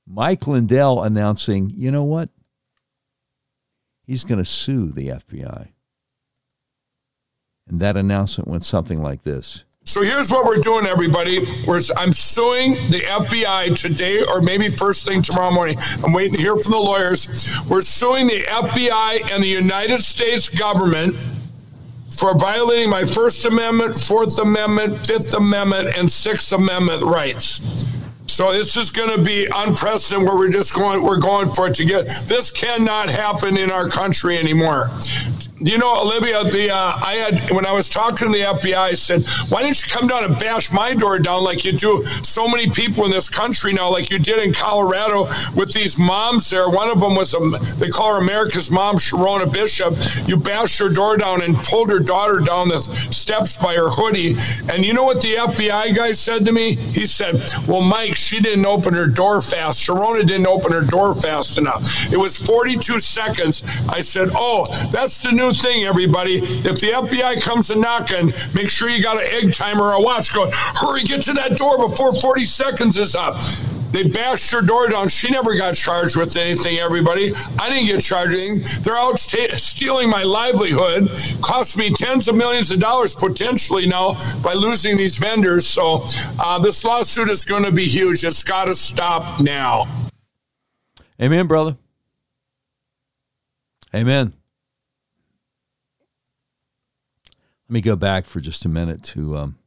Mike 0.06 0.48
Lindell 0.48 1.04
announcing, 1.04 1.72
you 1.76 1.92
know 1.92 2.04
what? 2.04 2.30
He's 4.06 4.24
going 4.24 4.40
to 4.40 4.46
sue 4.46 4.92
the 4.92 5.10
FBI. 5.10 5.70
And 7.68 7.80
that 7.80 7.96
announcement 7.96 8.48
went 8.48 8.66
something 8.66 9.02
like 9.02 9.24
this. 9.24 9.64
So 9.90 10.04
here's 10.04 10.30
what 10.30 10.46
we're 10.46 10.58
doing, 10.58 10.86
everybody. 10.86 11.40
We're, 11.66 11.82
I'm 11.98 12.14
suing 12.14 12.74
the 12.92 13.00
FBI 13.08 13.76
today, 13.76 14.22
or 14.22 14.40
maybe 14.40 14.70
first 14.70 15.08
thing 15.08 15.24
tomorrow 15.24 15.52
morning. 15.52 15.78
I'm 16.04 16.14
waiting 16.14 16.36
to 16.36 16.40
hear 16.40 16.56
from 16.58 16.74
the 16.74 16.78
lawyers. 16.78 17.28
We're 17.68 17.82
suing 17.82 18.28
the 18.28 18.44
FBI 18.48 19.34
and 19.34 19.42
the 19.42 19.48
United 19.48 19.98
States 19.98 20.48
government 20.48 21.16
for 22.12 22.38
violating 22.38 22.92
my 22.92 23.04
First 23.04 23.44
Amendment, 23.48 23.96
Fourth 24.00 24.38
Amendment, 24.38 25.08
Fifth 25.08 25.34
Amendment, 25.34 25.98
and 25.98 26.08
Sixth 26.08 26.52
Amendment 26.52 27.02
rights. 27.02 27.88
So 28.28 28.52
this 28.52 28.78
is 28.78 28.92
going 28.92 29.18
to 29.18 29.26
be 29.26 29.48
unprecedented 29.56 30.28
where 30.28 30.38
we're 30.38 30.52
just 30.52 30.76
going, 30.76 31.04
we're 31.04 31.20
going 31.20 31.50
for 31.56 31.68
it 31.68 31.74
to 31.78 31.86
get, 31.86 32.06
this 32.28 32.52
cannot 32.52 33.10
happen 33.10 33.58
in 33.58 33.72
our 33.72 33.90
country 33.90 34.38
anymore 34.38 34.92
you 35.62 35.78
know, 35.78 36.02
Olivia, 36.02 36.44
the 36.46 36.70
uh, 36.72 36.94
I 37.04 37.16
had 37.16 37.52
when 37.52 37.66
I 37.66 37.74
was 37.74 37.90
talking 37.90 38.28
to 38.28 38.34
the 38.34 38.44
FBI, 38.44 38.78
I 38.78 38.94
said, 38.94 39.24
"Why 39.50 39.62
didn't 39.62 39.86
you 39.86 39.94
come 39.94 40.08
down 40.08 40.24
and 40.24 40.40
bash 40.40 40.72
my 40.72 40.94
door 40.94 41.20
down 41.20 41.44
like 41.44 41.66
you 41.66 41.74
do 41.74 42.06
so 42.24 42.48
many 42.48 42.70
people 42.70 43.06
in 43.06 43.12
this 43.12 43.28
country 43.28 43.74
now, 43.74 43.92
like 43.92 44.10
you 44.10 44.20
did 44.20 44.40
in 44.40 44.54
Colorado 44.54 45.26
with 45.56 45.74
these 45.74 45.98
moms 45.98 46.50
there? 46.50 46.70
One 46.70 46.90
of 46.90 47.02
them 47.02 47.16
was 47.16 47.34
a, 47.34 47.40
they 47.76 47.90
call 47.90 48.14
her 48.14 48.22
America's 48.22 48.72
mom, 48.72 48.98
Sherronna 48.98 49.52
Bishop. 49.52 49.96
You 50.28 50.38
bashed 50.38 50.80
her 50.80 50.90
door 50.90 51.18
down 51.18 51.42
and 51.42 51.58
pulled 51.58 51.90
her 51.92 52.00
daughter 52.00 52.40
down 52.40 52.70
the 52.70 52.80
steps 52.80 53.58
by 53.58 53.76
her 53.76 53.90
hoodie. 53.90 54.36
And 54.72 54.86
you 54.86 54.94
know 54.94 55.04
what 55.04 55.22
the 55.22 55.34
FBI 55.34 55.96
guy 55.96 56.14
said 56.14 56.46
to 56.46 56.54
me? 56.54 56.76
He 56.76 57.04
said, 57.06 57.36
"Well, 57.68 57.82
Mike, 57.82 58.16
she 58.16 58.40
didn't 58.40 58.66
open 58.66 58.94
her 58.94 59.08
door 59.08 59.42
fast. 59.42 59.86
Sherronna 59.86 60.26
didn't 60.26 60.48
open 60.48 60.72
her 60.72 60.86
door 60.86 61.14
fast 61.14 61.58
enough. 61.58 62.14
It 62.14 62.18
was 62.18 62.38
42 62.38 63.02
seconds." 63.02 63.62
I 63.90 64.00
said, 64.00 64.30
"Oh, 64.34 64.66
that's 64.92 65.22
the 65.22 65.34
new." 65.34 65.49
Thing, 65.54 65.86
everybody. 65.86 66.36
If 66.36 66.80
the 66.80 66.92
FBI 66.94 67.42
comes 67.42 67.70
a 67.70 67.76
knocking, 67.76 68.34
make 68.54 68.70
sure 68.70 68.90
you 68.90 69.02
got 69.04 69.18
an 69.18 69.28
egg 69.32 69.54
timer 69.54 69.84
or 69.84 69.94
a 69.94 70.02
watch 70.02 70.34
going, 70.34 70.52
hurry, 70.54 71.02
get 71.04 71.22
to 71.24 71.34
that 71.34 71.58
door 71.58 71.90
before 71.90 72.20
40 72.20 72.44
seconds 72.44 72.98
is 72.98 73.16
up. 73.16 73.36
They 73.92 74.04
bashed 74.04 74.52
her 74.52 74.62
door 74.62 74.88
down. 74.88 75.08
She 75.08 75.32
never 75.32 75.56
got 75.56 75.74
charged 75.74 76.16
with 76.16 76.38
anything, 76.38 76.78
everybody. 76.78 77.32
I 77.60 77.70
didn't 77.70 77.88
get 77.88 78.02
charged 78.02 78.34
anything. 78.34 78.84
They're 78.84 78.98
out 78.98 79.18
stealing 79.18 80.10
my 80.10 80.24
livelihood. 80.24 81.10
Cost 81.42 81.78
me 81.78 81.90
tens 81.90 82.28
of 82.28 82.36
millions 82.36 82.72
of 82.72 82.80
dollars 82.80 83.16
potentially 83.16 83.88
now 83.88 84.16
by 84.44 84.54
losing 84.54 84.96
these 84.96 85.18
vendors. 85.18 85.66
So 85.66 86.06
uh, 86.40 86.60
this 86.60 86.84
lawsuit 86.86 87.30
is 87.30 87.44
going 87.44 87.64
to 87.64 87.72
be 87.72 87.86
huge. 87.86 88.24
It's 88.24 88.44
got 88.44 88.66
to 88.66 88.76
stop 88.76 89.42
now. 89.42 89.88
Amen, 91.20 91.48
brother. 91.48 91.76
Amen. 93.94 94.34
Let 97.70 97.74
me 97.76 97.82
go 97.82 97.96
back 97.96 98.26
for 98.26 98.40
just 98.40 98.66
a 98.66 98.70
minute 98.70 99.04
to 99.04 99.38
um, 99.38 99.60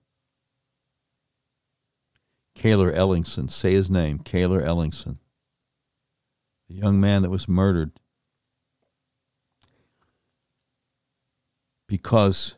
Cayler 2.56 2.92
Ellingson. 2.92 3.48
Say 3.48 3.74
his 3.74 3.92
name, 3.92 4.18
Cayler 4.18 4.60
Ellingson, 4.60 5.18
the 6.68 6.74
young 6.74 7.00
man 7.00 7.22
that 7.22 7.30
was 7.30 7.46
murdered 7.46 7.92
because 11.86 12.56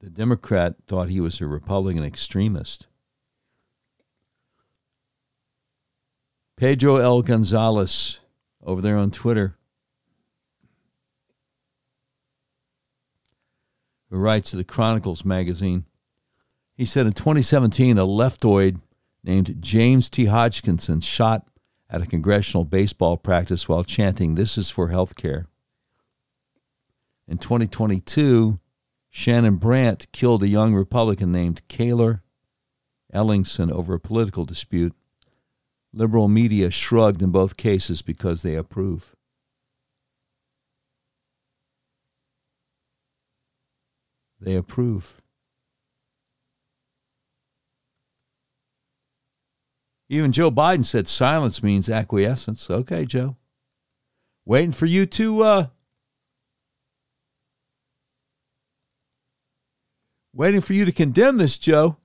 the 0.00 0.08
Democrat 0.08 0.76
thought 0.86 1.10
he 1.10 1.20
was 1.20 1.42
a 1.42 1.46
Republican 1.46 2.02
extremist. 2.02 2.86
Pedro 6.56 6.96
L. 6.96 7.20
Gonzalez 7.20 8.20
over 8.62 8.80
there 8.80 8.96
on 8.96 9.10
Twitter, 9.10 9.58
who 14.14 14.20
writes 14.20 14.52
to 14.52 14.56
the 14.56 14.62
Chronicles 14.62 15.24
magazine, 15.24 15.86
he 16.76 16.84
said 16.84 17.04
in 17.04 17.14
2017, 17.14 17.98
a 17.98 18.06
leftoid 18.06 18.80
named 19.24 19.60
James 19.60 20.08
T. 20.08 20.26
Hodgkinson 20.26 21.00
shot 21.00 21.48
at 21.90 22.00
a 22.00 22.06
congressional 22.06 22.64
baseball 22.64 23.16
practice 23.16 23.68
while 23.68 23.82
chanting, 23.82 24.36
This 24.36 24.56
is 24.56 24.70
for 24.70 24.90
health 24.90 25.16
care. 25.16 25.48
In 27.26 27.38
2022, 27.38 28.60
Shannon 29.10 29.56
Brandt 29.56 30.06
killed 30.12 30.44
a 30.44 30.48
young 30.48 30.74
Republican 30.74 31.32
named 31.32 31.66
Cayler 31.66 32.22
Ellingson 33.12 33.72
over 33.72 33.94
a 33.94 34.00
political 34.00 34.44
dispute. 34.44 34.94
Liberal 35.92 36.28
media 36.28 36.70
shrugged 36.70 37.20
in 37.20 37.32
both 37.32 37.56
cases 37.56 38.00
because 38.00 38.42
they 38.42 38.54
approve. 38.54 39.13
They 44.44 44.56
approve. 44.56 45.22
Even 50.10 50.32
Joe 50.32 50.50
Biden 50.50 50.84
said 50.84 51.08
silence 51.08 51.62
means 51.62 51.88
acquiescence. 51.88 52.68
Okay, 52.68 53.06
Joe. 53.06 53.36
Waiting 54.44 54.72
for 54.72 54.84
you 54.84 55.06
to 55.06 55.42
uh, 55.42 55.66
waiting 60.34 60.60
for 60.60 60.74
you 60.74 60.84
to 60.84 60.92
condemn 60.92 61.38
this, 61.38 61.56
Joe. 61.56 61.96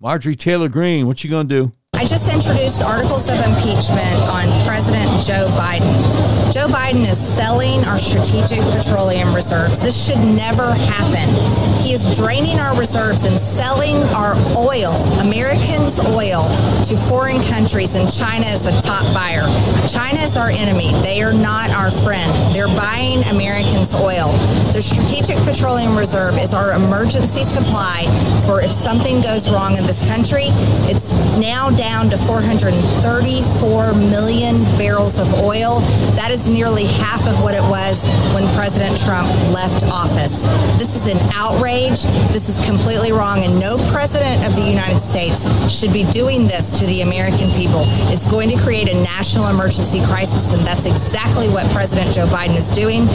Marjorie 0.00 0.34
Taylor 0.34 0.70
Greene, 0.70 1.06
what 1.06 1.22
you 1.22 1.28
going 1.28 1.48
to 1.48 1.54
do? 1.54 1.72
I 1.92 2.06
just 2.06 2.32
introduced 2.32 2.82
articles 2.82 3.28
of 3.28 3.34
impeachment 3.34 4.16
on 4.22 4.66
President 4.66 5.22
Joe 5.22 5.48
Biden. 5.52 6.39
Joe 6.52 6.66
Biden 6.66 7.08
is 7.08 7.16
selling 7.16 7.84
our 7.84 8.00
strategic 8.00 8.58
petroleum 8.74 9.32
reserves. 9.32 9.78
This 9.78 10.08
should 10.08 10.18
never 10.18 10.74
happen. 10.74 11.80
He 11.80 11.92
is 11.92 12.18
draining 12.18 12.58
our 12.58 12.76
reserves 12.76 13.24
and 13.24 13.40
selling 13.40 13.96
our 14.14 14.34
oil, 14.56 14.92
Americans' 15.20 16.00
oil, 16.00 16.48
to 16.84 16.96
foreign 16.96 17.40
countries, 17.44 17.94
and 17.94 18.12
China 18.12 18.46
is 18.46 18.66
a 18.66 18.82
top 18.82 19.04
buyer. 19.14 19.42
China 19.88 20.20
is 20.20 20.36
our 20.36 20.50
enemy. 20.50 20.90
They 21.02 21.22
are 21.22 21.32
not 21.32 21.70
our 21.70 21.92
friend. 21.92 22.30
They're 22.54 22.66
buying 22.66 23.22
Americans' 23.24 23.94
oil. 23.94 24.32
The 24.72 24.82
Strategic 24.82 25.36
Petroleum 25.44 25.96
Reserve 25.96 26.36
is 26.38 26.52
our 26.52 26.72
emergency 26.72 27.44
supply 27.44 28.06
for 28.44 28.60
if 28.60 28.72
something 28.72 29.20
goes 29.20 29.50
wrong 29.50 29.76
in 29.76 29.84
this 29.84 30.06
country. 30.08 30.46
It's 30.90 31.12
now 31.38 31.70
down 31.70 32.10
to 32.10 32.18
434 32.18 33.94
million 33.94 34.62
barrels 34.76 35.18
of 35.18 35.32
oil. 35.34 35.80
That 36.16 36.30
is 36.30 36.39
is 36.40 36.50
nearly 36.50 36.84
half 36.84 37.26
of 37.26 37.42
what 37.42 37.54
it 37.54 37.62
was 37.62 38.08
when 38.34 38.46
President 38.54 38.98
Trump 39.00 39.28
left 39.52 39.84
office. 39.84 40.42
This 40.78 40.96
is 40.96 41.06
an 41.12 41.18
outrage. 41.34 42.04
This 42.32 42.48
is 42.48 42.64
completely 42.66 43.12
wrong, 43.12 43.44
and 43.44 43.58
no 43.58 43.76
president 43.92 44.46
of 44.46 44.56
the 44.56 44.62
United 44.62 45.00
States 45.00 45.44
should 45.70 45.92
be 45.92 46.04
doing 46.10 46.46
this 46.46 46.78
to 46.78 46.86
the 46.86 47.02
American 47.02 47.50
people. 47.52 47.82
It's 48.12 48.26
going 48.30 48.48
to 48.50 48.56
create 48.62 48.88
a 48.88 48.94
national 49.02 49.48
emergency 49.48 50.00
crisis, 50.04 50.52
and 50.52 50.62
that's 50.66 50.86
exactly 50.86 51.48
what 51.48 51.70
President 51.72 52.14
Joe 52.14 52.26
Biden 52.26 52.56
is 52.56 52.74
doing. 52.74 53.06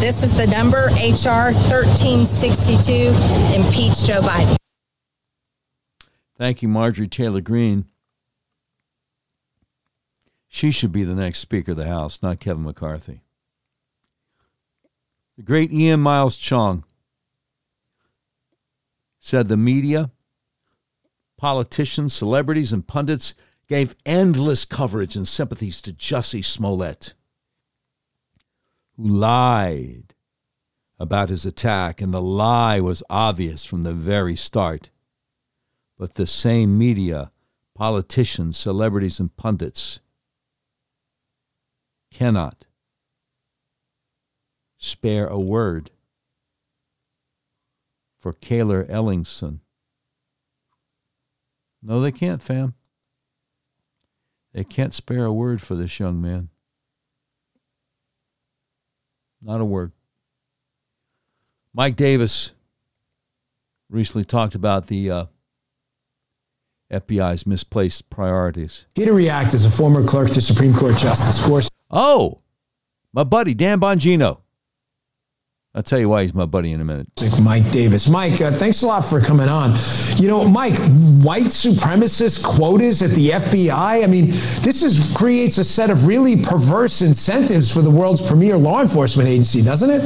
This 0.00 0.22
is 0.22 0.36
the 0.36 0.46
number 0.46 0.86
HR 0.96 1.52
1362. 1.70 2.92
Impeach 3.54 4.04
Joe 4.04 4.20
Biden. 4.20 4.56
Thank 6.36 6.62
you, 6.62 6.68
Marjorie 6.68 7.08
Taylor 7.08 7.40
Greene. 7.40 7.86
She 10.54 10.70
should 10.70 10.92
be 10.92 11.02
the 11.02 11.14
next 11.14 11.38
Speaker 11.38 11.70
of 11.70 11.78
the 11.78 11.86
House, 11.86 12.22
not 12.22 12.38
Kevin 12.38 12.64
McCarthy. 12.64 13.22
The 15.38 15.42
great 15.42 15.72
Ian 15.72 16.00
Miles 16.00 16.36
Cheong 16.36 16.84
said 19.18 19.48
the 19.48 19.56
media, 19.56 20.10
politicians, 21.38 22.12
celebrities, 22.12 22.70
and 22.70 22.86
pundits 22.86 23.32
gave 23.66 23.96
endless 24.04 24.66
coverage 24.66 25.16
and 25.16 25.26
sympathies 25.26 25.80
to 25.80 25.94
Jussie 25.94 26.44
Smollett, 26.44 27.14
who 28.98 29.08
lied 29.08 30.14
about 30.98 31.30
his 31.30 31.46
attack, 31.46 32.02
and 32.02 32.12
the 32.12 32.20
lie 32.20 32.78
was 32.78 33.02
obvious 33.08 33.64
from 33.64 33.84
the 33.84 33.94
very 33.94 34.36
start. 34.36 34.90
But 35.96 36.16
the 36.16 36.26
same 36.26 36.76
media, 36.76 37.32
politicians, 37.74 38.58
celebrities, 38.58 39.18
and 39.18 39.34
pundits 39.34 40.00
cannot 42.12 42.66
spare 44.76 45.26
a 45.26 45.38
word 45.38 45.90
for 48.20 48.32
Cayler 48.32 48.84
Ellingson. 48.84 49.60
No, 51.82 52.00
they 52.00 52.12
can't, 52.12 52.40
fam. 52.40 52.74
They 54.52 54.62
can't 54.62 54.94
spare 54.94 55.24
a 55.24 55.32
word 55.32 55.60
for 55.60 55.74
this 55.74 55.98
young 55.98 56.20
man. 56.20 56.50
Not 59.40 59.60
a 59.60 59.64
word. 59.64 59.92
Mike 61.74 61.96
Davis 61.96 62.52
recently 63.88 64.24
talked 64.24 64.54
about 64.54 64.86
the 64.86 65.10
uh, 65.10 65.24
FBI's 66.92 67.46
misplaced 67.46 68.10
priorities. 68.10 68.86
To 68.94 69.12
react 69.12 69.54
as 69.54 69.64
a 69.64 69.70
former 69.70 70.04
clerk 70.06 70.30
to 70.32 70.40
Supreme 70.40 70.74
Court 70.74 70.96
Justice 70.96 71.44
Gorsuch. 71.44 71.71
Oh, 71.92 72.38
my 73.12 73.24
buddy, 73.24 73.54
Dan 73.54 73.80
Bongino. 73.80 74.38
I'll 75.74 75.82
tell 75.82 75.98
you 75.98 76.08
why 76.10 76.22
he's 76.22 76.34
my 76.34 76.44
buddy 76.44 76.72
in 76.72 76.82
a 76.82 76.84
minute. 76.84 77.08
Mike 77.42 77.70
Davis. 77.70 78.08
Mike, 78.08 78.40
uh, 78.42 78.50
thanks 78.50 78.82
a 78.82 78.86
lot 78.86 79.00
for 79.00 79.20
coming 79.20 79.48
on. 79.48 79.74
You 80.16 80.28
know, 80.28 80.46
Mike, 80.46 80.76
white 81.24 81.46
supremacist 81.46 82.44
quotas 82.44 83.02
at 83.02 83.10
the 83.12 83.30
FBI. 83.30 84.04
I 84.04 84.06
mean, 84.06 84.26
this 84.26 84.82
is 84.82 85.14
creates 85.16 85.56
a 85.56 85.64
set 85.64 85.88
of 85.88 86.06
really 86.06 86.36
perverse 86.36 87.00
incentives 87.00 87.72
for 87.72 87.80
the 87.80 87.90
world's 87.90 88.26
premier 88.26 88.58
law 88.58 88.82
enforcement 88.82 89.30
agency, 89.30 89.62
doesn't 89.62 89.88
it? 89.88 90.02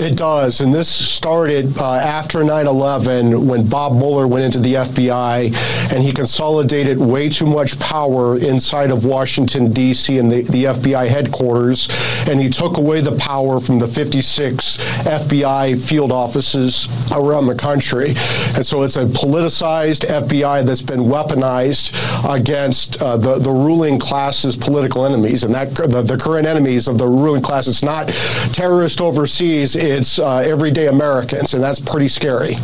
It 0.00 0.16
does. 0.16 0.60
And 0.60 0.74
this 0.74 0.88
started 0.88 1.76
uh, 1.78 1.94
after 1.94 2.42
9 2.42 2.66
11 2.66 3.46
when 3.46 3.68
Bob 3.68 3.92
Mueller 3.92 4.26
went 4.26 4.44
into 4.44 4.58
the 4.58 4.74
FBI 4.74 5.92
and 5.92 6.02
he 6.02 6.12
consolidated 6.12 6.98
way 6.98 7.28
too 7.28 7.46
much 7.46 7.78
power 7.78 8.38
inside 8.38 8.90
of 8.90 9.04
Washington, 9.04 9.72
D.C. 9.72 10.18
and 10.18 10.30
the, 10.30 10.42
the 10.42 10.64
FBI 10.64 11.08
headquarters. 11.08 11.88
And 12.28 12.40
he 12.40 12.48
took 12.48 12.78
away 12.78 13.00
the 13.00 13.16
power 13.16 13.60
from 13.60 13.78
the 13.78 13.86
56 13.86 14.78
FBI 15.04 15.88
field 15.88 16.12
offices 16.12 16.88
around 17.12 17.46
the 17.46 17.54
country. 17.54 18.14
And 18.56 18.66
so 18.66 18.82
it's 18.82 18.96
a 18.96 19.04
politicized 19.04 20.06
FBI 20.06 20.64
that's 20.64 20.82
been 20.82 21.00
weaponized 21.00 21.92
against 22.28 23.00
uh, 23.02 23.16
the, 23.16 23.38
the 23.38 23.50
ruling 23.50 23.98
class's 23.98 24.56
political 24.56 25.04
enemies. 25.04 25.44
And 25.44 25.54
that 25.54 25.74
the, 25.74 26.02
the 26.02 26.16
current 26.16 26.46
enemies 26.46 26.88
of 26.88 26.98
the 26.98 27.06
ruling 27.06 27.42
class, 27.42 27.68
it's 27.68 27.82
not 27.82 28.08
terrorists 28.52 29.00
overseas 29.00 29.76
it's 29.82 30.18
uh, 30.18 30.36
everyday 30.36 30.86
Americans, 30.86 31.54
and 31.54 31.62
that's 31.62 31.80
pretty 31.80 32.08
scary. 32.08 32.54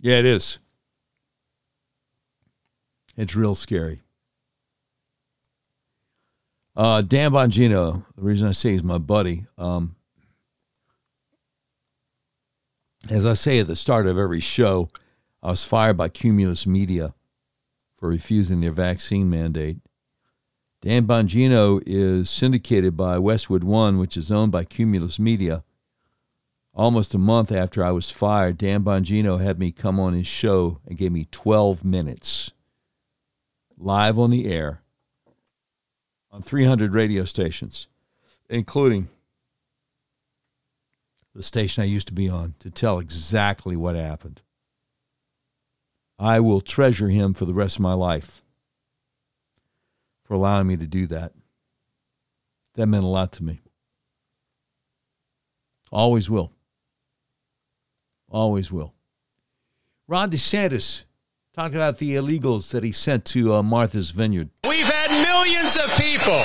Yeah, 0.00 0.18
it 0.18 0.26
is. 0.26 0.58
It's 3.16 3.36
real 3.36 3.54
scary. 3.54 4.00
Uh, 6.74 7.02
Dan 7.02 7.32
Bongino, 7.32 8.04
the 8.16 8.22
reason 8.22 8.48
I 8.48 8.52
say 8.52 8.72
he's 8.72 8.82
my 8.82 8.98
buddy, 8.98 9.46
um, 9.58 9.94
as 13.10 13.26
I 13.26 13.34
say 13.34 13.58
at 13.58 13.66
the 13.66 13.76
start 13.76 14.06
of 14.06 14.18
every 14.18 14.40
show, 14.40 14.88
I 15.42 15.50
was 15.50 15.64
fired 15.64 15.96
by 15.96 16.08
Cumulus 16.08 16.66
Media 16.66 17.14
for 17.94 18.08
refusing 18.08 18.60
their 18.60 18.72
vaccine 18.72 19.28
mandate. 19.28 19.78
Dan 20.82 21.06
Bongino 21.06 21.80
is 21.86 22.28
syndicated 22.28 22.96
by 22.96 23.16
Westwood 23.16 23.62
One, 23.62 23.98
which 23.98 24.16
is 24.16 24.32
owned 24.32 24.50
by 24.50 24.64
Cumulus 24.64 25.16
Media. 25.16 25.62
Almost 26.74 27.14
a 27.14 27.18
month 27.18 27.52
after 27.52 27.84
I 27.84 27.92
was 27.92 28.10
fired, 28.10 28.58
Dan 28.58 28.82
Bongino 28.82 29.40
had 29.40 29.60
me 29.60 29.70
come 29.70 30.00
on 30.00 30.12
his 30.12 30.26
show 30.26 30.80
and 30.84 30.98
gave 30.98 31.12
me 31.12 31.28
12 31.30 31.84
minutes 31.84 32.50
live 33.78 34.18
on 34.18 34.30
the 34.30 34.52
air 34.52 34.82
on 36.32 36.42
300 36.42 36.92
radio 36.94 37.24
stations, 37.24 37.86
including 38.50 39.08
the 41.32 41.44
station 41.44 41.82
I 41.82 41.86
used 41.86 42.08
to 42.08 42.12
be 42.12 42.28
on, 42.28 42.54
to 42.58 42.70
tell 42.70 42.98
exactly 42.98 43.76
what 43.76 43.94
happened. 43.94 44.42
I 46.18 46.40
will 46.40 46.60
treasure 46.60 47.08
him 47.08 47.34
for 47.34 47.44
the 47.44 47.54
rest 47.54 47.76
of 47.76 47.82
my 47.82 47.94
life 47.94 48.41
for 50.32 50.36
allowing 50.36 50.66
me 50.66 50.78
to 50.78 50.86
do 50.86 51.06
that. 51.08 51.34
That 52.76 52.86
meant 52.86 53.04
a 53.04 53.06
lot 53.06 53.32
to 53.32 53.44
me. 53.44 53.60
Always 55.90 56.30
will. 56.30 56.52
Always 58.30 58.72
will. 58.72 58.94
Ron 60.08 60.30
DeSantis 60.30 61.04
talking 61.54 61.76
about 61.76 61.98
the 61.98 62.14
illegals 62.14 62.70
that 62.70 62.82
he 62.82 62.92
sent 62.92 63.26
to 63.26 63.52
uh, 63.52 63.62
Martha's 63.62 64.10
Vineyard. 64.10 64.48
We've 64.66 64.88
had 64.88 65.10
millions 65.10 65.76
of 65.76 65.94
people 65.98 66.40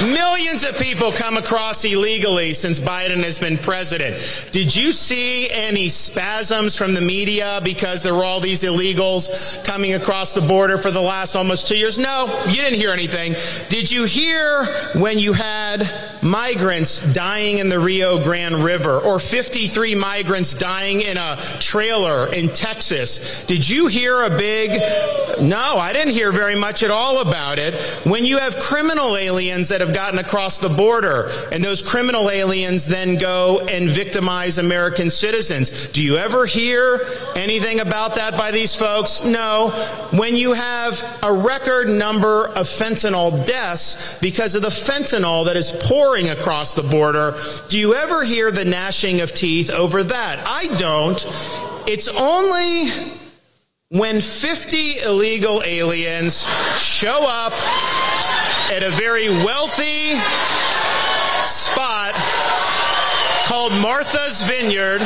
Millions 0.00 0.64
of 0.64 0.76
people 0.78 1.12
come 1.12 1.36
across 1.36 1.84
illegally 1.84 2.54
since 2.54 2.80
Biden 2.80 3.22
has 3.22 3.38
been 3.38 3.56
president. 3.56 4.48
Did 4.50 4.74
you 4.74 4.92
see 4.92 5.48
any 5.50 5.88
spasms 5.88 6.76
from 6.76 6.94
the 6.94 7.00
media 7.00 7.60
because 7.62 8.02
there 8.02 8.14
were 8.14 8.24
all 8.24 8.40
these 8.40 8.62
illegals 8.64 9.64
coming 9.64 9.94
across 9.94 10.32
the 10.34 10.40
border 10.40 10.76
for 10.76 10.90
the 10.90 11.00
last 11.00 11.36
almost 11.36 11.68
two 11.68 11.76
years? 11.76 11.98
No, 11.98 12.26
you 12.48 12.56
didn't 12.56 12.78
hear 12.78 12.90
anything. 12.90 13.34
Did 13.68 13.92
you 13.92 14.04
hear 14.04 14.64
when 14.96 15.18
you 15.18 15.34
had 15.34 15.82
migrants 16.22 17.12
dying 17.12 17.58
in 17.58 17.68
the 17.68 17.80
Rio 17.80 18.22
Grande 18.22 18.54
River 18.56 18.98
or 18.98 19.18
53 19.18 19.94
migrants 19.94 20.54
dying 20.54 21.02
in 21.02 21.16
a 21.16 21.36
trailer 21.58 22.32
in 22.32 22.48
Texas? 22.48 23.44
Did 23.46 23.68
you 23.68 23.88
hear 23.88 24.22
a 24.22 24.30
big, 24.30 24.70
no, 25.40 25.76
I 25.78 25.92
didn't 25.92 26.12
hear 26.12 26.30
very 26.32 26.54
much 26.54 26.82
at 26.82 26.90
all 26.90 27.20
about 27.22 27.58
it. 27.58 27.74
When 28.04 28.24
you 28.24 28.38
have 28.38 28.56
criminal 28.58 29.16
aliens 29.16 29.68
that 29.70 29.80
have 29.80 29.94
gotten 29.94 30.18
across 30.18 30.58
the 30.58 30.68
border, 30.68 31.28
and 31.50 31.62
those 31.64 31.82
criminal 31.82 32.30
aliens 32.30 32.86
then 32.86 33.16
go 33.16 33.60
and 33.68 33.88
victimize 33.88 34.58
American 34.58 35.10
citizens. 35.10 35.88
Do 35.88 36.02
you 36.02 36.16
ever 36.16 36.46
hear 36.46 37.00
anything 37.34 37.80
about 37.80 38.14
that 38.14 38.36
by 38.36 38.50
these 38.50 38.76
folks? 38.76 39.24
No. 39.24 39.70
When 40.12 40.36
you 40.36 40.52
have 40.52 41.20
a 41.22 41.32
record 41.32 41.88
number 41.88 42.46
of 42.48 42.66
fentanyl 42.66 43.44
deaths 43.46 44.20
because 44.20 44.54
of 44.54 44.62
the 44.62 44.68
fentanyl 44.68 45.46
that 45.46 45.56
is 45.56 45.72
pouring 45.80 46.11
across 46.12 46.74
the 46.74 46.82
border, 46.82 47.32
do 47.68 47.78
you 47.78 47.94
ever 47.94 48.22
hear 48.22 48.50
the 48.50 48.66
gnashing 48.66 49.22
of 49.22 49.32
teeth 49.32 49.70
over 49.70 50.02
that? 50.02 50.44
I 50.46 50.66
don't. 50.78 51.16
It's 51.88 52.08
only 52.08 52.90
when 53.88 54.20
50 54.20 55.00
illegal 55.06 55.62
aliens 55.64 56.46
show 56.76 57.24
up 57.26 57.54
at 58.70 58.82
a 58.82 58.90
very 58.90 59.30
wealthy 59.30 60.16
spot 61.44 62.12
called 63.46 63.72
Martha's 63.80 64.42
Vineyard 64.42 65.00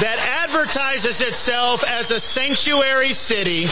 that 0.00 0.44
advertises 0.48 1.20
itself 1.20 1.84
as 1.84 2.10
a 2.10 2.18
sanctuary 2.18 3.12
city 3.12 3.66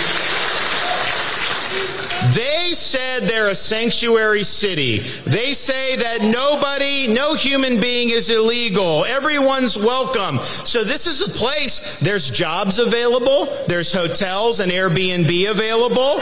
they 2.33 2.73
said 2.73 3.25
they're 3.25 3.49
a 3.49 3.55
sanctuary 3.55 4.43
city. 4.43 4.99
They 4.99 5.53
say 5.53 5.97
that 5.97 6.23
nobody, 6.23 7.13
no 7.13 7.35
human 7.35 7.81
being 7.81 8.11
is 8.11 8.31
illegal. 8.31 9.05
Everyone's 9.05 9.79
welcome. 9.79 10.39
So 10.39 10.83
this 10.83 11.07
is 11.07 11.23
a 11.23 11.29
place, 11.29 12.01
there's 12.01 12.31
jobs 12.31 12.79
available, 12.79 13.47
there's 13.69 13.93
hotels 13.93 14.61
and 14.61 14.73
Airbnb 14.73 15.51
available. 15.51 16.21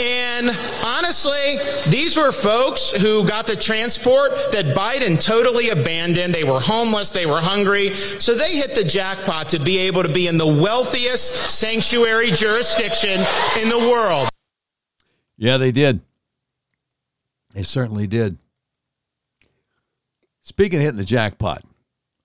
And 0.00 0.50
honestly, 0.84 1.56
these 1.90 2.16
were 2.16 2.32
folks 2.32 2.92
who 2.92 3.26
got 3.26 3.46
the 3.46 3.56
transport 3.56 4.32
that 4.52 4.76
Biden 4.76 5.22
totally 5.24 5.70
abandoned. 5.70 6.34
They 6.34 6.44
were 6.44 6.60
homeless, 6.60 7.10
they 7.10 7.26
were 7.26 7.40
hungry. 7.40 7.90
So 7.92 8.34
they 8.34 8.56
hit 8.56 8.74
the 8.74 8.84
jackpot 8.84 9.48
to 9.48 9.58
be 9.58 9.78
able 9.78 10.02
to 10.02 10.12
be 10.12 10.28
in 10.28 10.38
the 10.38 10.46
wealthiest 10.46 11.34
sanctuary 11.50 12.30
jurisdiction 12.30 13.20
in 13.60 13.68
the 13.68 13.88
world. 13.90 14.28
Yeah, 15.36 15.58
they 15.58 15.72
did. 15.72 16.00
They 17.52 17.62
certainly 17.62 18.06
did. 18.06 18.38
Speaking 20.42 20.78
of 20.78 20.82
hitting 20.82 20.98
the 20.98 21.04
jackpot, 21.04 21.62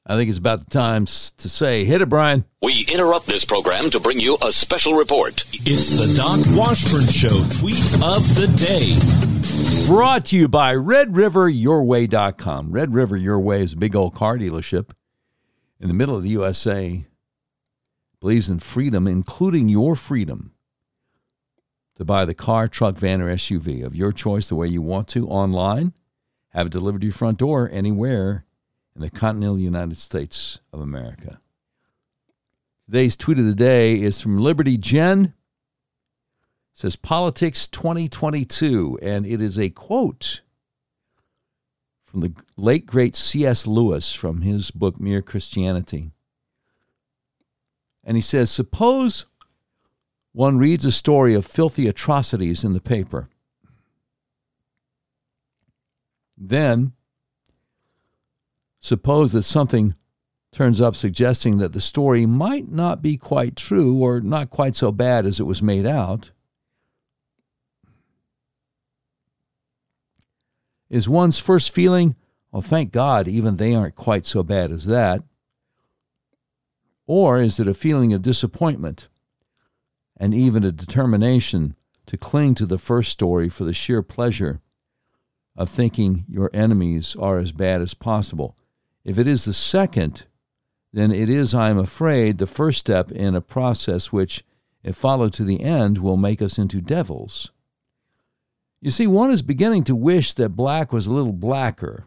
I 0.06 0.16
think 0.16 0.30
it's 0.30 0.40
about 0.40 0.60
the 0.60 0.70
time 0.70 1.06
to 1.06 1.50
say, 1.50 1.86
hit 1.86 2.02
it, 2.02 2.10
Brian. 2.10 2.46
We 2.62 2.86
interrupt 2.92 3.28
this 3.28 3.46
program 3.46 3.90
to 3.92 4.00
bring 4.00 4.20
you 4.20 4.38
a 4.42 4.52
special 4.52 4.94
report. 4.94 5.44
It's 5.54 5.98
the 6.00 6.14
Doc 6.16 6.40
Washburn 6.50 7.08
Show 7.08 7.44
tweet 7.60 8.04
of 8.04 8.36
the 8.36 8.48
day. 8.58 8.98
Brought 9.88 10.26
to 10.28 10.38
you 10.38 10.48
by 10.48 10.76
RedRiverYourWay.com. 10.76 12.72
Red 12.72 12.94
River 12.94 13.18
Your 13.18 13.40
Way 13.40 13.64
is 13.64 13.74
a 13.74 13.78
big 13.78 13.96
old 13.96 14.16
car 14.16 14.38
dealership 14.38 14.92
in 15.80 15.88
the 15.88 15.94
middle 15.94 16.16
of 16.16 16.24
the 16.24 16.30
USA. 16.30 17.06
Believes 18.20 18.50
in 18.50 18.60
freedom, 18.60 19.08
including 19.08 19.70
your 19.70 19.96
freedom 19.96 20.54
to 22.02 22.06
buy 22.06 22.26
the 22.26 22.34
car, 22.34 22.68
truck, 22.68 22.98
van, 22.98 23.22
or 23.22 23.28
SUV 23.28 23.86
of 23.86 23.96
your 23.96 24.12
choice 24.12 24.50
the 24.50 24.56
way 24.56 24.66
you 24.66 24.82
want 24.82 25.08
to 25.08 25.28
online. 25.28 25.94
Have 26.50 26.66
it 26.66 26.74
delivered 26.74 27.02
to 27.02 27.06
your 27.06 27.14
front 27.14 27.38
door 27.38 27.70
anywhere 27.72 28.44
in 28.96 29.02
the 29.02 29.12
continental 29.12 29.60
United 29.60 29.98
States 29.98 30.58
of 30.74 30.82
America. 30.82 31.40
Today's 32.88 33.16
tweet 33.16 33.38
of 33.38 33.46
the 33.46 33.54
day 33.54 34.02
is 34.02 34.20
from 34.20 34.40
Liberty 34.40 34.80
Jen. 34.80 35.26
It 35.26 35.34
says 36.74 36.96
Politics 36.96 37.68
2022, 37.68 38.98
and 39.00 39.28
it 39.28 39.40
is 39.40 39.60
a 39.60 39.70
quote 39.70 40.42
from 42.04 42.22
the 42.22 42.34
late 42.58 42.88
great 42.88 43.16
C.S. 43.16 43.68
Lewis 43.68 44.12
from 44.12 44.42
his 44.42 44.72
book 44.72 45.00
Mere 45.00 45.22
Christianity. 45.22 46.10
And 48.04 48.18
he 48.18 48.22
says, 48.22 48.50
Suppose 48.50 49.28
one 50.34 50.58
reads 50.58 50.86
a 50.86 50.92
story 50.92 51.34
of 51.34 51.46
filthy 51.46 51.88
atrocities 51.88 52.64
in 52.64 52.74
the 52.74 52.82
paper. 52.82 53.30
Then, 56.38 56.94
suppose 58.80 59.32
that 59.34 59.44
something 59.44 59.96
turns 60.52 60.82
up 60.82 60.96
suggesting 60.96 61.58
that 61.58 61.74
the 61.74 61.82
story 61.82 62.26
might 62.26 62.70
not 62.70 63.02
be 63.02 63.18
quite 63.18 63.56
true 63.56 64.02
or 64.02 64.20
not 64.20 64.50
quite 64.50 64.76
so 64.76 64.92
bad 64.92 65.26
as 65.26 65.40
it 65.40 65.46
was 65.46 65.62
made 65.62 65.86
out. 65.86 66.32
Is 70.90 71.08
one's 71.08 71.40
first 71.40 71.72
feeling, 71.72 72.16
oh, 72.52 72.60
thank 72.60 72.92
God, 72.92 73.28
even 73.28 73.56
they 73.56 73.74
aren't 73.74 73.96
quite 73.96 74.26
so 74.26 74.44
bad 74.44 74.72
as 74.72 74.86
that? 74.88 75.24
Or 77.08 77.40
is 77.40 77.60
it 77.60 77.68
a 77.68 77.74
feeling 77.74 78.12
of 78.14 78.22
disappointment? 78.22 79.08
And 80.22 80.36
even 80.36 80.64
a 80.64 80.72
determination 80.72 81.76
to 82.06 82.16
cling 82.16 82.54
to 82.54 82.68
the 82.68 82.78
first 82.78 83.10
story 83.10 83.50
for 83.50 83.64
the 83.64 83.74
sheer 83.74 84.04
pleasure 84.04 84.62
of 85.56 85.68
thinking 85.68 86.26
your 86.30 86.52
enemies 86.54 87.16
are 87.20 87.40
as 87.40 87.52
bad 87.52 87.82
as 87.82 87.96
possible. 87.96 88.56
If 89.04 89.18
it 89.18 89.28
is 89.28 89.46
the 89.46 89.54
second, 89.54 90.28
then 90.94 91.12
it 91.12 91.28
is, 91.28 91.56
I 91.56 91.72
am 91.72 91.80
afraid, 91.80 92.38
the 92.38 92.46
first 92.46 92.78
step 92.78 93.12
in 93.12 93.34
a 93.34 93.42
process 93.42 94.12
which, 94.12 94.44
if 94.84 94.96
followed 94.96 95.34
to 95.34 95.44
the 95.44 95.62
end, 95.62 95.98
will 95.98 96.18
make 96.18 96.40
us 96.40 96.60
into 96.60 96.82
devils. 96.82 97.52
You 98.80 98.92
see, 98.92 99.08
one 99.08 99.32
is 99.32 99.42
beginning 99.42 99.86
to 99.86 99.96
wish 99.96 100.36
that 100.36 100.50
black 100.50 100.94
was 100.94 101.08
a 101.08 101.14
little 101.14 101.34
blacker. 101.34 102.06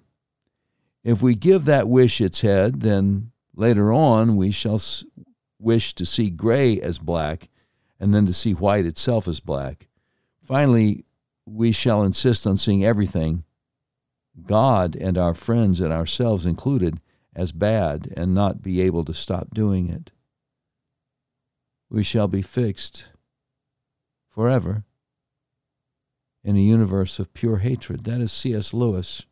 If 1.02 1.20
we 1.20 1.34
give 1.34 1.64
that 1.64 1.88
wish 1.88 2.20
its 2.20 2.42
head, 2.42 2.82
then 2.82 3.32
later 3.56 3.92
on 3.92 4.36
we 4.36 4.52
shall 4.52 4.80
wish 5.58 5.96
to 5.96 6.06
see 6.06 6.30
gray 6.30 6.80
as 6.80 7.00
black 7.00 7.48
and 7.98 8.14
then 8.14 8.26
to 8.26 8.32
see 8.32 8.52
white 8.52 8.86
itself 8.86 9.26
as 9.28 9.40
black. 9.40 9.88
Finally, 10.42 11.04
we 11.46 11.72
shall 11.72 12.02
insist 12.02 12.46
on 12.46 12.56
seeing 12.56 12.84
everything, 12.84 13.44
God 14.46 14.96
and 14.96 15.16
our 15.16 15.34
friends 15.34 15.80
and 15.80 15.92
ourselves 15.92 16.46
included, 16.46 17.00
as 17.36 17.52
bad 17.52 18.12
and 18.16 18.34
not 18.34 18.62
be 18.62 18.80
able 18.80 19.04
to 19.04 19.14
stop 19.14 19.52
doing 19.52 19.88
it. 19.88 20.12
We 21.90 22.02
shall 22.02 22.28
be 22.28 22.42
fixed 22.42 23.08
forever 24.28 24.84
in 26.42 26.56
a 26.56 26.60
universe 26.60 27.18
of 27.18 27.34
pure 27.34 27.58
hatred. 27.58 28.04
That 28.04 28.20
is 28.20 28.32
C.S. 28.32 28.72
Lewis 28.72 29.26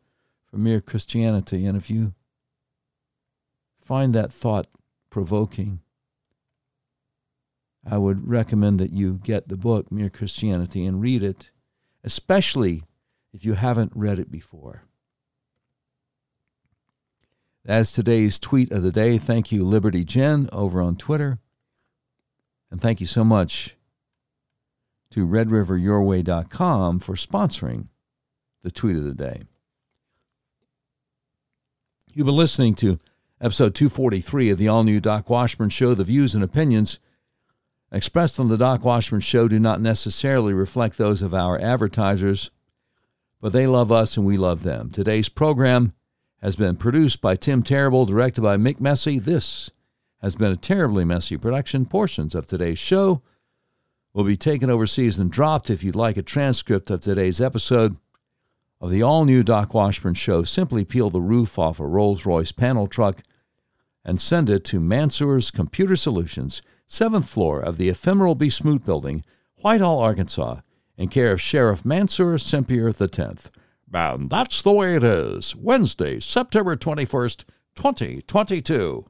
from 0.45 0.63
Mere 0.63 0.81
Christianity. 0.81 1.65
And 1.65 1.77
if 1.77 1.89
you 1.89 2.13
find 3.79 4.13
that 4.15 4.31
thought 4.31 4.67
provoking, 5.09 5.79
I 7.85 7.97
would 7.97 8.27
recommend 8.27 8.79
that 8.79 8.91
you 8.91 9.19
get 9.23 9.49
the 9.49 9.57
book, 9.57 9.91
Mere 9.91 10.09
Christianity, 10.09 10.85
and 10.85 11.01
read 11.01 11.23
it, 11.23 11.51
especially 12.03 12.83
if 13.33 13.43
you 13.43 13.53
haven't 13.53 13.91
read 13.95 14.19
it 14.19 14.31
before. 14.31 14.83
That's 17.65 17.91
today's 17.91 18.39
tweet 18.39 18.71
of 18.71 18.83
the 18.83 18.91
day. 18.91 19.17
Thank 19.17 19.51
you, 19.51 19.63
Liberty 19.63 20.03
Jen, 20.03 20.49
over 20.51 20.81
on 20.81 20.95
Twitter. 20.95 21.39
And 22.69 22.81
thank 22.81 22.99
you 22.99 23.07
so 23.07 23.23
much 23.23 23.77
to 25.11 25.27
redriveryourway.com 25.27 26.99
for 26.99 27.15
sponsoring 27.15 27.87
the 28.63 28.71
tweet 28.71 28.95
of 28.95 29.03
the 29.03 29.13
day. 29.13 29.43
You've 32.13 32.25
been 32.25 32.35
listening 32.35 32.75
to 32.75 32.99
episode 33.39 33.75
243 33.75 34.49
of 34.49 34.57
the 34.57 34.67
all 34.67 34.83
new 34.83 34.99
Doc 34.99 35.29
Washburn 35.29 35.69
Show. 35.69 35.93
The 35.93 36.03
views 36.03 36.35
and 36.35 36.43
opinions 36.43 36.99
expressed 37.93 38.39
on 38.39 38.47
the 38.47 38.57
Doc 38.57 38.83
Washburn 38.83 39.21
Show 39.21 39.47
do 39.47 39.59
not 39.59 39.79
necessarily 39.79 40.53
reflect 40.53 40.97
those 40.97 41.21
of 41.21 41.33
our 41.33 41.59
advertisers, 41.61 42.49
but 43.39 43.53
they 43.53 43.67
love 43.67 43.91
us 43.91 44.17
and 44.17 44.25
we 44.25 44.35
love 44.35 44.63
them. 44.63 44.89
Today's 44.89 45.29
program 45.29 45.93
has 46.41 46.55
been 46.55 46.75
produced 46.75 47.21
by 47.21 47.35
Tim 47.35 47.63
Terrible, 47.63 48.05
directed 48.05 48.41
by 48.41 48.57
Mick 48.57 48.81
Messy. 48.81 49.19
This 49.19 49.69
has 50.21 50.35
been 50.35 50.51
a 50.51 50.57
terribly 50.57 51.05
messy 51.05 51.37
production. 51.37 51.85
Portions 51.85 52.33
of 52.33 52.47
today's 52.47 52.79
show 52.79 53.21
will 54.13 54.23
be 54.23 54.37
taken 54.37 54.69
overseas 54.69 55.19
and 55.19 55.31
dropped. 55.31 55.69
If 55.69 55.83
you'd 55.83 55.95
like 55.95 56.17
a 56.17 56.23
transcript 56.23 56.89
of 56.89 57.01
today's 57.01 57.39
episode 57.39 57.97
of 58.81 58.89
the 58.89 59.03
all 59.03 59.23
new 59.23 59.43
Doc 59.43 59.73
Washburn 59.73 60.15
Show, 60.15 60.43
simply 60.43 60.83
peel 60.83 61.09
the 61.09 61.21
roof 61.21 61.59
off 61.59 61.79
a 61.79 61.85
Rolls 61.85 62.25
Royce 62.25 62.51
panel 62.51 62.87
truck 62.87 63.21
and 64.03 64.19
send 64.19 64.49
it 64.49 64.65
to 64.65 64.79
Mansour's 64.79 65.51
Computer 65.51 65.95
Solutions, 65.95 66.61
seventh 66.93 67.27
floor 67.27 67.59
of 67.59 67.77
the 67.77 67.89
ephemeral 67.89 68.35
B. 68.35 68.51
Smoot 68.51 68.85
Building, 68.85 69.23
Whitehall, 69.61 69.99
Arkansas, 69.99 70.57
in 70.95 71.09
care 71.09 71.31
of 71.31 71.41
Sheriff 71.41 71.83
Mansour 71.83 72.37
Sempier 72.37 72.89
X. 72.89 73.51
And 73.91 74.29
that's 74.29 74.61
the 74.61 74.71
way 74.71 74.95
it 74.95 75.03
is. 75.03 75.55
Wednesday, 75.55 76.19
September 76.19 76.75
21st, 76.75 77.45
2022. 77.75 79.05